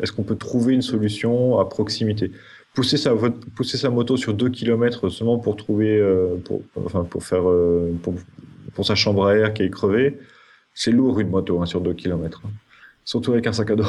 est-ce 0.00 0.12
qu'on 0.12 0.22
peut 0.22 0.36
trouver 0.36 0.74
une 0.74 0.82
solution 0.82 1.58
à 1.58 1.64
proximité. 1.64 2.30
Pousser 2.72 2.96
sa 2.96 3.14
pousser 3.56 3.76
sa 3.76 3.90
moto 3.90 4.16
sur 4.16 4.32
2 4.32 4.48
km 4.48 5.08
seulement 5.08 5.40
pour 5.40 5.56
trouver 5.56 5.98
euh, 5.98 6.36
pour 6.44 6.62
enfin 6.76 7.02
pour 7.02 7.24
faire 7.24 7.48
euh, 7.48 7.92
pour, 8.00 8.14
pour 8.74 8.86
sa 8.86 8.94
chambre 8.94 9.26
à 9.26 9.34
air 9.34 9.52
qui 9.52 9.64
est 9.64 9.70
crevée, 9.70 10.16
c'est 10.72 10.92
lourd 10.92 11.18
une 11.18 11.30
moto 11.30 11.60
hein, 11.60 11.66
sur 11.66 11.80
2 11.80 11.94
km. 11.94 12.42
Surtout 13.04 13.32
avec 13.32 13.48
un 13.48 13.52
sac 13.52 13.68
à 13.72 13.74
dos. 13.74 13.84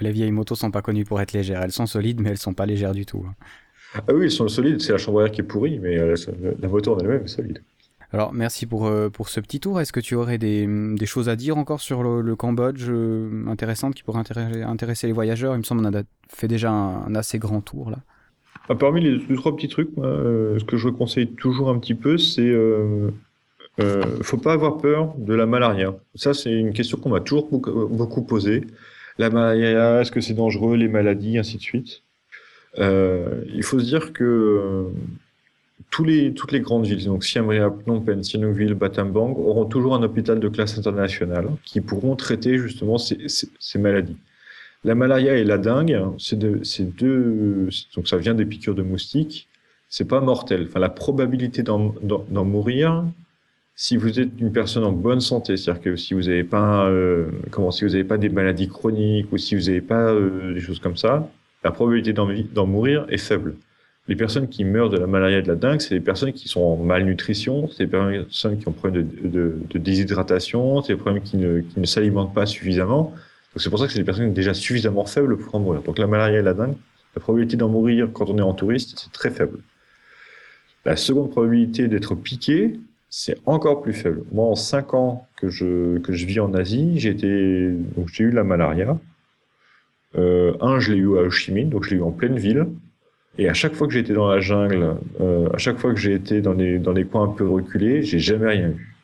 Les 0.00 0.12
vieilles 0.12 0.30
motos 0.30 0.54
sont 0.54 0.70
pas 0.70 0.82
connues 0.82 1.04
pour 1.04 1.20
être 1.20 1.32
légères, 1.32 1.62
elles 1.62 1.72
sont 1.72 1.86
solides 1.86 2.20
mais 2.20 2.30
elles 2.30 2.38
sont 2.38 2.54
pas 2.54 2.66
légères 2.66 2.92
du 2.92 3.06
tout. 3.06 3.24
Hein. 3.28 3.34
Ah 4.06 4.14
oui, 4.14 4.26
ils 4.26 4.30
sont 4.30 4.46
solides, 4.46 4.80
c'est 4.80 4.92
la 4.92 4.98
chambre 4.98 5.22
à 5.22 5.24
air 5.24 5.32
qui 5.32 5.40
est 5.40 5.44
pourrie, 5.44 5.80
mais 5.80 5.98
euh, 5.98 6.14
la 6.60 6.68
moto 6.68 6.94
en 6.94 6.98
elle-même 7.00 7.24
est 7.24 7.28
solide. 7.28 7.60
Alors 8.14 8.32
merci 8.32 8.64
pour, 8.64 8.86
euh, 8.86 9.10
pour 9.10 9.28
ce 9.28 9.40
petit 9.40 9.58
tour. 9.58 9.80
Est-ce 9.80 9.92
que 9.92 9.98
tu 9.98 10.14
aurais 10.14 10.38
des, 10.38 10.68
des, 10.68 11.04
choses 11.04 11.28
à 11.28 11.34
dire 11.34 11.58
encore 11.58 11.80
sur 11.80 12.04
le, 12.04 12.36
Cambodge 12.36 12.86
euh, 12.88 13.44
intéressantes 13.48 13.96
qui 13.96 14.04
pourraient 14.04 14.22
intéresser, 14.62 15.08
les 15.08 15.12
voyageurs? 15.12 15.56
Il 15.56 15.58
me 15.58 15.62
semble 15.64 15.82
qu'on 15.82 15.98
a 15.98 16.02
fait 16.28 16.46
déjà 16.46 16.70
un, 16.70 17.12
assez 17.16 17.40
grand 17.40 17.60
tour 17.60 17.90
là. 17.90 17.98
Ah, 18.68 18.76
parmi 18.76 19.00
les 19.00 19.34
trois 19.34 19.56
petits 19.56 19.66
trucs, 19.66 19.90
euh, 19.98 20.60
ce 20.60 20.64
que 20.64 20.76
je 20.76 20.88
conseille 20.90 21.26
toujours 21.26 21.70
un 21.70 21.78
petit 21.80 21.96
peu, 21.96 22.16
c'est 22.16 22.48
euh, 22.48 23.10
faut 24.22 24.36
pas 24.36 24.52
avoir 24.52 24.78
peur 24.78 25.12
de 25.18 25.34
la 25.34 25.46
malaria. 25.46 25.96
Ça 26.14 26.34
c'est 26.34 26.52
une 26.52 26.72
question 26.72 26.98
qu'on 26.98 27.10
m'a 27.10 27.20
toujours 27.20 27.48
beaucoup, 27.50 28.22
posée. 28.22 28.64
La 29.18 29.28
malaria, 29.28 30.02
est-ce 30.02 30.12
que 30.12 30.20
c'est 30.20 30.34
dangereux, 30.34 30.76
les 30.76 30.86
maladies, 30.86 31.36
ainsi 31.36 31.56
de 31.56 31.62
suite. 31.62 32.02
Il 32.78 33.62
faut 33.64 33.80
se 33.80 33.84
dire 33.84 34.12
que 34.12 34.86
toutes 36.34 36.52
les 36.52 36.60
grandes 36.60 36.86
villes, 36.86 37.04
donc 37.04 37.24
Siem 37.24 37.48
Reap, 37.48 37.82
Phnom 37.84 38.00
Penh, 38.00 38.22
Sihanoukville, 38.22 38.74
Battambang, 38.74 39.36
auront 39.36 39.64
toujours 39.64 39.94
un 39.94 40.02
hôpital 40.02 40.40
de 40.40 40.48
classe 40.48 40.76
internationale 40.78 41.48
qui 41.64 41.80
pourront 41.80 42.16
traiter 42.16 42.58
justement 42.58 42.98
ces, 42.98 43.78
maladies. 43.78 44.16
La 44.82 44.94
malaria 44.94 45.36
et 45.36 45.44
la 45.44 45.56
dengue, 45.56 45.98
c'est 46.18 46.38
de, 46.38 46.60
deux, 46.98 47.68
donc 47.94 48.08
ça 48.08 48.16
vient 48.16 48.34
des 48.34 48.44
piqûres 48.44 48.74
de 48.74 48.82
moustiques. 48.82 49.48
C'est 49.88 50.08
pas 50.08 50.20
mortel. 50.20 50.66
Enfin, 50.68 50.80
la 50.80 50.88
probabilité 50.88 51.62
d'en 51.62 51.94
mourir, 52.44 53.04
si 53.76 53.96
vous 53.96 54.18
êtes 54.18 54.30
une 54.38 54.52
personne 54.52 54.84
en 54.84 54.92
bonne 54.92 55.20
santé, 55.20 55.56
c'est-à-dire 55.56 55.82
que 55.82 55.96
si 55.96 56.14
vous 56.14 56.22
n'avez 56.22 56.44
pas, 56.44 56.86
euh, 56.88 57.26
comment, 57.50 57.70
si 57.70 57.84
vous 57.84 57.92
n'avez 57.92 58.04
pas 58.04 58.18
des 58.18 58.28
maladies 58.28 58.68
chroniques 58.68 59.32
ou 59.32 59.38
si 59.38 59.54
vous 59.54 59.62
n'avez 59.62 59.80
pas 59.80 60.10
euh, 60.10 60.54
des 60.54 60.60
choses 60.60 60.80
comme 60.80 60.96
ça, 60.96 61.28
la 61.62 61.70
probabilité 61.70 62.12
d'en 62.12 62.66
mourir 62.66 63.06
est 63.08 63.18
faible. 63.18 63.54
Les 64.06 64.16
personnes 64.16 64.48
qui 64.48 64.64
meurent 64.64 64.90
de 64.90 64.98
la 64.98 65.06
malaria 65.06 65.38
et 65.38 65.42
de 65.42 65.48
la 65.48 65.54
dengue, 65.54 65.80
c'est 65.80 65.94
des 65.94 66.00
personnes 66.00 66.32
qui 66.32 66.46
sont 66.48 66.60
en 66.60 66.76
malnutrition, 66.76 67.70
c'est 67.70 67.86
des 67.86 67.90
personnes 67.90 68.58
qui 68.58 68.68
ont 68.68 68.72
problème 68.72 69.08
de, 69.22 69.56
de, 69.70 69.78
déshydratation, 69.78 70.82
c'est 70.82 70.92
des 70.92 70.98
problèmes 70.98 71.22
qui 71.22 71.38
ne, 71.38 71.62
s'alimentent 71.84 72.34
pas 72.34 72.44
suffisamment. 72.44 73.14
Donc 73.54 73.62
c'est 73.62 73.70
pour 73.70 73.78
ça 73.78 73.86
que 73.86 73.92
c'est 73.92 73.98
des 73.98 74.04
personnes 74.04 74.34
déjà 74.34 74.52
suffisamment 74.52 75.06
faibles 75.06 75.38
pour 75.38 75.54
en 75.54 75.60
mourir. 75.60 75.82
Donc 75.82 75.98
la 75.98 76.06
malaria 76.06 76.40
et 76.40 76.42
la 76.42 76.52
dengue, 76.52 76.76
la 77.16 77.20
probabilité 77.20 77.56
d'en 77.56 77.70
mourir 77.70 78.10
quand 78.12 78.28
on 78.28 78.36
est 78.36 78.42
en 78.42 78.52
touriste, 78.52 78.98
c'est 78.98 79.12
très 79.12 79.30
faible. 79.30 79.58
La 80.84 80.96
seconde 80.96 81.30
probabilité 81.30 81.88
d'être 81.88 82.14
piqué, 82.14 82.78
c'est 83.08 83.38
encore 83.46 83.80
plus 83.80 83.94
faible. 83.94 84.24
Moi, 84.32 84.44
en 84.44 84.54
cinq 84.54 84.92
ans 84.92 85.26
que 85.36 85.48
je, 85.48 85.98
que 85.98 86.12
je 86.12 86.26
vis 86.26 86.40
en 86.40 86.52
Asie, 86.52 86.98
j'ai 86.98 87.14
eu 87.14 88.30
la 88.32 88.44
malaria. 88.44 88.98
Euh, 90.16 90.54
un, 90.60 90.78
je 90.78 90.92
l'ai 90.92 90.98
eu 90.98 91.16
à 91.16 91.22
Ho 91.22 91.30
Chi 91.30 91.52
Minh, 91.52 91.70
donc 91.70 91.84
je 91.84 91.90
l'ai 91.90 91.96
eu 91.96 92.02
en 92.02 92.10
pleine 92.10 92.36
ville. 92.36 92.66
Et 93.38 93.48
à 93.48 93.54
chaque 93.54 93.74
fois 93.74 93.86
que 93.86 93.92
j'ai 93.92 94.00
été 94.00 94.12
dans 94.12 94.28
la 94.28 94.40
jungle, 94.40 94.96
euh, 95.20 95.48
à 95.52 95.58
chaque 95.58 95.78
fois 95.78 95.92
que 95.92 95.98
j'ai 95.98 96.14
été 96.14 96.40
dans 96.40 96.54
des, 96.54 96.78
dans 96.78 96.92
des 96.92 97.04
coins 97.04 97.24
un 97.24 97.32
peu 97.32 97.48
reculés, 97.48 98.02
j'ai 98.02 98.18
jamais 98.18 98.48
rien 98.48 98.68
eu. 98.68 98.94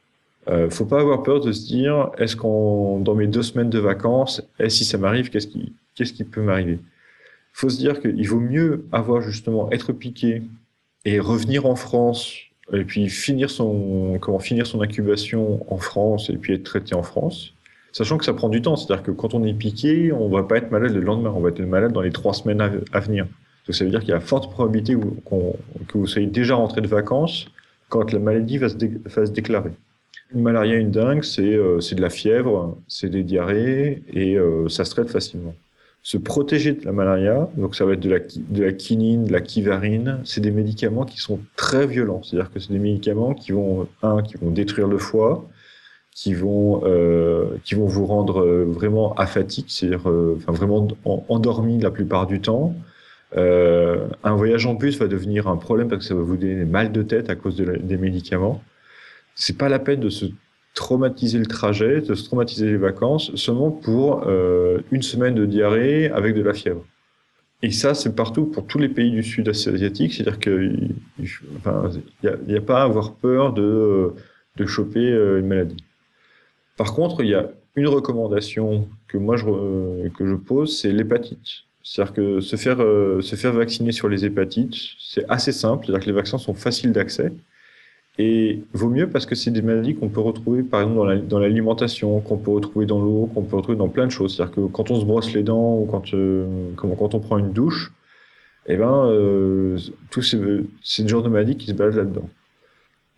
Euh, 0.49 0.71
faut 0.71 0.85
pas 0.85 1.01
avoir 1.01 1.23
peur 1.23 1.41
de 1.41 1.53
se 1.53 1.67
dire, 1.67 2.11
est-ce 2.19 2.37
qu'on, 2.37 3.01
dans 3.01 3.15
mes 3.15 3.27
deux 3.27 3.43
semaines 3.43 3.71
de 3.71 3.79
vacances, 3.79 4.43
est-ce 4.59 4.79
si 4.79 4.85
ça 4.85 4.99
m'arrive, 4.99 5.31
qu'est-ce 5.31 5.47
qui, 5.47 5.73
qu'est-ce 5.95 6.13
qui 6.13 6.25
peut 6.25 6.43
m'arriver? 6.43 6.79
Faut 7.53 7.69
se 7.69 7.79
dire 7.79 8.01
qu'il 8.01 8.29
vaut 8.29 8.41
mieux 8.41 8.85
avoir 8.93 9.21
justement 9.21 9.71
être 9.73 9.93
piqué 9.93 10.43
et 11.05 11.21
revenir 11.21 11.67
en 11.67 11.75
France 11.75 12.37
et 12.73 12.85
puis 12.85 13.09
finir 13.09 13.51
son, 13.51 14.19
comment 14.21 14.39
finir 14.39 14.67
son 14.67 14.81
incubation 14.81 15.65
en 15.73 15.79
France 15.79 16.31
et 16.31 16.37
puis 16.37 16.55
être 16.55 16.63
traité 16.63 16.95
en 16.95 17.03
France. 17.03 17.53
Sachant 17.93 18.19
que 18.19 18.25
ça 18.25 18.33
prend 18.33 18.49
du 18.49 18.63
temps, 18.63 18.77
c'est-à-dire 18.77 19.03
que 19.03 19.11
quand 19.11 19.35
on 19.35 19.45
est 19.45 19.53
piqué, 19.53 20.13
on 20.13 20.29
va 20.29 20.45
pas 20.45 20.59
être 20.59 20.71
malade 20.71 20.95
le 20.95 21.01
lendemain, 21.01 21.33
on 21.35 21.41
va 21.41 21.49
être 21.49 21.61
malade 21.61 21.93
dans 21.93 22.03
les 22.03 22.13
trois 22.13 22.35
semaines 22.35 22.61
à, 22.93 23.01
venir. 23.01 23.27
Donc 23.71 23.77
ça 23.77 23.85
veut 23.85 23.91
dire 23.91 24.01
qu'il 24.01 24.09
y 24.09 24.15
a 24.15 24.19
forte 24.19 24.51
probabilité 24.51 24.97
que 24.97 25.97
vous 25.97 26.07
soyez 26.09 26.27
déjà 26.27 26.57
rentré 26.57 26.81
de 26.81 26.89
vacances 26.89 27.47
quand 27.89 28.13
la 28.13 28.19
maladie 28.19 28.59
va 28.59 28.69
se, 28.69 29.31
déclarer. 29.31 29.71
Une 30.35 30.43
malaria, 30.43 30.75
une 30.75 30.91
dingue, 30.91 31.23
c'est 31.23 31.55
euh, 31.55 31.79
de 31.79 32.01
la 32.01 32.11
fièvre, 32.11 32.77
c'est 32.89 33.11
des 33.11 33.23
diarrhées 33.23 34.03
et 34.13 34.37
euh, 34.37 34.69
ça 34.69 34.85
se 34.85 34.91
traite 34.91 35.09
facilement 35.09 35.55
se 36.03 36.19
protéger 36.19 36.73
de 36.73 36.85
la 36.85 36.91
malaria. 36.91 37.49
Donc 37.57 37.77
ça 37.77 37.85
va 37.85 37.93
être 37.93 38.01
de 38.01 38.11
la, 38.11 38.73
quinine, 38.73 39.27
de 39.27 39.33
la 39.33 39.41
kivarine. 39.41 40.19
C'est 40.25 40.41
des 40.41 40.51
médicaments 40.51 41.05
qui 41.05 41.19
sont 41.19 41.39
très 41.55 41.87
violents. 41.87 42.23
C'est-à-dire 42.25 42.51
que 42.51 42.59
c'est 42.59 42.73
des 42.73 42.81
médicaments 42.81 43.35
qui 43.35 43.53
vont, 43.53 43.87
un, 44.03 44.21
qui 44.23 44.37
vont 44.37 44.51
détruire 44.51 44.89
le 44.89 44.99
foie, 44.99 45.49
qui 46.13 46.35
vont, 46.35 46.83
euh, 46.87 47.57
qui 47.63 47.77
vont 47.77 47.87
vous 47.87 48.05
rendre 48.05 48.45
vraiment 48.65 49.15
aphatique, 49.15 49.67
c'est-à-dire 49.69 50.11
vraiment 50.49 50.89
endormi 51.29 51.79
la 51.79 51.93
plupart 51.93 52.27
du 52.27 52.41
temps. 52.41 52.75
Euh, 53.37 54.09
un 54.25 54.35
voyage 54.35 54.67
en 54.67 54.75
bus 54.75 54.99
va 54.99 55.07
devenir 55.07 55.47
un 55.47 55.57
problème 55.57 55.89
parce 55.89 56.03
que 56.03 56.09
ça 56.09 56.15
va 56.15 56.23
vous 56.23 56.37
donner 56.37 56.65
mal 56.65 56.91
de 56.91 57.03
tête 57.03 57.31
à 57.31 57.37
cause 57.37 57.57
de 57.57 57.77
des 57.77 57.97
médicaments. 57.97 58.63
C'est 59.35 59.57
pas 59.57 59.69
la 59.69 59.79
peine 59.79 60.01
de 60.01 60.11
se 60.11 60.27
traumatiser 60.75 61.39
le 61.39 61.47
trajet, 61.47 62.01
de 62.01 62.15
se 62.15 62.25
traumatiser 62.25 62.67
les 62.67 62.77
vacances, 62.77 63.35
seulement 63.37 63.71
pour 63.71 64.25
euh, 64.27 64.81
une 64.91 65.03
semaine 65.03 65.35
de 65.35 65.47
diarrhée 65.47 66.11
avec 66.11 66.35
de 66.35 66.43
la 66.43 66.55
fièvre. 66.55 66.85
Et 67.63 67.71
ça, 67.71 67.95
c'est 67.95 68.15
partout 68.17 68.47
pour 68.47 68.67
tous 68.67 68.79
les 68.79 68.89
pays 68.89 69.11
du 69.11 69.23
sud 69.23 69.49
asiatique, 69.49 70.15
c'est-à-dire 70.15 70.39
qu'il 70.39 70.95
n'y 71.19 72.57
a, 72.57 72.61
pas 72.61 72.81
à 72.81 72.85
avoir 72.85 73.15
peur 73.15 73.53
de, 73.53 74.15
de 74.57 74.67
choper 74.67 75.13
euh, 75.13 75.41
une 75.41 75.47
maladie. 75.47 75.85
Par 76.77 76.95
contre, 76.95 77.23
il 77.23 77.29
y 77.29 77.35
a 77.35 77.51
une 77.77 77.89
recommandation 77.89 78.89
que 79.09 79.19
moi 79.19 79.37
que 79.37 80.27
je 80.27 80.35
pose, 80.35 80.81
c'est 80.81 80.93
l'hépatite. 80.93 81.65
C'est-à-dire 81.83 82.15
que 82.15 82.41
se 82.41 82.57
faire, 82.57 82.81
euh, 82.81 83.21
se 83.23 83.37
faire 83.37 83.53
vacciner 83.53 83.93
sur 83.93 84.09
les 84.09 84.25
hépatites, 84.25 84.75
c'est 84.99 85.25
assez 85.29 85.53
simple, 85.53 85.87
c'est-à-dire 85.87 86.05
que 86.05 86.11
les 86.11 86.17
vaccins 86.17 86.39
sont 86.39 86.55
faciles 86.55 86.93
d'accès. 86.93 87.33
Et 88.19 88.63
vaut 88.75 88.91
mieux 88.91 89.09
parce 89.09 89.25
que 89.25 89.35
c'est 89.35 89.51
des 89.51 89.63
maladies 89.63 89.95
qu'on 89.95 90.11
peut 90.11 90.21
retrouver, 90.21 90.63
par 90.63 90.83
exemple, 90.83 91.27
dans 91.27 91.39
l'alimentation, 91.39 92.21
qu'on 92.21 92.37
peut 92.37 92.51
retrouver 92.51 92.85
dans 92.85 93.01
l'eau, 93.01 93.31
qu'on 93.33 93.43
peut 93.43 93.57
retrouver 93.57 93.79
dans 93.79 93.89
plein 93.89 94.07
de 94.07 94.11
choses. 94.11 94.37
C'est-à-dire 94.37 94.55
que 94.55 94.61
quand 94.67 94.91
on 94.91 95.01
se 95.01 95.07
brosse 95.07 95.33
les 95.33 95.43
dents 95.43 95.79
ou 95.79 95.87
quand, 95.87 96.13
euh, 96.13 96.71
quand 96.77 97.15
on 97.15 97.21
prend 97.21 97.39
une 97.39 97.53
douche, 97.53 97.93
eh 98.67 98.77
ben, 98.77 99.07
euh, 99.07 99.79
tous 100.11 100.23
ces, 100.23 100.39
c'est 100.83 101.03
le 101.03 101.09
genre 101.09 101.23
de 101.23 101.29
maladies 101.29 101.57
qui 101.57 101.69
se 101.69 101.73
baladent 101.73 101.97
là-dedans. 101.97 102.29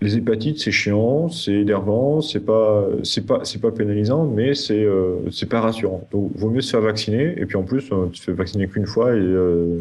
Les 0.02 0.16
hépatites, 0.16 0.58
c'est 0.58 0.72
chiant, 0.72 1.28
c'est 1.28 1.52
énervant, 1.52 2.20
c'est 2.20 2.40
pas, 2.40 2.88
c'est 3.04 3.24
pas, 3.24 3.44
c'est 3.44 3.60
pas 3.60 3.70
pénalisant, 3.70 4.26
mais 4.26 4.52
c'est, 4.52 4.84
euh, 4.84 5.30
c'est 5.30 5.48
pas 5.48 5.60
rassurant. 5.60 6.08
Donc, 6.10 6.32
vaut 6.34 6.50
mieux 6.50 6.60
se 6.60 6.72
faire 6.72 6.80
vacciner. 6.80 7.40
Et 7.40 7.46
puis 7.46 7.56
en 7.56 7.62
plus, 7.62 7.88
euh, 7.92 8.08
tu 8.12 8.18
te 8.18 8.24
fais 8.24 8.32
vacciner 8.32 8.66
qu'une 8.66 8.86
fois 8.86 9.14
et, 9.14 9.20
euh, 9.20 9.78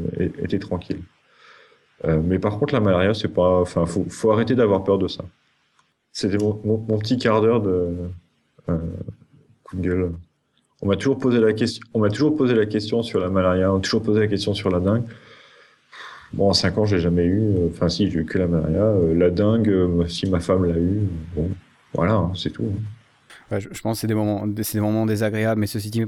t'es 0.47 0.59
tranquille. 0.59 0.99
Mais 2.07 2.37
par 2.37 2.59
contre, 2.59 2.73
la 2.73 2.79
malaria, 2.79 3.15
c'est 3.15 3.27
pas. 3.27 3.61
Enfin, 3.61 3.85
faut, 3.87 4.05
faut 4.09 4.31
arrêter 4.31 4.53
d'avoir 4.53 4.83
peur 4.83 4.99
de 4.99 5.07
ça. 5.07 5.23
C'était 6.11 6.37
mon, 6.37 6.59
mon, 6.65 6.97
petit 6.99 7.17
quart 7.17 7.41
d'heure 7.41 7.61
de 7.61 7.89
coup 9.63 9.75
de 9.77 9.81
gueule. 9.81 10.11
On 10.81 10.87
m'a 10.87 10.97
toujours 10.97 11.17
posé 11.17 11.39
la 11.39 11.53
question. 11.53 11.83
On 11.93 11.99
m'a 11.99 12.09
toujours 12.09 12.35
posé 12.35 12.53
la 12.53 12.65
question 12.67 13.01
sur 13.01 13.19
la 13.19 13.29
malaria. 13.29 13.71
On 13.71 13.75
m'a 13.75 13.81
toujours 13.81 14.03
posé 14.03 14.19
la 14.19 14.27
question 14.27 14.53
sur 14.53 14.69
la 14.69 14.79
dengue. 14.79 15.03
Bon, 16.33 16.49
en 16.49 16.53
5 16.53 16.77
ans, 16.77 16.85
j'ai 16.85 16.99
jamais 16.99 17.25
eu. 17.25 17.67
Enfin, 17.69 17.89
si, 17.89 18.09
j'ai 18.09 18.19
eu 18.19 18.25
que 18.25 18.37
la 18.37 18.47
malaria. 18.47 18.83
Euh, 18.83 19.13
la 19.13 19.29
dengue, 19.29 20.07
si 20.07 20.29
ma 20.29 20.39
femme 20.39 20.65
l'a 20.65 20.77
eu, 20.77 21.01
bon, 21.35 21.49
voilà, 21.93 22.13
hein, 22.13 22.31
c'est 22.35 22.51
tout. 22.51 22.71
Ouais, 23.51 23.59
je, 23.59 23.67
pense 23.81 23.97
que 23.97 24.01
c'est 24.01 24.07
des 24.07 24.13
moments, 24.13 25.05
désagréables. 25.05 25.59
Mais 25.59 25.67
ceci 25.67 25.89
dit, 25.89 26.05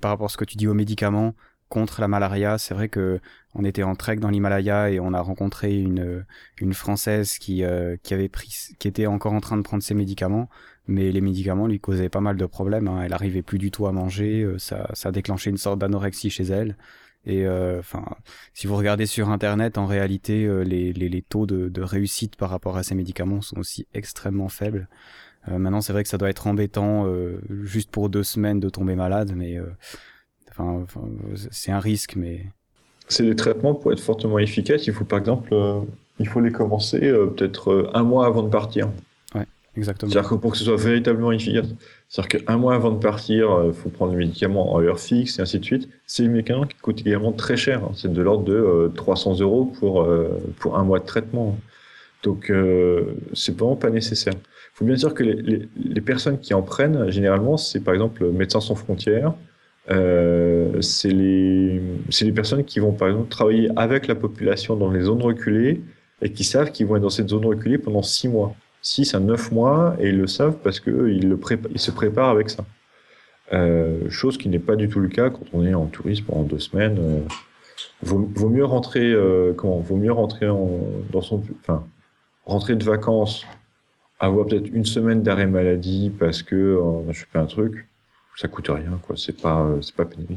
par 0.00 0.12
rapport 0.12 0.26
à 0.26 0.28
ce 0.28 0.36
que 0.36 0.44
tu 0.44 0.56
dis 0.56 0.68
aux 0.68 0.74
médicaments, 0.74 1.34
contre 1.72 2.02
la 2.02 2.08
malaria. 2.08 2.58
C'est 2.58 2.74
vrai 2.74 2.90
que 2.90 3.18
on 3.54 3.64
était 3.64 3.82
en 3.82 3.94
trek 3.94 4.16
dans 4.16 4.28
l'Himalaya 4.28 4.90
et 4.90 5.00
on 5.00 5.14
a 5.14 5.22
rencontré 5.22 5.80
une 5.80 6.24
une 6.58 6.74
française 6.74 7.38
qui 7.38 7.64
euh, 7.64 7.96
avait 8.10 8.28
pris 8.28 8.74
qui 8.78 8.88
était 8.88 9.06
encore 9.06 9.32
en 9.32 9.40
train 9.40 9.56
de 9.56 9.62
prendre 9.62 9.82
ses 9.82 9.94
médicaments, 9.94 10.50
mais 10.86 11.10
les 11.10 11.22
médicaments 11.22 11.66
lui 11.66 11.80
causaient 11.80 12.10
pas 12.10 12.20
mal 12.20 12.36
de 12.36 12.44
problèmes. 12.44 12.88
Hein. 12.88 13.02
Elle 13.04 13.14
arrivait 13.14 13.40
plus 13.40 13.58
du 13.58 13.70
tout 13.70 13.86
à 13.86 13.92
manger, 13.92 14.42
euh, 14.42 14.58
ça 14.58 15.12
déclenché 15.12 15.48
une 15.48 15.56
sorte 15.56 15.78
d'anorexie 15.78 16.28
chez 16.28 16.44
elle. 16.44 16.76
Et 17.24 17.46
euh, 17.46 17.78
enfin, 17.78 18.04
si 18.52 18.66
vous 18.66 18.76
regardez 18.76 19.06
sur 19.06 19.30
internet, 19.30 19.78
en 19.78 19.86
réalité, 19.86 20.46
les, 20.64 20.92
les, 20.92 21.08
les, 21.08 21.22
taux 21.22 21.46
de, 21.46 21.68
de, 21.68 21.82
réussite 21.82 22.36
par 22.36 22.50
rapport 22.50 22.76
à 22.76 22.82
ces 22.82 22.94
médicaments 22.94 23.40
sont 23.40 23.58
aussi 23.58 23.86
extrêmement 23.94 24.48
faibles. 24.48 24.88
maintenant, 25.46 25.80
c'est 25.80 25.92
vrai 25.92 26.02
que 26.02 26.08
ça 26.08 26.18
doit 26.18 26.30
être 26.30 26.46
embêtant 26.46 27.06
juste 27.62 27.90
pour 27.90 28.08
deux 28.08 28.24
semaines 28.24 28.58
de 28.58 28.68
tomber 28.68 28.96
malade, 28.96 29.32
mais 29.36 29.58
Enfin, 30.56 30.84
c'est 31.50 31.72
un 31.72 31.80
risque, 31.80 32.16
mais. 32.16 32.46
C'est 33.08 33.24
des 33.24 33.36
traitements 33.36 33.74
pour 33.74 33.92
être 33.92 34.00
fortement 34.00 34.38
efficaces. 34.38 34.86
Il 34.86 34.92
faut 34.92 35.04
par 35.04 35.18
exemple, 35.18 35.52
euh, 35.52 35.80
il 36.18 36.28
faut 36.28 36.40
les 36.40 36.52
commencer 36.52 37.04
euh, 37.04 37.26
peut-être 37.26 37.70
euh, 37.70 37.90
un 37.94 38.02
mois 38.02 38.26
avant 38.26 38.42
de 38.42 38.48
partir. 38.48 38.88
Ouais, 39.34 39.46
exactement. 39.76 40.10
C'est-à-dire 40.10 40.30
que 40.30 40.34
pour 40.36 40.52
que 40.52 40.58
ce 40.58 40.64
soit 40.64 40.76
véritablement 40.76 41.32
efficace, 41.32 41.66
c'est-à-dire 42.12 42.44
qu'un 42.44 42.58
mois 42.58 42.74
avant 42.74 42.90
de 42.90 42.98
partir, 42.98 43.62
il 43.66 43.72
faut 43.72 43.88
prendre 43.88 44.12
le 44.12 44.18
médicament 44.18 44.74
en 44.74 44.82
heure 44.82 45.00
fixe 45.00 45.38
et 45.38 45.42
ainsi 45.42 45.58
de 45.58 45.64
suite. 45.64 45.88
C'est 46.06 46.26
un 46.26 46.28
médicament 46.28 46.66
qui 46.66 46.76
coûte 46.76 47.00
également 47.00 47.32
très 47.32 47.56
cher. 47.56 47.82
Hein. 47.82 47.92
C'est 47.94 48.12
de 48.12 48.22
l'ordre 48.22 48.44
de 48.44 48.92
300 48.94 49.40
euros 49.40 49.64
pour 49.64 50.06
pour 50.58 50.78
un 50.78 50.84
mois 50.84 50.98
de 50.98 51.06
traitement. 51.06 51.56
Donc 52.22 52.52
c'est 53.32 53.56
vraiment 53.56 53.76
pas 53.76 53.88
nécessaire. 53.88 54.34
Il 54.34 54.74
faut 54.74 54.84
bien 54.84 54.94
dire 54.94 55.14
que 55.14 55.22
les, 55.22 55.34
les, 55.34 55.68
les 55.76 56.00
personnes 56.02 56.38
qui 56.38 56.52
en 56.52 56.60
prennent, 56.60 57.10
généralement, 57.10 57.56
c'est 57.56 57.80
par 57.80 57.94
exemple 57.94 58.30
Médecins 58.30 58.60
sans 58.60 58.74
frontières, 58.74 59.32
euh, 59.90 60.80
c'est 60.80 61.10
les, 61.10 61.80
les 62.20 62.32
personnes 62.32 62.64
qui 62.64 62.78
vont 62.78 62.92
par 62.92 63.08
exemple 63.08 63.28
travailler 63.28 63.68
avec 63.76 64.06
la 64.06 64.14
population 64.14 64.76
dans 64.76 64.90
les 64.90 65.02
zones 65.02 65.22
reculées 65.22 65.82
et 66.20 66.32
qui 66.32 66.44
savent 66.44 66.70
qu'ils 66.70 66.86
vont 66.86 66.96
être 66.96 67.02
dans 67.02 67.10
cette 67.10 67.30
zone 67.30 67.44
reculée 67.44 67.78
pendant 67.78 68.02
six 68.02 68.28
mois, 68.28 68.54
six 68.82 69.14
à 69.14 69.20
neuf 69.20 69.50
mois, 69.52 69.96
et 69.98 70.08
ils 70.08 70.18
le 70.18 70.26
savent 70.26 70.56
parce 70.62 70.80
qu'ils 70.80 71.38
ils 71.70 71.80
se 71.80 71.90
préparent 71.90 72.30
avec 72.30 72.50
ça. 72.50 72.64
Euh, 73.52 74.08
chose 74.08 74.38
qui 74.38 74.48
n'est 74.48 74.58
pas 74.58 74.76
du 74.76 74.88
tout 74.88 75.00
le 75.00 75.08
cas 75.08 75.30
quand 75.30 75.44
on 75.52 75.64
est 75.64 75.74
en 75.74 75.86
tourisme 75.86 76.24
pendant 76.24 76.42
deux 76.42 76.58
semaines. 76.58 76.98
Euh, 76.98 77.20
vaut, 78.02 78.30
vaut, 78.34 78.48
mieux 78.48 78.64
rentrer, 78.64 79.12
euh, 79.12 79.52
comment, 79.52 79.78
vaut 79.78 79.96
mieux 79.96 80.12
rentrer 80.12 80.48
en, 80.48 80.80
dans 81.10 81.20
son, 81.20 81.42
enfin, 81.60 81.84
rentrer 82.46 82.76
de 82.76 82.84
vacances, 82.84 83.44
avoir 84.20 84.46
peut-être 84.46 84.68
une 84.72 84.86
semaine 84.86 85.22
d'arrêt 85.22 85.46
maladie 85.46 86.10
parce 86.18 86.42
que 86.42 86.80
je 87.10 87.24
fais 87.30 87.38
un 87.38 87.46
truc, 87.46 87.88
ça 88.36 88.48
coûte 88.48 88.68
rien, 88.68 88.98
quoi. 89.02 89.16
C'est 89.16 89.40
pas, 89.40 89.68
c'est 89.82 89.94
pas 89.94 90.06
pénible. 90.06 90.34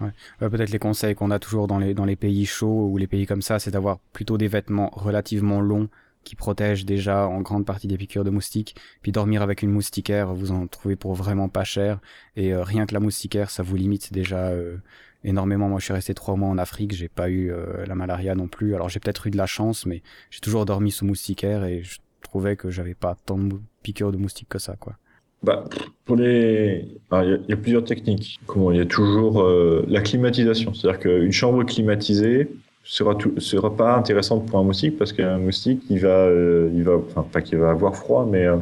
Ouais. 0.00 0.48
Peut-être 0.48 0.70
les 0.70 0.78
conseils 0.78 1.14
qu'on 1.14 1.30
a 1.30 1.38
toujours 1.38 1.66
dans 1.66 1.78
les, 1.78 1.94
dans 1.94 2.04
les 2.04 2.16
pays 2.16 2.46
chauds 2.46 2.88
ou 2.90 2.98
les 2.98 3.06
pays 3.06 3.26
comme 3.26 3.42
ça, 3.42 3.58
c'est 3.58 3.70
d'avoir 3.70 3.98
plutôt 4.12 4.36
des 4.36 4.48
vêtements 4.48 4.90
relativement 4.92 5.60
longs 5.60 5.88
qui 6.24 6.36
protègent 6.36 6.84
déjà 6.84 7.26
en 7.26 7.40
grande 7.40 7.64
partie 7.64 7.86
des 7.86 7.96
piqûres 7.96 8.24
de 8.24 8.30
moustiques. 8.30 8.76
Puis 9.02 9.12
dormir 9.12 9.42
avec 9.42 9.62
une 9.62 9.70
moustiquaire, 9.70 10.34
vous 10.34 10.52
en 10.52 10.66
trouvez 10.66 10.96
pour 10.96 11.14
vraiment 11.14 11.48
pas 11.48 11.64
cher. 11.64 12.00
Et 12.36 12.52
euh, 12.52 12.62
rien 12.62 12.86
que 12.86 12.94
la 12.94 13.00
moustiquaire, 13.00 13.50
ça 13.50 13.62
vous 13.62 13.76
limite 13.76 14.12
déjà 14.12 14.48
euh, 14.48 14.76
énormément. 15.24 15.68
Moi, 15.68 15.78
je 15.80 15.84
suis 15.84 15.94
resté 15.94 16.14
trois 16.14 16.36
mois 16.36 16.48
en 16.48 16.58
Afrique, 16.58 16.92
j'ai 16.92 17.08
pas 17.08 17.30
eu 17.30 17.52
la 17.86 17.94
malaria 17.94 18.34
non 18.34 18.48
plus. 18.48 18.74
Alors 18.74 18.88
j'ai 18.88 19.00
peut-être 19.00 19.26
eu 19.26 19.30
de 19.30 19.36
la 19.36 19.46
chance, 19.46 19.86
mais 19.86 20.02
j'ai 20.30 20.40
toujours 20.40 20.66
dormi 20.66 20.90
sous 20.90 21.04
moustiquaire 21.04 21.64
et 21.64 21.82
je 21.82 21.98
trouvais 22.22 22.56
que 22.56 22.70
j'avais 22.70 22.94
pas 22.94 23.16
tant 23.26 23.38
de 23.38 23.56
piqûres 23.82 24.12
de 24.12 24.16
moustiques 24.16 24.48
que 24.48 24.58
ça, 24.58 24.76
quoi. 24.76 24.96
Bah, 25.42 25.64
pour 26.04 26.16
les, 26.16 26.86
il 27.12 27.40
y, 27.48 27.52
a 27.52 27.56
plusieurs 27.56 27.84
techniques. 27.84 28.38
Comment 28.46 28.72
il 28.72 28.78
y 28.78 28.80
a 28.80 28.86
toujours 28.86 29.40
euh, 29.40 29.84
la 29.88 30.02
climatisation, 30.02 30.74
c'est-à-dire 30.74 31.00
qu'une 31.00 31.32
chambre 31.32 31.64
climatisée 31.64 32.50
sera 32.82 33.14
tout, 33.14 33.38
sera 33.38 33.76
pas 33.76 33.94
intéressante 33.96 34.46
pour 34.46 34.58
un 34.58 34.64
moustique 34.64 34.98
parce 34.98 35.12
qu'un 35.12 35.38
moustique 35.38 35.82
il 35.90 36.00
va, 36.00 36.26
euh, 36.26 36.70
il 36.74 36.82
va, 36.82 36.96
enfin 36.96 37.26
pas 37.30 37.42
qu'il 37.42 37.58
va 37.58 37.70
avoir 37.70 37.96
froid, 37.96 38.26
mais 38.30 38.46
euh, 38.46 38.56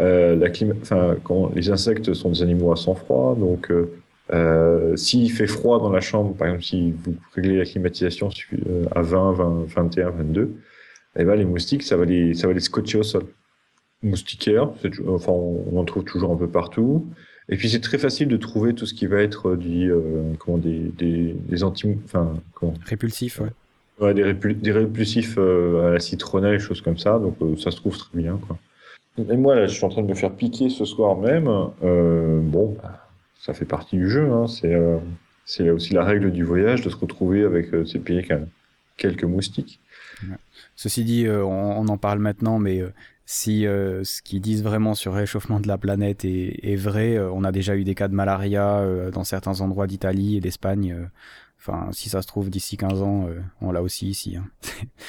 euh 0.00 0.36
la 0.36 0.50
climat, 0.50 0.74
enfin 0.82 1.16
quand 1.24 1.52
les 1.54 1.70
insectes 1.70 2.14
sont 2.14 2.30
des 2.30 2.42
animaux 2.42 2.72
à 2.72 2.76
sang 2.76 2.94
froid, 2.94 3.36
donc 3.38 3.70
euh, 4.32 4.96
s'il 4.96 5.30
fait 5.32 5.46
froid 5.46 5.78
dans 5.80 5.90
la 5.90 6.00
chambre, 6.00 6.34
par 6.34 6.48
exemple 6.48 6.64
si 6.64 6.92
vous 6.92 7.14
réglez 7.34 7.58
la 7.58 7.64
climatisation 7.64 8.30
à 8.94 9.02
20, 9.02 9.32
20 9.32 9.64
21, 9.74 10.10
22, 10.10 10.54
et 11.16 11.24
ben 11.24 11.34
les 11.34 11.44
moustiques 11.44 11.82
ça 11.82 11.96
va 11.96 12.04
les, 12.04 12.34
ça 12.34 12.46
va 12.46 12.52
les 12.52 12.60
scotcher 12.60 12.98
au 12.98 13.02
sol 13.02 13.24
moustiquaire. 14.02 14.70
Enfin, 15.08 15.32
on 15.32 15.76
en 15.76 15.84
trouve 15.84 16.04
toujours 16.04 16.32
un 16.32 16.36
peu 16.36 16.48
partout. 16.48 17.06
Et 17.50 17.56
puis 17.56 17.70
c'est 17.70 17.80
très 17.80 17.98
facile 17.98 18.28
de 18.28 18.36
trouver 18.36 18.74
tout 18.74 18.84
ce 18.84 18.92
qui 18.92 19.06
va 19.06 19.22
être 19.22 19.56
du 19.56 19.90
euh, 19.90 20.34
comment 20.38 20.58
des 20.58 20.92
des, 20.98 21.34
des 21.48 21.64
anti 21.64 21.88
enfin 22.04 22.36
comment? 22.54 22.74
Répulsifs 22.84 23.40
ouais. 23.40 23.50
ouais 24.00 24.14
des, 24.14 24.34
des 24.54 24.72
répulsifs 24.72 25.36
euh, 25.38 25.88
à 25.88 25.92
la 25.92 26.00
citronnelle 26.00 26.60
choses 26.60 26.82
comme 26.82 26.98
ça 26.98 27.18
donc 27.18 27.36
euh, 27.40 27.56
ça 27.56 27.70
se 27.70 27.76
trouve 27.76 27.96
très 27.96 28.18
bien 28.18 28.38
quoi. 28.46 28.58
Et 29.18 29.36
moi 29.36 29.54
là 29.54 29.66
je 29.66 29.74
suis 29.74 29.84
en 29.84 29.88
train 29.88 30.02
de 30.02 30.08
me 30.08 30.14
faire 30.14 30.32
piquer 30.32 30.68
ce 30.68 30.84
soir 30.84 31.16
même 31.16 31.48
euh, 31.82 32.40
bon 32.40 32.76
ça 33.40 33.54
fait 33.54 33.64
partie 33.64 33.96
du 33.96 34.10
jeu 34.10 34.30
hein. 34.30 34.46
c'est 34.46 34.76
c'est 35.46 35.70
aussi 35.70 35.94
la 35.94 36.04
règle 36.04 36.30
du 36.30 36.44
voyage 36.44 36.82
de 36.82 36.90
se 36.90 36.96
retrouver 36.96 37.44
avec 37.44 37.68
ses 37.86 37.98
pieds 37.98 38.28
quelques 38.98 39.24
moustiques. 39.24 39.80
Ceci 40.76 41.04
dit, 41.04 41.26
on, 41.26 41.88
en 41.88 41.96
parle 41.96 42.18
maintenant, 42.18 42.58
mais 42.58 42.82
si 43.30 43.64
ce 43.64 44.22
qu'ils 44.22 44.40
disent 44.40 44.62
vraiment 44.62 44.94
sur 44.94 45.12
le 45.12 45.18
réchauffement 45.18 45.60
de 45.60 45.68
la 45.68 45.76
planète 45.76 46.24
est, 46.24 46.76
vrai, 46.76 47.18
on 47.18 47.44
a 47.44 47.52
déjà 47.52 47.76
eu 47.76 47.84
des 47.84 47.94
cas 47.94 48.08
de 48.08 48.14
malaria 48.14 48.82
dans 49.12 49.22
certains 49.22 49.60
endroits 49.60 49.86
d'Italie 49.86 50.38
et 50.38 50.40
d'Espagne. 50.40 50.96
Enfin, 51.58 51.90
si 51.92 52.08
ça 52.08 52.22
se 52.22 52.26
trouve, 52.26 52.48
d'ici 52.48 52.78
15 52.78 53.02
ans, 53.02 53.28
on 53.60 53.70
l'a 53.70 53.82
aussi 53.82 54.08
ici. 54.08 54.36
Hein. 54.36 54.48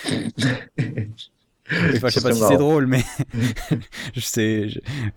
Enfin, 1.72 2.08
je 2.08 2.14
sais 2.16 2.22
pas 2.22 2.34
si 2.34 2.42
c'est 2.48 2.58
drôle, 2.58 2.88
mais 2.88 3.04
je 4.14 4.20
sais. 4.20 4.68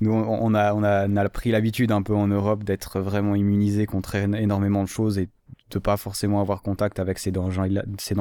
Nous, 0.00 0.12
on 0.12 0.54
a, 0.54 0.74
on 0.74 0.82
a, 0.82 1.08
on 1.08 1.16
a 1.16 1.28
pris 1.28 1.50
l'habitude 1.50 1.92
un 1.92 2.02
peu 2.02 2.14
en 2.14 2.28
Europe 2.28 2.64
d'être 2.64 3.00
vraiment 3.00 3.34
immunisé 3.34 3.86
contre 3.86 4.16
énormément 4.16 4.82
de 4.82 4.88
choses 4.88 5.18
et 5.18 5.28
de 5.72 5.78
pas 5.78 5.96
forcément 5.96 6.40
avoir 6.40 6.62
contact 6.62 6.98
avec 6.98 7.18
ces 7.18 7.30
dangers-là, 7.30 7.84
ces 7.98 8.14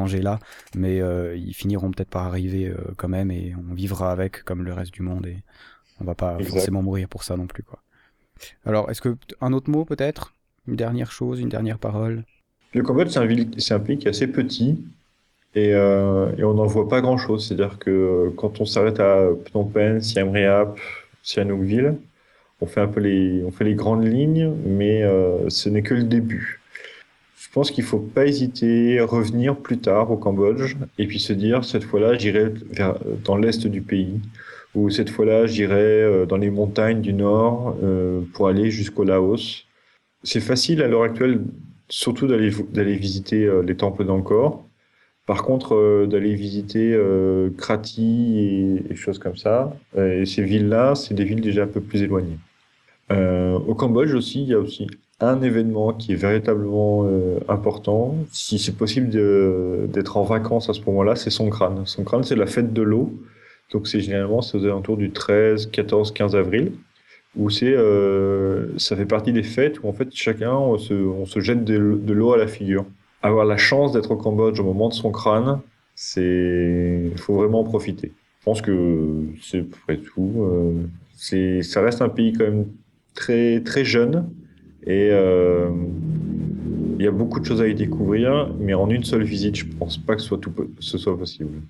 mais 0.75 1.01
euh, 1.01 1.35
ils 1.35 1.53
finiront 1.53 1.91
peut-être 1.91 2.09
par 2.09 2.25
arriver 2.25 2.67
euh, 2.67 2.77
quand 2.97 3.09
même 3.09 3.29
et 3.31 3.53
on 3.69 3.73
vivra 3.73 4.11
avec 4.11 4.43
comme 4.43 4.63
le 4.63 4.73
reste 4.73 4.93
du 4.93 5.01
monde 5.01 5.27
et 5.27 5.37
on 5.99 6.05
va 6.05 6.15
pas 6.15 6.37
forcément 6.39 6.81
mourir 6.81 7.07
pour 7.07 7.23
ça 7.23 7.37
non 7.37 7.47
plus, 7.47 7.63
quoi. 7.63 7.79
Alors, 8.65 8.89
est-ce 8.89 9.01
que 9.01 9.15
un 9.39 9.53
autre 9.53 9.69
mot 9.69 9.85
peut-être, 9.85 10.33
une 10.67 10.75
dernière 10.75 11.11
chose, 11.11 11.39
une 11.39 11.49
dernière 11.49 11.77
parole? 11.77 12.23
Le 12.73 12.81
Cambodge, 12.81 13.09
c'est 13.09 13.19
un, 13.19 13.75
un 13.75 13.79
pays 13.79 13.97
qui 13.97 14.07
est 14.07 14.09
assez 14.09 14.27
petit 14.27 14.79
euh, 15.57 16.31
et, 16.37 16.43
on 16.43 16.53
n'en 16.53 16.65
voit 16.65 16.87
pas 16.87 17.01
grand-chose. 17.01 17.47
C'est-à-dire 17.47 17.77
que 17.77 18.31
quand 18.37 18.61
on 18.61 18.65
s'arrête 18.65 18.99
à 18.99 19.27
Phnom 19.45 19.65
Penh, 19.65 20.01
Siem 20.01 20.29
Reap, 20.29 20.79
Sihanoukville, 21.21 21.97
on 22.61 22.65
fait 22.65 22.81
un 22.81 22.87
peu 22.87 23.01
les, 23.01 23.43
on 23.45 23.51
fait 23.51 23.65
les 23.65 23.75
grandes 23.75 24.05
lignes, 24.05 24.51
mais 24.65 25.03
ce 25.49 25.69
n'est 25.69 25.81
que 25.81 25.93
le 25.93 26.03
début. 26.03 26.60
Je 27.51 27.55
pense 27.55 27.69
qu'il 27.69 27.83
ne 27.83 27.89
faut 27.89 27.99
pas 27.99 28.25
hésiter, 28.25 28.99
à 28.99 29.05
revenir 29.05 29.57
plus 29.57 29.77
tard 29.77 30.09
au 30.09 30.17
Cambodge 30.17 30.75
et 30.97 31.05
puis 31.05 31.19
se 31.19 31.33
dire 31.33 31.63
cette 31.63 31.83
fois-là, 31.83 32.17
j'irai 32.17 32.53
dans 33.23 33.35
l'est 33.35 33.67
du 33.67 33.81
pays 33.81 34.19
ou 34.73 34.89
cette 34.89 35.09
fois-là, 35.09 35.45
j'irai 35.45 35.75
euh, 35.75 36.25
dans 36.25 36.37
les 36.37 36.49
montagnes 36.49 37.01
du 37.01 37.13
nord 37.13 37.75
pour 38.33 38.47
aller 38.47 38.71
jusqu'au 38.71 39.03
Laos. 39.03 39.65
C'est 40.23 40.39
facile 40.39 40.81
à 40.81 40.87
l'heure 40.87 41.03
actuelle, 41.03 41.41
surtout 41.89 42.25
d'aller 42.25 42.95
visiter 42.95 43.49
les 43.63 43.75
temples 43.75 44.05
d'Angkor 44.05 44.63
par 45.31 45.43
contre, 45.43 45.75
euh, 45.75 46.07
d'aller 46.07 46.35
visiter 46.35 46.93
euh, 46.93 47.51
Krati 47.57 48.83
et, 48.89 48.95
choses 48.95 49.19
comme 49.19 49.37
ça, 49.37 49.73
euh, 49.97 50.21
et 50.21 50.25
ces 50.25 50.43
villes-là, 50.43 50.95
c'est 50.95 51.13
des 51.13 51.23
villes 51.23 51.39
déjà 51.39 51.63
un 51.63 51.67
peu 51.67 51.79
plus 51.79 52.01
éloignées. 52.01 52.37
au 53.09 53.75
Cambodge 53.75 54.13
aussi, 54.13 54.41
il 54.43 54.49
y 54.49 54.53
a 54.53 54.59
aussi 54.59 54.87
un 55.27 55.41
événement 55.41 55.93
qui 55.93 56.13
est 56.13 56.15
véritablement 56.15 57.07
important. 57.47 58.15
Si 58.31 58.59
c'est 58.59 58.75
possible 58.75 59.09
d'être 59.89 60.17
en 60.17 60.23
vacances 60.23 60.69
à 60.69 60.73
ce 60.73 60.81
moment-là, 60.85 61.15
c'est 61.15 61.29
Songkran. 61.29 61.85
Songkran, 61.85 62.23
c'est 62.23 62.35
la 62.35 62.47
fête 62.47 62.73
de 62.73 62.81
l'eau. 62.81 63.13
Donc 63.71 63.87
c'est 63.87 64.01
généralement 64.01 64.39
aux 64.39 64.65
alentours 64.65 64.97
du 64.97 65.11
13, 65.11 65.67
14, 65.67 66.11
15 66.11 66.35
avril 66.35 66.73
où 67.37 67.49
c'est 67.49 67.75
ça 68.77 68.95
fait 68.95 69.05
partie 69.05 69.31
des 69.31 69.43
fêtes 69.43 69.81
où 69.83 69.87
en 69.87 69.93
fait 69.93 70.09
chacun 70.11 70.51
on 70.53 70.77
se, 70.77 71.39
jette 71.39 71.63
de 71.63 72.13
l'eau 72.13 72.33
à 72.33 72.37
la 72.37 72.47
figure 72.47 72.85
avoir 73.21 73.45
la 73.45 73.57
chance 73.57 73.91
d'être 73.91 74.11
au 74.11 74.17
Cambodge 74.17 74.59
au 74.59 74.63
moment 74.63 74.89
de 74.89 74.93
son 74.93 75.11
crâne, 75.11 75.59
c'est, 75.95 77.09
il 77.11 77.17
faut 77.17 77.35
vraiment 77.35 77.61
en 77.61 77.63
profiter. 77.63 78.11
Je 78.39 78.45
pense 78.45 78.61
que 78.61 79.23
c'est 79.41 79.59
à 79.59 79.63
peu 79.63 79.77
près 79.85 79.97
tout. 79.97 80.33
Euh, 80.39 81.61
ça 81.61 81.81
reste 81.81 82.01
un 82.01 82.09
pays 82.09 82.33
quand 82.33 82.45
même 82.45 82.65
très 83.13 83.61
très 83.61 83.85
jeune 83.85 84.27
et 84.85 85.09
euh, 85.11 85.69
il 86.97 87.03
y 87.03 87.07
a 87.07 87.11
beaucoup 87.11 87.39
de 87.39 87.45
choses 87.45 87.61
à 87.61 87.67
y 87.67 87.75
découvrir, 87.75 88.53
mais 88.59 88.73
en 88.73 88.89
une 88.89 89.03
seule 89.03 89.23
visite, 89.23 89.55
je 89.55 89.65
pense 89.65 89.97
pas 89.97 90.15
que 90.15 90.21
ce 90.21 90.27
soit 90.27 90.37
tout, 90.37 90.53
ce 90.79 90.97
soit 90.97 91.17
possible. 91.17 91.61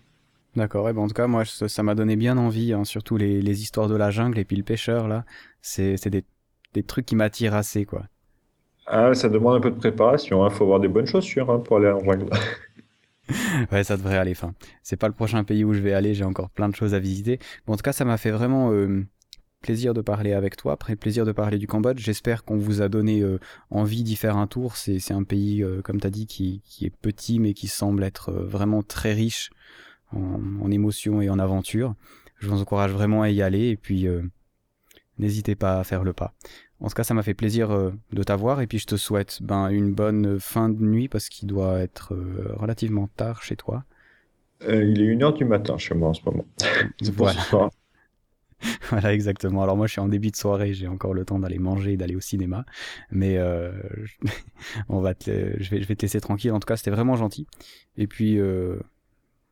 D'accord, 0.56 0.90
et 0.90 0.94
ben 0.94 1.02
en 1.02 1.08
tout 1.08 1.14
cas, 1.14 1.28
moi, 1.28 1.46
ça 1.46 1.84
m'a 1.84 1.96
donné 1.96 2.18
bien 2.18 2.38
envie, 2.38 2.74
hein, 2.74 2.84
surtout 2.84 3.16
les, 3.16 3.42
les, 3.42 3.62
histoires 3.62 3.88
de 3.88 3.96
la 3.96 4.12
jungle 4.12 4.38
et 4.38 4.44
puis 4.44 4.58
le 4.58 4.64
pêcheur, 4.64 5.08
là. 5.08 5.24
C'est 5.62 6.10
des, 6.10 6.26
des 6.74 6.84
trucs 6.84 7.06
qui 7.06 7.16
m'attirent 7.16 7.56
assez, 7.56 7.86
quoi. 7.86 8.04
Ah, 8.88 9.14
ça 9.14 9.30
demande 9.30 9.56
un 9.56 9.62
peu 9.62 9.72
de 9.72 9.78
préparation. 9.78 10.44
Il 10.44 10.48
hein. 10.48 10.50
faut 10.50 10.66
avoir 10.66 10.80
des 10.80 10.88
bonnes 10.88 11.06
chaussures 11.06 11.50
hein, 11.50 11.60
pour 11.60 11.78
aller 11.78 11.90
en 11.90 12.00
jungle. 12.00 12.30
ouais, 13.72 13.84
ça 13.84 13.96
devrait 13.96 14.18
aller. 14.18 14.34
Fin, 14.34 14.54
c'est 14.84 14.98
pas 14.98 15.08
le 15.08 15.14
prochain 15.14 15.44
pays 15.44 15.64
où 15.64 15.74
je 15.74 15.80
vais 15.80 15.94
aller. 15.94 16.14
J'ai 16.14 16.26
encore 16.26 16.50
plein 16.50 16.68
de 16.68 16.76
choses 16.76 16.94
à 16.94 17.00
visiter. 17.00 17.40
en 17.68 17.76
tout 17.76 17.84
cas, 17.84 17.94
ça 17.94 18.06
m'a 18.06 18.18
fait 18.18 18.32
vraiment 18.32 18.72
euh, 18.72 19.06
plaisir 19.62 19.94
de 19.94 20.02
parler 20.02 20.34
avec 20.34 20.58
toi. 20.58 20.74
Après, 20.74 20.96
plaisir 20.96 21.26
de 21.26 21.32
parler 21.32 21.58
du 21.58 21.68
Cambodge. 21.68 22.00
J'espère 22.00 22.44
qu'on 22.44 22.58
vous 22.58 22.82
a 22.82 22.90
donné 22.90 23.22
euh, 23.22 23.40
envie 23.70 24.04
d'y 24.04 24.16
faire 24.16 24.38
un 24.38 24.48
tour. 24.48 24.76
C'est, 24.76 25.12
un 25.12 25.24
pays, 25.24 25.64
euh, 25.64 25.82
comme 25.82 26.00
tu 26.00 26.08
as 26.08 26.10
dit, 26.12 26.28
qui, 26.28 26.62
qui, 26.66 26.86
est 26.86 26.96
petit, 26.96 27.40
mais 27.40 27.54
qui 27.54 27.68
semble 27.68 28.04
être 28.04 28.32
vraiment 28.32 28.84
très 28.84 29.14
riche 29.14 29.52
en, 30.12 30.40
en 30.62 30.72
émotions 30.72 31.22
et 31.22 31.30
en 31.30 31.40
aventures. 31.40 31.96
Je 32.40 32.48
vous 32.48 32.62
encourage 32.62 32.92
vraiment 32.92 33.22
à 33.22 33.30
y 33.30 33.42
aller. 33.42 33.70
Et 33.70 33.78
puis, 33.78 34.08
n'hésitez 35.20 35.56
pas 35.56 35.80
à 35.80 35.84
faire 35.84 36.04
le 36.04 36.14
pas. 36.14 36.34
En 36.82 36.88
tout 36.88 36.96
cas, 36.96 37.04
ça 37.04 37.14
m'a 37.14 37.22
fait 37.22 37.36
plaisir 37.36 37.72
euh, 37.72 37.92
de 38.12 38.24
t'avoir 38.24 38.60
et 38.60 38.68
puis 38.68 38.80
je 38.80 38.88
te 38.88 38.96
souhaite 38.96 39.40
ben, 39.42 39.70
une 39.70 39.94
bonne 39.94 40.40
fin 40.40 40.68
de 40.68 40.82
nuit 40.84 41.08
parce 41.08 41.30
qu'il 41.30 41.48
doit 41.48 41.80
être 41.80 42.16
euh, 42.16 42.54
relativement 42.56 43.08
tard 43.16 43.44
chez 43.44 43.56
toi. 43.56 43.84
Euh, 44.68 44.84
il 44.84 45.02
est 45.02 45.16
1h 45.16 45.38
du 45.38 45.46
matin 45.46 45.78
chez 45.78 45.94
moi 45.94 46.10
en 46.10 46.14
ce 46.14 46.22
moment. 46.26 46.46
voilà. 47.14 47.40
voilà, 48.90 49.14
exactement. 49.14 49.64
Alors 49.64 49.78
moi, 49.78 49.88
je 49.88 49.94
suis 49.94 50.02
en 50.02 50.08
début 50.08 50.32
de 50.32 50.36
soirée, 50.36 50.74
j'ai 50.74 50.88
encore 50.88 51.14
le 51.14 51.26
temps 51.26 51.40
d'aller 51.40 51.60
manger 51.60 51.98
d'aller 51.98 52.16
au 52.16 52.22
cinéma. 52.22 52.66
Mais 53.12 53.38
on 54.90 55.00
va 55.02 55.14
je, 55.26 55.70
vais, 55.70 55.96
te 55.96 56.02
laisser 56.02 56.22
tranquille. 56.22 56.52
En 56.52 56.60
tout 56.60 56.68
cas, 56.68 56.78
c'était 56.78 56.92
vraiment 56.92 57.16
gentil. 57.16 57.48
Et 57.98 58.08
puis, 58.08 58.40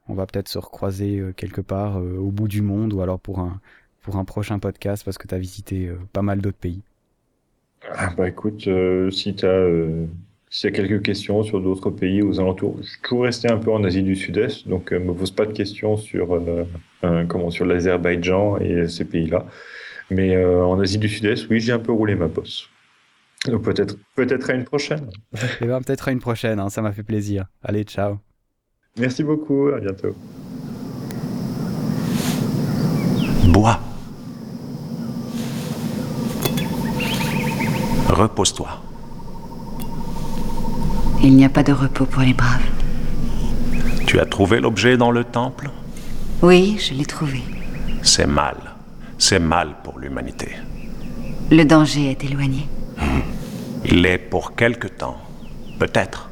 on 0.07 0.13
va 0.13 0.25
peut-être 0.25 0.47
se 0.47 0.57
recroiser 0.57 1.23
quelque 1.35 1.61
part 1.61 1.97
au 1.97 2.31
bout 2.31 2.47
du 2.47 2.61
monde 2.61 2.93
ou 2.93 3.01
alors 3.01 3.19
pour 3.19 3.39
un, 3.39 3.59
pour 4.01 4.17
un 4.17 4.25
prochain 4.25 4.59
podcast 4.59 5.03
parce 5.03 5.17
que 5.17 5.27
tu 5.27 5.35
as 5.35 5.39
visité 5.39 5.91
pas 6.13 6.21
mal 6.21 6.41
d'autres 6.41 6.57
pays. 6.57 6.81
Ah 7.87 8.13
bah 8.15 8.27
écoute, 8.27 8.67
euh, 8.67 9.09
si 9.09 9.35
tu 9.35 9.45
as, 9.45 9.67
euh, 10.65 10.71
quelques 10.71 11.01
questions 11.01 11.43
sur 11.43 11.61
d'autres 11.61 11.89
pays 11.89 12.21
aux 12.21 12.39
alentours, 12.39 12.77
je 12.81 12.87
suis 12.87 13.01
toujours 13.01 13.23
resté 13.23 13.49
un 13.49 13.57
peu 13.57 13.71
en 13.71 13.83
Asie 13.83 14.03
du 14.03 14.15
Sud-Est, 14.15 14.67
donc 14.67 14.91
euh, 14.91 14.99
me 14.99 15.13
pose 15.13 15.31
pas 15.31 15.45
de 15.45 15.53
questions 15.53 15.97
sur 15.97 16.41
comment 17.27 17.49
sur 17.49 17.65
l'Azerbaïdjan 17.65 18.57
et 18.57 18.87
ces 18.87 19.05
pays-là. 19.05 19.45
Mais 20.11 20.35
en 20.43 20.79
Asie 20.79 20.97
du 20.97 21.07
Sud-Est, 21.07 21.47
oui, 21.49 21.59
j'ai 21.59 21.71
un 21.71 21.79
peu 21.79 21.91
roulé 21.91 22.15
ma 22.15 22.27
bosse. 22.27 22.67
Donc 23.45 23.63
peut-être 23.63 23.95
peut-être 24.15 24.49
à 24.49 24.53
une 24.53 24.65
prochaine. 24.65 25.09
Eh 25.61 25.65
ben, 25.65 25.81
peut-être 25.81 26.07
à 26.07 26.11
une 26.11 26.19
prochaine, 26.19 26.59
hein, 26.59 26.69
ça 26.69 26.81
m'a 26.81 26.91
fait 26.91 27.03
plaisir. 27.03 27.45
Allez, 27.63 27.83
ciao. 27.83 28.17
Merci 28.97 29.23
beaucoup, 29.23 29.67
à 29.69 29.79
bientôt. 29.79 30.15
Bois. 33.53 33.79
Repose-toi. 38.09 38.88
Il 41.21 41.35
n'y 41.35 41.45
a 41.45 41.49
pas 41.49 41.63
de 41.63 41.73
repos 41.73 42.05
pour 42.05 42.21
les 42.21 42.33
braves. 42.33 42.63
Tu 44.07 44.19
as 44.19 44.25
trouvé 44.25 44.59
l'objet 44.59 44.97
dans 44.97 45.11
le 45.11 45.23
temple? 45.23 45.69
Oui, 46.41 46.77
je 46.79 46.93
l'ai 46.93 47.05
trouvé. 47.05 47.43
C'est 48.01 48.25
mal. 48.25 48.55
C'est 49.17 49.39
mal 49.39 49.75
pour 49.83 49.99
l'humanité. 49.99 50.55
Le 51.51 51.63
danger 51.65 52.11
est 52.11 52.23
éloigné. 52.23 52.67
Il 53.85 54.01
l'est 54.01 54.17
pour 54.17 54.55
quelque 54.55 54.87
temps. 54.87 55.17
Peut-être. 55.77 56.29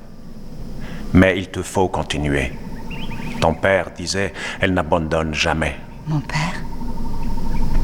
Mais 1.14 1.38
il 1.38 1.50
te 1.50 1.62
faut 1.62 1.90
continuer. 1.90 2.54
Ton 3.42 3.54
père 3.54 3.92
disait, 3.96 4.34
elle 4.62 4.74
n'abandonne 4.74 5.34
jamais. 5.34 5.76
Mon 6.08 6.22
père? 6.22 6.64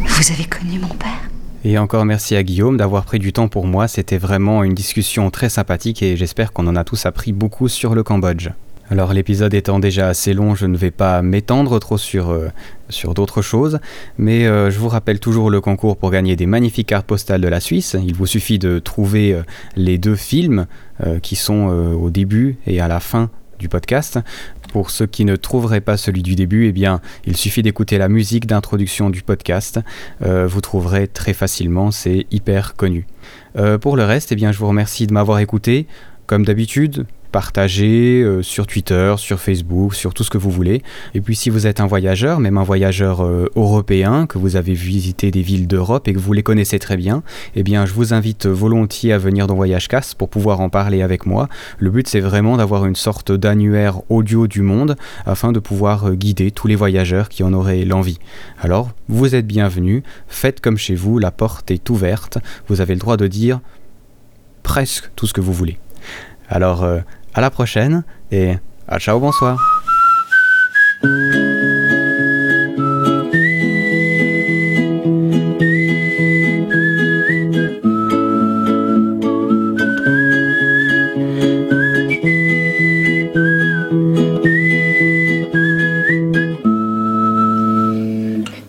Vous 0.06 0.32
avez 0.32 0.46
connu 0.46 0.80
mon 0.80 0.96
père? 0.96 1.30
Et 1.64 1.78
encore 1.78 2.06
merci 2.06 2.36
à 2.36 2.44
Guillaume 2.44 2.78
d'avoir 2.78 3.06
pris 3.06 3.20
du 3.20 3.34
temps 3.34 3.48
pour 3.48 3.66
moi. 3.66 3.88
C'était 3.88 4.18
vraiment 4.18 4.64
une 4.64 4.74
discussion 4.74 5.30
très 5.32 5.50
sympathique 5.50 6.04
et 6.04 6.18
j'espère 6.18 6.54
qu'on 6.54 6.68
en 6.68 6.76
a 6.76 6.84
tous 6.84 7.06
appris 7.06 7.32
beaucoup 7.32 7.68
sur 7.68 7.96
le 7.96 8.04
Cambodge. 8.04 8.50
Alors 8.90 9.14
l'épisode 9.14 9.54
étant 9.54 9.80
déjà 9.80 10.10
assez 10.10 10.34
long, 10.34 10.56
je 10.56 10.66
ne 10.66 10.76
vais 10.76 10.92
pas 10.92 11.22
m'étendre 11.22 11.80
trop 11.80 11.98
sur, 11.98 12.32
euh, 12.32 12.50
sur 12.90 13.14
d'autres 13.14 13.42
choses, 13.42 13.80
mais 14.18 14.46
euh, 14.46 14.70
je 14.70 14.78
vous 14.78 14.90
rappelle 14.90 15.20
toujours 15.20 15.50
le 15.50 15.62
concours 15.62 15.98
pour 15.98 16.12
gagner 16.12 16.36
des 16.36 16.46
magnifiques 16.46 16.88
cartes 16.88 17.08
postales 17.08 17.42
de 17.42 17.48
la 17.48 17.62
Suisse. 17.62 17.96
Il 18.06 18.14
vous 18.14 18.28
suffit 18.28 18.60
de 18.60 18.80
trouver 18.80 19.34
euh, 19.34 19.44
les 19.76 19.98
deux 19.98 20.16
films 20.16 20.68
qui 21.24 21.36
sont 21.36 21.68
au 22.00 22.12
début 22.12 22.56
et 22.68 22.80
à 22.80 22.88
la 22.88 23.00
fin 23.00 23.32
podcast. 23.70 24.20
Pour 24.72 24.90
ceux 24.90 25.06
qui 25.06 25.26
ne 25.26 25.36
trouveraient 25.36 25.82
pas 25.82 25.98
celui 25.98 26.24
du 26.24 26.36
début, 26.36 26.68
eh 26.68 26.72
bien, 26.72 27.02
il 27.26 27.38
suffit 27.38 27.62
d'écouter 27.62 27.98
la 27.98 28.10
musique 28.10 28.48
d'introduction 28.48 29.10
du 29.10 29.22
podcast. 29.22 29.80
Euh, 30.24 30.48
vous 30.48 30.62
trouverez 30.62 31.08
très 31.08 31.34
facilement, 31.34 31.92
c'est 31.92 32.26
hyper 32.32 32.76
connu. 32.76 33.06
Euh, 33.58 33.78
pour 33.78 33.96
le 33.96 34.04
reste, 34.04 34.32
eh 34.32 34.36
bien, 34.36 34.52
je 34.52 34.58
vous 34.58 34.68
remercie 34.68 35.08
de 35.08 35.14
m'avoir 35.14 35.40
écouté. 35.40 35.88
Comme 36.26 36.46
d'habitude, 36.46 37.06
partager 37.34 38.22
euh, 38.22 38.44
sur 38.44 38.68
Twitter, 38.68 39.16
sur 39.18 39.40
Facebook, 39.40 39.96
sur 39.96 40.14
tout 40.14 40.24
ce 40.24 40.30
que 40.30 40.38
vous 40.38 40.52
voulez. 40.52 40.84
Et 41.16 41.20
puis 41.20 41.36
si 41.36 41.50
vous 41.50 41.66
êtes 41.66 41.80
un 41.82 41.88
voyageur, 41.88 42.40
même 42.40 42.60
un 42.60 42.64
voyageur 42.64 43.26
euh, 43.26 43.50
européen, 43.56 44.28
que 44.28 44.38
vous 44.38 44.56
avez 44.56 44.76
visité 44.76 45.32
des 45.32 45.42
villes 45.42 45.68
d'Europe 45.68 46.08
et 46.08 46.14
que 46.14 46.20
vous 46.20 46.32
les 46.32 46.44
connaissez 46.44 46.78
très 46.78 46.96
bien, 46.96 47.24
eh 47.56 47.64
bien 47.64 47.88
je 47.88 47.94
vous 47.94 48.14
invite 48.14 48.46
volontiers 48.46 49.14
à 49.14 49.18
venir 49.18 49.48
dans 49.48 49.56
Voyage 49.56 49.88
Casse 49.88 50.14
pour 50.14 50.30
pouvoir 50.30 50.62
en 50.62 50.70
parler 50.70 51.02
avec 51.02 51.26
moi. 51.26 51.50
Le 51.80 51.90
but 51.90 52.08
c'est 52.08 52.20
vraiment 52.20 52.56
d'avoir 52.56 52.86
une 52.86 52.96
sorte 52.96 53.32
d'annuaire 53.32 54.02
audio 54.10 54.46
du 54.46 54.62
monde 54.62 54.96
afin 55.26 55.52
de 55.52 55.60
pouvoir 55.60 56.10
euh, 56.10 56.14
guider 56.14 56.52
tous 56.52 56.68
les 56.68 56.76
voyageurs 56.76 57.30
qui 57.30 57.42
en 57.42 57.52
auraient 57.52 57.84
l'envie. 57.84 58.20
Alors, 58.62 58.92
vous 59.10 59.34
êtes 59.34 59.48
bienvenus, 59.48 60.04
faites 60.28 60.62
comme 60.62 60.78
chez 60.78 60.94
vous, 60.94 61.18
la 61.18 61.32
porte 61.32 61.72
est 61.72 61.90
ouverte, 61.90 62.38
vous 62.68 62.80
avez 62.80 62.94
le 62.94 63.00
droit 63.00 63.18
de 63.18 63.26
dire 63.26 63.60
presque 64.62 65.10
tout 65.16 65.26
ce 65.26 65.34
que 65.34 65.42
vous 65.42 65.52
voulez. 65.52 65.80
Alors, 66.48 66.86
à 67.34 67.42
la 67.42 67.50
prochaine 67.50 68.04
et 68.32 68.58
à 68.88 69.00
ciao 69.00 69.20
bonsoir. 69.20 69.58